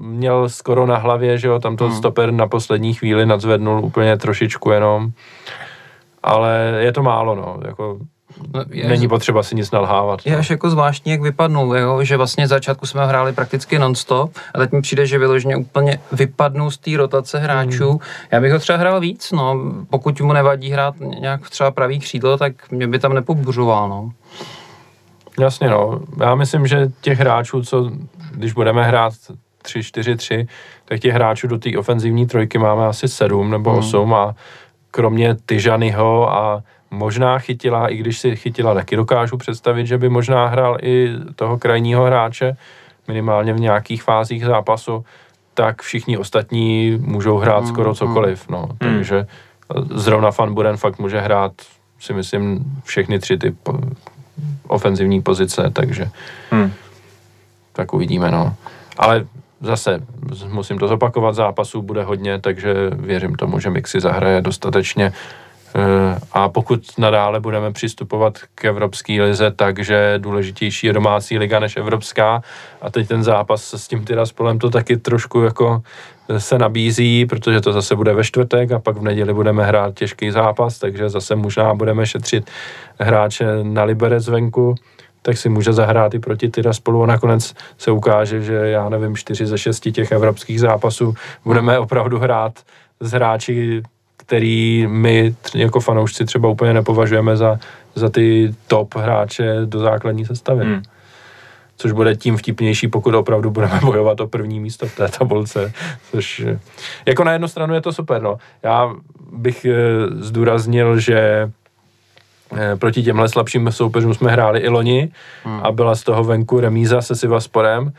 měl 0.00 0.48
skoro 0.48 0.86
na 0.86 0.96
hlavě, 0.96 1.38
že 1.38 1.48
jo, 1.48 1.58
tam 1.58 1.76
to 1.76 1.84
hmm. 1.84 1.96
stoper 1.96 2.32
na 2.32 2.46
poslední 2.46 2.94
chvíli 2.94 3.26
nadzvednul 3.26 3.84
úplně 3.84 4.16
trošičku 4.16 4.70
jenom, 4.70 5.10
ale 6.22 6.74
je 6.78 6.92
to 6.92 7.02
málo, 7.02 7.34
no, 7.34 7.60
jako 7.66 7.98
No, 8.54 8.64
je, 8.70 8.88
Není 8.88 9.08
potřeba 9.08 9.42
si 9.42 9.54
nic 9.54 9.70
nalhávat. 9.70 10.26
Je 10.26 10.32
no. 10.32 10.38
až 10.38 10.50
jako 10.50 10.70
zvláštní, 10.70 11.12
jak 11.12 11.20
vypadnul, 11.20 11.76
jo? 11.76 12.04
že 12.04 12.16
vlastně 12.16 12.48
začátku 12.48 12.86
jsme 12.86 13.06
hráli 13.06 13.32
prakticky 13.32 13.78
non-stop 13.78 14.32
a 14.54 14.58
teď 14.58 14.72
mi 14.72 14.82
přijde, 14.82 15.06
že 15.06 15.18
vyloženě 15.18 15.56
úplně 15.56 16.00
vypadnou 16.12 16.70
z 16.70 16.78
té 16.78 16.96
rotace 16.96 17.38
hráčů. 17.38 17.90
Hmm. 17.90 17.98
Já 18.30 18.40
bych 18.40 18.52
ho 18.52 18.58
třeba 18.58 18.78
hrál 18.78 19.00
víc, 19.00 19.32
no. 19.32 19.72
pokud 19.90 20.20
mu 20.20 20.32
nevadí 20.32 20.70
hrát 20.70 20.94
nějak 21.00 21.50
třeba 21.50 21.70
pravý 21.70 21.98
křídlo, 21.98 22.38
tak 22.38 22.70
mě 22.70 22.86
by 22.88 22.98
tam 22.98 23.14
nepobuřoval. 23.14 23.88
No. 23.88 24.10
Jasně, 25.40 25.68
no. 25.68 26.00
Já 26.20 26.34
myslím, 26.34 26.66
že 26.66 26.88
těch 27.00 27.18
hráčů, 27.18 27.62
co 27.62 27.90
když 28.30 28.52
budeme 28.52 28.84
hrát 28.84 29.12
3-4-3, 29.64 30.46
tak 30.84 31.00
těch 31.00 31.14
hráčů 31.14 31.46
do 31.46 31.58
té 31.58 31.70
ofenzivní 31.78 32.26
trojky 32.26 32.58
máme 32.58 32.86
asi 32.86 33.08
7 33.08 33.50
nebo 33.50 33.78
8 33.78 34.02
hmm. 34.04 34.14
a 34.14 34.34
kromě 34.90 35.34
Tyžanyho 35.46 36.32
a 36.32 36.62
možná 36.94 37.38
chytila, 37.38 37.88
i 37.88 37.96
když 37.96 38.18
si 38.18 38.36
chytila, 38.36 38.74
taky 38.74 38.96
dokážu 38.96 39.36
představit, 39.36 39.86
že 39.86 39.98
by 39.98 40.08
možná 40.08 40.46
hrál 40.46 40.76
i 40.82 41.08
toho 41.36 41.58
krajního 41.58 42.04
hráče, 42.04 42.56
minimálně 43.08 43.52
v 43.52 43.60
nějakých 43.60 44.02
fázích 44.02 44.44
zápasu, 44.44 45.04
tak 45.54 45.82
všichni 45.82 46.18
ostatní 46.18 46.98
můžou 47.00 47.38
hrát 47.38 47.60
mm, 47.60 47.66
skoro 47.66 47.90
mm. 47.90 47.94
cokoliv, 47.94 48.48
no. 48.48 48.68
Mm. 48.70 48.78
Takže 48.78 49.26
zrovna 49.94 50.30
Van 50.38 50.54
Buren 50.54 50.76
fakt 50.76 50.98
může 50.98 51.20
hrát, 51.20 51.52
si 52.00 52.12
myslím, 52.12 52.64
všechny 52.84 53.18
tři 53.18 53.38
ty 53.38 53.50
po, 53.50 53.78
ofenzivní 54.68 55.22
pozice, 55.22 55.70
takže 55.72 56.10
mm. 56.52 56.72
tak 57.72 57.94
uvidíme, 57.94 58.30
no. 58.30 58.54
Ale 58.98 59.26
zase 59.60 60.00
musím 60.48 60.78
to 60.78 60.88
zopakovat, 60.88 61.34
zápasů 61.34 61.82
bude 61.82 62.02
hodně, 62.02 62.40
takže 62.40 62.74
věřím 62.92 63.34
tomu, 63.34 63.58
že 63.58 63.70
Mixi 63.70 64.00
zahraje 64.00 64.40
dostatečně 64.40 65.06
Eh, 65.06 65.12
a 66.32 66.48
pokud 66.48 66.82
nadále 66.98 67.40
budeme 67.40 67.72
přistupovat 67.72 68.38
k 68.54 68.64
Evropské 68.64 69.22
lize 69.22 69.50
tak, 69.50 69.84
že 69.84 70.14
důležitější 70.18 70.86
je 70.86 70.92
domácí 70.92 71.38
liga 71.38 71.58
než 71.58 71.76
evropská. 71.76 72.42
A 72.82 72.90
teď 72.90 73.08
ten 73.08 73.22
zápas 73.22 73.74
s 73.74 73.88
tím 73.88 74.04
Tiraspolem 74.04 74.58
to 74.58 74.70
taky 74.70 74.96
trošku 74.96 75.42
jako 75.42 75.82
se 76.38 76.58
nabízí, 76.58 77.26
protože 77.26 77.60
to 77.60 77.72
zase 77.72 77.96
bude 77.96 78.14
ve 78.14 78.24
čtvrtek 78.24 78.72
a 78.72 78.78
pak 78.78 78.96
v 78.96 79.02
neděli 79.02 79.34
budeme 79.34 79.64
hrát 79.64 79.94
těžký 79.94 80.30
zápas, 80.30 80.78
takže 80.78 81.08
zase 81.08 81.36
možná 81.36 81.74
budeme 81.74 82.06
šetřit 82.06 82.50
hráče 82.98 83.46
na 83.62 83.84
Liberec 83.84 84.28
venku, 84.28 84.74
tak 85.22 85.36
si 85.36 85.48
může 85.48 85.72
zahrát 85.72 86.14
i 86.14 86.18
proti 86.18 86.48
Tiraspolu. 86.48 87.02
A 87.02 87.06
nakonec 87.06 87.54
se 87.78 87.90
ukáže, 87.90 88.42
že 88.42 88.54
já 88.54 88.88
nevím, 88.88 89.16
čtyři 89.16 89.46
ze 89.46 89.58
šesti 89.58 89.92
těch 89.92 90.12
evropských 90.12 90.60
zápasů 90.60 91.14
budeme 91.44 91.78
opravdu 91.78 92.18
hrát 92.18 92.52
s 93.00 93.10
hráči 93.12 93.82
který 94.26 94.86
my 94.86 95.34
jako 95.54 95.80
fanoušci 95.80 96.24
třeba 96.24 96.48
úplně 96.48 96.74
nepovažujeme 96.74 97.36
za, 97.36 97.58
za 97.94 98.08
ty 98.08 98.54
top 98.66 98.94
hráče 98.94 99.56
do 99.64 99.78
základní 99.78 100.24
sestavy. 100.24 100.64
Hmm. 100.64 100.82
Což 101.76 101.92
bude 101.92 102.16
tím 102.16 102.36
vtipnější, 102.36 102.88
pokud 102.88 103.14
opravdu 103.14 103.50
budeme 103.50 103.80
bojovat 103.84 104.20
o 104.20 104.26
první 104.26 104.60
místo 104.60 104.86
v 104.86 104.96
té 104.96 105.08
tabulce. 105.08 105.72
Což 106.10 106.46
jako 107.06 107.24
na 107.24 107.32
jednu 107.32 107.48
stranu 107.48 107.74
je 107.74 107.80
to 107.80 107.92
super. 107.92 108.22
No. 108.22 108.36
Já 108.62 108.90
bych 109.32 109.64
eh, 109.64 109.74
zdůraznil, 110.18 110.98
že 110.98 111.50
eh, 112.56 112.76
proti 112.76 113.02
těmhle 113.02 113.28
slabším 113.28 113.72
soupeřům 113.72 114.14
jsme 114.14 114.32
hráli 114.32 114.60
i 114.60 114.68
loni 114.68 115.08
hmm. 115.44 115.60
a 115.62 115.72
byla 115.72 115.94
z 115.94 116.02
toho 116.02 116.24
venku 116.24 116.60
remíza 116.60 117.02
se 117.02 117.14
Sivasporem, 117.14 117.92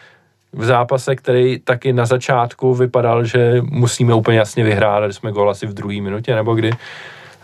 v 0.56 0.66
zápase, 0.66 1.16
který 1.16 1.60
taky 1.60 1.94
na 1.94 2.06
začátku 2.06 2.76
vypadal, 2.76 3.26
že 3.26 3.62
musíme 3.62 4.14
úplně 4.14 4.38
jasně 4.38 4.64
vyhrát, 4.64 5.00
dali 5.00 5.14
jsme 5.14 5.32
gol 5.32 5.50
asi 5.50 5.68
v 5.68 5.74
druhé 5.74 6.02
minutě 6.02 6.36
nebo 6.36 6.56
kdy. 6.56 6.72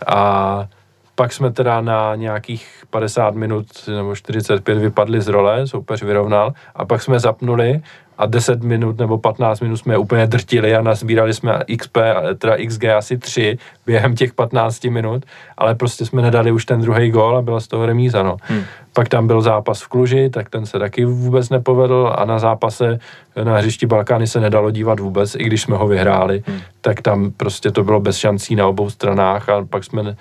A 0.06 0.68
pak 1.14 1.32
jsme 1.32 1.52
teda 1.52 1.80
na 1.80 2.14
nějakých 2.14 2.84
50 2.90 3.34
minut 3.34 3.66
nebo 3.96 4.14
45 4.14 4.78
vypadli 4.78 5.20
z 5.20 5.28
role, 5.28 5.66
soupeř 5.66 6.02
vyrovnal 6.02 6.52
a 6.76 6.84
pak 6.84 7.02
jsme 7.02 7.20
zapnuli 7.20 7.80
a 8.18 8.26
10 8.26 8.62
minut 8.62 8.98
nebo 8.98 9.18
15 9.18 9.60
minut 9.60 9.76
jsme 9.76 9.98
úplně 9.98 10.26
drtili 10.26 10.76
a 10.76 10.82
nazbírali 10.82 11.34
jsme 11.34 11.60
XP, 11.78 11.98
teda 12.38 12.56
XG 12.66 12.84
asi 12.84 13.18
3 13.18 13.58
během 13.86 14.16
těch 14.16 14.34
15 14.34 14.84
minut, 14.84 15.24
ale 15.58 15.74
prostě 15.74 16.06
jsme 16.06 16.22
nedali 16.22 16.52
už 16.52 16.64
ten 16.64 16.80
druhý 16.80 17.10
gól 17.10 17.36
a 17.36 17.42
byla 17.42 17.60
z 17.60 17.68
toho 17.68 17.86
remíza, 17.86 18.22
no. 18.22 18.36
Hmm. 18.42 18.64
Pak 18.92 19.08
tam 19.08 19.26
byl 19.26 19.42
zápas 19.42 19.82
v 19.82 19.88
Kluži, 19.88 20.30
tak 20.30 20.50
ten 20.50 20.66
se 20.66 20.78
taky 20.78 21.04
vůbec 21.04 21.50
nepovedl 21.50 22.12
a 22.16 22.24
na 22.24 22.38
zápase 22.38 22.98
na 23.44 23.56
hřišti 23.56 23.86
Balkány 23.86 24.26
se 24.26 24.40
nedalo 24.40 24.70
dívat 24.70 25.00
vůbec, 25.00 25.34
i 25.34 25.44
když 25.44 25.62
jsme 25.62 25.76
ho 25.76 25.86
vyhráli, 25.88 26.42
hmm. 26.46 26.60
tak 26.80 27.00
tam 27.00 27.30
prostě 27.30 27.70
to 27.70 27.84
bylo 27.84 28.00
bez 28.00 28.16
šancí 28.16 28.56
na 28.56 28.66
obou 28.66 28.90
stranách 28.90 29.48
a 29.48 29.66
pak 29.70 29.84
jsme 29.84 30.16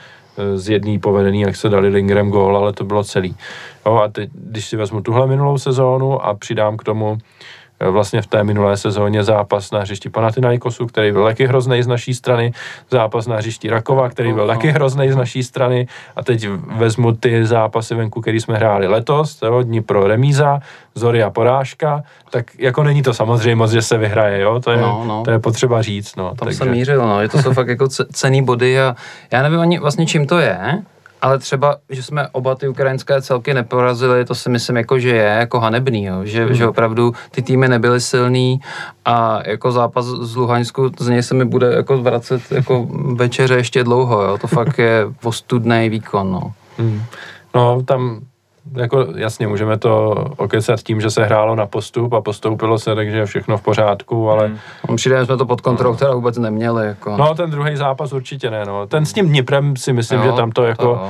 z 0.56 0.70
jedný 0.70 1.00
povedený, 1.00 1.42
jak 1.42 1.56
se 1.56 1.70
dali 1.70 1.88
Lingerem 1.88 2.30
gól, 2.30 2.58
ale 2.58 2.74
to 2.74 2.84
bylo 2.84 3.04
celý. 3.04 3.36
Jo, 3.86 3.96
a 3.96 4.08
teď, 4.08 4.30
když 4.34 4.66
si 4.66 4.78
vezmu 4.78 5.02
tuhle 5.02 5.28
minulou 5.28 5.58
sezónu 5.58 6.26
a 6.26 6.34
přidám 6.34 6.78
k 6.78 6.84
tomu 6.84 7.18
vlastně 7.90 8.22
v 8.22 8.28
té 8.28 8.44
minulé 8.44 8.78
sezóně 8.78 9.24
zápas 9.24 9.72
na 9.72 9.80
hřišti 9.80 10.10
Panathinaikosu, 10.10 10.86
který 10.86 11.12
byl 11.12 11.24
taky 11.24 11.48
hrozný 11.48 11.84
z 11.84 11.88
naší 11.88 12.14
strany, 12.14 12.54
zápas 12.92 13.28
na 13.28 13.36
hřišti 13.36 13.70
Rakova, 13.70 14.10
který 14.10 14.34
byl 14.34 14.48
taky 14.48 14.72
hrozný 14.72 15.12
z 15.12 15.16
naší 15.16 15.44
strany 15.44 15.88
a 16.16 16.24
teď 16.24 16.48
vezmu 16.76 17.12
ty 17.12 17.46
zápasy 17.46 17.96
venku, 17.96 18.22
který 18.22 18.40
jsme 18.40 18.56
hráli 18.56 18.88
letos, 18.88 19.42
jo, 19.42 19.62
dní 19.64 19.82
pro 19.82 20.08
remíza, 20.08 20.60
Zoria 20.96 21.30
porážka, 21.30 22.04
tak 22.30 22.46
jako 22.58 22.84
není 22.84 23.04
to 23.04 23.14
samozřejmě 23.14 23.56
moc, 23.56 23.72
že 23.72 23.82
se 23.82 23.98
vyhraje, 23.98 24.42
jo, 24.42 24.60
to 24.60 24.72
je, 24.72 24.78
no, 24.78 25.04
no. 25.08 25.24
To 25.24 25.32
je 25.32 25.40
potřeba 25.40 25.82
říct, 25.82 26.16
no. 26.16 26.28
Tam 26.28 26.36
takže... 26.36 26.58
jsem 26.58 26.72
mířil, 26.72 27.08
no, 27.08 27.22
je 27.22 27.30
to 27.30 27.42
jsou 27.42 27.54
fakt 27.54 27.68
jako 27.68 27.88
cený 28.14 28.42
body 28.42 28.82
a 28.82 28.96
já 29.32 29.44
nevím 29.44 29.60
ani 29.60 29.80
vlastně 29.80 30.06
čím 30.06 30.28
to 30.28 30.40
je, 30.40 30.82
ale 31.22 31.40
třeba, 31.40 31.78
že 31.90 32.04
jsme 32.04 32.28
oba 32.32 32.56
ty 32.56 32.68
ukrajinské 32.68 33.22
celky 33.22 33.54
neporazili, 33.54 34.26
to 34.26 34.36
si 34.36 34.50
myslím 34.50 34.78
jako, 34.78 35.00
že 35.00 35.10
je 35.10 35.24
jako 35.24 35.60
hanebný, 35.60 36.06
jo. 36.06 36.20
Že, 36.24 36.46
mm. 36.46 36.54
že 36.54 36.68
opravdu 36.68 37.14
ty 37.32 37.42
týmy 37.42 37.68
nebyly 37.68 38.02
silný 38.02 38.60
a 39.06 39.40
jako 39.46 39.72
zápas 39.72 40.06
z 40.06 40.36
Luhaňsku, 40.36 40.92
z 41.00 41.08
něj 41.08 41.24
se 41.24 41.36
mi 41.36 41.46
bude 41.46 41.74
jako 41.74 41.98
vracet 41.98 42.42
jako 42.52 42.88
večeře 43.16 43.56
ještě 43.56 43.84
dlouho, 43.84 44.22
jo. 44.22 44.38
To 44.38 44.48
fakt 44.48 44.80
je 44.80 45.06
postudný 45.22 45.90
výkon, 45.90 46.32
no. 46.32 46.54
Mm. 46.78 47.04
No, 47.56 47.84
tam 47.84 48.20
jako 48.76 49.08
jasně, 49.16 49.48
můžeme 49.48 49.78
to 49.78 50.12
okecat 50.38 50.80
tím, 50.80 51.02
že 51.02 51.10
se 51.12 51.24
hrálo 51.24 51.56
na 51.56 51.66
postup 51.66 52.14
a 52.14 52.22
postoupilo 52.22 52.80
se, 52.80 52.96
takže 52.96 53.18
je 53.18 53.26
všechno 53.26 53.58
v 53.58 53.62
pořádku, 53.62 54.30
ale... 54.30 54.48
Hmm. 54.48 54.96
Přijde, 54.96 55.26
jsme 55.26 55.38
to 55.38 55.46
pod 55.46 55.62
kontrolou, 55.62 55.96
která 55.96 56.14
vůbec 56.14 56.38
neměli. 56.38 56.88
Jako. 56.88 57.18
No, 57.18 57.36
ten 57.36 57.52
druhý 57.52 57.76
zápas 57.76 58.14
určitě 58.14 58.50
ne, 58.50 58.66
no. 58.66 58.88
Ten 58.88 59.06
s 59.06 59.14
tím 59.14 59.28
Dniprem 59.28 59.76
si 59.76 59.94
myslím, 59.94 60.20
jo, 60.20 60.26
že 60.26 60.32
tam 60.32 60.52
to 60.52 60.64
jako... 60.64 60.84
To, 60.84 61.10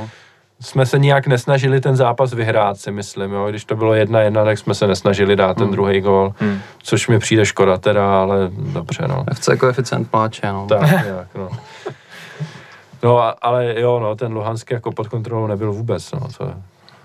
jsme 0.62 0.86
se 0.86 1.00
nijak 1.00 1.28
nesnažili 1.28 1.82
ten 1.82 1.96
zápas 1.96 2.34
vyhrát, 2.34 2.78
si 2.78 2.92
myslím, 2.92 3.32
jo. 3.32 3.48
Když 3.50 3.66
to 3.66 3.76
bylo 3.76 3.94
jedna 3.94 4.22
jedna, 4.22 4.46
tak 4.46 4.58
jsme 4.58 4.74
se 4.74 4.88
nesnažili 4.88 5.36
dát 5.36 5.54
ten 5.54 5.64
hmm. 5.64 5.72
druhý 5.72 6.02
gol, 6.02 6.34
hmm. 6.38 6.60
což 6.84 7.08
mi 7.08 7.20
přijde 7.20 7.46
škoda 7.46 7.78
teda, 7.78 8.22
ale 8.22 8.50
dobře, 8.74 9.08
no. 9.08 9.26
FC 9.34 9.50
koeficient 9.60 10.12
pláče, 10.12 10.48
no. 10.48 10.68
Tak, 10.70 10.90
nějak, 10.90 11.28
no. 11.36 11.50
No, 13.04 13.34
ale 13.42 13.80
jo, 13.80 14.00
no, 14.00 14.16
ten 14.16 14.34
Luhansk 14.34 14.72
jako 14.72 14.92
pod 14.92 15.08
kontrolou 15.08 15.48
nebyl 15.48 15.74
vůbec, 15.74 16.12
no, 16.12 16.20
to, 16.38 16.54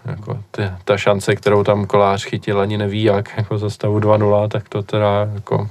jako 0.06 0.38
ty, 0.50 0.62
ta 0.84 0.96
šance, 0.96 1.36
kterou 1.36 1.64
tam 1.64 1.86
kolář 1.86 2.24
chytil, 2.24 2.60
ani 2.60 2.78
neví 2.78 3.02
jak, 3.02 3.36
jako 3.36 3.58
za 3.58 3.70
stavu 3.70 4.00
2-0, 4.00 4.48
tak 4.48 4.68
to 4.68 4.82
teda 4.82 5.28
jako, 5.34 5.70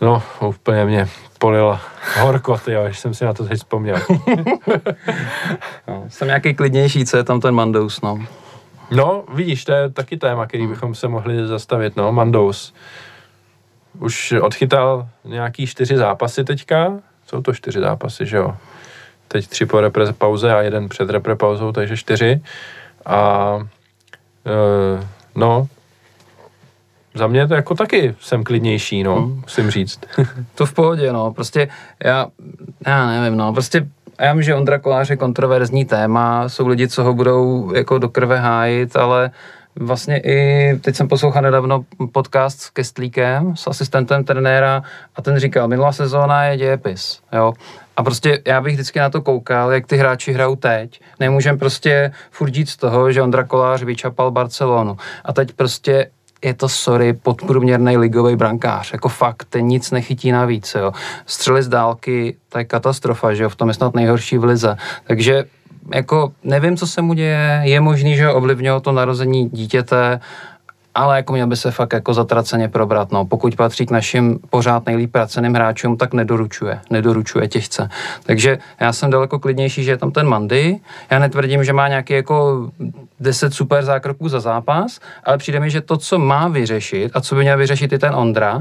no, 0.00 0.22
úplně 0.40 0.84
mě 0.84 1.08
polil 1.38 1.78
horko, 2.20 2.58
ty 2.58 2.72
jo, 2.72 2.86
jsem 2.86 3.14
si 3.14 3.24
na 3.24 3.32
to 3.32 3.44
teď 3.44 3.58
vzpomněl. 3.58 3.96
no, 5.88 6.04
jsem 6.08 6.28
nějaký 6.28 6.54
klidnější, 6.54 7.04
co 7.04 7.16
je 7.16 7.24
tam 7.24 7.40
ten 7.40 7.54
Mandous, 7.54 8.00
no. 8.00 8.18
No, 8.90 9.24
vidíš, 9.34 9.64
to 9.64 9.72
je 9.72 9.90
taky 9.90 10.16
téma, 10.16 10.46
který 10.46 10.66
bychom 10.66 10.94
se 10.94 11.08
mohli 11.08 11.46
zastavit, 11.46 11.96
no, 11.96 12.12
Mandous. 12.12 12.74
Už 13.98 14.32
odchytal 14.32 15.08
nějaký 15.24 15.66
čtyři 15.66 15.96
zápasy 15.96 16.44
teďka, 16.44 16.92
jsou 17.26 17.42
to 17.42 17.54
čtyři 17.54 17.80
zápasy, 17.80 18.26
že 18.26 18.36
jo? 18.36 18.56
Teď 19.28 19.46
tři 19.46 19.66
po 19.66 19.80
repre 19.80 20.12
pauze 20.12 20.54
a 20.54 20.62
jeden 20.62 20.88
před 20.88 21.10
repre 21.10 21.36
pauzou, 21.36 21.72
takže 21.72 21.96
čtyři. 21.96 22.40
A 23.10 23.58
e, 24.46 25.06
no, 25.34 25.68
za 27.14 27.26
mě 27.26 27.48
to 27.48 27.54
jako 27.54 27.74
taky 27.74 28.14
jsem 28.20 28.44
klidnější, 28.44 29.02
no, 29.02 29.16
hmm. 29.16 29.40
musím 29.40 29.70
říct. 29.70 30.00
to 30.54 30.66
v 30.66 30.72
pohodě, 30.72 31.12
no, 31.12 31.32
prostě 31.32 31.68
já, 32.04 32.26
já 32.86 33.06
nevím, 33.06 33.38
no, 33.38 33.52
prostě 33.52 33.88
já 34.20 34.32
vím, 34.32 34.42
že 34.42 34.54
Ondra 34.54 34.78
Kolář 34.78 35.10
je 35.10 35.16
kontroverzní 35.16 35.84
téma, 35.84 36.48
jsou 36.48 36.66
lidi, 36.66 36.88
co 36.88 37.04
ho 37.04 37.14
budou 37.14 37.72
jako 37.74 37.98
do 37.98 38.08
krve 38.08 38.38
hájit, 38.38 38.96
ale 38.96 39.30
vlastně 39.80 40.20
i, 40.24 40.78
teď 40.80 40.96
jsem 40.96 41.08
poslouchal 41.08 41.42
nedávno 41.42 41.84
podcast 42.12 42.60
s 42.60 42.70
Kestlíkem, 42.70 43.56
s 43.56 43.66
asistentem 43.66 44.24
trenéra 44.24 44.82
a 45.16 45.22
ten 45.22 45.38
říkal, 45.38 45.68
minulá 45.68 45.92
sezóna 45.92 46.44
je 46.44 46.56
dějepis, 46.56 47.20
jo. 47.32 47.52
A 47.96 48.02
prostě 48.02 48.42
já 48.46 48.60
bych 48.60 48.74
vždycky 48.74 48.98
na 48.98 49.10
to 49.10 49.22
koukal, 49.22 49.72
jak 49.72 49.86
ty 49.86 49.96
hráči 49.96 50.32
hrajou 50.32 50.56
teď. 50.56 51.00
Nemůžem 51.20 51.58
prostě 51.58 52.12
furt 52.30 52.54
z 52.54 52.76
toho, 52.76 53.12
že 53.12 53.22
Ondra 53.22 53.44
Kolář 53.44 53.82
vyčapal 53.82 54.30
Barcelonu. 54.30 54.96
A 55.24 55.32
teď 55.32 55.52
prostě 55.52 56.10
je 56.44 56.54
to, 56.54 56.68
sorry, 56.68 57.12
podprůměrný 57.12 57.96
ligový 57.96 58.36
brankář. 58.36 58.92
Jako 58.92 59.08
fakt, 59.08 59.46
ten 59.50 59.66
nic 59.66 59.90
nechytí 59.90 60.32
navíc, 60.32 60.76
jo. 60.78 60.92
Střely 61.26 61.62
z 61.62 61.68
dálky, 61.68 62.36
to 62.48 62.58
je 62.58 62.64
katastrofa, 62.64 63.34
že 63.34 63.42
jo, 63.42 63.48
v 63.48 63.56
tom 63.56 63.68
je 63.68 63.74
snad 63.74 63.94
nejhorší 63.94 64.38
v 64.38 64.44
lize. 64.44 64.76
Takže 65.06 65.44
jako 65.94 66.32
nevím, 66.44 66.76
co 66.76 66.86
se 66.86 67.02
mu 67.02 67.14
děje, 67.14 67.60
je 67.64 67.80
možný, 67.80 68.16
že 68.16 68.30
ovlivnilo 68.30 68.80
to 68.80 68.92
narození 68.92 69.48
dítěte, 69.48 70.20
ale 70.94 71.16
jako 71.16 71.32
měl 71.32 71.46
by 71.46 71.56
se 71.56 71.70
fakt 71.70 71.92
jako 71.92 72.14
zatraceně 72.14 72.68
probrat. 72.68 73.12
No. 73.12 73.24
Pokud 73.24 73.56
patří 73.56 73.86
k 73.86 73.90
našim 73.90 74.38
pořád 74.50 74.86
nejlíp 74.86 75.12
praceným 75.12 75.54
hráčům, 75.54 75.96
tak 75.96 76.14
nedoručuje, 76.14 76.80
nedoručuje 76.90 77.48
těžce. 77.48 77.88
Takže 78.22 78.58
já 78.80 78.92
jsem 78.92 79.10
daleko 79.10 79.38
klidnější, 79.38 79.84
že 79.84 79.90
je 79.90 79.96
tam 79.96 80.10
ten 80.10 80.26
Mandy. 80.26 80.80
Já 81.10 81.18
netvrdím, 81.18 81.64
že 81.64 81.72
má 81.72 81.88
nějaký 81.88 82.12
jako 82.12 82.70
10 83.20 83.54
super 83.54 83.84
zákroků 83.84 84.28
za 84.28 84.40
zápas, 84.40 85.00
ale 85.24 85.38
přijde 85.38 85.60
mi, 85.60 85.70
že 85.70 85.80
to, 85.80 85.96
co 85.96 86.18
má 86.18 86.48
vyřešit 86.48 87.12
a 87.14 87.20
co 87.20 87.34
by 87.34 87.40
měl 87.40 87.58
vyřešit 87.58 87.92
i 87.92 87.98
ten 87.98 88.14
Ondra, 88.14 88.60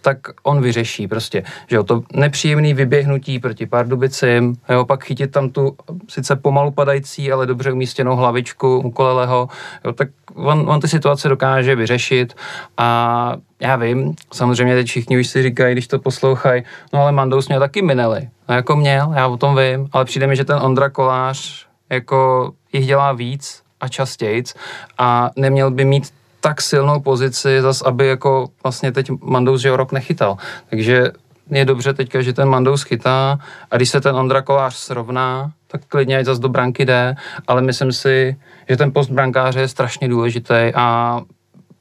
tak 0.00 0.18
on 0.42 0.60
vyřeší 0.60 1.08
prostě, 1.08 1.42
že 1.66 1.76
jo, 1.76 1.84
to 1.84 2.02
nepříjemný 2.14 2.74
vyběhnutí 2.74 3.38
proti 3.38 3.66
Pardubicím, 3.66 4.56
jo, 4.68 4.84
pak 4.84 5.04
chytit 5.04 5.30
tam 5.30 5.50
tu 5.50 5.76
sice 6.08 6.36
pomalu 6.36 6.70
padající, 6.70 7.32
ale 7.32 7.46
dobře 7.46 7.72
umístěnou 7.72 8.16
hlavičku 8.16 8.78
u 8.78 8.90
Koleleho, 8.90 9.48
jo, 9.84 9.92
tak 9.92 10.08
on, 10.34 10.70
on 10.70 10.80
ty 10.80 10.88
situace 10.88 11.28
dokáže 11.28 11.76
vyřešit. 11.76 12.34
A 12.76 13.36
já 13.60 13.76
vím, 13.76 14.14
samozřejmě 14.32 14.74
teď 14.74 14.86
všichni 14.86 15.20
už 15.20 15.26
si 15.26 15.42
říkají, 15.42 15.74
když 15.74 15.86
to 15.88 15.98
poslouchají, 15.98 16.62
no 16.92 17.02
ale 17.02 17.12
Mandous 17.12 17.48
měl 17.48 17.60
taky 17.60 17.82
minely, 17.82 18.28
no 18.48 18.54
jako 18.54 18.76
měl, 18.76 19.12
já 19.16 19.26
o 19.26 19.36
tom 19.36 19.56
vím, 19.56 19.88
ale 19.92 20.04
přijde 20.04 20.26
mi, 20.26 20.36
že 20.36 20.44
ten 20.44 20.58
Ondra 20.62 20.90
Kolář 20.90 21.66
jako 21.90 22.52
jich 22.72 22.86
dělá 22.86 23.12
víc 23.12 23.62
a 23.80 23.88
častějc 23.88 24.54
a 24.98 25.30
neměl 25.36 25.70
by 25.70 25.84
mít 25.84 26.12
tak 26.46 26.62
silnou 26.62 27.00
pozici, 27.00 27.62
zas 27.62 27.82
aby 27.82 28.06
jako 28.06 28.48
vlastně 28.62 28.92
teď 28.92 29.10
Mandous 29.20 29.60
že 29.60 29.76
rok 29.76 29.92
nechytal. 29.92 30.36
Takže 30.70 31.10
je 31.50 31.64
dobře 31.64 31.94
teďka, 31.94 32.22
že 32.22 32.32
ten 32.32 32.48
Mandous 32.48 32.82
chytá 32.82 33.38
a 33.70 33.76
když 33.76 33.90
se 33.90 34.00
ten 34.00 34.16
Ondra 34.16 34.42
Kolář 34.42 34.74
srovná, 34.74 35.50
tak 35.66 35.80
klidně 35.88 36.24
zase 36.24 36.40
do 36.40 36.48
branky 36.48 36.84
jde, 36.84 37.14
ale 37.46 37.62
myslím 37.62 37.92
si, 37.92 38.36
že 38.68 38.76
ten 38.76 38.92
post 38.92 39.10
brankáře 39.10 39.60
je 39.60 39.68
strašně 39.68 40.08
důležitý 40.08 40.54
a 40.74 41.20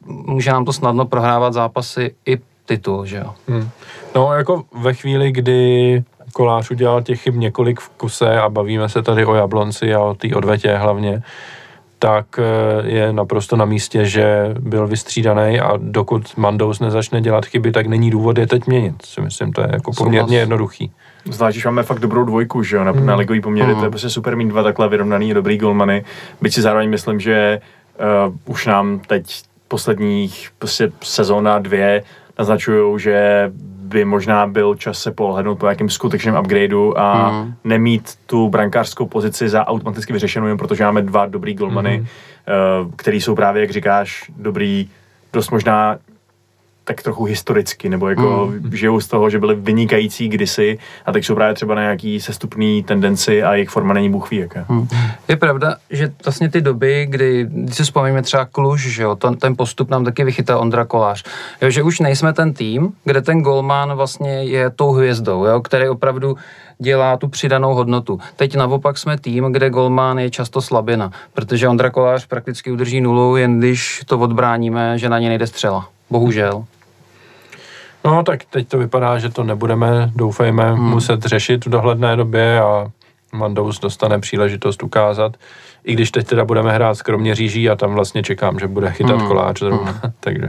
může 0.06 0.52
nám 0.52 0.66
to 0.66 0.74
snadno 0.74 1.06
prohrávat 1.06 1.54
zápasy 1.54 2.16
i 2.26 2.38
titul, 2.66 3.06
že 3.06 3.18
jo. 3.18 3.34
Hmm. 3.48 3.70
No 4.16 4.34
jako 4.34 4.64
ve 4.82 4.94
chvíli, 4.94 5.32
kdy 5.32 6.04
Kolář 6.34 6.72
udělal 6.72 7.02
těch 7.02 7.22
chyb 7.22 7.36
několik 7.36 7.80
v 7.80 7.90
kuse 7.90 8.40
a 8.40 8.50
bavíme 8.50 8.90
se 8.90 9.02
tady 9.02 9.26
o 9.26 9.36
Jablonci 9.36 9.94
a 9.94 10.00
o 10.00 10.14
té 10.14 10.36
odvetě 10.36 10.78
hlavně, 10.78 11.22
tak 12.06 12.40
eh, 12.40 12.88
je 12.88 13.14
naprosto 13.14 13.56
na 13.56 13.66
místě, 13.66 14.06
že 14.06 14.56
byl 14.60 14.88
vystřídaný 14.88 15.60
a 15.60 15.74
dokud 15.78 16.38
Mandous 16.38 16.80
nezačne 16.80 17.22
dělat 17.22 17.46
chyby, 17.46 17.72
tak 17.72 17.88
není 17.88 18.12
důvod 18.12 18.38
je 18.38 18.48
teď 18.48 18.68
měnit. 18.68 18.96
Si 19.06 19.22
myslím, 19.22 19.54
to 19.54 19.62
je 19.62 19.70
jako 19.74 19.92
poměrně 19.98 20.38
jednoduchý. 20.38 20.92
Zvlášť, 21.32 21.58
že 21.58 21.68
máme 21.68 21.84
fakt 21.84 22.00
dobrou 22.00 22.26
dvojku, 22.26 22.64
že 22.64 22.76
jo, 22.76 22.84
na, 22.84 22.92
mm. 22.92 23.06
na 23.06 23.16
ligový 23.16 23.42
poměry, 23.42 23.74
mm. 23.74 23.80
to 23.80 23.86
je 23.86 23.90
prostě 23.90 24.10
super 24.10 24.36
mít 24.36 24.48
dva 24.48 24.64
takhle 24.64 24.90
vyrovnaný 24.90 25.34
dobrý 25.34 25.58
golmany. 25.58 26.06
Byť 26.42 26.54
si 26.54 26.62
zároveň 26.62 26.90
myslím, 26.90 27.20
že 27.20 27.62
uh, 28.28 28.36
už 28.46 28.66
nám 28.66 29.00
teď 29.00 29.42
posledních 29.68 30.50
prostě 30.60 30.92
sezóna 31.04 31.60
dvě 31.60 32.04
naznačují, 32.40 33.00
že 33.00 33.52
by 33.86 34.06
možná 34.06 34.48
byl 34.48 34.76
čas 34.76 35.00
se 35.00 35.12
pohlednout 35.12 35.60
po 35.60 35.66
nějakém 35.66 35.90
skutečném 35.90 36.38
upgradeu 36.40 36.94
a 36.98 37.32
mm. 37.32 37.54
nemít 37.64 38.16
tu 38.26 38.50
brankářskou 38.50 39.06
pozici 39.06 39.50
za 39.50 39.68
automaticky 39.68 40.14
vyřešenou, 40.14 40.48
jen 40.48 40.58
protože 40.58 40.84
máme 40.84 41.02
dva 41.02 41.26
dobrý 41.26 41.54
golmany, 41.54 41.98
mm. 41.98 42.06
který 42.96 43.22
jsou 43.22 43.36
právě, 43.36 43.62
jak 43.62 43.72
říkáš, 43.72 44.32
dobrý, 44.38 44.90
dost 45.34 45.52
možná 45.52 45.98
tak 46.86 47.02
trochu 47.02 47.24
historicky, 47.24 47.90
nebo 47.90 48.10
jako 48.10 48.52
mm. 48.52 48.76
žijou 48.76 49.00
z 49.00 49.08
toho, 49.08 49.30
že 49.30 49.40
byli 49.40 49.56
vynikající 49.56 50.28
kdysi 50.28 50.78
a 51.06 51.12
teď 51.12 51.26
jsou 51.26 51.36
právě 51.36 51.54
třeba 51.54 51.76
na 51.76 51.82
nějaký 51.82 52.20
sestupný 52.20 52.84
tendenci 52.84 53.44
a 53.44 53.54
jejich 53.54 53.70
forma 53.70 53.94
není 53.94 54.10
bůh 54.10 54.32
ví 54.32 54.38
jaké. 54.38 54.66
Mm. 54.70 54.88
Je 55.28 55.36
pravda, 55.36 55.76
že 55.90 56.12
vlastně 56.26 56.50
ty 56.50 56.62
doby, 56.62 57.06
kdy, 57.10 57.48
když 57.50 57.76
si 57.76 57.84
vzpomeneme 57.84 58.22
třeba 58.22 58.46
Kluž, 58.46 58.82
že 58.82 59.04
jo, 59.04 59.16
ten, 59.16 59.36
ten 59.38 59.56
postup 59.56 59.90
nám 59.90 60.06
taky 60.06 60.24
vychytal 60.24 60.60
Ondra 60.60 60.86
Kolář, 60.86 61.24
jo, 61.62 61.70
že 61.70 61.84
už 61.84 62.00
nejsme 62.00 62.34
ten 62.34 62.54
tým, 62.54 62.94
kde 63.04 63.22
ten 63.22 63.42
golman 63.42 63.94
vlastně 63.94 64.44
je 64.44 64.70
tou 64.70 64.92
hvězdou, 64.92 65.46
jo, 65.46 65.62
který 65.62 65.90
opravdu 65.90 66.38
dělá 66.80 67.18
tu 67.18 67.28
přidanou 67.28 67.74
hodnotu. 67.74 68.20
Teď 68.36 68.56
naopak 68.56 68.98
jsme 68.98 69.18
tým, 69.18 69.46
kde 69.52 69.70
golman 69.70 70.20
je 70.20 70.30
často 70.30 70.62
slabina, 70.62 71.12
protože 71.34 71.68
Ondra 71.68 71.90
Kolář 71.90 72.28
prakticky 72.28 72.72
udrží 72.72 73.02
nulu, 73.02 73.38
jen 73.38 73.60
když 73.60 74.02
to 74.06 74.20
odbráníme, 74.20 75.00
že 75.00 75.10
na 75.10 75.20
ně 75.20 75.30
nejde 75.30 75.48
střela. 75.48 75.90
Bohužel. 76.10 76.66
No, 78.06 78.24
tak 78.24 78.46
teď 78.50 78.68
to 78.68 78.78
vypadá, 78.78 79.20
že 79.20 79.30
to 79.30 79.44
nebudeme, 79.44 80.12
doufejme, 80.16 80.72
hmm. 80.72 80.90
muset 80.90 81.24
řešit 81.24 81.66
v 81.66 81.70
dohledné 81.70 82.16
době 82.16 82.60
a 82.60 82.88
Mandous 83.34 83.80
dostane 83.80 84.20
příležitost 84.20 84.84
ukázat. 84.84 85.38
I 85.84 85.94
když 85.94 86.12
teď 86.12 86.28
teda 86.28 86.46
budeme 86.46 86.74
hrát 86.74 86.96
skromně 86.96 87.36
říží 87.36 87.70
a 87.70 87.76
tam 87.76 87.94
vlastně 87.94 88.24
čekám, 88.24 88.60
že 88.60 88.68
bude 88.68 88.92
chytat 88.92 89.18
hmm. 89.18 89.28
koláč 89.28 89.60
zrovna. 89.60 89.92
Hmm. 89.92 90.12
Takže, 90.20 90.48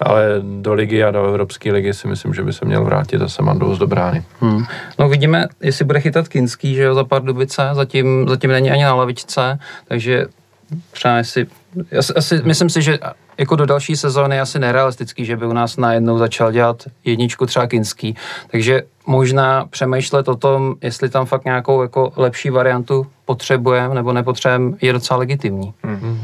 ale 0.00 0.24
do 0.60 0.74
ligy 0.74 1.04
a 1.04 1.10
do 1.10 1.24
Evropské 1.24 1.72
ligy 1.72 1.94
si 1.94 2.08
myslím, 2.08 2.34
že 2.34 2.42
by 2.42 2.52
se 2.52 2.64
měl 2.64 2.84
vrátit 2.84 3.18
zase 3.18 3.42
Mandous 3.42 3.78
do 3.78 3.86
brány. 3.86 4.24
Hmm. 4.40 4.64
No 4.98 5.08
vidíme, 5.08 5.46
jestli 5.60 5.84
bude 5.84 6.00
chytat 6.00 6.28
Kinský, 6.28 6.74
že 6.74 6.82
jo, 6.82 6.94
za 6.94 7.04
pár 7.04 7.22
dubice, 7.22 7.70
zatím, 7.72 8.28
zatím 8.28 8.50
není 8.50 8.70
ani 8.70 8.84
na 8.84 8.94
lavičce, 8.94 9.58
takže 9.88 10.26
třeba 10.90 11.24
si, 11.24 11.46
asi, 12.16 12.40
myslím 12.44 12.70
si, 12.70 12.82
že 12.82 12.98
jako 13.38 13.56
do 13.56 13.66
další 13.66 13.96
sezóny 13.96 14.36
je 14.36 14.40
asi 14.40 14.58
nerealistický, 14.58 15.24
že 15.24 15.36
by 15.36 15.46
u 15.46 15.52
nás 15.52 15.76
najednou 15.76 16.18
začal 16.18 16.52
dělat 16.52 16.82
jedničku 17.04 17.46
třeba 17.46 17.66
Kinský. 17.66 18.16
Takže 18.50 18.82
možná 19.06 19.66
přemýšlet 19.66 20.28
o 20.28 20.36
tom, 20.36 20.74
jestli 20.82 21.08
tam 21.08 21.26
fakt 21.26 21.44
nějakou 21.44 21.82
jako 21.82 22.12
lepší 22.16 22.50
variantu 22.50 23.06
potřebujeme 23.24 23.94
nebo 23.94 24.12
nepotřebujeme, 24.12 24.76
je 24.82 24.92
docela 24.92 25.18
legitimní. 25.18 25.74
Mm-hmm. 25.84 26.18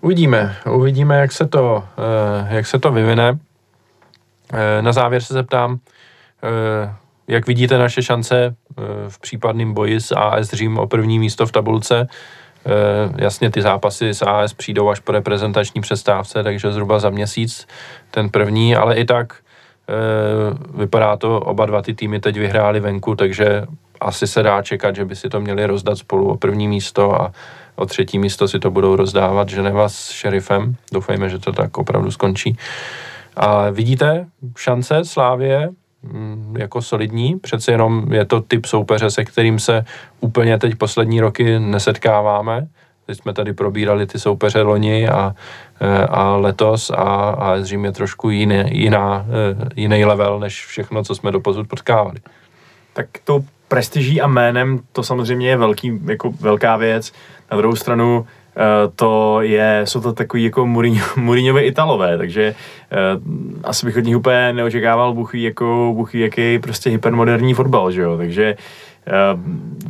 Uvidíme, 0.00 0.56
uvidíme, 0.70 1.18
jak 1.18 1.32
se 1.32 1.46
to, 1.46 1.84
eh, 1.98 2.54
jak 2.54 2.66
se 2.66 2.78
to 2.78 2.92
vyvine. 2.92 3.38
Eh, 4.52 4.82
na 4.82 4.92
závěr 4.92 5.22
se 5.22 5.34
zeptám, 5.34 5.78
eh, 6.42 6.94
jak 7.28 7.46
vidíte 7.46 7.78
naše 7.78 8.02
šance 8.02 8.54
v 9.08 9.20
případném 9.20 9.74
boji 9.74 10.00
s 10.00 10.16
AS 10.16 10.50
Řím 10.52 10.78
o 10.78 10.86
první 10.86 11.18
místo 11.18 11.46
v 11.46 11.52
tabulce? 11.52 12.08
Eh, 12.66 13.22
jasně 13.24 13.50
ty 13.50 13.62
zápasy 13.62 14.08
s 14.08 14.22
AS 14.22 14.52
přijdou 14.52 14.88
až 14.88 15.00
po 15.00 15.12
reprezentační 15.12 15.80
přestávce, 15.80 16.42
takže 16.42 16.72
zhruba 16.72 16.98
za 16.98 17.10
měsíc 17.10 17.66
ten 18.10 18.30
první, 18.30 18.76
ale 18.76 18.96
i 18.96 19.04
tak 19.04 19.36
eh, 19.88 19.94
vypadá 20.78 21.16
to, 21.16 21.40
oba 21.40 21.66
dva 21.66 21.82
ty 21.82 21.94
týmy 21.94 22.20
teď 22.20 22.38
vyhráli 22.38 22.80
venku, 22.80 23.14
takže 23.14 23.66
asi 24.00 24.26
se 24.26 24.42
dá 24.42 24.62
čekat, 24.62 24.96
že 24.96 25.04
by 25.04 25.16
si 25.16 25.28
to 25.28 25.40
měli 25.40 25.66
rozdat 25.66 25.98
spolu 25.98 26.28
o 26.28 26.36
první 26.36 26.68
místo 26.68 27.22
a 27.22 27.32
o 27.76 27.86
třetí 27.86 28.18
místo 28.18 28.48
si 28.48 28.58
to 28.58 28.70
budou 28.70 28.96
rozdávat 28.96 29.48
Ženeva 29.48 29.88
s 29.88 30.10
šerifem. 30.10 30.76
Doufejme, 30.92 31.28
že 31.28 31.38
to 31.38 31.52
tak 31.52 31.78
opravdu 31.78 32.10
skončí. 32.10 32.56
A 33.36 33.70
vidíte 33.70 34.26
šance 34.56 35.04
Slávě 35.04 35.68
jako 36.58 36.82
solidní, 36.82 37.38
přece 37.38 37.72
jenom 37.72 38.12
je 38.12 38.24
to 38.24 38.40
typ 38.40 38.66
soupeře, 38.66 39.10
se 39.10 39.24
kterým 39.24 39.58
se 39.58 39.84
úplně 40.20 40.58
teď 40.58 40.74
poslední 40.74 41.20
roky 41.20 41.58
nesetkáváme. 41.58 42.66
Teď 43.06 43.18
jsme 43.18 43.32
tady 43.32 43.52
probírali 43.52 44.06
ty 44.06 44.18
soupeře 44.18 44.62
loni 44.62 45.08
a, 45.08 45.34
eh, 45.80 46.06
a 46.06 46.36
letos 46.36 46.90
a, 46.90 47.30
a 47.30 47.62
Řím 47.62 47.84
je 47.84 47.92
trošku 47.92 48.30
jiný, 48.30 48.64
jiná, 48.68 49.26
eh, 49.28 49.68
jiný 49.76 50.04
level 50.04 50.40
než 50.40 50.66
všechno, 50.66 51.04
co 51.04 51.14
jsme 51.14 51.30
doposud 51.30 51.68
potkávali. 51.68 52.18
Tak 52.92 53.06
tou 53.24 53.44
prestiží 53.68 54.20
a 54.20 54.26
jménem 54.26 54.80
to 54.92 55.02
samozřejmě 55.02 55.48
je 55.48 55.56
velký, 55.56 56.00
jako 56.04 56.30
velká 56.30 56.76
věc. 56.76 57.12
Na 57.50 57.56
druhou 57.56 57.76
stranu 57.76 58.26
to 58.96 59.38
je, 59.40 59.82
jsou 59.84 60.00
to 60.00 60.12
takový 60.12 60.44
jako 60.44 60.66
Mourinhovi 61.16 61.62
Italové, 61.62 62.18
takže 62.18 62.54
uh, 62.92 63.22
asi 63.64 63.86
bych 63.86 63.96
od 63.96 64.04
nich 64.04 64.16
úplně 64.16 64.52
neočekával 64.52 65.14
buchy 65.14 65.42
jako 65.42 65.92
buchy 65.96 66.20
jaký 66.20 66.58
prostě 66.58 66.90
hypermoderní 66.90 67.54
fotbal, 67.54 67.92
že 67.92 68.02
jo, 68.02 68.16
takže 68.16 68.56
Eh, 69.08 69.38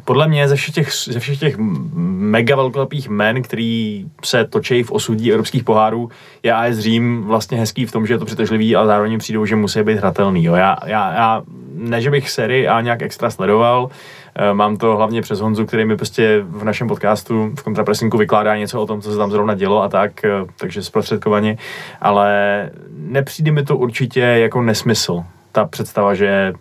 podle 0.05 0.29
mě 0.29 0.49
ze 0.49 0.57
všech 0.57 0.75
těch, 0.75 0.93
ze 0.93 1.21
všech 1.21 1.39
těch 1.39 1.57
mega 1.59 2.57
velkolepých 2.57 3.09
men, 3.09 3.43
který 3.43 4.07
se 4.25 4.45
točí 4.45 4.83
v 4.83 4.93
osudí 4.93 5.31
evropských 5.31 5.65
pohárů, 5.65 6.11
je 6.43 6.53
AS 6.53 6.79
Řím 6.79 7.23
vlastně 7.23 7.59
hezký 7.59 7.87
v 7.87 7.93
tom, 7.93 8.07
že 8.07 8.15
je 8.15 8.19
to 8.19 8.25
přitažlivý, 8.25 8.77
ale 8.77 8.87
zároveň 8.87 9.19
přijdou, 9.19 9.47
že 9.47 9.57
musí 9.57 9.83
být 9.83 9.99
hratelný. 9.99 10.45
Jo. 10.45 10.55
Já, 10.55 10.77
já, 10.87 11.13
já, 11.13 11.43
ne, 11.75 12.01
že 12.01 12.11
bych 12.11 12.31
sérii 12.31 12.69
A 12.69 12.81
nějak 12.81 13.03
extra 13.03 13.31
sledoval, 13.31 13.91
eh, 13.91 14.28
mám 14.53 14.77
to 14.77 14.97
hlavně 14.97 15.23
přes 15.23 15.41
Honzu, 15.41 15.67
který 15.67 15.85
mi 15.85 15.97
prostě 15.97 16.45
v 16.49 16.65
našem 16.65 16.89
podcastu 16.89 17.51
v 17.59 17.63
kontrapresinku 17.63 18.19
vykládá 18.19 18.57
něco 18.57 18.83
o 18.83 18.87
tom, 18.87 19.01
co 19.01 19.11
se 19.11 19.17
tam 19.17 19.31
zrovna 19.31 19.55
dělo 19.55 19.83
a 19.83 19.89
tak, 19.89 20.25
eh, 20.25 20.31
takže 20.57 20.83
zprostředkovaně, 20.83 21.59
ale 22.01 22.71
nepřijde 22.99 23.53
mi 23.53 23.65
to 23.65 23.77
určitě 23.77 24.21
jako 24.21 24.63
nesmysl 24.63 25.25
ta 25.53 25.65
představa, 25.65 26.15
že 26.15 26.53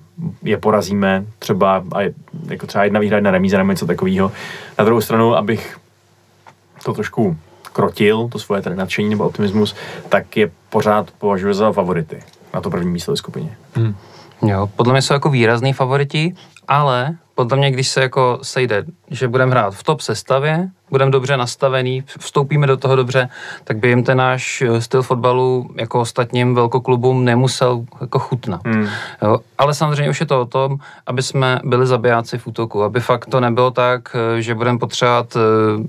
je 0.43 0.57
porazíme 0.57 1.25
třeba, 1.39 1.83
a 1.91 2.01
je, 2.01 2.13
jako 2.47 2.67
třeba 2.67 2.83
jedna 2.83 2.99
výhra, 2.99 3.17
jedna 3.17 3.31
remíza 3.31 3.57
nebo 3.57 3.71
něco 3.71 3.85
takového. 3.85 4.31
Na 4.79 4.85
druhou 4.85 5.01
stranu, 5.01 5.35
abych 5.35 5.77
to 6.83 6.93
trošku 6.93 7.37
krotil, 7.73 8.27
to 8.31 8.39
svoje 8.39 8.61
tady 8.61 8.75
nadšení 8.75 9.09
nebo 9.09 9.25
optimismus, 9.25 9.75
tak 10.09 10.37
je 10.37 10.51
pořád 10.69 11.11
považuji 11.11 11.53
za 11.53 11.71
favority 11.71 12.19
na 12.53 12.61
to 12.61 12.69
první 12.69 12.91
místo 12.91 13.11
ve 13.11 13.17
skupině. 13.17 13.57
Hmm. 13.73 13.95
Jo, 14.41 14.69
podle 14.75 14.93
mě 14.93 15.01
jsou 15.01 15.13
jako 15.13 15.29
výrazný 15.29 15.73
favoriti, 15.73 16.35
ale 16.67 17.15
podle 17.37 17.57
mě, 17.57 17.71
když 17.71 17.87
se 17.87 18.01
jako 18.01 18.39
sejde, 18.41 18.85
že 19.09 19.27
budeme 19.27 19.51
hrát 19.51 19.75
v 19.75 19.83
top 19.83 20.01
sestavě, 20.01 20.69
budeme 20.89 21.11
dobře 21.11 21.37
nastavený, 21.37 22.03
vstoupíme 22.19 22.67
do 22.67 22.77
toho 22.77 22.95
dobře, 22.95 23.29
tak 23.63 23.77
by 23.77 23.89
jim 23.89 24.03
ten 24.03 24.17
náš 24.17 24.61
eh, 24.61 24.81
styl 24.81 25.01
fotbalu 25.01 25.69
jako 25.75 25.99
ostatním 25.99 26.55
velkoklubům 26.55 27.25
nemusel 27.25 27.85
jako 28.01 28.19
chutnat. 28.19 28.61
Hmm. 28.65 28.87
Jo, 29.21 29.39
ale 29.57 29.73
samozřejmě 29.73 30.09
už 30.09 30.19
je 30.19 30.25
to 30.25 30.41
o 30.41 30.45
tom, 30.45 30.77
aby 31.05 31.23
jsme 31.23 31.59
byli 31.63 31.87
zabijáci 31.87 32.37
v 32.37 32.47
útoku, 32.47 32.83
aby 32.83 32.99
fakt 32.99 33.25
to 33.25 33.39
nebylo 33.39 33.71
tak, 33.71 34.15
eh, 34.15 34.41
že 34.41 34.55
budeme 34.55 34.79
potřebovat 34.79 35.35
uh, 35.35 35.41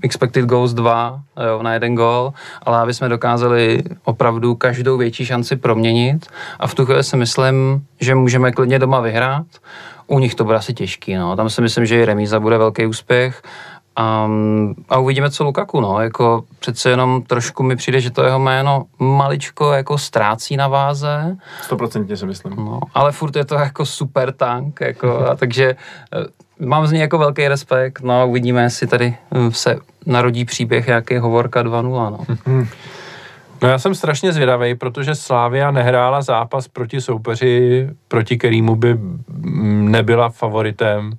expected 0.02 0.44
goals 0.44 0.74
2 0.74 1.20
jo, 1.48 1.62
na 1.62 1.74
jeden 1.74 1.94
gol, 1.94 2.32
ale 2.62 2.78
aby 2.78 2.94
jsme 2.94 3.08
dokázali 3.08 3.82
opravdu 4.04 4.54
každou 4.54 4.96
větší 4.96 5.26
šanci 5.26 5.56
proměnit 5.56 6.26
a 6.58 6.66
v 6.66 6.74
tu 6.74 6.86
chvíli 6.86 7.04
si 7.04 7.16
myslím, 7.16 7.84
že 8.00 8.14
můžeme 8.14 8.52
klidně 8.52 8.78
doma 8.78 9.00
vyhrát, 9.00 9.46
u 10.06 10.18
nich 10.18 10.34
to 10.34 10.44
bude 10.44 10.56
asi 10.56 10.74
těžký, 10.74 11.14
no. 11.14 11.36
Tam 11.36 11.50
si 11.50 11.62
myslím, 11.62 11.86
že 11.86 11.96
i 11.96 12.04
remíza 12.04 12.40
bude 12.40 12.58
velký 12.58 12.86
úspěch. 12.86 13.42
A, 13.98 14.30
a 14.88 14.98
uvidíme, 14.98 15.30
co 15.30 15.44
Lukaku, 15.44 15.80
no, 15.80 16.00
jako 16.00 16.44
přece 16.58 16.90
jenom 16.90 17.22
trošku 17.22 17.62
mi 17.62 17.76
přijde, 17.76 18.00
že 18.00 18.10
to 18.10 18.22
jeho 18.22 18.38
jméno 18.38 18.84
maličko 18.98 19.72
jako 19.72 19.98
ztrácí 19.98 20.56
na 20.56 20.68
váze. 20.68 21.36
Stoprocentně 21.62 22.16
si 22.16 22.26
myslím. 22.26 22.56
No, 22.56 22.80
ale 22.94 23.12
furt 23.12 23.36
je 23.36 23.44
to 23.44 23.54
jako 23.54 23.86
super 23.86 24.32
tank, 24.32 24.80
jako, 24.80 25.18
a 25.18 25.36
takže 25.36 25.76
eh, 26.14 26.66
mám 26.66 26.86
z 26.86 26.92
něj 26.92 27.00
jako 27.00 27.18
velký 27.18 27.48
respekt, 27.48 28.00
no 28.02 28.20
a 28.20 28.24
uvidíme, 28.24 28.62
jestli 28.62 28.86
tady 28.86 29.16
eh, 29.32 29.52
se 29.52 29.78
narodí 30.06 30.44
příběh 30.44 30.86
nějaký 30.86 31.18
Hovorka 31.18 31.62
2.0, 31.62 32.10
no. 32.10 32.18
No 33.62 33.68
já 33.68 33.78
jsem 33.78 33.94
strašně 33.94 34.32
zvědavý, 34.32 34.74
protože 34.74 35.14
Slávia 35.14 35.70
nehrála 35.70 36.22
zápas 36.22 36.68
proti 36.68 37.00
soupeři, 37.00 37.88
proti 38.08 38.38
kterýmu 38.38 38.76
by 38.76 38.94
mm, 38.94 39.90
nebyla 39.90 40.28
favoritem 40.28 41.12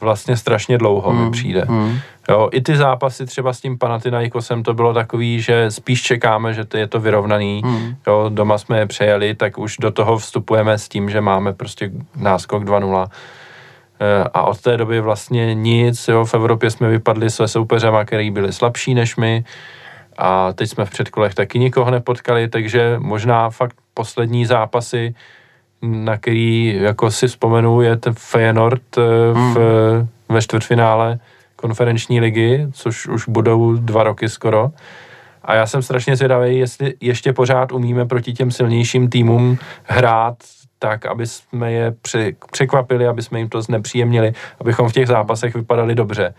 vlastně 0.00 0.36
strašně 0.36 0.78
dlouho, 0.78 1.12
mm, 1.12 1.24
mi 1.24 1.30
přijde. 1.30 1.64
Mm. 1.68 1.98
Jo, 2.28 2.48
I 2.52 2.60
ty 2.60 2.76
zápasy 2.76 3.26
třeba 3.26 3.52
s 3.52 3.60
tím 3.60 3.78
Panathinaikosem 3.78 4.62
to 4.62 4.74
bylo 4.74 4.94
takový, 4.94 5.40
že 5.40 5.70
spíš 5.70 6.02
čekáme, 6.02 6.54
že 6.54 6.64
to 6.64 6.76
je 6.76 6.86
to 6.86 7.00
vyrovnaný. 7.00 7.62
Mm. 7.64 7.96
Jo, 8.06 8.26
doma 8.28 8.58
jsme 8.58 8.78
je 8.78 8.86
přejeli, 8.86 9.34
tak 9.34 9.58
už 9.58 9.76
do 9.76 9.90
toho 9.90 10.18
vstupujeme 10.18 10.78
s 10.78 10.88
tím, 10.88 11.10
že 11.10 11.20
máme 11.20 11.52
prostě 11.52 11.90
náskok 12.16 12.64
2-0 12.64 13.06
eh, 14.00 14.24
a 14.34 14.42
od 14.42 14.60
té 14.60 14.76
doby 14.76 15.00
vlastně 15.00 15.54
nic, 15.54 16.08
jo, 16.08 16.24
v 16.24 16.34
Evropě 16.34 16.70
jsme 16.70 16.88
vypadli 16.88 17.30
se 17.30 17.48
soupeřema, 17.48 18.04
který 18.04 18.30
byli 18.30 18.52
slabší 18.52 18.94
než 18.94 19.16
my, 19.16 19.44
a 20.18 20.52
teď 20.52 20.70
jsme 20.70 20.84
v 20.84 20.90
předkolech 20.90 21.34
taky 21.34 21.58
nikoho 21.58 21.90
nepotkali, 21.90 22.48
takže 22.48 22.96
možná 22.98 23.50
fakt 23.50 23.76
poslední 23.94 24.46
zápasy, 24.46 25.14
na 25.82 26.16
který 26.16 26.76
jako 26.80 27.10
si 27.10 27.28
vzpomenu, 27.28 27.80
je 27.80 27.96
ten 27.96 28.12
Feyenoord 28.16 28.98
eh, 28.98 29.00
v, 29.32 29.54
hmm. 29.54 30.08
ve 30.28 30.42
čtvrtfinále 30.42 31.18
konferenční 31.56 32.20
ligy, 32.20 32.66
což 32.72 33.06
už 33.06 33.28
budou 33.28 33.72
dva 33.72 34.02
roky 34.02 34.28
skoro. 34.28 34.70
A 35.42 35.54
já 35.54 35.66
jsem 35.66 35.82
strašně 35.82 36.16
zvědavý, 36.16 36.58
jestli 36.58 36.94
ještě 37.00 37.32
pořád 37.32 37.72
umíme 37.72 38.06
proti 38.06 38.32
těm 38.32 38.50
silnějším 38.50 39.08
týmům 39.08 39.58
hrát 39.84 40.36
tak, 40.78 41.06
aby 41.06 41.26
jsme 41.26 41.72
je 41.72 41.94
překvapili, 42.52 43.06
aby 43.06 43.22
jsme 43.22 43.38
jim 43.38 43.48
to 43.48 43.62
znepříjemnili, 43.62 44.32
abychom 44.60 44.88
v 44.88 44.92
těch 44.92 45.06
zápasech 45.06 45.54
vypadali 45.54 45.94
dobře. 45.94 46.34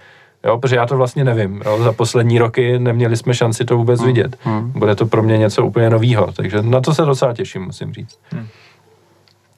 Jo, 0.45 0.57
protože 0.57 0.75
já 0.75 0.85
to 0.85 0.97
vlastně 0.97 1.23
nevím. 1.23 1.61
Jo. 1.65 1.83
Za 1.83 1.93
poslední 1.93 2.39
roky 2.39 2.79
neměli 2.79 3.17
jsme 3.17 3.33
šanci 3.33 3.65
to 3.65 3.77
vůbec 3.77 3.99
hmm. 3.99 4.07
vidět. 4.07 4.37
Hmm. 4.41 4.71
Bude 4.71 4.95
to 4.95 5.05
pro 5.05 5.23
mě 5.23 5.37
něco 5.37 5.65
úplně 5.65 5.89
novýho, 5.89 6.31
takže 6.31 6.61
na 6.61 6.81
to 6.81 6.93
se 6.93 7.05
docela 7.05 7.33
těším, 7.33 7.61
musím 7.61 7.93
říct. 7.93 8.19
Hmm. 8.31 8.47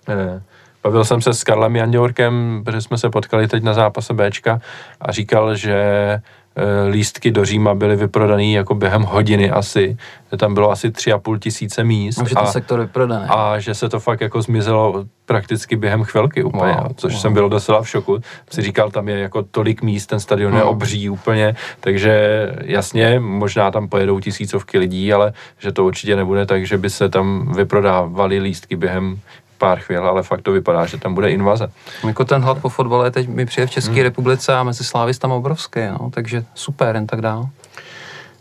Eh, 0.10 0.42
bavil 0.84 1.06
jsem 1.06 1.22
se 1.22 1.34
s 1.34 1.44
Karlem 1.44 1.76
Janděrkem, 1.76 2.62
protože 2.66 2.82
jsme 2.82 2.98
se 2.98 3.10
potkali 3.10 3.48
teď 3.48 3.64
na 3.64 3.74
zápase 3.74 4.14
Bčka 4.14 4.60
a 5.02 5.12
říkal, 5.12 5.56
že 5.56 6.22
Eh, 6.56 6.90
lístky 6.90 7.32
do 7.32 7.46
Říma 7.46 7.76
byly 7.76 7.96
vyprodaný 7.96 8.54
jako 8.54 8.76
během 8.76 9.02
hodiny 9.02 9.52
asi. 9.52 9.98
Tam 10.38 10.54
bylo 10.54 10.72
asi 10.72 10.92
tři 10.92 11.12
a 11.12 11.18
půl 11.18 11.40
tisíce 11.40 11.84
míst. 11.84 12.18
Je 12.18 12.36
ten 12.36 12.48
sektor 12.48 12.80
vyprodaný. 12.80 13.26
A 13.30 13.60
že 13.60 13.74
se 13.74 13.90
to 13.90 14.00
fakt 14.00 14.22
jako 14.22 14.42
zmizelo 14.42 15.06
prakticky 15.26 15.76
během 15.76 16.04
chvilky 16.04 16.44
úplně, 16.44 16.74
wow, 16.74 16.92
což 16.96 17.14
wow. 17.14 17.22
jsem 17.22 17.34
byl 17.34 17.50
docela 17.50 17.82
v 17.82 17.90
šoku. 17.90 18.20
Si 18.50 18.62
říkal, 18.62 18.92
tam 18.92 19.08
je 19.08 19.20
jako 19.20 19.44
tolik 19.44 19.82
míst, 19.82 20.06
ten 20.06 20.20
stadion 20.20 20.56
je 20.56 20.64
obří 20.64 21.10
úplně, 21.10 21.56
takže 21.80 22.48
jasně, 22.62 23.20
možná 23.20 23.72
tam 23.72 23.88
pojedou 23.88 24.20
tisícovky 24.20 24.78
lidí, 24.78 25.14
ale 25.14 25.34
že 25.60 25.72
to 25.72 25.86
určitě 25.86 26.16
nebude 26.16 26.46
tak, 26.46 26.66
že 26.66 26.78
by 26.78 26.90
se 26.90 27.10
tam 27.10 27.52
vyprodávaly 27.56 28.40
lístky 28.40 28.76
během 28.76 29.20
pár 29.62 29.80
chvíl, 29.80 30.08
ale 30.08 30.24
fakt 30.24 30.42
to 30.42 30.52
vypadá, 30.52 30.86
že 30.86 30.98
tam 30.98 31.14
bude 31.14 31.32
invaze. 31.32 31.70
Jako 32.08 32.26
ten 32.26 32.42
hlad 32.42 32.58
po 32.58 32.70
fotbale 32.70 33.12
teď 33.12 33.28
mi 33.28 33.46
přijde 33.46 33.68
v 33.68 33.72
České 33.72 33.94
hmm. 33.94 34.04
republice 34.04 34.56
a 34.56 34.64
mezi 34.64 34.84
Slávy 34.84 35.14
tam 35.14 35.32
obrovský, 35.32 35.80
no, 36.00 36.10
takže 36.10 36.44
super, 36.56 36.96
jen 36.96 37.08
tak 37.08 37.22
dál. 37.22 37.50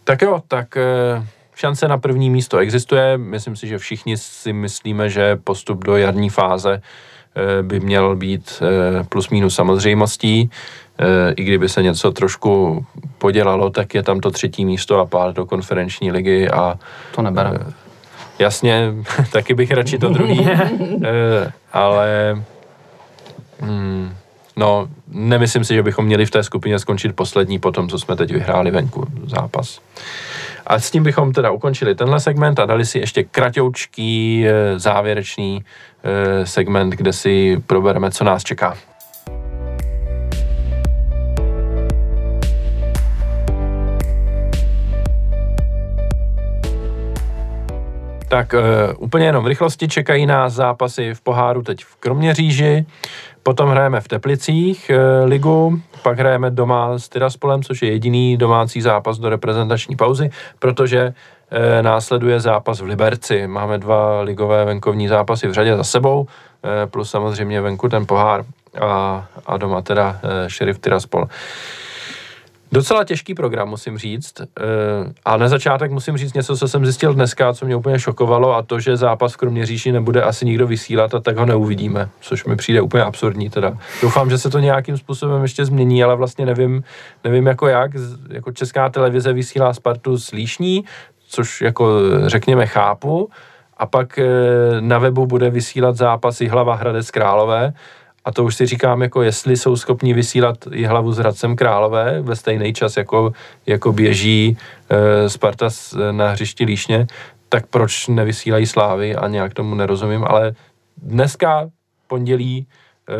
Tak 0.05 0.22
jo, 0.22 0.42
tak 0.48 0.76
eh, 0.76 1.26
šance 1.55 1.88
na 1.88 1.98
první 1.98 2.30
místo 2.30 2.59
existuje. 2.59 3.18
Myslím 3.18 3.56
si, 3.56 3.68
že 3.68 3.78
všichni 3.78 4.16
si 4.16 4.52
myslíme, 4.52 5.09
že 5.09 5.36
postup 5.36 5.84
do 5.84 5.97
jarní 5.97 6.30
fáze 6.30 6.80
eh, 6.80 7.62
by 7.62 7.80
měl 7.80 8.16
být 8.16 8.62
eh, 8.62 9.05
plus 9.05 9.28
minus 9.30 9.55
samozřejmostí. 9.55 10.51
I 11.36 11.44
kdyby 11.44 11.68
se 11.68 11.82
něco 11.82 12.12
trošku 12.12 12.84
podělalo, 13.18 13.70
tak 13.70 13.94
je 13.94 14.02
tam 14.02 14.20
to 14.20 14.30
třetí 14.30 14.64
místo 14.64 14.98
a 14.98 15.06
pár 15.06 15.32
do 15.32 15.47
konferenční 15.47 16.12
ligy 16.12 16.48
a 16.48 16.78
to 17.14 17.22
nebereme. 17.22 17.59
Jasně, 18.40 18.92
taky 19.32 19.54
bych 19.54 19.70
radši 19.70 19.98
to 19.98 20.08
druhý, 20.08 20.48
eh, 21.04 21.52
ale 21.72 22.36
hmm, 23.60 24.14
no, 24.56 24.88
nemyslím 25.08 25.64
si, 25.64 25.74
že 25.74 25.82
bychom 25.82 26.04
měli 26.04 26.26
v 26.26 26.30
té 26.30 26.42
skupině 26.42 26.78
skončit 26.78 27.16
poslední 27.16 27.58
po 27.58 27.72
tom, 27.72 27.88
co 27.88 27.98
jsme 27.98 28.16
teď 28.16 28.32
vyhráli 28.32 28.70
venku 28.70 29.06
zápas. 29.26 29.80
A 30.66 30.78
s 30.78 30.90
tím 30.90 31.02
bychom 31.02 31.32
teda 31.32 31.50
ukončili 31.50 31.94
tenhle 31.94 32.20
segment 32.20 32.58
a 32.58 32.66
dali 32.66 32.86
si 32.86 32.98
ještě 32.98 33.24
kratoučký 33.24 34.44
eh, 34.46 34.78
závěrečný 34.78 35.64
eh, 36.04 36.46
segment, 36.46 36.90
kde 36.90 37.12
si 37.12 37.62
probereme, 37.66 38.10
co 38.10 38.24
nás 38.24 38.44
čeká. 38.44 38.76
Tak 48.31 48.55
uh, 48.55 48.61
úplně 48.98 49.27
jenom 49.27 49.44
v 49.44 49.47
rychlosti 49.47 49.89
čekají 49.89 50.27
nás 50.27 50.52
zápasy 50.52 51.15
v 51.15 51.20
poháru 51.20 51.62
teď 51.62 51.85
v 51.85 51.97
Kroměříži, 51.97 52.86
potom 53.43 53.70
hrajeme 53.70 54.01
v 54.01 54.09
Teplicích 54.09 54.90
uh, 54.94 55.28
ligu, 55.28 55.81
pak 56.02 56.19
hrajeme 56.19 56.51
doma 56.51 56.98
s 56.98 57.09
Tyraspolem, 57.09 57.62
což 57.62 57.82
je 57.82 57.90
jediný 57.90 58.36
domácí 58.36 58.81
zápas 58.81 59.19
do 59.19 59.28
reprezentační 59.28 59.97
pauzy, 59.97 60.31
protože 60.59 61.07
uh, 61.07 61.82
následuje 61.82 62.40
zápas 62.40 62.81
v 62.81 62.85
Liberci. 62.85 63.47
Máme 63.47 63.78
dva 63.78 64.20
ligové 64.20 64.65
venkovní 64.65 65.09
zápasy 65.09 65.48
v 65.48 65.52
řadě 65.52 65.77
za 65.77 65.85
sebou, 65.85 66.27
plus 66.90 67.11
samozřejmě 67.11 67.61
venku 67.61 67.89
ten 67.89 68.07
pohár 68.07 68.44
a, 68.81 69.27
a 69.47 69.57
doma 69.57 69.82
teda 69.82 70.20
šerif 70.47 70.78
Tiraspol. 70.78 71.24
Docela 72.72 73.05
těžký 73.05 73.34
program, 73.34 73.68
musím 73.68 73.98
říct. 73.98 74.34
A 75.24 75.36
na 75.36 75.48
začátek 75.48 75.90
musím 75.90 76.16
říct 76.16 76.34
něco, 76.34 76.56
co 76.56 76.68
jsem 76.68 76.84
zjistil 76.84 77.14
dneska, 77.14 77.55
co 77.55 77.66
mě 77.66 77.76
úplně 77.76 77.98
šokovalo, 77.98 78.55
a 78.55 78.62
to, 78.62 78.80
že 78.80 78.97
zápas 78.97 79.32
v 79.32 79.36
Kroměříži 79.36 79.92
nebude 79.92 80.22
asi 80.22 80.47
nikdo 80.47 80.66
vysílat 80.66 81.14
a 81.14 81.20
tak 81.20 81.36
ho 81.36 81.47
neuvidíme, 81.47 82.09
což 82.20 82.44
mi 82.44 82.56
přijde 82.56 82.80
úplně 82.80 83.02
absurdní 83.02 83.51
teda. 83.51 83.78
Doufám, 84.02 84.30
že 84.30 84.38
se 84.38 84.51
to 84.51 84.59
nějakým 84.59 84.97
způsobem 84.97 85.42
ještě 85.42 85.64
změní, 85.64 86.05
ale 86.05 86.16
vlastně 86.16 86.47
nevím, 86.47 86.84
nevím 87.24 87.47
jako 87.47 87.66
jak. 87.66 87.90
Jako 88.30 88.52
česká 88.52 88.88
televize 88.88 89.32
vysílá 89.32 89.74
Spartu 89.74 90.18
s 90.18 90.30
Líšní, 90.30 90.84
což 91.28 91.60
jako 91.60 91.98
řekněme 92.26 92.66
chápu, 92.66 93.30
a 93.76 93.86
pak 93.86 94.18
na 94.80 94.98
webu 94.98 95.26
bude 95.26 95.51
vysílat 95.51 95.97
zápas 95.97 96.40
Hlava 96.40 96.74
Hradec 96.74 97.10
Králové, 97.10 97.72
a 98.24 98.32
to 98.32 98.44
už 98.44 98.55
si 98.56 98.66
říkám, 98.66 99.02
jako 99.02 99.22
jestli 99.22 99.56
jsou 99.56 99.76
schopni 99.76 100.14
vysílat 100.14 100.56
i 100.72 100.84
hlavu 100.84 101.12
s 101.12 101.18
Hradcem 101.18 101.56
Králové 101.56 102.22
ve 102.22 102.36
stejný 102.36 102.72
čas, 102.72 102.97
jako, 102.97 103.32
jako 103.66 103.92
běží 103.92 104.59
e, 104.88 105.28
Sparta 105.28 105.68
na 106.10 106.30
hřišti 106.30 106.64
Líšně, 106.64 107.06
tak 107.48 107.66
proč 107.66 108.09
nevysílají 108.09 108.66
Slávy 108.66 109.16
a 109.16 109.28
nějak 109.28 109.55
tomu 109.55 109.74
nerozumím, 109.74 110.24
ale 110.24 110.52
dneska 111.02 111.68
pondělí 112.06 112.66
e, 113.09 113.16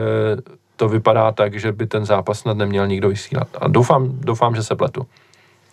to 0.77 0.89
vypadá 0.89 1.33
tak, 1.33 1.61
že 1.61 1.73
by 1.73 1.87
ten 1.87 2.07
zápas 2.07 2.39
snad 2.39 2.57
neměl 2.57 2.87
nikdo 2.87 3.09
vysílat. 3.09 3.49
A 3.59 3.69
doufám, 3.69 4.19
doufám 4.21 4.55
že 4.55 4.63
se 4.63 4.77
pletu 4.77 5.07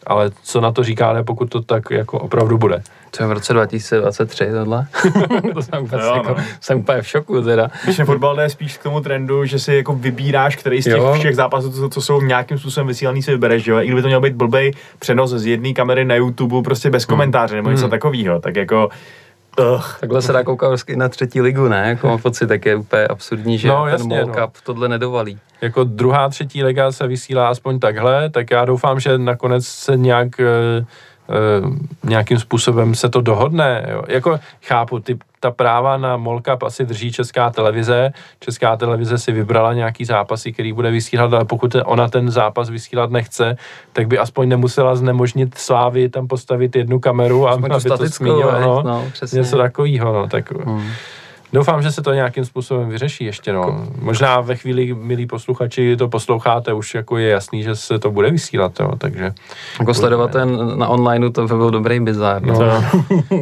ale 0.05 0.31
co 0.43 0.61
na 0.61 0.71
to 0.71 0.83
říkáte, 0.83 1.23
pokud 1.23 1.49
to 1.49 1.61
tak 1.61 1.83
jako 1.91 2.19
opravdu 2.19 2.57
bude? 2.57 2.81
To 3.17 3.23
je 3.23 3.27
v 3.27 3.31
roce 3.31 3.53
2023 3.53 4.51
tohle? 4.51 4.87
to 5.53 5.61
jsem 5.61 5.83
úplně, 5.83 6.03
jo, 6.03 6.13
jako, 6.15 6.29
no. 6.29 6.43
jsem 6.61 6.79
úplně 6.79 7.01
v 7.01 7.07
šoku 7.07 7.41
teda. 7.41 7.67
Když 7.83 8.01
fotbal 8.05 8.35
jde 8.35 8.49
spíš 8.49 8.77
k 8.77 8.83
tomu 8.83 9.01
trendu, 9.01 9.45
že 9.45 9.59
si 9.59 9.75
jako 9.75 9.93
vybíráš, 9.93 10.55
který 10.55 10.81
z 10.81 10.85
těch 10.85 10.93
jo. 10.93 11.13
všech 11.19 11.35
zápasů, 11.35 11.71
co, 11.71 11.89
co 11.89 12.01
jsou 12.01 12.21
nějakým 12.21 12.57
způsobem 12.57 12.87
vysílaný, 12.87 13.23
si 13.23 13.31
vybereš, 13.31 13.63
že 13.63 13.71
jo? 13.71 13.77
I 13.77 13.85
kdyby 13.85 14.01
to 14.01 14.07
měl 14.07 14.21
být 14.21 14.33
blbej 14.33 14.73
přenos 14.99 15.31
z 15.31 15.45
jedné 15.45 15.73
kamery 15.73 16.05
na 16.05 16.15
YouTube, 16.15 16.61
prostě 16.61 16.89
bez 16.89 17.03
hmm. 17.03 17.15
komentáře 17.15 17.55
nebo 17.55 17.69
něco 17.69 17.83
hmm. 17.83 17.91
takového, 17.91 18.39
tak 18.39 18.55
jako 18.55 18.89
Ugh. 19.59 19.97
Takhle 19.99 20.21
se 20.21 20.33
dá 20.33 20.43
koukat 20.43 20.69
vlastně 20.69 20.95
na 20.95 21.09
třetí 21.09 21.41
ligu, 21.41 21.67
ne? 21.67 21.89
Jako 21.89 22.07
mám 22.07 22.21
pocit, 22.21 22.47
tak 22.47 22.65
je 22.65 22.75
úplně 22.75 23.07
absurdní, 23.07 23.57
že 23.57 23.67
no, 23.67 23.83
ten 23.83 23.91
jasně, 23.91 24.25
no. 24.25 24.33
Cup 24.33 24.57
tohle 24.63 24.89
nedovalí. 24.89 25.39
Jako 25.61 25.83
druhá, 25.83 26.29
třetí 26.29 26.63
liga 26.63 26.91
se 26.91 27.07
vysílá 27.07 27.49
aspoň 27.49 27.79
takhle, 27.79 28.29
tak 28.29 28.51
já 28.51 28.65
doufám, 28.65 28.99
že 28.99 29.17
nakonec 29.17 29.65
se 29.67 29.97
nějak 29.97 30.39
Eh, 31.29 31.69
nějakým 32.03 32.39
způsobem 32.39 32.95
se 32.95 33.09
to 33.09 33.21
dohodne. 33.21 33.85
Jo. 33.91 34.03
Jako 34.07 34.39
chápu, 34.63 34.99
ty, 34.99 35.17
ta 35.39 35.51
práva 35.51 35.97
na 35.97 36.17
Molkap 36.17 36.63
asi 36.63 36.85
drží 36.85 37.11
Česká 37.11 37.49
televize. 37.49 38.11
Česká 38.39 38.75
televize 38.77 39.17
si 39.17 39.31
vybrala 39.31 39.73
nějaký 39.73 40.05
zápasy, 40.05 40.53
který 40.53 40.73
bude 40.73 40.91
vysílat, 40.91 41.33
ale 41.33 41.45
pokud 41.45 41.75
ona 41.85 42.07
ten 42.07 42.31
zápas 42.31 42.69
vysílat 42.69 43.11
nechce, 43.11 43.57
tak 43.93 44.07
by 44.07 44.17
aspoň 44.17 44.49
nemusela 44.49 44.95
znemožnit 44.95 45.57
Slávy 45.57 46.09
tam 46.09 46.27
postavit 46.27 46.75
jednu 46.75 46.99
kameru 46.99 47.47
a 47.47 47.51
aby 47.51 47.69
to 47.69 47.97
zmínilo, 48.07 48.61
no, 48.61 48.83
no, 48.83 49.03
něco 49.33 49.57
takového. 49.57 50.13
No, 50.13 50.27
tak, 50.27 50.51
hmm. 50.51 50.91
Doufám, 51.53 51.81
že 51.81 51.91
se 51.91 52.01
to 52.01 52.13
nějakým 52.13 52.45
způsobem 52.45 52.89
vyřeší 52.89 53.25
ještě. 53.25 53.53
No. 53.53 53.87
Možná 53.99 54.41
ve 54.41 54.55
chvíli, 54.55 54.93
milí 54.93 55.25
posluchači, 55.25 55.97
to 55.97 56.07
posloucháte, 56.07 56.73
už 56.73 56.95
jako 56.95 57.17
je 57.17 57.29
jasný, 57.29 57.63
že 57.63 57.75
se 57.75 57.99
to 57.99 58.11
bude 58.11 58.31
vysílat. 58.31 58.79
Jo. 58.79 58.91
Takže 58.97 59.33
jako 59.79 59.93
sledovat 59.93 60.31
ten 60.31 60.79
na 60.79 60.87
online, 60.87 61.31
to 61.31 61.47
by 61.47 61.55
byl 61.55 61.71
dobrý 61.71 61.99
bizár. 61.99 62.41
No. 62.41 62.59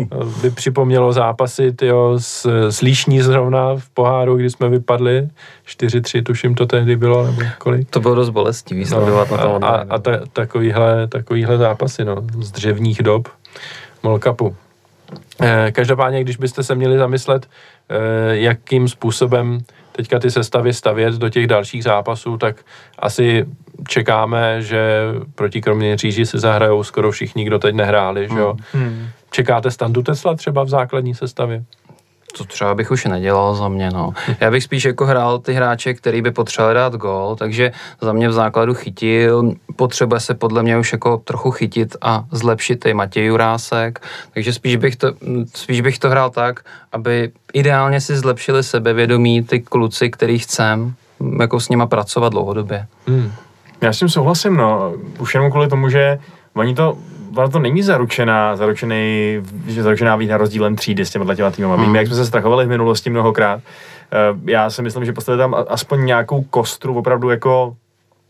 To 0.09 0.25
by 0.41 0.49
připomnělo 0.49 1.13
zápasy 1.13 1.71
tyjo, 1.71 2.13
s, 2.17 2.45
s 2.69 2.81
Líšní 2.81 3.21
zrovna 3.21 3.75
v 3.75 3.89
poháru, 3.89 4.35
kdy 4.35 4.49
jsme 4.49 4.69
vypadli. 4.69 5.29
4-3, 5.67 6.23
tuším 6.23 6.55
to 6.55 6.65
tehdy 6.65 6.95
bylo, 6.95 7.25
nebo 7.25 7.41
kolik. 7.57 7.89
To 7.89 7.99
bylo 7.99 8.15
dost 8.15 8.29
bolestivý 8.29 8.85
sledovat 8.85 9.31
no, 9.31 9.37
na 9.37 9.43
to 9.43 9.53
online. 9.53 9.77
A, 9.77 9.95
a 9.95 9.99
ta, 9.99 10.11
takovýhle, 10.33 11.07
takovýhle 11.07 11.57
zápasy 11.57 12.05
no, 12.05 12.15
z 12.39 12.51
dřevních 12.51 13.03
dob 13.03 13.27
Molkapu. 14.03 14.55
Eh, 15.41 15.71
každopádně, 15.71 16.21
když 16.21 16.37
byste 16.37 16.63
se 16.63 16.75
měli 16.75 16.97
zamyslet, 16.97 17.49
eh, 17.89 17.95
jakým 18.35 18.87
způsobem 18.87 19.59
teďka 19.91 20.19
ty 20.19 20.31
sestavy 20.31 20.73
stavět 20.73 21.13
do 21.13 21.29
těch 21.29 21.47
dalších 21.47 21.83
zápasů, 21.83 22.37
tak 22.37 22.55
asi 22.99 23.45
čekáme, 23.87 24.61
že 24.61 25.01
proti 25.35 25.61
Kroměříži 25.61 26.25
si 26.25 26.39
zahrajou 26.39 26.83
skoro 26.83 27.11
všichni, 27.11 27.45
kdo 27.45 27.59
teď 27.59 27.75
nehráli, 27.75 28.27
že 28.33 28.39
jo. 28.39 28.55
Hmm. 28.73 29.07
Čekáte 29.31 29.71
Standu 29.71 30.03
Tesla 30.03 30.35
třeba 30.35 30.63
v 30.63 30.69
základní 30.69 31.15
sestavě? 31.15 31.63
To 32.37 32.43
třeba 32.43 32.75
bych 32.75 32.91
už 32.91 33.05
nedělal 33.05 33.55
za 33.55 33.67
mě, 33.67 33.89
no. 33.93 34.13
Já 34.39 34.51
bych 34.51 34.63
spíš 34.63 34.85
jako 34.85 35.05
hrál 35.05 35.39
ty 35.39 35.53
hráče, 35.53 35.93
který 35.93 36.21
by 36.21 36.31
potřebovali 36.31 36.75
dát 36.75 36.93
gol, 36.93 37.35
takže 37.39 37.71
za 38.01 38.13
mě 38.13 38.29
v 38.29 38.33
základu 38.33 38.73
chytil, 38.73 39.53
potřebuje 39.75 40.19
se 40.19 40.33
podle 40.33 40.63
mě 40.63 40.77
už 40.77 40.91
jako 40.91 41.17
trochu 41.17 41.51
chytit 41.51 41.95
a 42.01 42.23
zlepšit 42.31 42.85
i 42.85 42.93
Matěj 42.93 43.25
Jurásek, 43.25 43.99
takže 44.33 44.53
spíš 44.53 44.75
bych 44.75 44.95
to, 44.95 45.13
spíš 45.55 45.81
bych 45.81 45.99
to 45.99 46.09
hrál 46.09 46.29
tak, 46.29 46.59
aby 46.91 47.31
ideálně 47.53 48.01
si 48.01 48.17
zlepšili 48.17 48.63
sebevědomí 48.63 49.43
ty 49.43 49.59
kluci, 49.59 50.09
který 50.09 50.39
chcem, 50.39 50.93
jako 51.39 51.59
s 51.59 51.69
nima 51.69 51.87
pracovat 51.87 52.29
dlouhodobě. 52.29 52.87
Hmm. 53.07 53.31
Já 53.81 53.93
s 53.93 53.99
tím 53.99 54.09
souhlasím, 54.09 54.57
no. 54.57 54.93
Už 55.19 55.33
jenom 55.33 55.51
kvůli 55.51 55.67
tomu, 55.67 55.89
že 55.89 56.19
oni 56.53 56.75
to 56.75 56.97
ona 57.35 57.47
to 57.47 57.59
není 57.59 57.83
zaručená, 57.83 58.55
zaručený, 58.55 59.37
zaručená 59.67 60.15
výhra 60.15 60.37
rozdílem 60.37 60.75
třídy 60.75 61.05
s 61.05 61.09
těma 61.09 61.35
těma 61.35 61.51
týmama. 61.51 61.75
Hmm. 61.75 61.85
Víme, 61.85 61.97
jak 61.97 62.07
jsme 62.07 62.15
se 62.15 62.25
strachovali 62.25 62.65
v 62.65 62.69
minulosti 62.69 63.09
mnohokrát. 63.09 63.61
Eh, 64.11 64.51
já 64.51 64.69
si 64.69 64.81
myslím, 64.81 65.05
že 65.05 65.13
postavit 65.13 65.37
tam 65.37 65.55
aspoň 65.67 66.05
nějakou 66.05 66.41
kostru 66.41 66.97
opravdu 66.97 67.29
jako 67.29 67.75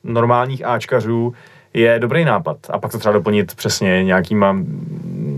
normálních 0.03 0.65
Ačkařů 0.65 1.33
je 1.73 1.99
dobrý 1.99 2.25
nápad. 2.25 2.57
A 2.69 2.79
pak 2.79 2.91
to 2.91 2.97
třeba 2.97 3.13
doplnit 3.13 3.55
přesně 3.55 4.03
nějakýma 4.03 4.57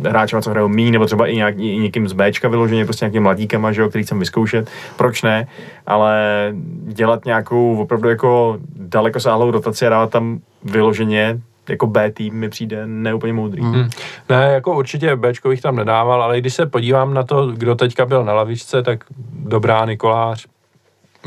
hráčema, 0.08 0.42
co 0.42 0.50
hrajou 0.50 0.68
mí, 0.68 0.92
nebo 0.92 1.06
třeba 1.06 1.28
i, 1.28 1.36
nějak, 1.36 1.60
i 1.60 1.78
někým 1.78 2.08
z 2.08 2.14
Bčka 2.14 2.48
vyloženě, 2.48 2.86
prostě 2.86 3.06
nějakým 3.06 3.24
mladíkama, 3.24 3.72
že 3.72 3.82
jo, 3.82 3.90
který 3.90 4.04
chcem 4.04 4.20
vyzkoušet. 4.20 4.70
Proč 4.96 5.24
ne? 5.24 5.48
Ale 5.88 6.54
dělat 6.84 7.26
nějakou 7.26 7.78
opravdu 7.78 8.10
jako 8.10 8.58
dalekosáhlou 8.76 9.52
rotaci 9.52 9.88
a 9.88 9.90
dávat 9.90 10.10
tam 10.10 10.40
vyloženě 10.64 11.42
jako 11.70 11.88
B 11.88 12.12
tým 12.12 12.34
mi 12.34 12.50
přijde 12.50 12.88
neúplně 12.88 13.34
moudrý. 13.34 13.62
Mm. 13.62 13.90
Ne, 14.30 14.52
jako 14.54 14.78
určitě 14.78 15.16
Bčkových 15.16 15.62
tam 15.62 15.76
nedával, 15.76 16.24
ale 16.24 16.40
když 16.40 16.54
se 16.54 16.66
podívám 16.66 17.14
na 17.14 17.24
to, 17.24 17.48
kdo 17.48 17.76
teďka 17.76 18.06
byl 18.06 18.26
na 18.26 18.34
lavičce, 18.34 18.84
tak 18.84 19.04
dobrá 19.34 19.86
Nikolář, 19.86 20.46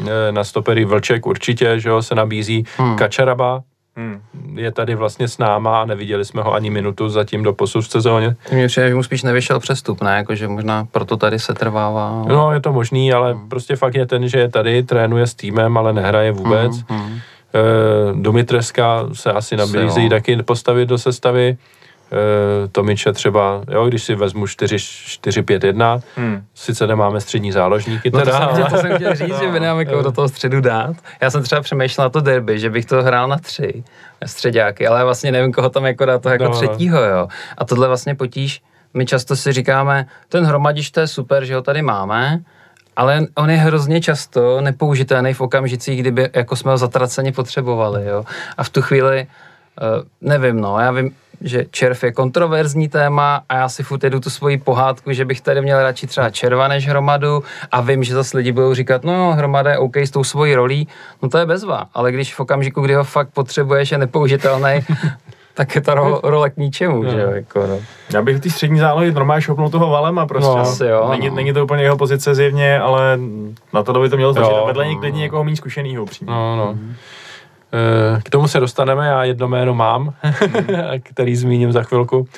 eh, 0.06 0.32
na 0.32 0.44
stopery 0.44 0.84
Vlček 0.84 1.26
určitě, 1.26 1.80
že 1.80 1.88
jo, 1.88 2.02
se 2.02 2.14
nabízí 2.14 2.64
mm. 2.78 2.96
Kačaraba, 2.96 3.62
Hmm. 3.96 4.20
Je 4.54 4.72
tady 4.72 4.94
vlastně 4.94 5.28
s 5.28 5.38
náma 5.38 5.80
a 5.80 5.84
neviděli 5.84 6.24
jsme 6.24 6.42
ho 6.42 6.54
ani 6.54 6.70
minutu 6.70 7.08
zatím 7.08 7.42
do 7.42 7.52
posud 7.52 7.84
v 7.84 7.90
sezóně. 7.90 8.36
Mně 8.52 8.66
přijde, 8.66 8.88
že 8.88 8.94
mu 8.94 9.02
spíš 9.02 9.22
nevyšel 9.22 9.60
přestup, 9.60 10.02
ne? 10.02 10.16
Jakože 10.16 10.48
možná 10.48 10.84
proto 10.84 11.16
tady 11.16 11.38
se 11.38 11.54
trvává. 11.54 12.24
No, 12.28 12.52
je 12.52 12.60
to 12.60 12.72
možný, 12.72 13.12
ale 13.12 13.32
hmm. 13.32 13.48
prostě 13.48 13.76
fakt 13.76 13.94
je 13.94 14.06
ten, 14.06 14.28
že 14.28 14.38
je 14.38 14.48
tady, 14.48 14.82
trénuje 14.82 15.26
s 15.26 15.34
týmem, 15.34 15.78
ale 15.78 15.92
nehraje 15.92 16.32
vůbec. 16.32 16.72
Hmm. 16.88 17.00
Hmm. 17.00 17.18
Eh, 17.54 18.12
Dumitreska 18.14 19.08
se 19.12 19.32
asi 19.32 19.56
nabízí 19.56 20.08
taky 20.08 20.42
postavit 20.42 20.86
do 20.86 20.98
sestavy. 20.98 21.56
E, 22.12 22.68
Tomiče 22.68 23.12
třeba, 23.12 23.62
jo, 23.70 23.86
když 23.88 24.02
si 24.02 24.14
vezmu 24.14 24.44
4-5-1, 24.44 26.02
hmm. 26.16 26.42
sice 26.54 26.86
nemáme 26.86 27.20
střední 27.20 27.52
záložníky 27.52 28.10
no 28.10 28.18
teda. 28.18 28.48
To 28.48 28.56
jsem, 28.56 28.66
to 28.66 28.76
jsem 28.76 28.96
chtěl 28.96 29.14
říct, 29.14 29.28
no, 29.28 29.38
že 29.38 29.52
by 29.52 29.60
nám 29.60 29.78
jako 29.78 30.02
do 30.02 30.12
toho 30.12 30.28
středu 30.28 30.60
dát. 30.60 30.96
Já 31.20 31.30
jsem 31.30 31.42
třeba 31.42 31.60
přemýšlel 31.60 32.04
na 32.04 32.08
to 32.08 32.20
derby, 32.20 32.58
že 32.58 32.70
bych 32.70 32.86
to 32.86 33.02
hrál 33.02 33.28
na 33.28 33.38
tři 33.38 33.84
středáky, 34.26 34.86
ale 34.86 35.04
vlastně 35.04 35.32
nevím, 35.32 35.52
koho 35.52 35.70
tam 35.70 35.86
jako 35.86 36.04
dát 36.04 36.22
to 36.22 36.28
jako 36.28 36.44
no. 36.44 36.50
třetího, 36.50 37.02
jo. 37.02 37.28
A 37.58 37.64
tohle 37.64 37.88
vlastně 37.88 38.14
potíž, 38.14 38.62
my 38.94 39.06
často 39.06 39.36
si 39.36 39.52
říkáme, 39.52 40.06
ten 40.28 40.44
hromadiš 40.44 40.90
to 40.90 41.00
je 41.00 41.06
super, 41.06 41.44
že 41.44 41.54
ho 41.54 41.62
tady 41.62 41.82
máme, 41.82 42.40
ale 43.00 43.26
on 43.34 43.50
je 43.50 43.56
hrozně 43.56 44.00
často 44.00 44.60
nepoužitelný 44.60 45.34
v 45.34 45.40
okamžicích, 45.40 46.00
kdyby 46.00 46.30
jako 46.34 46.56
jsme 46.56 46.70
ho 46.70 46.78
zatraceně 46.78 47.32
potřebovali, 47.32 48.06
jo. 48.06 48.24
A 48.56 48.64
v 48.64 48.70
tu 48.70 48.82
chvíli, 48.82 49.26
uh, 49.80 50.04
nevím, 50.28 50.60
no, 50.60 50.78
já 50.78 50.90
vím, 50.90 51.14
že 51.40 51.66
červ 51.70 52.04
je 52.04 52.12
kontroverzní 52.12 52.88
téma 52.88 53.42
a 53.48 53.56
já 53.56 53.68
si 53.68 53.82
furt 53.82 54.04
jedu 54.04 54.20
tu 54.20 54.30
svoji 54.30 54.58
pohádku, 54.58 55.12
že 55.12 55.24
bych 55.24 55.40
tady 55.40 55.62
měl 55.62 55.82
radši 55.82 56.06
třeba 56.06 56.30
červa 56.30 56.68
než 56.68 56.88
hromadu 56.88 57.42
a 57.72 57.80
vím, 57.80 58.04
že 58.04 58.14
zase 58.14 58.36
lidi 58.36 58.52
budou 58.52 58.74
říkat, 58.74 59.04
no 59.04 59.32
hromada 59.32 59.70
je 59.70 59.78
OK 59.78 59.96
s 59.96 60.10
tou 60.10 60.24
svojí 60.24 60.54
rolí, 60.54 60.88
no 61.22 61.28
to 61.28 61.38
je 61.38 61.46
bezva, 61.46 61.86
ale 61.94 62.12
když 62.12 62.34
v 62.34 62.40
okamžiku, 62.40 62.80
kdy 62.80 62.94
ho 62.94 63.04
fakt 63.04 63.28
potřebuješ, 63.28 63.92
je 63.92 63.98
nepoužitelný, 63.98 64.80
tak 65.60 65.74
je 65.74 65.80
ta 65.80 65.94
ro- 65.94 66.20
role 66.22 66.50
k 66.50 66.56
ničemu, 66.56 67.02
no. 67.02 67.10
že 67.10 67.20
jo, 67.20 67.30
jako 67.30 67.66
no. 67.66 67.78
Já 68.12 68.22
bych 68.22 68.40
ty 68.40 68.50
střední 68.50 68.78
zálohy 68.78 69.12
normálně 69.12 69.42
šopnul 69.42 69.70
toho 69.70 69.90
valem 69.90 70.18
a 70.18 70.26
prostě. 70.26 70.48
No, 70.48 70.58
asi 70.58 70.84
jo, 70.84 71.08
není, 71.10 71.28
no. 71.28 71.34
není, 71.34 71.52
to 71.52 71.64
úplně 71.64 71.82
jeho 71.82 71.96
pozice 71.96 72.34
zjevně, 72.34 72.80
ale 72.80 73.18
na 73.72 73.82
to 73.82 74.00
by 74.00 74.08
to 74.08 74.16
mělo 74.16 74.32
stačit. 74.32 74.52
Vedle 74.66 74.88
no, 74.88 74.98
klidně 75.00 75.20
někoho 75.20 75.44
méně 75.44 75.56
zkušenýho 75.56 76.02
upřímně. 76.02 76.34
No, 76.34 76.56
no. 76.56 76.74
Mm-hmm. 76.74 76.94
K 78.22 78.30
tomu 78.30 78.48
se 78.48 78.60
dostaneme, 78.60 79.06
já 79.06 79.24
jedno 79.24 79.48
jméno 79.48 79.74
mám, 79.74 80.14
který 81.02 81.36
zmíním 81.36 81.72
za 81.72 81.82
chvilku, 81.82 82.28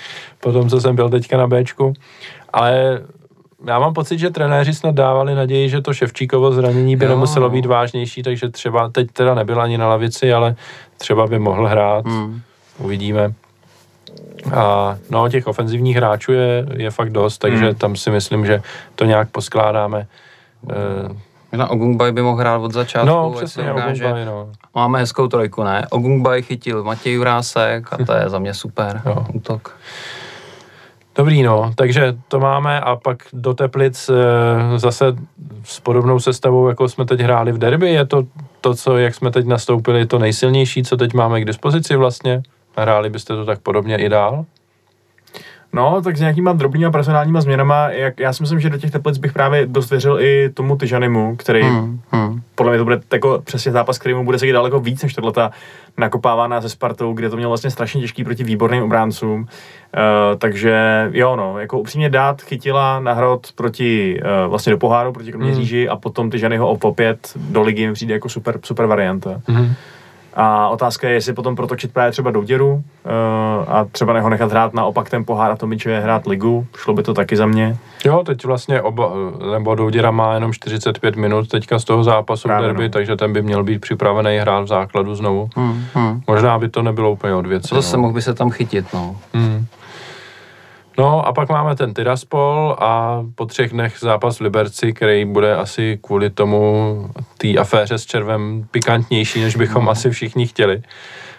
po 0.41 0.53
tom, 0.53 0.69
co 0.69 0.81
jsem 0.81 0.97
byl 0.97 1.09
teďka 1.09 1.37
na 1.37 1.47
Bčku, 1.47 1.93
ale 2.53 3.01
já 3.67 3.79
mám 3.79 3.95
pocit, 3.95 4.19
že 4.19 4.31
trenéři 4.31 4.75
snad 4.75 4.95
dávali 4.95 5.35
naději, 5.35 5.69
že 5.69 5.81
to 5.81 5.95
Ševčíkovo 5.95 6.53
zranění 6.53 6.97
by 6.97 7.05
jo. 7.05 7.11
nemuselo 7.11 7.51
být 7.51 7.67
vážnější, 7.67 8.23
takže 8.23 8.49
třeba 8.49 8.89
teď 8.89 9.11
teda 9.13 9.35
nebyl 9.35 9.61
ani 9.61 9.79
na 9.79 9.89
lavici, 9.89 10.33
ale 10.33 10.57
třeba 10.99 11.27
by 11.27 11.39
mohl 11.39 11.67
hrát. 11.67 12.07
Hmm. 12.07 12.41
Uvidíme. 12.83 13.33
A 14.55 14.97
no, 15.11 15.29
těch 15.29 15.47
ofenzivních 15.47 15.97
hráčů 15.97 16.33
je, 16.33 16.67
je 16.77 16.91
fakt 16.91 17.11
dost, 17.11 17.39
takže 17.39 17.65
hmm. 17.65 17.75
tam 17.75 17.97
si 17.97 18.11
myslím, 18.11 18.47
že 18.47 18.63
to 18.95 19.05
nějak 19.05 19.31
poskládáme. 19.31 20.07
E, 21.53 21.57
na 21.57 21.71
Ogungbaj 21.71 22.13
by 22.13 22.23
mohl 22.23 22.39
hrát 22.39 22.59
od 22.59 22.73
začátku. 22.73 23.09
No, 23.09 23.33
přesně, 23.37 23.73
Ogungbaj, 23.73 24.25
no. 24.25 24.49
Máme 24.75 24.99
hezkou 24.99 25.29
trojku, 25.29 25.63
ne? 25.63 25.87
Ogungbaj 25.91 26.43
chytil 26.43 26.85
Matěj 26.85 27.13
Jurásek 27.13 27.93
a 27.93 28.05
to 28.05 28.13
je 28.13 28.29
za 28.29 28.39
mě 28.39 28.55
super 28.55 29.03
jo. 29.07 29.27
útok. 29.35 29.77
Dobrý, 31.15 31.43
no, 31.43 31.73
takže 31.75 32.17
to 32.29 32.41
máme 32.41 32.81
a 32.81 32.97
pak 32.97 33.19
do 33.33 33.55
Teplic 33.55 34.09
e, 34.09 34.79
zase 34.79 35.05
s 35.65 35.81
podobnou 35.81 36.21
sestavou, 36.21 36.69
jako 36.69 36.89
jsme 36.89 37.05
teď 37.05 37.21
hráli 37.21 37.53
v 37.53 37.59
derby, 37.59 37.91
je 37.91 38.07
to 38.07 38.23
to, 38.61 38.75
co, 38.75 38.99
jak 38.99 39.15
jsme 39.15 39.31
teď 39.31 39.47
nastoupili, 39.47 40.07
to 40.07 40.19
nejsilnější, 40.19 40.83
co 40.83 40.97
teď 40.97 41.15
máme 41.15 41.41
k 41.41 41.45
dispozici 41.45 41.97
vlastně? 41.97 42.43
Hráli 42.77 43.11
byste 43.11 43.37
to 43.37 43.45
tak 43.45 43.61
podobně 43.61 43.97
i 43.97 44.09
dál? 44.09 44.45
No, 45.75 46.03
tak 46.03 46.17
s 46.17 46.21
nějakýma 46.21 46.53
drobnýma 46.53 46.91
personálníma 46.91 47.41
změnama, 47.41 47.91
jak, 47.91 48.21
já 48.21 48.33
si 48.33 48.43
myslím, 48.43 48.61
že 48.61 48.71
do 48.71 48.79
těch 48.79 48.91
teplic 48.91 49.19
bych 49.19 49.33
právě 49.33 49.67
dost 49.67 49.91
věřil 49.91 50.21
i 50.21 50.51
tomu 50.55 50.77
Tyžanimu, 50.77 51.37
který 51.37 51.63
hmm, 51.63 52.01
hmm. 52.11 52.43
podle 52.55 52.73
mě 52.73 52.79
to 52.79 52.85
bude 52.85 53.01
jako 53.13 53.43
přesně 53.45 53.73
zápas, 53.73 53.99
který 53.99 54.15
mu 54.15 54.25
bude 54.25 54.39
sedět 54.39 54.53
daleko 54.53 54.81
víc 54.81 55.03
než 55.03 55.15
tohle 55.15 55.33
ta 55.33 55.51
nakopávaná 55.99 56.61
se 56.61 56.69
Spartou, 56.69 57.13
kde 57.13 57.31
to 57.31 57.37
mělo 57.37 57.51
vlastně 57.51 57.71
strašně 57.71 58.01
těžký 58.01 58.25
proti 58.25 58.45
výborným 58.45 58.83
obráncům. 58.83 59.41
Uh, 59.41 59.49
takže 60.39 61.09
jo, 61.13 61.37
no, 61.37 61.59
jako 61.59 61.79
upřímně 61.79 62.11
dát 62.11 62.43
chytila 62.43 63.01
na 63.01 63.13
hrot 63.13 63.53
proti, 63.55 64.21
uh, 64.23 64.51
vlastně 64.51 64.71
do 64.71 64.79
poháru, 64.79 65.13
proti 65.13 65.33
Kroměříži 65.33 65.85
hmm. 65.85 65.93
a 65.93 65.97
potom 65.97 66.31
Tyžanyho 66.31 66.69
opět 66.69 67.33
do 67.37 67.63
ligy 67.63 67.87
mi 67.87 67.93
přijde 67.93 68.15
jako 68.15 68.29
super, 68.29 68.59
super 68.63 68.87
varianta. 68.87 69.41
Hmm. 69.47 69.75
A 70.35 70.69
otázka 70.69 71.09
je, 71.09 71.15
jestli 71.15 71.33
potom 71.33 71.57
protočit 71.57 71.93
právě 71.93 72.13
třeba 72.13 72.31
do 72.31 72.45
děru 72.45 72.73
uh, 72.73 72.83
a 73.69 73.85
třeba 73.93 74.13
neho 74.13 74.29
nechat 74.29 74.51
hrát 74.51 74.75
naopak 74.75 75.11
ten 75.11 75.25
pohár 75.25 75.51
a 75.51 75.57
Tomičově 75.57 76.01
hrát 76.01 76.27
ligu. 76.27 76.67
Šlo 76.77 76.95
by 76.95 77.03
to 77.03 77.15
taky 77.15 77.37
za 77.37 77.47
mě. 77.47 77.77
Jo, 78.05 78.23
teď 78.27 78.45
vlastně 78.45 78.83
oba, 78.83 79.13
nebo 79.53 79.75
Douděra 79.75 80.11
má 80.11 80.35
jenom 80.35 80.53
45 80.53 81.17
minut 81.17 81.49
teďka 81.49 81.79
z 81.79 81.85
toho 81.85 82.05
zápasu 82.05 82.49
Právě, 82.49 82.69
derby, 82.69 82.83
no. 82.83 82.89
takže 82.89 83.17
ten 83.17 83.33
by 83.33 83.43
měl 83.43 83.65
být 83.65 83.81
připravený 83.81 84.39
hrát 84.39 84.61
v 84.61 84.67
základu 84.67 85.15
znovu. 85.15 85.49
Hmm, 85.57 85.85
hmm. 85.95 86.21
Možná 86.27 86.59
by 86.59 86.69
to 86.69 86.83
nebylo 86.83 87.13
úplně 87.13 87.35
od 87.35 87.47
věci. 87.47 87.75
Zase 87.75 87.97
no. 87.97 88.01
mohl 88.01 88.15
by 88.15 88.23
se 88.23 88.35
tam 88.35 88.51
chytit, 88.51 88.87
no. 88.95 89.17
Hmm. 89.35 89.67
No 90.99 91.27
a 91.27 91.33
pak 91.33 91.49
máme 91.49 91.77
ten 91.77 91.95
Tiraspol 91.95 92.77
a 92.79 93.23
po 93.35 93.47
třech 93.47 93.73
dnech 93.73 93.95
zápas 94.01 94.37
v 94.37 94.41
Liberci, 94.41 94.93
který 94.93 95.25
bude 95.25 95.57
asi 95.57 95.99
kvůli 96.03 96.31
tomu 96.31 97.11
té 97.43 97.61
aféře 97.61 97.99
s 97.99 98.07
červem 98.07 98.67
pikantnější, 98.71 99.41
než 99.41 99.57
bychom 99.57 99.89
asi 99.89 100.11
všichni 100.11 100.47
chtěli. 100.47 100.83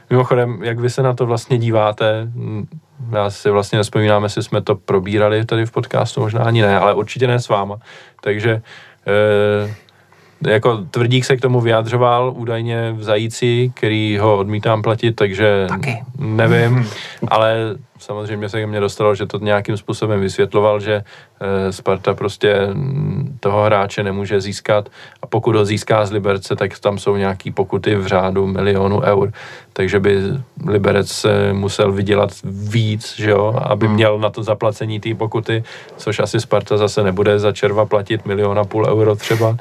Mimochodem, 0.09 0.63
jak 0.63 0.79
vy 0.79 0.89
se 0.89 1.03
na 1.03 1.13
to 1.13 1.25
vlastně 1.25 1.57
díváte, 1.57 2.27
já 3.11 3.29
si 3.29 3.49
vlastně 3.49 3.77
nespomínám, 3.77 4.23
jestli 4.23 4.43
jsme 4.43 4.61
to 4.61 4.75
probírali 4.75 5.45
tady 5.45 5.65
v 5.65 5.71
podcastu, 5.71 6.21
možná 6.21 6.43
ani 6.43 6.61
ne, 6.61 6.79
ale 6.79 6.93
určitě 6.93 7.27
ne 7.27 7.39
s 7.39 7.49
váma. 7.49 7.77
Takže 8.21 8.61
eh, 9.07 9.75
jako 10.47 10.77
tvrdík 10.91 11.25
se 11.25 11.37
k 11.37 11.41
tomu 11.41 11.61
vyjadřoval 11.61 12.33
údajně 12.35 12.91
v 12.91 13.03
Zajíci, 13.03 13.71
který 13.75 14.17
ho 14.17 14.37
odmítám 14.37 14.81
platit, 14.81 15.15
takže 15.15 15.65
Taky. 15.69 16.03
nevím, 16.19 16.89
ale 17.27 17.75
samozřejmě 17.99 18.49
se 18.49 18.59
ke 18.59 18.67
mně 18.67 18.79
dostalo, 18.79 19.15
že 19.15 19.25
to 19.25 19.39
nějakým 19.39 19.77
způsobem 19.77 20.21
vysvětloval, 20.21 20.79
že 20.79 21.03
eh, 21.03 21.71
Sparta 21.71 22.13
prostě 22.13 22.55
toho 23.39 23.63
hráče 23.63 24.03
nemůže 24.03 24.41
získat 24.41 24.89
a 25.21 25.27
pokud 25.27 25.55
ho 25.55 25.65
získá 25.65 26.05
z 26.05 26.11
Liberce, 26.11 26.55
tak 26.55 26.79
tam 26.79 26.97
jsou 26.97 27.15
nějaký 27.15 27.51
pokuty 27.51 27.95
v 27.95 28.07
řádu 28.07 28.47
milionu 28.47 29.01
eur, 29.01 29.31
takže 29.73 29.99
by 29.99 30.21
Liberec 30.67 31.25
musel 31.51 31.91
vydělat 31.91 32.29
víc, 32.43 33.15
že 33.17 33.31
jo, 33.31 33.59
aby 33.63 33.85
hmm. 33.85 33.95
měl 33.95 34.19
na 34.19 34.29
to 34.29 34.43
zaplacení 34.43 34.99
té 34.99 35.15
pokuty, 35.15 35.63
což 35.97 36.19
asi 36.19 36.39
Sparta 36.39 36.77
zase 36.77 37.03
nebude 37.03 37.39
za 37.39 37.51
červa 37.51 37.85
platit 37.85 38.25
milion 38.25 38.59
a 38.59 38.63
půl 38.63 38.87
euro 38.87 39.15
třeba 39.15 39.57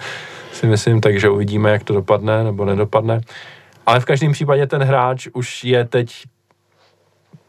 si 0.52 0.66
myslím, 0.66 1.00
takže 1.00 1.28
uvidíme, 1.28 1.70
jak 1.70 1.84
to 1.84 1.94
dopadne 1.94 2.44
nebo 2.44 2.64
nedopadne. 2.64 3.20
Ale 3.86 4.00
v 4.00 4.04
každém 4.04 4.32
případě 4.32 4.66
ten 4.66 4.82
hráč 4.82 5.28
už 5.32 5.64
je 5.64 5.84
teď 5.84 6.24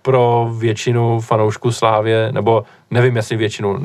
pro 0.02 0.52
většinu 0.58 1.20
fanoušků 1.20 1.72
Slávě, 1.72 2.32
nebo 2.32 2.64
nevím, 2.92 3.16
jestli 3.16 3.38
většinu, 3.38 3.78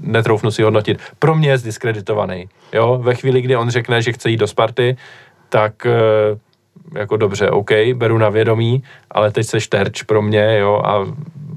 netroufnu 0.00 0.50
si 0.50 0.62
hodnotit, 0.62 0.98
pro 1.18 1.34
mě 1.34 1.50
je 1.50 1.58
zdiskreditovaný. 1.58 2.48
Jo? 2.72 2.98
Ve 3.02 3.14
chvíli, 3.14 3.42
kdy 3.42 3.56
on 3.56 3.70
řekne, 3.70 4.02
že 4.02 4.12
chce 4.12 4.30
jít 4.30 4.36
do 4.36 4.46
Sparty, 4.46 4.96
tak 5.48 5.86
eh, 5.86 6.38
jako 6.94 7.16
dobře, 7.16 7.50
OK, 7.50 7.70
beru 7.94 8.18
na 8.18 8.28
vědomí, 8.28 8.82
ale 9.10 9.30
teď 9.30 9.46
seš 9.46 9.68
terč 9.68 10.02
pro 10.02 10.22
mě, 10.22 10.58
jo, 10.58 10.82
a 10.84 11.06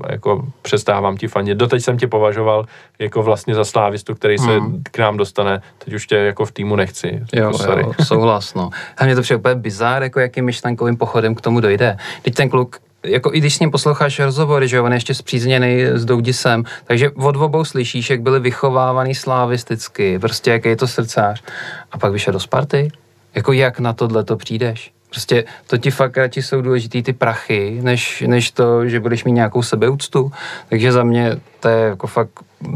jako 0.09 0.45
přestávám 0.61 1.17
ti 1.17 1.27
fandit. 1.27 1.57
Doteď 1.57 1.83
jsem 1.83 1.97
tě 1.97 2.07
považoval 2.07 2.65
jako 2.99 3.23
vlastně 3.23 3.55
za 3.55 3.65
slávistu, 3.65 4.15
který 4.15 4.37
se 4.37 4.59
hmm. 4.59 4.83
k 4.91 4.97
nám 4.97 5.17
dostane, 5.17 5.61
teď 5.85 5.93
už 5.93 6.07
tě 6.07 6.15
jako 6.15 6.45
v 6.45 6.51
týmu 6.51 6.75
nechci. 6.75 7.21
Jo, 7.33 7.45
jako, 7.45 7.57
sorry. 7.57 7.83
jo 7.83 7.93
souhlas, 8.03 8.53
no. 8.53 8.69
A 8.97 9.05
mě 9.05 9.15
to 9.15 9.21
přijde 9.21 9.37
úplně 9.37 9.55
bizár, 9.55 10.03
jako 10.03 10.19
jakým 10.19 10.45
myšlenkovým 10.45 10.97
pochodem 10.97 11.35
k 11.35 11.41
tomu 11.41 11.59
dojde. 11.59 11.97
Teď 12.21 12.35
ten 12.35 12.49
kluk 12.49 12.79
jako 13.03 13.33
i 13.33 13.39
když 13.39 13.55
s 13.55 13.59
ním 13.59 13.71
posloucháš 13.71 14.19
rozhovory, 14.19 14.67
že 14.67 14.81
on 14.81 14.91
je 14.91 14.95
ještě 14.95 15.13
zpřízněný 15.13 15.85
s 15.85 16.05
Doudisem, 16.05 16.63
takže 16.85 17.09
od 17.09 17.35
obou 17.35 17.65
slyšíš, 17.65 18.09
jak 18.09 18.21
byli 18.21 18.39
vychovávaný 18.39 19.15
slavisticky, 19.15 20.19
prostě 20.19 20.51
jaký 20.51 20.69
je 20.69 20.75
to 20.75 20.87
srdcář. 20.87 21.43
A 21.91 21.97
pak 21.97 22.11
vyšel 22.11 22.33
do 22.33 22.39
Sparty? 22.39 22.91
Jako 23.35 23.53
jak 23.53 23.79
na 23.79 23.93
tohle 23.93 24.23
to 24.23 24.37
přijdeš? 24.37 24.91
Prostě 25.11 25.43
to 25.67 25.77
ti 25.77 25.91
fakt 25.91 26.17
radši 26.17 26.41
jsou 26.41 26.61
důležitý 26.61 27.03
ty 27.03 27.13
prachy, 27.13 27.79
než, 27.81 28.23
než 28.27 28.51
to, 28.51 28.89
že 28.89 28.99
budeš 28.99 29.23
mít 29.23 29.31
nějakou 29.31 29.61
sebeúctu. 29.61 30.31
Takže 30.69 30.91
za 30.91 31.03
mě 31.03 31.37
to 31.59 31.69
je 31.69 31.79
jako 31.79 32.07
fakt 32.07 32.31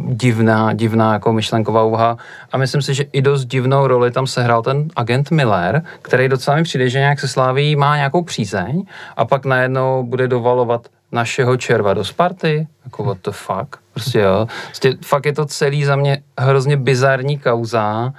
divná, 0.07 0.73
divná 0.73 1.13
jako 1.13 1.33
myšlenková 1.33 1.83
úha. 1.83 2.17
A 2.51 2.57
myslím 2.57 2.81
si, 2.81 2.93
že 2.93 3.03
i 3.03 3.21
dost 3.21 3.45
divnou 3.45 3.87
roli 3.87 4.11
tam 4.11 4.27
sehrál 4.27 4.61
ten 4.61 4.87
agent 4.95 5.31
Miller, 5.31 5.83
který 6.01 6.29
docela 6.29 6.57
mi 6.57 6.63
přijde, 6.63 6.89
že 6.89 6.99
nějak 6.99 7.19
se 7.19 7.27
sláví 7.27 7.75
má 7.75 7.95
nějakou 7.95 8.23
přízeň 8.23 8.85
a 9.17 9.25
pak 9.25 9.45
najednou 9.45 10.03
bude 10.03 10.27
dovalovat 10.27 10.87
našeho 11.11 11.57
červa 11.57 11.93
do 11.93 12.03
Sparty. 12.03 12.67
Jako 12.83 13.03
what 13.03 13.17
the 13.23 13.31
fuck? 13.31 13.75
Prostě 13.93 14.19
jo. 14.19 14.47
Prostě 14.65 14.97
fakt 15.05 15.25
je 15.25 15.33
to 15.33 15.45
celý 15.45 15.85
za 15.85 15.95
mě 15.95 16.23
hrozně 16.39 16.77
bizarní 16.77 17.39
kauza 17.39 18.13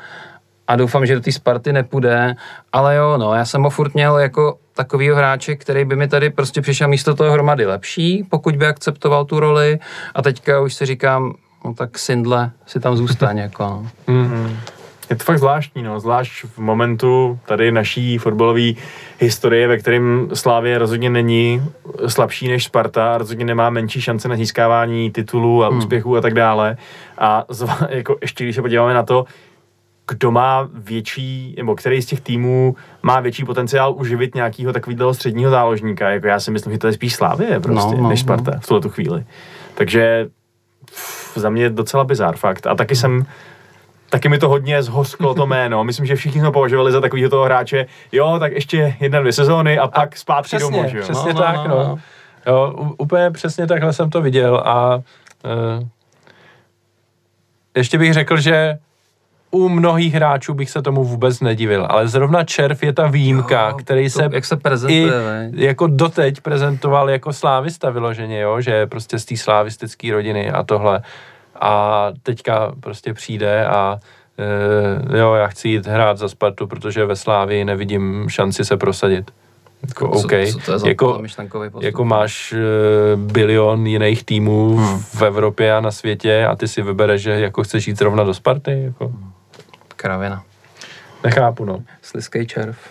a 0.68 0.76
doufám, 0.76 1.06
že 1.06 1.14
do 1.14 1.20
té 1.20 1.32
Sparty 1.32 1.72
nepůjde, 1.72 2.34
ale 2.72 2.96
jo, 2.96 3.18
no, 3.18 3.34
já 3.34 3.44
jsem 3.44 3.62
ho 3.62 3.70
furt 3.70 3.94
měl 3.94 4.18
jako 4.18 4.58
takovýho 4.74 5.16
hráče, 5.16 5.56
který 5.56 5.84
by 5.84 5.96
mi 5.96 6.08
tady 6.08 6.30
prostě 6.30 6.60
přišel 6.62 6.88
místo 6.88 7.14
toho 7.14 7.32
hromady 7.32 7.66
lepší, 7.66 8.26
pokud 8.30 8.56
by 8.56 8.66
akceptoval 8.66 9.24
tu 9.24 9.40
roli 9.40 9.78
a 10.14 10.22
teďka 10.22 10.60
už 10.60 10.74
si 10.74 10.86
říkám, 10.86 11.34
no 11.64 11.74
tak 11.74 11.98
Sindle 11.98 12.50
si 12.66 12.80
tam 12.80 12.96
zůstane, 12.96 13.40
jako 13.40 13.62
no. 13.62 13.86
Mm-hmm. 14.08 14.56
Je 15.10 15.16
to 15.16 15.24
fakt 15.24 15.38
zvláštní, 15.38 15.82
no, 15.82 16.00
zvlášť 16.00 16.44
v 16.44 16.58
momentu 16.58 17.38
tady 17.46 17.72
naší 17.72 18.18
fotbalové 18.18 18.72
historie, 19.18 19.68
ve 19.68 19.78
kterém 19.78 20.28
Slávě 20.34 20.78
rozhodně 20.78 21.10
není 21.10 21.62
slabší 22.06 22.48
než 22.48 22.64
Sparta, 22.64 23.18
rozhodně 23.18 23.44
nemá 23.44 23.70
menší 23.70 24.00
šance 24.00 24.28
na 24.28 24.36
získávání 24.36 25.10
titulů 25.10 25.64
a 25.64 25.70
mm. 25.70 25.78
úspěchů 25.78 26.16
a 26.16 26.20
tak 26.20 26.34
dále. 26.34 26.76
A 27.18 27.44
zva, 27.48 27.78
jako 27.88 28.16
ještě 28.20 28.44
když 28.44 28.56
se 28.56 28.62
podíváme 28.62 28.94
na 28.94 29.02
to, 29.02 29.24
kdo 30.08 30.30
má 30.30 30.68
větší, 30.72 31.54
nebo 31.56 31.74
který 31.74 32.02
z 32.02 32.06
těch 32.06 32.20
týmů 32.20 32.76
má 33.02 33.20
větší 33.20 33.44
potenciál 33.44 33.94
uživit 33.96 34.34
nějakého 34.34 34.72
takového 34.72 35.14
středního 35.14 35.50
záložníka. 35.50 36.10
Jako 36.10 36.26
já 36.26 36.40
si 36.40 36.50
myslím, 36.50 36.72
že 36.72 36.78
to 36.78 36.86
je 36.86 36.92
spíš 36.92 37.14
Slávě 37.14 37.60
prostě, 37.60 37.96
no, 37.96 38.02
no, 38.02 38.08
než 38.08 38.20
Sparta 38.20 38.50
no. 38.54 38.60
v 38.60 38.66
tuhle 38.66 38.90
chvíli. 38.90 39.24
Takže 39.74 40.28
pff, 40.84 41.38
za 41.38 41.50
mě 41.50 41.62
je 41.62 41.70
docela 41.70 42.04
bizár 42.04 42.36
fakt. 42.36 42.66
A 42.66 42.74
taky 42.74 42.96
jsem 42.96 43.26
taky 44.10 44.28
mi 44.28 44.38
to 44.38 44.48
hodně 44.48 44.82
zhosklo 44.82 45.34
to 45.34 45.46
jméno. 45.46 45.84
Myslím, 45.84 46.06
že 46.06 46.16
všichni 46.16 46.40
jsme 46.40 46.50
považovali 46.50 46.92
za 46.92 47.00
takového 47.00 47.30
toho 47.30 47.44
hráče. 47.44 47.86
Jo, 48.12 48.36
tak 48.40 48.52
ještě 48.52 48.96
jedna, 49.00 49.20
dvě 49.20 49.32
sezóny 49.32 49.78
a 49.78 49.88
pak 49.88 50.14
a 50.14 50.16
zpátky 50.16 50.56
přesně, 50.56 50.70
domů, 50.70 50.88
že 50.88 50.96
jo? 50.96 51.02
Přesně 51.02 51.34
no, 51.34 51.40
no 51.40 51.46
tak, 51.46 51.56
no, 51.56 51.68
no. 51.68 51.76
no. 51.76 51.98
Jo, 52.46 52.74
úplně 52.98 53.30
přesně 53.30 53.66
takhle 53.66 53.92
jsem 53.92 54.10
to 54.10 54.20
viděl 54.20 54.56
a 54.56 54.96
uh, 54.96 55.02
ještě 57.76 57.98
bych 57.98 58.12
řekl, 58.12 58.36
že 58.36 58.78
u 59.50 59.68
mnohých 59.68 60.14
hráčů 60.14 60.54
bych 60.54 60.70
se 60.70 60.82
tomu 60.82 61.04
vůbec 61.04 61.40
nedivil, 61.40 61.86
ale 61.90 62.08
zrovna 62.08 62.44
Červ 62.44 62.82
je 62.82 62.92
ta 62.92 63.06
výjimka, 63.06 63.68
jo, 63.68 63.76
který 63.76 64.10
se, 64.10 64.28
to, 64.28 64.34
jak 64.34 64.44
se 64.44 64.56
prezentuje, 64.56 65.12
i, 65.52 65.64
jako 65.64 65.86
doteď 65.86 66.40
prezentoval 66.40 67.10
jako 67.10 67.32
slávista 67.32 67.90
vyloženě, 67.90 68.40
jo, 68.40 68.60
že 68.60 68.70
je 68.70 68.86
prostě 68.86 69.18
z 69.18 69.24
té 69.24 69.36
slávistické 69.36 70.12
rodiny 70.12 70.50
a 70.50 70.62
tohle. 70.62 71.02
A 71.60 72.08
teďka 72.22 72.72
prostě 72.80 73.14
přijde 73.14 73.66
a 73.66 73.98
e, 75.12 75.18
jo, 75.18 75.34
já 75.34 75.46
chci 75.46 75.68
jít 75.68 75.86
hrát 75.86 76.18
za 76.18 76.28
Spartu, 76.28 76.66
protože 76.66 77.06
ve 77.06 77.16
Slávii 77.16 77.64
nevidím 77.64 78.28
šanci 78.28 78.64
se 78.64 78.76
prosadit. 78.76 79.30
Jako, 79.88 80.08
OK. 80.10 80.32
Co, 80.52 80.58
co 80.58 80.78
to 80.78 80.86
je 80.86 80.90
jako, 80.90 81.22
jako 81.80 82.04
máš 82.04 82.52
uh, 82.52 83.20
bilion 83.20 83.86
jiných 83.86 84.24
týmů 84.24 84.76
hmm. 84.76 84.98
v 84.98 85.22
Evropě 85.22 85.74
a 85.74 85.80
na 85.80 85.90
světě 85.90 86.46
a 86.46 86.56
ty 86.56 86.68
si 86.68 86.82
vybereš, 86.82 87.22
že 87.22 87.30
jako 87.30 87.62
chceš 87.62 87.88
jít 87.88 87.98
zrovna 87.98 88.24
do 88.24 88.34
Sparty. 88.34 88.82
Jako. 88.84 89.12
Kravina. 90.06 90.42
Nechápu, 91.24 91.64
no. 91.64 91.82
Sliskej 92.02 92.46
červ. 92.46 92.76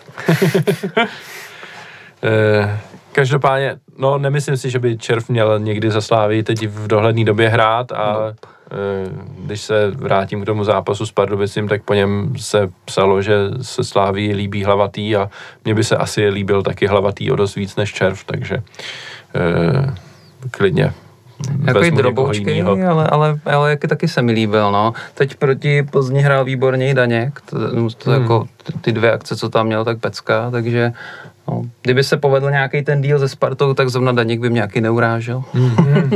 Eh, 2.22 2.80
každopádně, 3.12 3.76
no 3.98 4.18
nemyslím 4.18 4.56
si, 4.56 4.70
že 4.70 4.78
by 4.78 4.98
Červ 4.98 5.28
měl 5.28 5.58
někdy 5.58 5.90
za 5.90 6.00
Slávy 6.00 6.42
teď 6.42 6.66
v 6.68 6.86
dohledné 6.86 7.24
době 7.24 7.48
hrát 7.48 7.92
a 7.92 8.12
nope. 8.12 8.48
když 9.38 9.60
se 9.60 9.90
vrátím 9.90 10.42
k 10.42 10.46
tomu 10.46 10.64
zápasu 10.64 11.06
s 11.06 11.12
Pardubicím, 11.12 11.68
tak 11.68 11.82
po 11.82 11.94
něm 11.94 12.34
se 12.38 12.68
psalo, 12.84 13.22
že 13.22 13.34
se 13.62 13.84
Sláví 13.84 14.34
líbí 14.34 14.64
hlavatý 14.64 15.16
a 15.16 15.30
mně 15.64 15.74
by 15.74 15.84
se 15.84 15.96
asi 15.96 16.28
líbil 16.28 16.62
taky 16.62 16.86
hlavatý 16.86 17.30
o 17.30 17.36
dost 17.36 17.54
víc 17.54 17.76
než 17.76 17.92
Červ, 17.92 18.24
takže 18.24 18.62
eh, 19.34 19.94
klidně 20.50 20.92
jako 21.64 21.84
i 21.84 21.90
droboučky, 21.90 22.62
ale, 22.62 23.06
ale, 23.08 23.40
ale 23.44 23.70
jak 23.70 23.80
taky 23.80 24.08
se 24.08 24.22
mi 24.22 24.32
líbil, 24.32 24.72
no. 24.72 24.92
Teď 25.14 25.34
proti 25.34 25.82
Plzni 25.82 26.20
hrál 26.20 26.44
výborně 26.44 26.90
i 26.90 26.94
Daněk, 26.94 27.40
to, 27.40 27.58
to 28.04 28.10
hmm. 28.10 28.22
jako 28.22 28.46
ty 28.80 28.92
dvě 28.92 29.12
akce, 29.12 29.36
co 29.36 29.48
tam 29.48 29.66
měl, 29.66 29.84
tak 29.84 29.98
pecka, 29.98 30.50
takže 30.50 30.92
No, 31.48 31.62
kdyby 31.82 32.04
se 32.04 32.16
povedl 32.16 32.50
nějaký 32.50 32.82
ten 32.82 33.02
díl 33.02 33.18
se 33.18 33.28
Spartou, 33.28 33.74
tak 33.74 33.88
zrovna 33.88 34.12
Daněk 34.12 34.40
by 34.40 34.50
mě 34.50 34.54
nějaký 34.54 34.80
neurážel. 34.80 35.44
Hmm. 35.52 35.76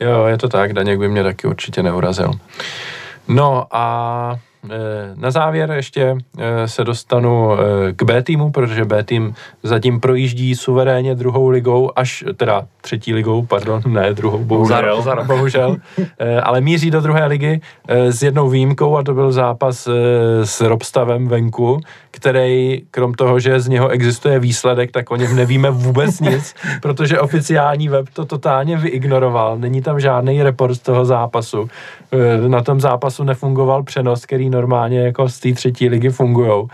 jo, 0.00 0.24
je 0.26 0.38
to 0.38 0.48
tak, 0.48 0.72
Daněk 0.72 0.98
by 0.98 1.08
mě 1.08 1.22
taky 1.22 1.46
určitě 1.46 1.82
neurazil. 1.82 2.32
No 3.28 3.66
a 3.70 4.36
na 5.14 5.30
závěr 5.30 5.70
ještě 5.70 6.16
eh, 6.38 6.68
se 6.68 6.84
dostanu 6.84 7.52
eh, 7.52 7.92
k 7.92 8.02
B 8.02 8.22
týmu, 8.22 8.50
protože 8.50 8.84
B 8.84 9.04
tým 9.04 9.34
zatím 9.62 10.00
projíždí 10.00 10.54
suverénně 10.54 11.14
druhou 11.14 11.48
ligou, 11.48 11.90
až 11.96 12.24
teda 12.36 12.62
třetí 12.80 13.14
ligou, 13.14 13.46
pardon, 13.46 13.82
ne 13.86 14.14
druhou, 14.14 14.38
bohužel, 14.38 15.02
zar, 15.02 15.26
bohužel 15.26 15.76
ale 16.42 16.60
míří 16.60 16.90
do 16.90 17.00
druhé 17.00 17.26
ligy 17.26 17.60
s 17.88 18.22
jednou 18.22 18.48
výjimkou 18.48 18.96
a 18.96 19.02
to 19.02 19.14
byl 19.14 19.32
zápas 19.32 19.88
s 20.44 20.60
Robstavem 20.60 21.28
venku, 21.28 21.80
který 22.10 22.82
krom 22.90 23.14
toho, 23.14 23.40
že 23.40 23.60
z 23.60 23.68
něho 23.68 23.88
existuje 23.88 24.38
výsledek, 24.38 24.90
tak 24.90 25.10
o 25.10 25.16
něm 25.16 25.36
nevíme 25.36 25.70
vůbec 25.70 26.20
nic, 26.20 26.54
protože 26.82 27.20
oficiální 27.20 27.88
web 27.88 28.06
to 28.12 28.24
totálně 28.24 28.76
vyignoroval. 28.76 29.58
Není 29.58 29.82
tam 29.82 30.00
žádný 30.00 30.42
report 30.42 30.74
z 30.74 30.78
toho 30.78 31.04
zápasu. 31.04 31.68
Na 32.48 32.62
tom 32.62 32.80
zápasu 32.80 33.24
nefungoval 33.24 33.82
přenos, 33.82 34.26
který 34.26 34.49
normálně 34.50 35.00
jako 35.00 35.28
z 35.28 35.40
té 35.40 35.52
třetí 35.52 35.88
ligy 35.88 36.08
fungují. 36.08 36.66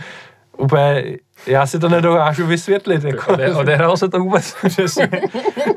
Úplně 0.58 1.16
já 1.46 1.66
si 1.66 1.78
to 1.78 1.88
nedokážu 1.88 2.46
vysvětlit. 2.46 3.04
Jako. 3.04 3.32
Ode, 3.32 3.54
odehralo 3.54 3.96
se 3.96 4.08
to 4.08 4.18
vůbec. 4.18 4.54
Přesně. 4.68 5.08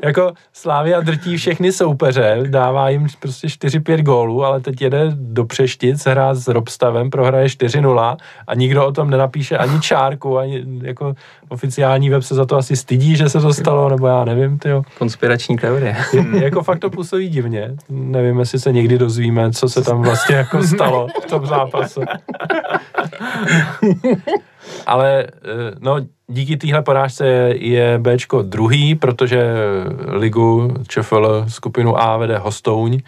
jako 0.04 0.32
Slávia 0.52 1.00
drtí 1.00 1.36
všechny 1.36 1.72
soupeře, 1.72 2.38
dává 2.46 2.88
jim 2.88 3.06
prostě 3.20 3.46
4-5 3.46 4.02
gólů, 4.02 4.44
ale 4.44 4.60
teď 4.60 4.82
jede 4.82 5.06
do 5.14 5.44
Přeštic, 5.44 6.06
hrát 6.06 6.34
s 6.34 6.48
Robstavem, 6.48 7.10
prohraje 7.10 7.46
4-0 7.46 8.16
a 8.46 8.54
nikdo 8.54 8.86
o 8.86 8.92
tom 8.92 9.10
nenapíše 9.10 9.58
ani 9.58 9.80
čárku, 9.80 10.38
ani 10.38 10.64
jako 10.82 11.14
oficiální 11.48 12.10
web 12.10 12.22
se 12.22 12.34
za 12.34 12.46
to 12.46 12.56
asi 12.56 12.76
stydí, 12.76 13.16
že 13.16 13.28
se 13.28 13.40
to 13.40 13.52
stalo, 13.52 13.88
nebo 13.88 14.06
já 14.06 14.24
nevím, 14.24 14.58
tyjo. 14.58 14.82
Konspirační 14.98 15.56
teorie. 15.56 15.96
Je, 16.12 16.44
jako 16.44 16.62
fakt 16.62 16.78
to 16.78 16.90
působí 16.90 17.28
divně. 17.28 17.74
Nevím, 17.88 18.38
jestli 18.38 18.58
se 18.58 18.72
někdy 18.72 18.98
dozvíme, 18.98 19.52
co 19.52 19.68
se 19.68 19.82
tam 19.82 20.02
vlastně 20.02 20.36
jako 20.36 20.62
stalo 20.62 21.06
v 21.22 21.26
tom 21.26 21.46
zápase. 21.46 22.00
Ale 24.86 25.24
eh, 25.24 25.28
no, 25.80 25.96
díky 26.28 26.56
téhle 26.56 26.82
porážce 26.82 27.26
je 27.54 27.98
Bčko 27.98 28.42
druhý, 28.42 28.94
protože 28.94 29.54
ligu 30.08 30.74
ČFL 30.88 31.44
skupinu 31.48 32.00
A 32.00 32.16
vede 32.16 32.38
Hostouň, 32.38 32.98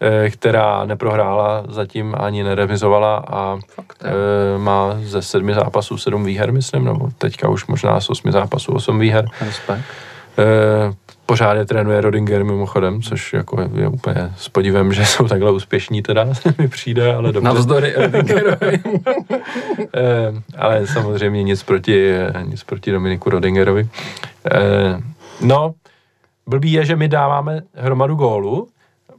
eh, 0.00 0.30
která 0.30 0.84
neprohrála 0.84 1.64
zatím 1.68 2.14
ani 2.18 2.42
neremizovala 2.44 3.24
a 3.28 3.58
Fakt, 3.68 4.02
e, 4.04 4.58
má 4.58 4.96
ze 5.02 5.22
sedmi 5.22 5.54
zápasů 5.54 5.98
sedm 5.98 6.24
výher, 6.24 6.52
myslím, 6.52 6.84
nebo 6.84 7.08
teďka 7.18 7.48
už 7.48 7.66
možná 7.66 8.00
z 8.00 8.10
osmi 8.10 8.32
zápasů 8.32 8.72
osm 8.72 8.98
výher. 8.98 9.28
Respekt. 9.40 9.84
E, 10.38 10.44
pořád 11.30 11.54
je 11.54 11.64
trénuje 11.64 12.00
Rodinger 12.00 12.44
mimochodem, 12.44 13.02
což 13.02 13.32
jako 13.32 13.60
je, 13.60 13.68
je 13.74 13.88
úplně 13.88 14.32
s 14.36 14.48
podívem, 14.48 14.92
že 14.92 15.06
jsou 15.06 15.28
takhle 15.28 15.52
úspěšní 15.52 16.02
teda, 16.02 16.26
mi 16.58 16.68
přijde, 16.68 17.14
ale 17.14 17.32
dobře. 17.32 17.44
Navzdory 17.44 17.94
Rodingerovi. 17.96 18.80
e, 19.96 20.32
ale 20.58 20.86
samozřejmě 20.86 21.42
nic 21.42 21.62
proti, 21.62 22.12
nic 22.44 22.64
proti 22.64 22.92
Dominiku 22.92 23.30
Rodingerovi. 23.30 23.88
E, 24.52 24.58
no, 25.40 25.74
blbý 26.46 26.72
je, 26.72 26.84
že 26.84 26.96
my 26.96 27.08
dáváme 27.08 27.60
hromadu 27.74 28.14
gólu, 28.14 28.68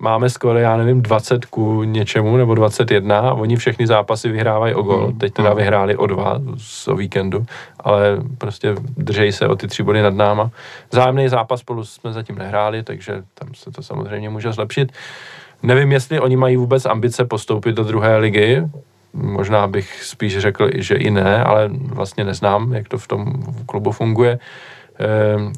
máme 0.02 0.30
skoro, 0.30 0.60
já 0.60 0.78
nevím, 0.78 1.02
20 1.02 1.46
ku 1.46 1.84
něčemu, 1.84 2.38
nebo 2.38 2.56
21 2.56 3.20
a 3.20 3.34
oni 3.34 3.56
všechny 3.56 3.88
zápasy 3.88 4.30
vyhrávají 4.30 4.74
o 4.74 4.82
gol. 4.82 5.08
Mm. 5.08 5.20
Teď 5.20 5.34
teda 5.34 5.54
vyhráli 5.54 5.96
o 5.98 6.08
dva 6.08 6.42
z 6.58 6.88
o 6.88 6.96
víkendu, 6.96 7.46
ale 7.80 8.18
prostě 8.38 8.76
držejí 8.98 9.32
se 9.32 9.48
o 9.48 9.56
ty 9.56 9.68
tři 9.68 9.84
body 9.84 10.02
nad 10.02 10.14
náma. 10.14 10.52
Zájemný 10.92 11.30
zápas 11.30 11.60
spolu 11.60 11.86
jsme 11.86 12.14
zatím 12.14 12.38
nehráli, 12.38 12.84
takže 12.84 13.24
tam 13.34 13.54
se 13.54 13.72
to 13.72 13.82
samozřejmě 13.82 14.30
může 14.30 14.54
zlepšit. 14.54 14.92
Nevím, 15.64 15.92
jestli 15.92 16.20
oni 16.20 16.36
mají 16.38 16.58
vůbec 16.58 16.86
ambice 16.86 17.26
postoupit 17.26 17.76
do 17.76 17.84
druhé 17.84 18.18
ligy, 18.18 18.64
možná 19.14 19.68
bych 19.68 20.04
spíš 20.04 20.38
řekl, 20.38 20.70
že 20.76 20.96
i 20.96 21.12
ne, 21.12 21.44
ale 21.44 21.70
vlastně 21.74 22.24
neznám, 22.24 22.74
jak 22.74 22.88
to 22.88 22.98
v 22.98 23.08
tom 23.08 23.34
klubu 23.66 23.92
funguje. 23.92 24.40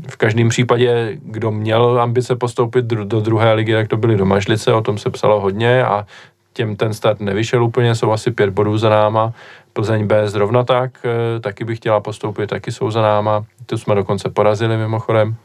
V 0.07 0.18
každém 0.18 0.49
případě, 0.49 1.18
kdo 1.26 1.52
měl 1.52 2.02
ambice 2.02 2.36
postoupit 2.36 2.86
do 2.86 3.22
druhé 3.22 3.53
ligy, 3.53 3.74
tak 3.74 3.88
to 3.88 3.98
byly 3.98 4.18
domažlice, 4.18 4.74
o 4.74 4.82
tom 4.82 4.98
se 4.98 5.10
psalo 5.10 5.40
hodně 5.40 5.84
a 5.84 6.06
těm 6.53 6.76
ten 6.76 6.94
start 6.94 7.20
nevyšel 7.20 7.64
úplně, 7.64 7.95
jsou 7.95 8.11
asi 8.11 8.32
pět 8.32 8.49
bodů 8.49 8.78
za 8.78 8.90
náma. 8.90 9.34
Plzeň 9.74 10.07
B 10.07 10.28
zrovna 10.30 10.64
tak, 10.64 10.91
eh, 11.06 11.40
taky 11.40 11.65
bych 11.65 11.78
chtěla 11.78 11.99
postoupit, 11.99 12.48
taky 12.48 12.72
jsou 12.72 12.91
za 12.91 13.02
náma. 13.02 13.45
Tu 13.65 13.78
jsme 13.78 13.95
dokonce 13.95 14.30
porazili 14.30 14.78
mimochodem. 14.78 15.36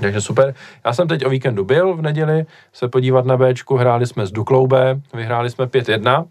Takže 0.00 0.20
super. 0.20 0.54
Já 0.84 0.92
jsem 0.92 1.08
teď 1.08 1.26
o 1.26 1.28
víkendu 1.28 1.64
byl 1.64 1.96
v 1.96 2.02
neděli 2.02 2.46
se 2.72 2.88
podívat 2.88 3.24
na 3.26 3.36
Bčku, 3.36 3.76
hráli 3.76 4.06
jsme 4.06 4.26
s 4.26 4.32
Duklou 4.32 4.66
B, 4.66 5.00
vyhráli 5.14 5.50
jsme 5.50 5.66
5-1 5.66 6.24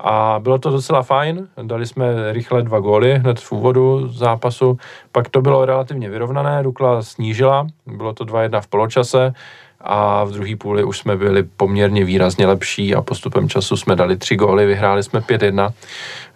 a 0.00 0.40
bylo 0.42 0.58
to 0.58 0.70
docela 0.70 1.02
fajn, 1.02 1.48
dali 1.62 1.86
jsme 1.86 2.32
rychle 2.32 2.62
dva 2.62 2.80
góly 2.80 3.18
hned 3.18 3.40
v 3.40 3.52
úvodu 3.52 4.08
zápasu, 4.08 4.78
pak 5.12 5.28
to 5.28 5.40
bylo 5.40 5.64
relativně 5.64 6.10
vyrovnané, 6.10 6.62
Dukla 6.62 7.02
snížila, 7.02 7.66
bylo 7.86 8.12
to 8.12 8.24
2-1 8.24 8.60
v 8.60 8.66
poločase. 8.66 9.32
A 9.80 10.24
v 10.24 10.32
druhé 10.32 10.56
půli 10.56 10.84
už 10.84 10.98
jsme 10.98 11.16
byli 11.16 11.42
poměrně 11.42 12.04
výrazně 12.04 12.46
lepší 12.46 12.94
a 12.94 13.02
postupem 13.02 13.48
času 13.48 13.76
jsme 13.76 13.96
dali 13.96 14.16
tři 14.16 14.36
góly, 14.36 14.66
vyhráli 14.66 15.02
jsme 15.02 15.20
5-1. 15.20 15.72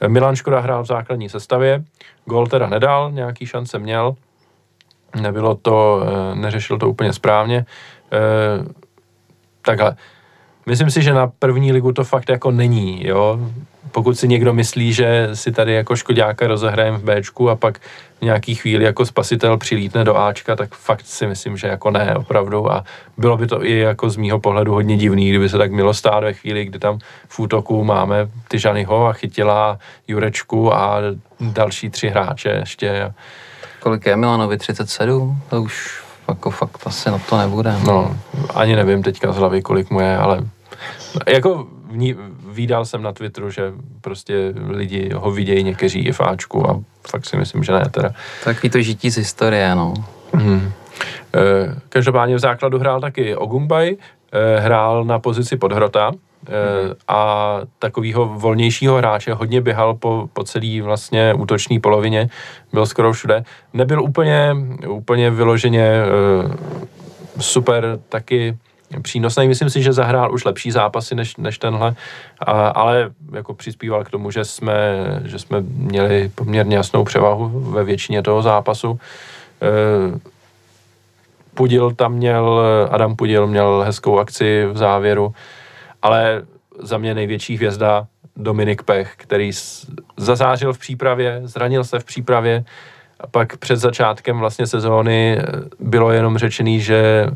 Milan 0.09 0.37
Škoda 0.37 0.61
hrál 0.61 0.83
v 0.83 0.87
základní 0.87 1.29
sestavě, 1.29 1.85
gól 2.25 2.47
teda 2.47 2.67
nedal, 2.67 3.13
nějaký 3.13 3.47
šance 3.47 3.79
měl, 3.79 4.15
nebylo 5.21 5.55
to, 5.55 6.03
eh, 6.03 6.35
neřešil 6.35 6.79
to 6.79 6.89
úplně 6.89 7.13
správně. 7.13 7.67
Eh, 8.13 8.65
takhle, 9.63 9.97
Myslím 10.67 10.91
si, 10.91 11.03
že 11.03 11.15
na 11.15 11.27
první 11.27 11.73
ligu 11.73 11.93
to 11.93 12.05
fakt 12.05 12.29
jako 12.29 12.51
není, 12.51 13.07
jo. 13.07 13.39
Pokud 13.93 14.19
si 14.19 14.29
někdo 14.29 14.53
myslí, 14.53 14.93
že 14.93 15.31
si 15.35 15.53
tady 15.53 15.75
jako 15.75 15.97
škodáka 15.97 16.47
rozehrajem 16.47 16.95
v 16.95 17.05
Bčku 17.05 17.51
a 17.51 17.57
pak 17.57 17.79
v 18.21 18.25
nějaký 18.25 18.55
chvíli 18.55 18.85
jako 18.85 19.07
spasitel 19.07 19.57
přilítne 19.57 20.05
do 20.05 20.17
Ačka, 20.17 20.57
tak 20.57 20.75
fakt 20.75 21.07
si 21.07 21.27
myslím, 21.27 21.57
že 21.57 21.67
jako 21.67 21.91
ne, 21.91 22.17
opravdu. 22.17 22.73
A 22.73 22.85
bylo 23.19 23.37
by 23.37 23.47
to 23.47 23.65
i 23.65 23.79
jako 23.79 24.11
z 24.11 24.17
mýho 24.17 24.41
pohledu 24.41 24.73
hodně 24.73 24.97
divný, 24.97 25.29
kdyby 25.29 25.49
se 25.49 25.59
tak 25.59 25.73
mělo 25.73 25.95
stát 25.95 26.21
ve 26.21 26.33
chvíli, 26.33 26.65
kdy 26.65 26.79
tam 26.79 26.99
v 27.29 27.39
útoku 27.39 27.85
máme 27.85 28.29
Tyžanyho 28.49 29.07
a 29.07 29.13
Chytila, 29.13 29.79
Jurečku 30.09 30.75
a 30.75 30.99
další 31.41 31.91
tři 31.91 32.09
hráče 32.09 32.49
ještě. 32.49 33.13
Kolik 33.81 34.07
je 34.07 34.17
Milanovi? 34.17 34.59
37? 34.59 35.39
To 35.51 35.63
už 35.63 36.03
jako 36.33 36.51
fakt 36.51 36.87
asi 36.87 37.11
na 37.11 37.19
to 37.19 37.39
nebude. 37.39 37.75
No, 37.87 38.17
ani 38.55 38.77
nevím 38.77 39.03
teďka 39.03 39.33
z 39.33 39.37
hlavy, 39.37 39.63
kolik 39.63 39.91
mu 39.91 40.01
je, 40.01 40.17
ale 40.17 40.41
jako 41.27 41.67
ní, 41.93 42.15
výdal 42.49 42.85
jsem 42.85 43.03
na 43.03 43.13
Twitteru, 43.13 43.51
že 43.51 43.73
prostě 44.01 44.55
lidi 44.69 45.11
ho 45.15 45.31
vidějí 45.31 45.65
někteří 45.65 45.99
i 45.99 46.13
v 46.13 46.21
Ačku 46.21 46.71
a 46.71 46.81
fakt 47.11 47.27
si 47.27 47.37
myslím, 47.37 47.65
že 47.65 47.73
ne 47.73 47.85
teda. 47.91 48.11
Takový 48.45 48.71
to 48.71 48.83
žití 48.83 49.11
z 49.11 49.17
historie, 49.17 49.75
no. 49.75 49.95
Hmm. 50.33 50.73
Každopádně 51.89 52.37
v 52.37 52.39
základu 52.39 52.79
hrál 52.79 53.01
taky 53.01 53.37
Ogumbaj, 53.37 53.97
e, 54.33 54.61
hrál 54.61 55.05
na 55.05 55.19
pozici 55.19 55.57
podhrota, 55.57 56.13
mm-hmm. 56.45 56.95
a 57.09 57.61
takového 57.79 58.27
volnějšího 58.27 58.97
hráče, 58.97 59.35
hodně 59.35 59.61
běhal 59.61 59.95
po, 59.95 60.29
po 60.33 60.45
celý 60.45 60.81
vlastně 60.81 61.35
útoční 61.35 61.81
polovině, 61.81 62.29
byl 62.73 62.87
skoro 62.87 63.13
všude. 63.13 63.45
Nebyl 63.73 64.03
úplně, 64.03 64.57
úplně 64.89 65.31
vyloženě 65.31 65.93
uh, 66.45 66.55
super 67.41 67.99
taky 68.09 68.57
přínosný. 69.03 69.49
Myslím 69.49 69.71
si, 69.71 69.83
že 69.83 69.93
zahrál 69.93 70.35
už 70.35 70.45
lepší 70.45 70.71
zápasy 70.71 71.15
než, 71.15 71.37
než 71.37 71.59
tenhle, 71.59 71.95
a, 72.41 72.69
ale 72.69 73.11
jako 73.33 73.55
přispíval 73.55 74.05
k 74.05 74.11
tomu, 74.11 74.31
že 74.31 74.45
jsme, 74.45 74.75
že 75.25 75.39
jsme 75.39 75.61
měli 75.61 76.31
poměrně 76.35 76.77
jasnou 76.77 77.05
převahu 77.05 77.49
ve 77.49 77.85
většině 77.85 78.23
toho 78.23 78.43
zápasu. 78.43 78.99
E, 79.63 80.33
Pudil 81.55 81.91
tam 81.91 82.13
měl, 82.13 82.61
Adam 82.91 83.17
Pudil 83.17 83.47
měl 83.47 83.83
hezkou 83.87 84.19
akci 84.19 84.67
v 84.73 84.77
závěru, 84.77 85.35
ale 86.03 86.43
za 86.79 86.99
mě 86.99 87.15
největší 87.15 87.57
hvězda 87.57 88.07
Dominik 88.37 88.83
Pech, 88.83 89.15
který 89.17 89.51
zazářil 90.17 90.73
v 90.73 90.79
přípravě, 90.79 91.41
zranil 91.45 91.85
se 91.85 91.99
v 91.99 92.05
přípravě, 92.05 92.65
a 93.21 93.27
pak 93.27 93.57
před 93.57 93.77
začátkem 93.77 94.39
vlastně 94.39 94.67
sezóny 94.67 95.39
eh, 95.39 95.45
bylo 95.81 96.13
jenom 96.13 96.39
řečený, 96.39 96.81
že 96.81 97.27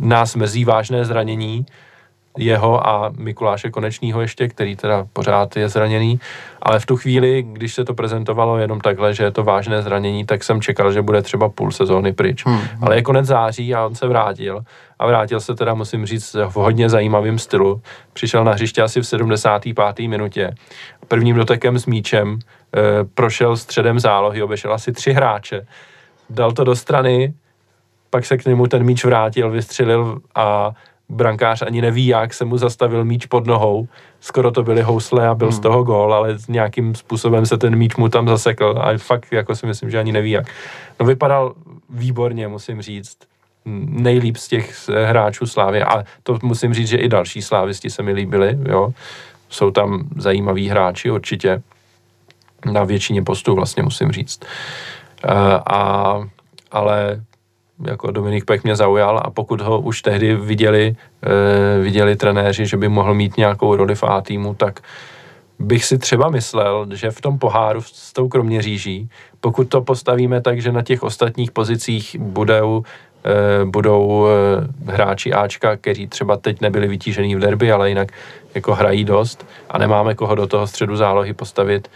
nás 0.00 0.34
mezí 0.34 0.64
vážné 0.64 1.04
zranění, 1.04 1.66
jeho 2.38 2.88
a 2.88 3.12
Mikuláše 3.18 3.70
Konečního 3.70 4.20
ještě, 4.20 4.48
který 4.48 4.76
teda 4.76 5.06
pořád 5.12 5.56
je 5.56 5.68
zraněný, 5.68 6.20
ale 6.62 6.80
v 6.80 6.86
tu 6.86 6.96
chvíli, 6.96 7.42
když 7.52 7.74
se 7.74 7.84
to 7.84 7.94
prezentovalo 7.94 8.58
jenom 8.58 8.80
takhle, 8.80 9.14
že 9.14 9.24
je 9.24 9.30
to 9.30 9.44
vážné 9.44 9.82
zranění, 9.82 10.26
tak 10.26 10.44
jsem 10.44 10.60
čekal, 10.60 10.92
že 10.92 11.02
bude 11.02 11.22
třeba 11.22 11.48
půl 11.48 11.70
sezóny 11.70 12.12
pryč. 12.12 12.46
Hmm. 12.46 12.60
Ale 12.80 12.96
je 12.96 13.02
konec 13.02 13.26
září 13.26 13.74
a 13.74 13.86
on 13.86 13.94
se 13.94 14.06
vrátil 14.06 14.60
a 14.98 15.06
vrátil 15.06 15.40
se 15.40 15.54
teda, 15.54 15.74
musím 15.74 16.06
říct, 16.06 16.36
v 16.48 16.54
hodně 16.54 16.88
zajímavém 16.88 17.38
stylu. 17.38 17.82
Přišel 18.12 18.44
na 18.44 18.52
hřiště 18.52 18.82
asi 18.82 19.00
v 19.00 19.06
75. 19.06 20.08
minutě. 20.08 20.54
Prvním 21.08 21.36
dotekem 21.36 21.78
s 21.78 21.86
míčem 21.86 22.38
e, 22.38 23.04
prošel 23.04 23.56
středem 23.56 23.98
zálohy, 23.98 24.42
obešel 24.42 24.72
asi 24.72 24.92
tři 24.92 25.12
hráče, 25.12 25.66
dal 26.30 26.52
to 26.52 26.64
do 26.64 26.76
strany, 26.76 27.34
pak 28.10 28.24
se 28.24 28.36
k 28.38 28.44
němu 28.44 28.66
ten 28.66 28.84
míč 28.84 29.04
vrátil, 29.04 29.50
vystřelil 29.50 30.18
a 30.34 30.72
brankář 31.08 31.62
ani 31.62 31.80
neví, 31.80 32.06
jak 32.06 32.34
se 32.34 32.44
mu 32.44 32.56
zastavil 32.56 33.04
míč 33.04 33.26
pod 33.26 33.46
nohou. 33.46 33.88
Skoro 34.20 34.50
to 34.50 34.62
byly 34.62 34.82
housle 34.82 35.28
a 35.28 35.34
byl 35.34 35.48
hmm. 35.48 35.56
z 35.56 35.60
toho 35.60 35.84
gól, 35.84 36.14
ale 36.14 36.36
nějakým 36.48 36.94
způsobem 36.94 37.46
se 37.46 37.58
ten 37.58 37.76
míč 37.76 37.96
mu 37.96 38.08
tam 38.08 38.28
zasekl 38.28 38.74
a 38.80 38.98
fakt 38.98 39.32
jako 39.32 39.56
si 39.56 39.66
myslím, 39.66 39.90
že 39.90 39.98
ani 39.98 40.12
neví 40.12 40.30
jak. 40.30 40.46
No 41.00 41.06
vypadal 41.06 41.54
výborně, 41.90 42.48
musím 42.48 42.82
říct. 42.82 43.16
Nejlíp 43.84 44.36
z 44.36 44.48
těch 44.48 44.88
hráčů 44.88 45.46
Slávy 45.46 45.82
a 45.82 46.04
to 46.22 46.38
musím 46.42 46.74
říct, 46.74 46.88
že 46.88 46.96
i 46.96 47.08
další 47.08 47.42
slávisti 47.42 47.90
se 47.90 48.02
mi 48.02 48.12
líbili, 48.12 48.58
jo. 48.68 48.90
Jsou 49.48 49.70
tam 49.70 50.08
zajímaví 50.16 50.68
hráči 50.68 51.10
určitě. 51.10 51.62
Na 52.72 52.84
většině 52.84 53.22
postů 53.22 53.54
vlastně 53.54 53.82
musím 53.82 54.12
říct. 54.12 54.40
Uh, 55.24 55.30
a, 55.66 56.14
ale 56.70 57.22
jako 57.86 58.10
Dominik 58.10 58.44
Pek 58.44 58.64
mě 58.64 58.76
zaujal 58.76 59.20
a 59.24 59.30
pokud 59.30 59.60
ho 59.60 59.80
už 59.80 60.02
tehdy 60.02 60.34
viděli, 60.34 60.96
e, 61.22 61.82
viděli 61.82 62.16
trenéři, 62.16 62.66
že 62.66 62.76
by 62.76 62.88
mohl 62.88 63.14
mít 63.14 63.36
nějakou 63.36 63.76
roli 63.76 63.94
v 63.94 64.04
A 64.04 64.20
týmu, 64.20 64.54
tak 64.54 64.80
bych 65.58 65.84
si 65.84 65.98
třeba 65.98 66.30
myslel, 66.30 66.86
že 66.94 67.10
v 67.10 67.20
tom 67.20 67.38
poháru 67.38 67.80
s 67.82 68.12
tou 68.12 68.28
Kroměříží, 68.28 69.08
pokud 69.40 69.68
to 69.68 69.80
postavíme 69.80 70.40
tak, 70.40 70.60
že 70.60 70.72
na 70.72 70.82
těch 70.82 71.02
ostatních 71.02 71.50
pozicích 71.50 72.16
budou, 72.18 72.82
e, 73.24 73.64
budou 73.64 74.26
e, 74.26 74.92
hráči 74.92 75.32
Ačka, 75.32 75.76
kteří 75.76 76.06
třeba 76.06 76.36
teď 76.36 76.60
nebyli 76.60 76.88
vytížený 76.88 77.36
v 77.36 77.40
derby, 77.40 77.72
ale 77.72 77.88
jinak 77.88 78.12
jako 78.54 78.74
hrají 78.74 79.04
dost 79.04 79.46
a 79.70 79.78
nemáme 79.78 80.14
koho 80.14 80.34
do 80.34 80.46
toho 80.46 80.66
středu 80.66 80.96
zálohy 80.96 81.34
postavit, 81.34 81.90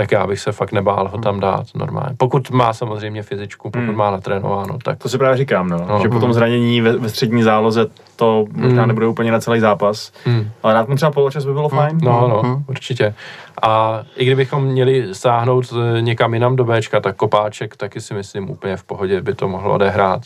tak 0.00 0.12
já 0.12 0.26
bych 0.26 0.40
se 0.40 0.52
fakt 0.52 0.72
nebál 0.72 1.08
ho 1.08 1.18
tam 1.18 1.40
dát 1.40 1.66
normálně. 1.74 2.16
Pokud 2.16 2.50
má 2.50 2.72
samozřejmě 2.72 3.22
fyzičku, 3.22 3.70
pokud 3.70 3.86
hmm. 3.86 3.96
má 3.96 4.10
natrénováno, 4.10 4.78
tak... 4.84 4.98
To 4.98 5.08
si 5.08 5.18
právě 5.18 5.36
říkám, 5.36 5.68
no, 5.68 5.86
no. 5.88 6.00
že 6.02 6.08
po 6.08 6.20
tom 6.20 6.32
zranění 6.32 6.80
ve, 6.80 6.96
ve 6.96 7.08
střední 7.08 7.42
záloze 7.42 7.86
to 8.16 8.44
možná 8.52 8.82
hmm. 8.82 8.88
nebude 8.88 9.06
úplně 9.06 9.32
na 9.32 9.40
celý 9.40 9.60
zápas, 9.60 10.12
hmm. 10.24 10.50
ale 10.62 10.74
dát 10.74 10.88
mu 10.88 10.96
třeba 10.96 11.10
poločas 11.10 11.44
by 11.44 11.52
bylo 11.52 11.68
hmm. 11.68 11.78
fajn. 11.78 11.98
No, 12.02 12.28
no, 12.28 12.42
hmm. 12.42 12.64
určitě. 12.68 13.14
A 13.62 14.02
i 14.16 14.24
kdybychom 14.24 14.64
měli 14.64 15.14
sáhnout 15.14 15.64
eh, 15.72 16.02
někam 16.02 16.34
jinam 16.34 16.56
do 16.56 16.64
Bčka, 16.64 17.00
tak 17.00 17.16
Kopáček 17.16 17.76
taky 17.76 18.00
si 18.00 18.14
myslím 18.14 18.50
úplně 18.50 18.76
v 18.76 18.84
pohodě 18.84 19.22
by 19.22 19.34
to 19.34 19.48
mohlo 19.48 19.74
odehrát. 19.74 20.22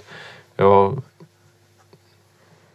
Jo, 0.58 0.94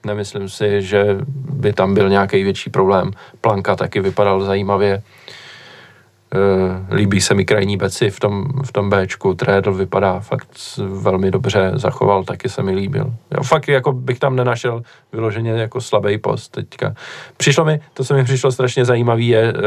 nemyslím 0.06 0.50
si, 0.50 0.82
že 0.82 1.18
by 1.54 1.74
tam 1.74 1.94
byl 1.94 2.10
nějaký 2.10 2.44
větší 2.44 2.70
problém. 2.70 3.12
Planka 3.42 3.76
taky 3.76 4.00
vypadal 4.00 4.42
zajímavě. 4.42 5.02
Eh, 6.35 6.95
líbí 6.95 7.22
se 7.22 7.34
mi 7.34 7.45
krajní 7.45 7.77
beci 7.77 8.10
v 8.10 8.19
tom, 8.19 8.45
v 8.65 8.72
tom 8.72 8.89
Bčku, 8.89 9.34
Trédl 9.34 9.73
vypadá 9.73 10.19
fakt 10.19 10.47
velmi 10.77 11.31
dobře, 11.31 11.72
zachoval, 11.73 12.23
taky 12.23 12.49
se 12.49 12.64
mi 12.64 12.72
líbil. 12.72 13.14
Jo, 13.31 13.43
fakt 13.43 13.68
jako 13.68 13.91
bych 13.91 14.19
tam 14.19 14.35
nenašel 14.35 14.81
vyloženě 15.11 15.51
jako 15.51 15.81
slabý 15.81 16.18
post 16.18 16.49
teďka. 16.49 16.93
Přišlo 17.38 17.65
mi, 17.65 17.80
to 17.93 18.03
se 18.03 18.14
mi 18.14 18.23
přišlo 18.23 18.51
strašně 18.51 18.85
zajímavý 18.85 19.27
je 19.27 19.53
eh, 19.56 19.61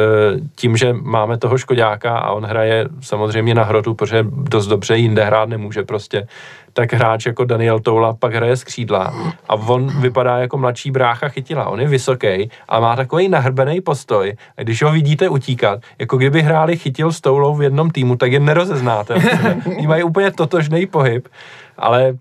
tím, 0.55 0.77
že 0.77 0.93
máme 0.93 1.39
toho 1.39 1.59
Škodáka 1.59 2.19
a 2.19 2.33
on 2.33 2.45
hraje 2.45 2.89
samozřejmě 3.01 3.55
na 3.55 3.65
hrotu, 3.65 3.95
protože 3.95 4.27
dost 4.29 4.67
dobře 4.67 4.97
jinde 4.97 5.25
hrát 5.25 5.49
nemůže 5.49 5.83
prostě, 5.83 6.27
tak 6.73 6.93
hráč 6.93 7.27
jako 7.27 7.45
Daniel 7.45 7.81
Toula 7.81 8.15
pak 8.15 8.35
hraje 8.35 8.57
z 8.57 8.65
křídla 8.65 9.15
a 9.49 9.55
on 9.55 10.01
vypadá 10.01 10.39
jako 10.39 10.59
mladší 10.59 10.91
brácha 10.91 11.29
chytila. 11.29 11.69
On 11.69 11.81
je 11.81 11.89
vysoký 11.89 12.51
a 12.69 12.81
má 12.81 12.97
takový 12.97 13.29
nahrbený 13.29 13.81
postoj. 13.81 14.35
A 14.57 14.63
když 14.63 14.83
ho 14.83 14.93
vidíte 14.93 15.29
utíkat, 15.29 15.81
jako 15.99 16.17
kdyby 16.17 16.43
hráli 16.43 16.77
chytil 16.77 17.13
s 17.13 17.21
Toulou 17.21 17.55
v 17.55 17.63
jednom 17.63 17.91
týmu, 17.91 18.17
tak 18.17 18.33
je 18.33 18.41
nerozeznáte. 18.41 19.15
Mají 19.87 20.03
úplně 20.03 20.31
totožný 20.31 20.87
pohyb, 20.87 21.29
ale 21.77 22.15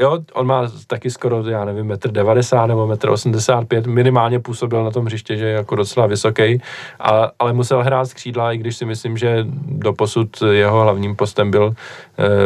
jo, 0.00 0.18
on 0.32 0.46
má 0.46 0.68
taky 0.86 1.10
skoro, 1.10 1.48
já 1.48 1.64
nevím, 1.64 1.86
metr 1.86 2.10
90 2.10 2.66
nebo 2.66 2.86
metr 2.86 3.08
85, 3.08 3.86
minimálně 3.86 4.40
působil 4.40 4.84
na 4.84 4.90
tom 4.90 5.04
hřiště, 5.04 5.36
že 5.36 5.46
je 5.46 5.52
jako 5.52 5.74
docela 5.74 6.06
vysoký, 6.06 6.62
a, 7.00 7.30
ale 7.38 7.52
musel 7.52 7.82
hrát 7.82 8.04
z 8.04 8.14
křídla, 8.14 8.52
i 8.52 8.58
když 8.58 8.76
si 8.76 8.84
myslím, 8.84 9.16
že 9.18 9.46
doposud 9.66 10.42
jeho 10.50 10.82
hlavním 10.82 11.16
postem 11.16 11.50
byl, 11.50 11.64
uh, 11.66 11.74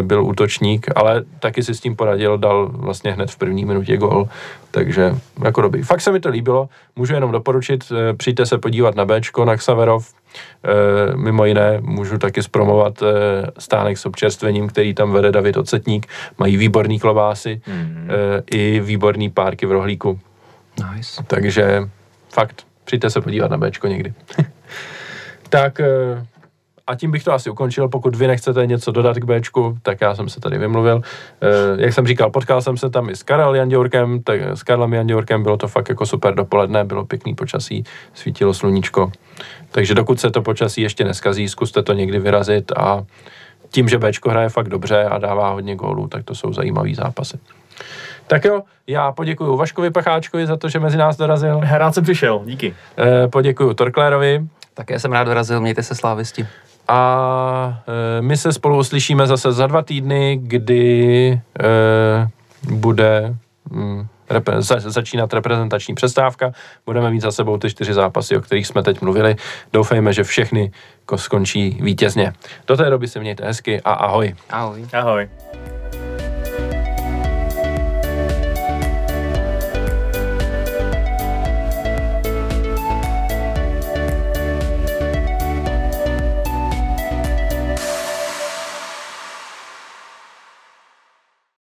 byl 0.02 0.24
útočník, 0.24 0.86
ale 0.96 1.24
taky 1.40 1.62
si 1.62 1.74
s 1.74 1.80
tím 1.80 1.96
poradil, 1.96 2.38
dal 2.38 2.68
vlastně 2.72 3.12
hned 3.12 3.30
v 3.30 3.36
první 3.36 3.64
minutě 3.64 3.96
gol, 3.96 4.28
takže 4.70 5.14
jako 5.44 5.60
dobrý. 5.60 5.82
Fakt 5.82 6.00
se 6.00 6.12
mi 6.12 6.20
to 6.20 6.28
líbilo, 6.28 6.68
můžu 6.96 7.14
jenom 7.14 7.32
doporučit, 7.32 7.84
uh, 7.90 7.98
přijďte 8.16 8.46
se 8.46 8.58
podívat 8.58 8.94
na 8.94 9.04
Bčko, 9.04 9.44
na 9.44 9.56
Xaverov, 9.56 10.12
mimo 11.16 11.44
jiné 11.44 11.78
můžu 11.80 12.18
taky 12.18 12.42
zpromovat 12.42 13.02
e, 13.02 13.06
stánek 13.58 13.98
s 13.98 14.06
občerstvením, 14.06 14.68
který 14.68 14.94
tam 14.94 15.12
vede 15.12 15.32
David 15.32 15.56
Ocetník. 15.56 16.06
Mají 16.38 16.56
výborný 16.56 17.00
klobásy 17.00 17.60
e, 17.66 18.42
i 18.50 18.80
výborný 18.80 19.30
párky 19.30 19.66
v 19.66 19.72
rohlíku. 19.72 20.20
Nice. 20.94 21.22
Takže 21.26 21.82
fakt, 22.28 22.66
přijďte 22.84 23.10
se 23.10 23.20
podívat 23.20 23.50
na 23.50 23.58
Bčko 23.58 23.86
někdy. 23.86 24.14
tak 25.48 25.80
a 26.86 26.94
tím 26.94 27.10
bych 27.10 27.24
to 27.24 27.32
asi 27.32 27.50
ukončil. 27.50 27.88
Pokud 27.88 28.16
vy 28.16 28.26
nechcete 28.26 28.66
něco 28.66 28.92
dodat 28.92 29.16
k 29.16 29.24
Bčku, 29.24 29.78
tak 29.82 30.00
já 30.00 30.14
jsem 30.14 30.28
se 30.28 30.40
tady 30.40 30.58
vymluvil. 30.58 31.02
E, 31.40 31.82
jak 31.82 31.92
jsem 31.92 32.06
říkal, 32.06 32.30
potkal 32.30 32.62
jsem 32.62 32.76
se 32.76 32.90
tam 32.90 33.10
i 33.10 33.16
s 33.16 33.22
Karel 33.22 33.54
Janděurkem, 33.54 34.22
tak 34.22 34.40
s 34.40 34.62
Karlem 34.62 34.92
Janděurkem 34.92 35.42
bylo 35.42 35.56
to 35.56 35.68
fakt 35.68 35.88
jako 35.88 36.06
super 36.06 36.34
dopoledne, 36.34 36.84
bylo 36.84 37.04
pěkný 37.04 37.34
počasí, 37.34 37.84
svítilo 38.14 38.54
sluníčko. 38.54 39.12
Takže 39.70 39.94
dokud 39.94 40.20
se 40.20 40.30
to 40.30 40.42
počasí 40.42 40.80
ještě 40.80 41.04
neskazí, 41.04 41.48
zkuste 41.48 41.82
to 41.82 41.92
někdy 41.92 42.18
vyrazit 42.18 42.72
a 42.72 43.04
tím, 43.70 43.88
že 43.88 43.98
Bčko 43.98 44.30
hraje 44.30 44.48
fakt 44.48 44.68
dobře 44.68 45.04
a 45.04 45.18
dává 45.18 45.50
hodně 45.50 45.76
gólů, 45.76 46.08
tak 46.08 46.24
to 46.24 46.34
jsou 46.34 46.52
zajímavý 46.52 46.94
zápasy. 46.94 47.38
Tak 48.26 48.44
jo, 48.44 48.62
já 48.86 49.12
poděkuji 49.12 49.56
Vaškovi 49.56 49.90
Pacháčkovi 49.90 50.46
za 50.46 50.56
to, 50.56 50.68
že 50.68 50.80
mezi 50.80 50.96
nás 50.96 51.16
dorazil. 51.16 51.60
Rád 51.70 51.92
jsem 51.92 52.04
přišel, 52.04 52.42
díky. 52.44 52.74
E, 52.98 53.28
poděkuji 53.28 53.74
Torklérovi. 53.74 54.46
Také 54.74 54.98
jsem 54.98 55.12
rád 55.12 55.24
dorazil, 55.24 55.60
mějte 55.60 55.82
se 55.82 55.94
slávisti. 55.94 56.46
A 56.88 57.82
e, 58.18 58.22
my 58.22 58.36
se 58.36 58.52
spolu 58.52 58.78
uslyšíme 58.78 59.26
zase 59.26 59.52
za 59.52 59.66
dva 59.66 59.82
týdny, 59.82 60.38
kdy 60.42 61.30
e, 61.32 61.40
bude 62.70 63.34
mm, 63.70 64.06
repre, 64.30 64.62
za, 64.62 64.80
začínat 64.80 65.32
reprezentační 65.34 65.94
přestávka. 65.94 66.52
Budeme 66.86 67.10
mít 67.10 67.20
za 67.20 67.32
sebou 67.32 67.58
ty 67.58 67.70
čtyři 67.70 67.94
zápasy, 67.94 68.36
o 68.36 68.40
kterých 68.40 68.66
jsme 68.66 68.82
teď 68.82 69.00
mluvili. 69.00 69.36
Doufejme, 69.72 70.12
že 70.12 70.24
všechny 70.24 70.72
skončí 71.16 71.78
vítězně. 71.82 72.32
Do 72.66 72.76
té 72.76 72.90
doby 72.90 73.08
se 73.08 73.20
mějte 73.20 73.46
hezky 73.46 73.80
a 73.80 73.92
ahoj. 73.92 74.34
Ahoj. 74.50 74.86
Ahoj. 74.92 75.28